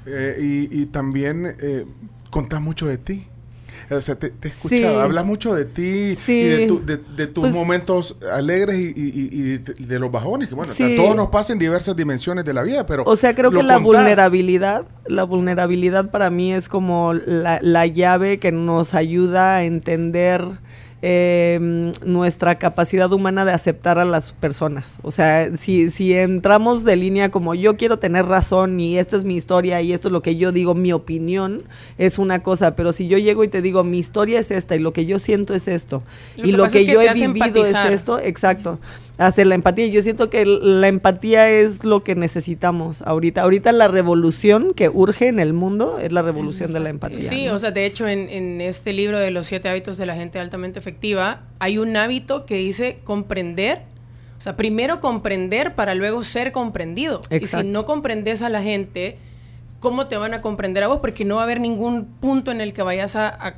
eh, 0.06 0.38
y, 0.72 0.82
y 0.82 0.86
también 0.88 1.46
eh, 1.62 1.86
contás 2.30 2.62
mucho 2.62 2.86
de 2.88 2.98
ti. 2.98 3.28
O 3.92 4.00
sea, 4.00 4.16
te, 4.16 4.30
te 4.30 4.48
he 4.48 4.52
escuchado, 4.52 4.94
Sí. 4.96 5.00
hablas 5.02 5.26
mucho 5.26 5.54
de 5.54 5.66
ti 5.66 6.16
Sí. 6.16 6.32
y 6.40 6.48
de, 6.48 6.68
tu- 6.68 6.86
de- 6.86 6.98
de 7.18 7.28
tus 7.28 7.42
Pues- 7.44 7.54
momentos 7.54 8.18
alegres 8.32 8.78
y, 8.80 8.88
y- 8.96 9.12
y- 9.14 9.30
y 9.32 9.42
de, 9.58 9.74
de 9.86 10.00
los 10.00 10.10
bajones, 10.10 10.48
que 10.48 10.56
bueno, 10.56 10.72
Sí. 10.74 10.94
a 10.94 10.96
todos 10.96 11.16
nos 11.16 11.28
pasa 11.28 11.52
en 11.54 11.60
diversas 11.60 11.96
dimensiones 11.96 12.46
de 12.46 12.54
la 12.54 12.64
vida, 12.64 12.86
pero... 12.86 13.04
O 13.06 13.16
sea, 13.18 13.36
creo 13.36 13.52
que 13.52 13.58
la 13.62 13.76
contás. 13.76 13.84
vulnerabilidad, 13.84 14.86
la 15.06 15.24
vulnerabilidad 15.26 16.10
para 16.12 16.30
mí 16.30 16.54
es 16.54 16.70
como 16.70 17.14
la, 17.14 17.60
la 17.62 17.86
llave 17.86 18.40
que 18.40 18.52
nos 18.54 18.94
ayuda 18.94 19.58
a 19.58 19.64
entender 19.66 20.46
eh, 21.06 21.92
nuestra 22.06 22.56
capacidad 22.56 23.12
humana 23.12 23.44
de 23.44 23.52
aceptar 23.52 24.00
a 24.00 24.06
las 24.06 24.32
personas. 24.32 25.00
O 25.04 25.12
sea, 25.12 25.58
si, 25.58 25.90
si 25.90 26.14
entramos 26.14 26.86
de 26.86 26.96
línea 26.96 27.30
como 27.30 27.56
yo 27.56 27.76
quiero 27.76 28.00
tener 28.00 28.26
razón 28.26 28.80
y 28.80 28.98
esta 28.98 29.18
es 29.18 29.26
mi 29.26 29.36
historia 29.36 29.82
y 29.82 29.92
esto 29.92 30.08
es 30.08 30.14
lo 30.14 30.22
que 30.22 30.38
yo 30.38 30.54
digo, 30.54 30.76
mi 30.76 30.94
opinión 30.94 31.64
es 31.98 32.20
una 32.20 32.42
cosa, 32.42 32.78
pero 32.78 32.94
si 32.94 33.10
yo 33.10 33.18
llego 33.18 33.44
y 33.44 33.50
te 33.50 33.62
digo 33.62 33.84
mi 33.84 34.00
historia 34.00 34.40
es 34.40 34.50
esta 34.50 34.78
y 34.78 34.80
lo 34.80 34.94
que 34.94 35.06
yo 35.06 35.20
siento 35.20 35.54
es 35.54 35.68
esto 35.68 36.04
Lo 36.38 36.48
y 36.48 36.52
lo 36.54 36.68
que, 36.68 36.86
yo 36.86 37.02
he 37.02 37.14
vivido 37.14 37.66
es 37.66 37.76
esto, 37.90 38.18
exacto, 38.20 38.80
hacer 39.18 39.48
la 39.48 39.56
empatía. 39.56 39.88
Yo 39.88 40.02
siento 40.02 40.30
que 40.30 40.46
la 40.46 40.88
empatía 40.88 41.50
es 41.50 41.84
lo 41.84 42.04
que 42.04 42.16
necesitamos 42.16 43.02
ahorita. 43.04 43.42
Ahorita 43.44 43.72
la 43.72 43.88
revolución 43.88 44.74
que 44.74 44.90
urge 44.90 45.28
en 45.28 45.40
el 45.40 45.54
mundo 45.54 46.00
es 46.00 46.12
la 46.12 46.22
revolución 46.22 46.74
de 46.74 46.80
la 46.80 46.90
empatía. 46.90 47.20
Sí, 47.20 47.46
¿no? 47.46 47.54
o 47.54 47.60
sea, 47.60 47.72
de 47.72 47.86
hecho, 47.86 48.08
en, 48.08 48.30
en 48.30 48.60
este 48.62 48.92
libro 48.94 49.20
de 49.20 49.32
los 49.32 49.46
siete 49.48 49.70
hábitos 49.70 49.98
de 49.98 50.06
la 50.06 50.16
gente 50.16 50.40
altamente 50.40 50.80
efectiva, 50.80 51.42
hay 51.60 51.78
un 51.78 51.96
hábito 51.96 52.46
que 52.46 52.56
dice 52.56 53.00
comprender. 53.04 53.82
O 54.40 54.42
sea, 54.44 54.58
primero 54.58 55.00
comprender 55.00 55.74
para 55.76 55.96
luego 55.96 56.22
ser 56.24 56.52
comprendido. 56.52 57.22
Y 57.30 57.36
Exacto. 57.36 57.66
si 57.66 57.72
no 57.72 57.86
comprendes 57.86 58.42
a 58.42 58.50
la 58.50 58.62
gente, 58.62 59.18
¿cómo 59.80 60.08
te 60.08 60.18
van 60.18 60.34
a 60.34 60.42
comprender 60.42 60.84
a 60.84 60.88
vos? 60.88 61.00
Porque 61.00 61.24
no 61.24 61.36
va 61.36 61.42
a 61.42 61.44
haber 61.46 61.62
ningún 61.62 62.06
punto 62.06 62.52
en 62.52 62.60
el 62.60 62.74
que 62.74 62.82
vayas 62.84 63.16
a, 63.16 63.30
a- 63.30 63.54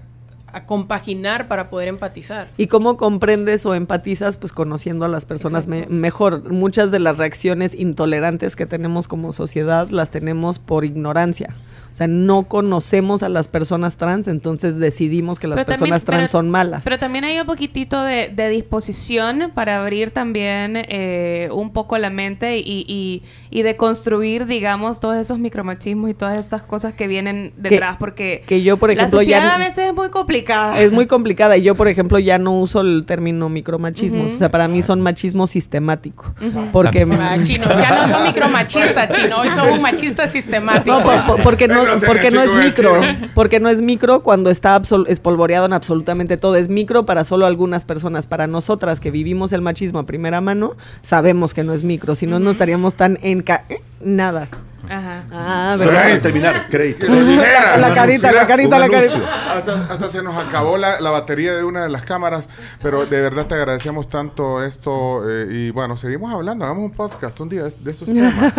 a 0.55 0.65
compaginar 0.65 1.47
para 1.49 1.69
poder 1.69 1.89
empatizar. 1.89 2.47
¿Y 2.57 2.67
cómo 2.67 2.95
comprendes 2.95 3.65
o 3.65 3.75
empatizas? 3.75 4.37
Pues 4.37 4.53
conociendo 4.53 5.03
a 5.03 5.09
las 5.09 5.25
personas 5.25 5.67
me- 5.67 5.85
mejor. 5.87 6.49
Muchas 6.51 6.91
de 6.91 6.99
las 6.99 7.17
reacciones 7.17 7.75
intolerantes 7.75 8.55
que 8.55 8.65
tenemos 8.65 9.07
como 9.09 9.33
sociedad 9.33 9.89
las 9.89 10.11
tenemos 10.11 10.59
por 10.59 10.85
ignorancia. 10.85 11.53
O 11.95 11.97
sea, 11.97 12.07
no 12.07 12.43
conocemos 12.49 13.23
a 13.23 13.29
las 13.29 13.47
personas 13.47 13.95
trans, 13.95 14.27
entonces 14.27 14.75
decidimos 14.79 15.39
que 15.39 15.47
las 15.47 15.55
Pero 15.55 15.65
personas 15.67 16.03
también- 16.03 16.05
trans 16.05 16.31
pero- 16.31 16.41
son 16.43 16.49
malas. 16.49 16.81
Pero 16.83 16.99
también 16.99 17.23
hay 17.23 17.39
un 17.39 17.45
poquitito 17.45 18.03
de, 18.03 18.27
de 18.35 18.49
disposición 18.49 19.51
para 19.55 19.79
abrir 19.81 20.11
también 20.11 20.73
eh, 20.89 21.47
un 21.53 21.71
poco 21.71 21.97
la 21.97 22.09
mente 22.09 22.57
y, 22.57 22.83
y, 22.85 23.23
y 23.49 23.61
de 23.61 23.77
construir, 23.77 24.45
digamos, 24.45 24.99
todos 24.99 25.15
esos 25.15 25.39
micromachismos 25.39 26.09
y 26.09 26.13
todas 26.13 26.37
estas 26.37 26.63
cosas 26.63 26.93
que 26.93 27.07
vienen 27.07 27.53
detrás, 27.55 27.95
porque 27.97 28.43
que 28.45 28.61
yo, 28.61 28.75
por 28.75 28.91
ejemplo, 28.91 29.17
la 29.19 29.23
sociedad 29.23 29.41
ya- 29.43 29.55
a 29.55 29.57
veces 29.57 29.77
es 29.87 29.93
muy 29.93 30.09
complicada. 30.09 30.77
Es 30.81 30.91
muy 30.91 31.05
complicada 31.05 31.55
y 31.55 31.61
yo, 31.61 31.75
por 31.75 31.87
ejemplo, 31.87 32.19
ya 32.19 32.37
no 32.37 32.59
uso 32.59 32.81
el 32.81 33.05
término 33.05 33.47
micromachismos. 33.47 34.25
Ujú. 34.25 34.35
O 34.35 34.37
sea, 34.37 34.51
para 34.51 34.67
mí 34.67 34.81
son 34.83 34.99
machismo 34.99 35.47
sistemático. 35.47 36.33
Porque... 36.73 37.07
Ah, 37.17 37.37
chino, 37.41 37.67
ya 37.79 38.01
no 38.01 38.05
son 38.05 38.23
micromachistas, 38.25 39.09
chino, 39.17 39.37
hoy 39.39 39.49
son 39.51 39.69
un 39.69 39.81
machista 39.81 40.27
sistemático. 40.27 40.93
No, 40.93 41.01
por- 41.01 41.25
por- 41.25 41.41
porque 41.41 41.69
no, 41.69 41.84
Porque 42.05 42.31
no 42.31 42.41
es 42.41 42.55
micro, 42.55 43.01
porque 43.33 43.59
no 43.59 43.69
es 43.69 43.81
micro 43.81 44.21
cuando 44.23 44.49
está 44.49 44.81
espolvoreado 45.07 45.65
en 45.65 45.73
absolutamente 45.73 46.37
todo. 46.37 46.55
Es 46.55 46.69
micro 46.69 47.05
para 47.05 47.23
solo 47.23 47.45
algunas 47.45 47.85
personas. 47.85 48.27
Para 48.27 48.47
nosotras 48.47 48.99
que 48.99 49.11
vivimos 49.11 49.53
el 49.53 49.61
machismo 49.61 49.99
a 49.99 50.05
primera 50.05 50.41
mano, 50.41 50.75
sabemos 51.01 51.53
que 51.53 51.63
no 51.63 51.73
es 51.73 51.83
micro. 51.83 52.15
Si 52.15 52.27
no, 52.27 52.39
no 52.39 52.51
estaríamos 52.51 52.95
tan 52.95 53.19
encadenadas. 53.21 54.49
Ajá. 54.89 55.23
Ah, 55.31 55.77
terminar, 56.21 56.67
crédito. 56.69 57.05
Lo 57.09 57.23
dijera. 57.25 57.77
La 57.77 57.93
carita, 57.93 58.31
la 58.31 58.47
carita, 58.47 58.79
la 58.79 58.89
carita. 58.89 59.53
Hasta, 59.53 59.73
hasta 59.73 60.09
se 60.09 60.23
nos 60.23 60.35
acabó 60.37 60.77
la, 60.77 60.99
la 61.01 61.09
batería 61.11 61.53
de 61.55 61.63
una 61.63 61.83
de 61.83 61.89
las 61.89 62.03
cámaras, 62.03 62.49
pero 62.81 63.05
de 63.05 63.21
verdad 63.21 63.45
te 63.45 63.55
agradecemos 63.55 64.07
tanto 64.07 64.63
esto 64.63 65.21
eh, 65.29 65.47
y 65.49 65.69
bueno, 65.71 65.97
seguimos 65.97 66.33
hablando, 66.33 66.65
hagamos 66.65 66.85
un 66.85 66.91
podcast 66.91 67.39
un 67.39 67.49
día 67.49 67.63
de, 67.63 67.73
de 67.79 67.91
estos 67.91 68.07
temas. 68.07 68.53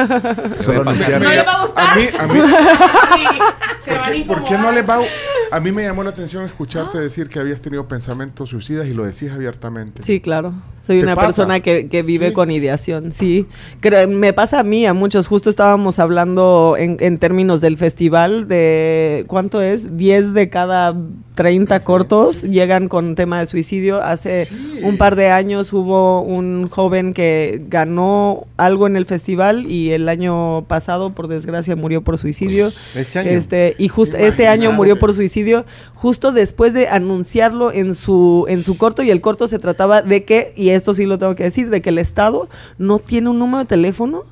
Solo. 0.64 0.84
¿No 0.84 0.92
le 1.30 1.42
va 1.42 1.52
a 1.52 1.62
gustar? 1.62 1.86
A 1.90 1.94
mí, 1.96 2.08
a 2.18 2.26
mí, 2.26 2.40
se 3.84 3.94
van 3.96 4.22
a 4.22 4.26
¿por 4.26 4.44
qué 4.44 4.58
no 4.58 4.72
les 4.72 4.88
va 4.88 4.96
a- 4.96 5.00
A 5.52 5.60
mí 5.60 5.72
me 5.72 5.82
llamó 5.84 6.02
la 6.02 6.10
atención 6.10 6.44
escucharte 6.44 6.98
decir 6.98 7.28
que 7.28 7.38
habías 7.38 7.60
tenido 7.60 7.86
pensamientos 7.88 8.50
suicidas 8.50 8.86
y 8.88 8.94
lo 8.94 9.04
decías 9.04 9.34
abiertamente. 9.34 10.02
Sí, 10.02 10.20
claro. 10.20 10.52
Soy 10.82 10.98
¿Te 10.98 11.04
una 11.04 11.14
pasa? 11.16 11.26
persona 11.28 11.60
que, 11.60 11.88
que 11.88 12.02
vive 12.02 12.28
Sí. 12.28 12.32
con 12.32 12.50
ideación, 12.50 13.12
sí. 13.12 13.46
Creo- 13.80 14.06
me 14.08 14.32
pasa 14.32 14.60
a 14.60 14.62
mí, 14.62 14.86
a 14.86 14.94
muchos. 14.94 15.26
Justo 15.26 15.50
estábamos 15.50 15.98
hablando 15.98 16.76
en, 16.78 16.96
en 17.00 17.18
términos 17.18 17.60
del 17.60 17.76
festival 17.76 18.46
de, 18.48 19.24
¿cuánto 19.26 19.60
es? 19.62 19.96
10 19.96 20.32
de 20.32 20.48
cada 20.48 20.96
30 21.34 21.80
cortos 21.80 22.42
llegan 22.42 22.88
con 22.88 23.14
tema 23.16 23.40
de 23.40 23.46
suicidio. 23.46 24.00
Hace 24.02 24.48
un 24.82 24.96
par 24.96 25.16
de 25.16 25.28
años 25.30 25.72
hubo 25.72 26.20
un 26.22 26.68
joven 26.68 27.12
que 27.14 27.62
ganó 27.68 28.46
algo 28.56 28.86
en 28.86 28.96
el 28.96 29.06
festival 29.06 29.66
y 29.70 29.90
el 29.90 30.08
año 30.08 30.64
pasado, 30.68 31.10
por 31.10 31.26
desgracia, 31.28 31.74
murió 31.76 32.02
por 32.02 32.16
suicidio. 32.16 32.68
Este 32.94 33.18
año. 33.18 33.30
Este, 33.30 33.74
y 33.78 33.88
justo 33.88 34.16
este 34.16 34.46
año 34.46 34.70
murió 34.72 34.98
por 34.98 35.12
suicidio, 35.14 35.35
justo 35.94 36.32
después 36.32 36.72
de 36.72 36.88
anunciarlo 36.88 37.72
en 37.72 37.94
su, 37.94 38.46
en 38.48 38.62
su 38.62 38.78
corto, 38.78 39.02
y 39.02 39.10
el 39.10 39.20
corto 39.20 39.48
se 39.48 39.58
trataba 39.58 40.02
de 40.02 40.24
que, 40.24 40.52
y 40.56 40.70
esto 40.70 40.94
sí 40.94 41.06
lo 41.06 41.18
tengo 41.18 41.34
que 41.34 41.44
decir, 41.44 41.70
de 41.70 41.82
que 41.82 41.90
el 41.90 41.98
Estado 41.98 42.48
no 42.78 42.98
tiene 42.98 43.30
un 43.30 43.38
número 43.38 43.58
de 43.58 43.64
teléfono 43.66 44.24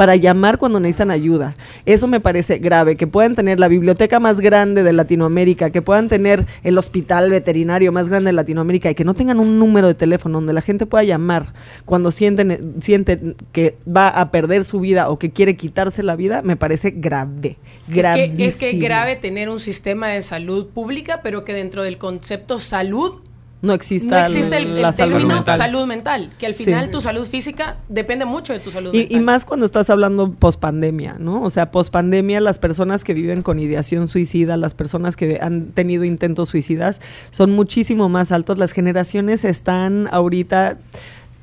para 0.00 0.16
llamar 0.16 0.56
cuando 0.56 0.80
necesitan 0.80 1.10
ayuda. 1.10 1.54
Eso 1.84 2.08
me 2.08 2.20
parece 2.20 2.56
grave, 2.56 2.96
que 2.96 3.06
puedan 3.06 3.34
tener 3.34 3.60
la 3.60 3.68
biblioteca 3.68 4.18
más 4.18 4.40
grande 4.40 4.82
de 4.82 4.94
Latinoamérica, 4.94 5.68
que 5.68 5.82
puedan 5.82 6.08
tener 6.08 6.46
el 6.64 6.78
hospital 6.78 7.30
veterinario 7.30 7.92
más 7.92 8.08
grande 8.08 8.28
de 8.28 8.32
Latinoamérica 8.32 8.90
y 8.90 8.94
que 8.94 9.04
no 9.04 9.12
tengan 9.12 9.38
un 9.40 9.58
número 9.58 9.88
de 9.88 9.92
teléfono 9.92 10.38
donde 10.38 10.54
la 10.54 10.62
gente 10.62 10.86
pueda 10.86 11.04
llamar 11.04 11.52
cuando 11.84 12.12
sienten, 12.12 12.76
sienten 12.80 13.36
que 13.52 13.76
va 13.86 14.08
a 14.08 14.30
perder 14.30 14.64
su 14.64 14.80
vida 14.80 15.10
o 15.10 15.18
que 15.18 15.32
quiere 15.32 15.54
quitarse 15.54 16.02
la 16.02 16.16
vida, 16.16 16.40
me 16.40 16.56
parece 16.56 16.92
grave. 16.92 17.58
Es 17.94 18.06
que, 18.06 18.46
es 18.46 18.56
que 18.56 18.70
es 18.70 18.80
grave 18.80 19.16
tener 19.16 19.50
un 19.50 19.60
sistema 19.60 20.08
de 20.08 20.22
salud 20.22 20.68
pública, 20.68 21.20
pero 21.22 21.44
que 21.44 21.52
dentro 21.52 21.82
del 21.82 21.98
concepto 21.98 22.58
salud 22.58 23.20
no 23.62 23.74
exista, 23.74 24.20
no 24.20 24.26
existe 24.26 24.56
el, 24.56 24.70
el 24.70 24.82
la 24.82 24.92
salud 24.92 25.12
término 25.12 25.34
mental. 25.34 25.56
salud 25.58 25.86
mental, 25.86 26.30
que 26.38 26.46
al 26.46 26.54
Sí. 26.54 26.64
final 26.64 26.90
tu 26.90 27.00
salud 27.00 27.26
física 27.26 27.76
depende 27.88 28.24
mucho 28.24 28.52
de 28.54 28.58
tu 28.58 28.70
salud 28.70 28.94
Y, 28.94 28.98
mental. 29.00 29.16
y 29.18 29.20
más 29.22 29.44
cuando 29.44 29.66
estás 29.66 29.90
hablando 29.90 30.32
pospandemia, 30.32 31.16
¿no? 31.18 31.42
O 31.42 31.50
sea, 31.50 31.70
pospandemia, 31.70 32.40
las 32.40 32.58
personas 32.58 33.04
que 33.04 33.12
viven 33.12 33.42
con 33.42 33.58
ideación 33.58 34.08
suicida, 34.08 34.56
las 34.56 34.72
personas 34.74 35.16
que 35.16 35.38
han 35.42 35.66
tenido 35.72 36.04
intentos 36.04 36.48
suicidas, 36.48 37.00
son 37.30 37.50
muchísimo 37.52 38.08
más 38.08 38.32
altos. 38.32 38.58
Las 38.58 38.72
generaciones 38.72 39.44
están 39.44 40.08
ahorita, 40.10 40.78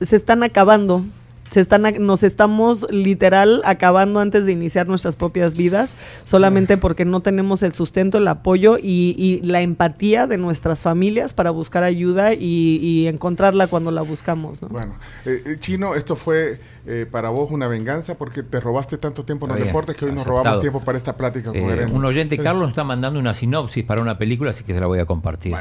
se 0.01 0.15
están 0.15 0.41
acabando. 0.43 1.03
Se 1.49 1.59
están, 1.61 1.83
ac- 1.83 1.99
nos 1.99 2.23
estamos 2.23 2.85
literal 2.91 3.61
acabando 3.65 4.19
antes 4.19 4.45
de 4.45 4.51
iniciar 4.51 4.87
nuestras 4.87 5.15
propias 5.15 5.55
vidas, 5.55 5.95
solamente 6.25 6.77
porque 6.77 7.05
no 7.05 7.21
tenemos 7.21 7.63
el 7.63 7.73
sustento, 7.73 8.17
el 8.17 8.27
apoyo 8.27 8.77
y, 8.77 9.15
y 9.17 9.41
la 9.45 9.61
empatía 9.61 10.27
de 10.27 10.37
nuestras 10.37 10.83
familias 10.83 11.33
para 11.33 11.51
buscar 11.51 11.83
ayuda 11.83 12.33
y, 12.33 12.77
y 12.81 13.07
encontrarla 13.07 13.67
cuando 13.67 13.91
la 13.91 14.01
buscamos. 14.01 14.61
¿no? 14.61 14.67
Bueno, 14.69 14.95
eh, 15.25 15.41
eh, 15.45 15.55
Chino, 15.59 15.95
esto 15.95 16.15
fue 16.15 16.59
eh, 16.85 17.05
para 17.09 17.29
vos 17.29 17.51
una 17.51 17.67
venganza 17.67 18.15
porque 18.17 18.43
te 18.43 18.59
robaste 18.59 18.97
tanto 18.97 19.23
tiempo 19.25 19.45
en 19.47 19.55
los 19.55 19.65
deportes 19.65 19.95
que 19.95 20.05
hoy 20.05 20.11
nos 20.11 20.21
aceptado. 20.21 20.43
robamos 20.43 20.61
tiempo 20.61 20.81
para 20.83 20.97
esta 20.97 21.17
plática 21.17 21.49
con 21.49 21.57
Eh, 21.57 21.85
un 21.91 22.05
oyente, 22.05 22.37
Carlos, 22.37 22.61
nos 22.63 22.71
está 22.71 22.83
mandando 22.83 23.19
una 23.19 23.33
sinopsis 23.33 23.83
para 23.85 24.01
una 24.01 24.17
película, 24.17 24.51
así 24.51 24.63
que 24.63 24.73
se 24.73 24.79
la 24.79 24.87
voy 24.87 24.99
a 24.99 25.05
compartir. 25.05 25.53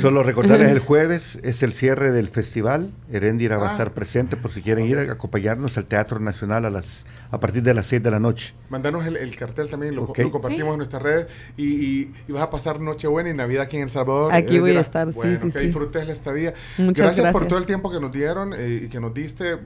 Solo 0.00 0.22
recordarles 0.22 0.70
el 0.70 0.78
jueves 0.80 1.38
es 1.42 1.62
el 1.62 1.72
cierre 1.72 2.12
del 2.12 2.28
festival. 2.28 2.90
Erendira 3.12 3.56
va 3.56 3.66
a 3.66 3.68
Ah. 3.68 3.72
estar 3.72 3.92
presente 3.92 4.36
por 4.36 4.50
si 4.50 4.60
quieren 4.62 4.84
ir 4.86 4.98
a 4.98 5.01
acompañarnos 5.10 5.76
al 5.78 5.86
Teatro 5.86 6.18
Nacional 6.20 6.64
a 6.64 6.70
las 6.70 7.04
a 7.30 7.40
partir 7.40 7.62
de 7.62 7.72
las 7.72 7.86
6 7.86 8.02
de 8.02 8.10
la 8.10 8.18
noche. 8.20 8.52
Mandanos 8.68 9.06
el, 9.06 9.16
el 9.16 9.34
cartel 9.36 9.68
también, 9.70 9.94
lo, 9.94 10.02
lo 10.02 10.30
compartimos 10.30 10.50
Sí. 10.68 10.70
en 10.72 10.76
nuestras 10.76 11.02
redes 11.02 11.26
y, 11.56 11.64
y- 11.66 12.14
y 12.28 12.32
vas 12.32 12.42
a 12.42 12.50
pasar 12.50 12.78
Nochebuena 12.80 13.30
y 13.30 13.34
Navidad 13.34 13.62
aquí 13.64 13.76
en 13.78 13.84
El 13.84 13.90
Salvador. 13.90 14.34
Aquí 14.34 14.58
voy 14.58 14.76
a 14.76 14.80
estar, 14.80 15.08
sí, 15.08 15.14
Bueno, 15.16 15.38
sí, 15.40 15.50
que 15.50 15.60
sí. 15.60 15.66
disfrutes 15.66 16.06
la 16.06 16.12
estadía. 16.12 16.52
Muchas 16.78 17.06
gracias, 17.06 17.24
por 17.26 17.32
gracias. 17.32 17.48
todo 17.48 17.58
el 17.58 17.66
tiempo 17.66 17.90
que 17.90 18.00
nos 18.00 18.12
dieron 18.12 18.52
eh, 18.54 18.82
y 18.84 18.88
que 18.88 19.00
nos 19.00 19.14
diste. 19.14 19.58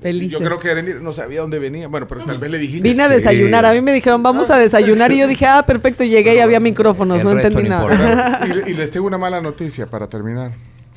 Felices. 0.00 0.38
Yo 0.38 0.46
creo 0.46 0.60
que 0.60 0.70
Erendira 0.70 1.00
no 1.00 1.12
sabía 1.12 1.40
dónde 1.40 1.58
venía. 1.58 1.88
Bueno, 1.88 2.06
pero 2.06 2.24
tal 2.24 2.38
vez 2.38 2.48
le 2.50 2.58
dijiste. 2.58 2.88
Vine 2.88 3.02
a 3.02 3.08
desayunar. 3.08 3.66
A 3.66 3.72
mí 3.72 3.80
me 3.80 3.92
dijeron, 3.92 4.22
vamos 4.22 4.48
a 4.48 4.56
desayunar. 4.56 5.10
Y 5.10 5.18
yo 5.18 5.26
dije, 5.26 5.44
ah, 5.46 5.64
perfecto. 5.66 6.04
Llegué 6.04 6.36
y 6.36 6.38
había 6.38 6.60
micrófonos. 6.60 7.18
El 7.18 7.24
No 7.24 7.32
entendí 7.32 7.64
no 7.64 7.68
nada. 7.88 8.46
y 8.68 8.74
les 8.74 8.92
tengo 8.92 9.08
una 9.08 9.18
mala 9.18 9.40
noticia 9.40 9.90
para 9.90 10.08
terminar. 10.08 10.52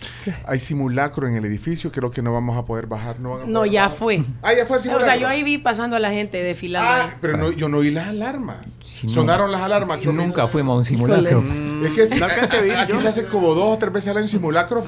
Hay 0.46 0.60
simulacro 0.60 1.28
en 1.28 1.36
el 1.36 1.46
edificio, 1.46 1.92
creo 1.92 2.12
que 2.12 2.22
no 2.22 2.34
vamos 2.34 2.58
a 2.58 2.66
poder 2.66 2.88
bajar. 2.88 3.20
No, 3.20 3.32
van 3.38 3.44
a 3.44 3.46
No, 3.46 3.66
ya 3.66 3.84
bajar. 3.84 3.98
fue. 3.98 4.24
Ah, 4.42 4.54
ya 4.54 4.66
fue 4.66 4.78
el 4.78 4.80
O 4.80 4.84
sea, 4.84 4.92
simulacro. 4.94 5.22
yo 5.22 5.28
ahí 5.28 5.44
vi 5.44 5.58
pasando 5.58 5.96
a 5.96 6.00
la 6.00 6.12
gente 6.12 6.42
desfilando. 6.42 6.90
Ah, 6.90 7.04
ahí. 7.06 7.10
pero 7.22 7.38
no, 7.38 7.52
yo 7.52 7.70
no 7.70 7.78
oí 7.78 7.92
las 7.92 8.08
alarmas. 8.08 8.78
Sonaron 8.82 9.52
las 9.52 9.62
alarmas. 9.62 10.00
Chomito. 10.00 10.24
Nunca 10.26 10.48
fuimos 10.48 10.74
a 10.76 10.78
un 10.78 10.86
simulacro. 10.86 11.42
Es 11.88 11.92
que 11.94 12.08
sí, 12.08 12.20
No 12.20 12.26
a 12.26 12.82
aquí 12.82 12.94
yo. 12.94 13.00
se 13.00 13.08
hace 13.08 13.26
como 13.26 13.54
dos 13.56 13.76
o 13.76 13.78
tres 13.78 13.92
veces 13.94 14.12
al 14.12 14.18
año 14.18 14.28
simulacro 14.28 14.84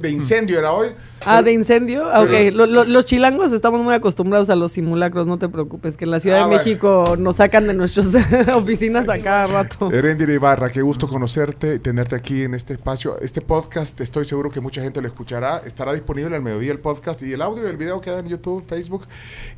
de 0.00 0.10
incendio, 0.10 0.58
era 0.58 0.72
hoy. 0.72 0.88
Ah, 1.24 1.42
de 1.42 1.52
incendio. 1.52 2.04
Ah, 2.10 2.20
ok. 2.22 2.28
Pero- 2.28 2.56
Lo- 2.56 2.66
lo- 2.66 2.84
los 2.84 3.06
chilangos 3.06 3.50
estamos 3.52 3.80
muy 3.80 3.94
acostumbrados 3.94 4.50
a 4.50 4.54
los 4.54 4.72
simulacros. 4.72 5.26
No 5.26 5.38
te 5.38 5.48
preocupes. 5.48 5.96
Que 5.96 6.04
en 6.04 6.10
la 6.10 6.20
Ciudad 6.20 6.38
Ah, 6.38 6.42
de 6.42 6.46
bueno. 6.48 6.62
México 6.64 7.16
nos 7.18 7.36
sacan 7.36 7.66
de 7.66 7.74
nuestras 7.74 8.14
oficinas 8.54 9.08
a 9.08 9.18
cada 9.18 9.46
rato. 9.46 9.90
Erendira 9.90 10.32
Ibarra, 10.34 10.68
qué 10.68 10.82
gusto 10.82 11.08
conocerte, 11.08 11.78
tenerte 11.78 12.14
aquí 12.14 12.42
en 12.44 12.54
este 12.54 12.74
espacio. 12.74 13.18
Este 13.20 13.40
podcast, 13.40 14.00
estoy 14.00 14.24
seguro 14.26 14.50
que 14.50 14.60
mucha 14.60 14.82
gente 14.82 15.00
lo 15.00 15.08
escuchará. 15.08 15.62
Estará 15.64 15.92
disponible 15.94 16.36
al 16.36 16.42
mediodía 16.42 16.70
el 16.72 16.78
podcast 16.80 17.22
y 17.22 17.32
el 17.32 17.42
audio 17.42 17.64
y 17.66 17.70
el 17.70 17.76
video 17.76 18.00
queda 18.00 18.20
en 18.20 18.28
YouTube, 18.28 18.64
Facebook. 18.68 19.06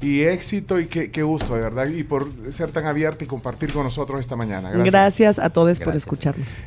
Y 0.01 0.23
éxito 0.23 0.79
y 0.79 0.87
qué, 0.87 1.11
qué 1.11 1.23
gusto, 1.23 1.55
de 1.57 1.61
verdad. 1.61 1.87
Y 1.89 2.05
por 2.05 2.29
ser 2.51 2.71
tan 2.71 2.87
abierta 2.87 3.25
y 3.25 3.27
compartir 3.27 3.73
con 3.73 3.83
nosotros 3.85 4.21
esta 4.21 4.37
mañana. 4.37 4.71
Gracias. 4.71 4.93
Gracias, 4.93 5.39
a 5.39 5.51
todos 5.51 5.79
por 5.81 5.93
Gracias. 5.93 6.07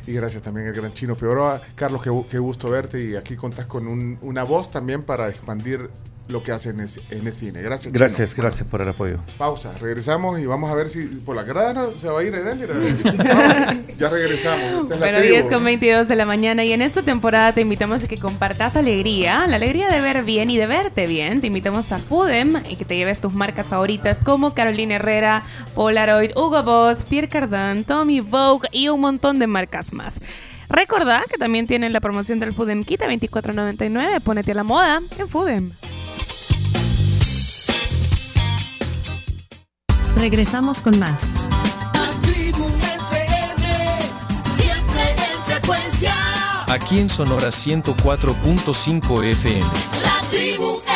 Y 0.06 0.12
gracias 0.12 0.42
también 0.42 0.66
al 0.66 0.72
gran 0.72 0.92
Chino 0.92 1.14
Figueroa. 1.14 1.60
Carlos, 1.74 2.02
qué, 2.02 2.10
qué 2.28 2.38
gusto 2.38 2.68
verte 2.70 3.02
y 3.04 3.16
aquí 3.16 3.36
contás 3.36 3.66
con 3.66 3.86
un- 3.86 4.18
una 4.22 4.42
voz 4.42 4.70
también 4.70 5.02
para 5.04 5.28
expandir 5.28 5.88
lo 6.32 6.42
que 6.42 6.52
hace 6.52 6.70
en 6.70 6.80
ese 6.80 7.00
cine. 7.32 7.62
Gracias, 7.62 7.92
Chino. 7.92 8.04
Gracias, 8.04 8.34
gracias 8.34 8.68
por 8.68 8.80
el 8.82 8.88
apoyo. 8.88 9.18
Pausa, 9.38 9.72
regresamos 9.80 10.40
y 10.40 10.46
vamos 10.46 10.70
a 10.70 10.74
ver 10.74 10.88
si 10.88 11.04
por 11.04 11.36
la 11.36 11.42
grada 11.42 11.72
no 11.72 11.96
se 11.96 12.08
va 12.08 12.20
a 12.20 12.22
ir 12.24 12.34
Erendira. 12.34 12.74
Ya 13.98 14.08
regresamos. 14.08 14.84
Esta 14.84 14.94
es 14.94 15.00
la 15.00 15.18
tribu. 15.18 15.34
10 15.34 15.48
con 15.48 15.64
22 15.64 16.08
de 16.08 16.16
la 16.16 16.26
mañana 16.26 16.64
y 16.64 16.72
en 16.72 16.82
esta 16.82 17.02
temporada 17.02 17.52
te 17.52 17.60
invitamos 17.60 18.02
a 18.02 18.08
que 18.08 18.18
compartas 18.18 18.76
alegría, 18.76 19.46
la 19.46 19.56
alegría 19.56 19.88
de 19.88 20.00
ver 20.00 20.24
bien 20.24 20.50
y 20.50 20.56
de 20.56 20.66
verte 20.66 21.06
bien. 21.06 21.40
Te 21.40 21.46
invitamos 21.46 21.92
a 21.92 21.98
Pudem 21.98 22.62
y 22.68 22.76
que 22.76 22.84
te 22.84 22.96
lleves 22.96 23.20
tus 23.20 23.34
marcas 23.34 23.68
favoritas 23.68 24.20
como 24.22 24.54
Carolina 24.54 24.96
Herrera, 24.96 25.42
Polaroid, 25.74 26.32
Hugo 26.36 26.62
Boss, 26.62 27.04
Pierre 27.04 27.28
Cardin, 27.28 27.84
Tommy 27.84 28.20
Vogue 28.20 28.68
y 28.72 28.88
un 28.88 29.00
montón 29.00 29.38
de 29.38 29.46
marcas 29.46 29.92
más. 29.92 30.20
Recordá 30.72 31.22
que 31.30 31.36
también 31.36 31.66
tienen 31.66 31.92
la 31.92 32.00
promoción 32.00 32.40
del 32.40 32.54
Fudem 32.54 32.82
Kit 32.82 33.02
a 33.02 33.06
24.99. 33.06 34.20
Ponete 34.20 34.52
a 34.52 34.54
la 34.54 34.64
moda 34.64 35.02
en 35.18 35.28
Fudem. 35.28 35.70
Regresamos 40.16 40.80
con 40.80 40.98
más. 40.98 41.30
La 41.92 42.08
tribu 42.22 42.64
FM, 42.64 43.98
siempre 44.56 45.02
en 45.10 45.44
frecuencia. 45.44 46.14
aquí 46.68 47.00
en 47.00 47.10
Sonora 47.10 47.48
104.5 47.48 49.24
FM. 49.24 49.66
La 50.02 50.30
tribu. 50.30 50.91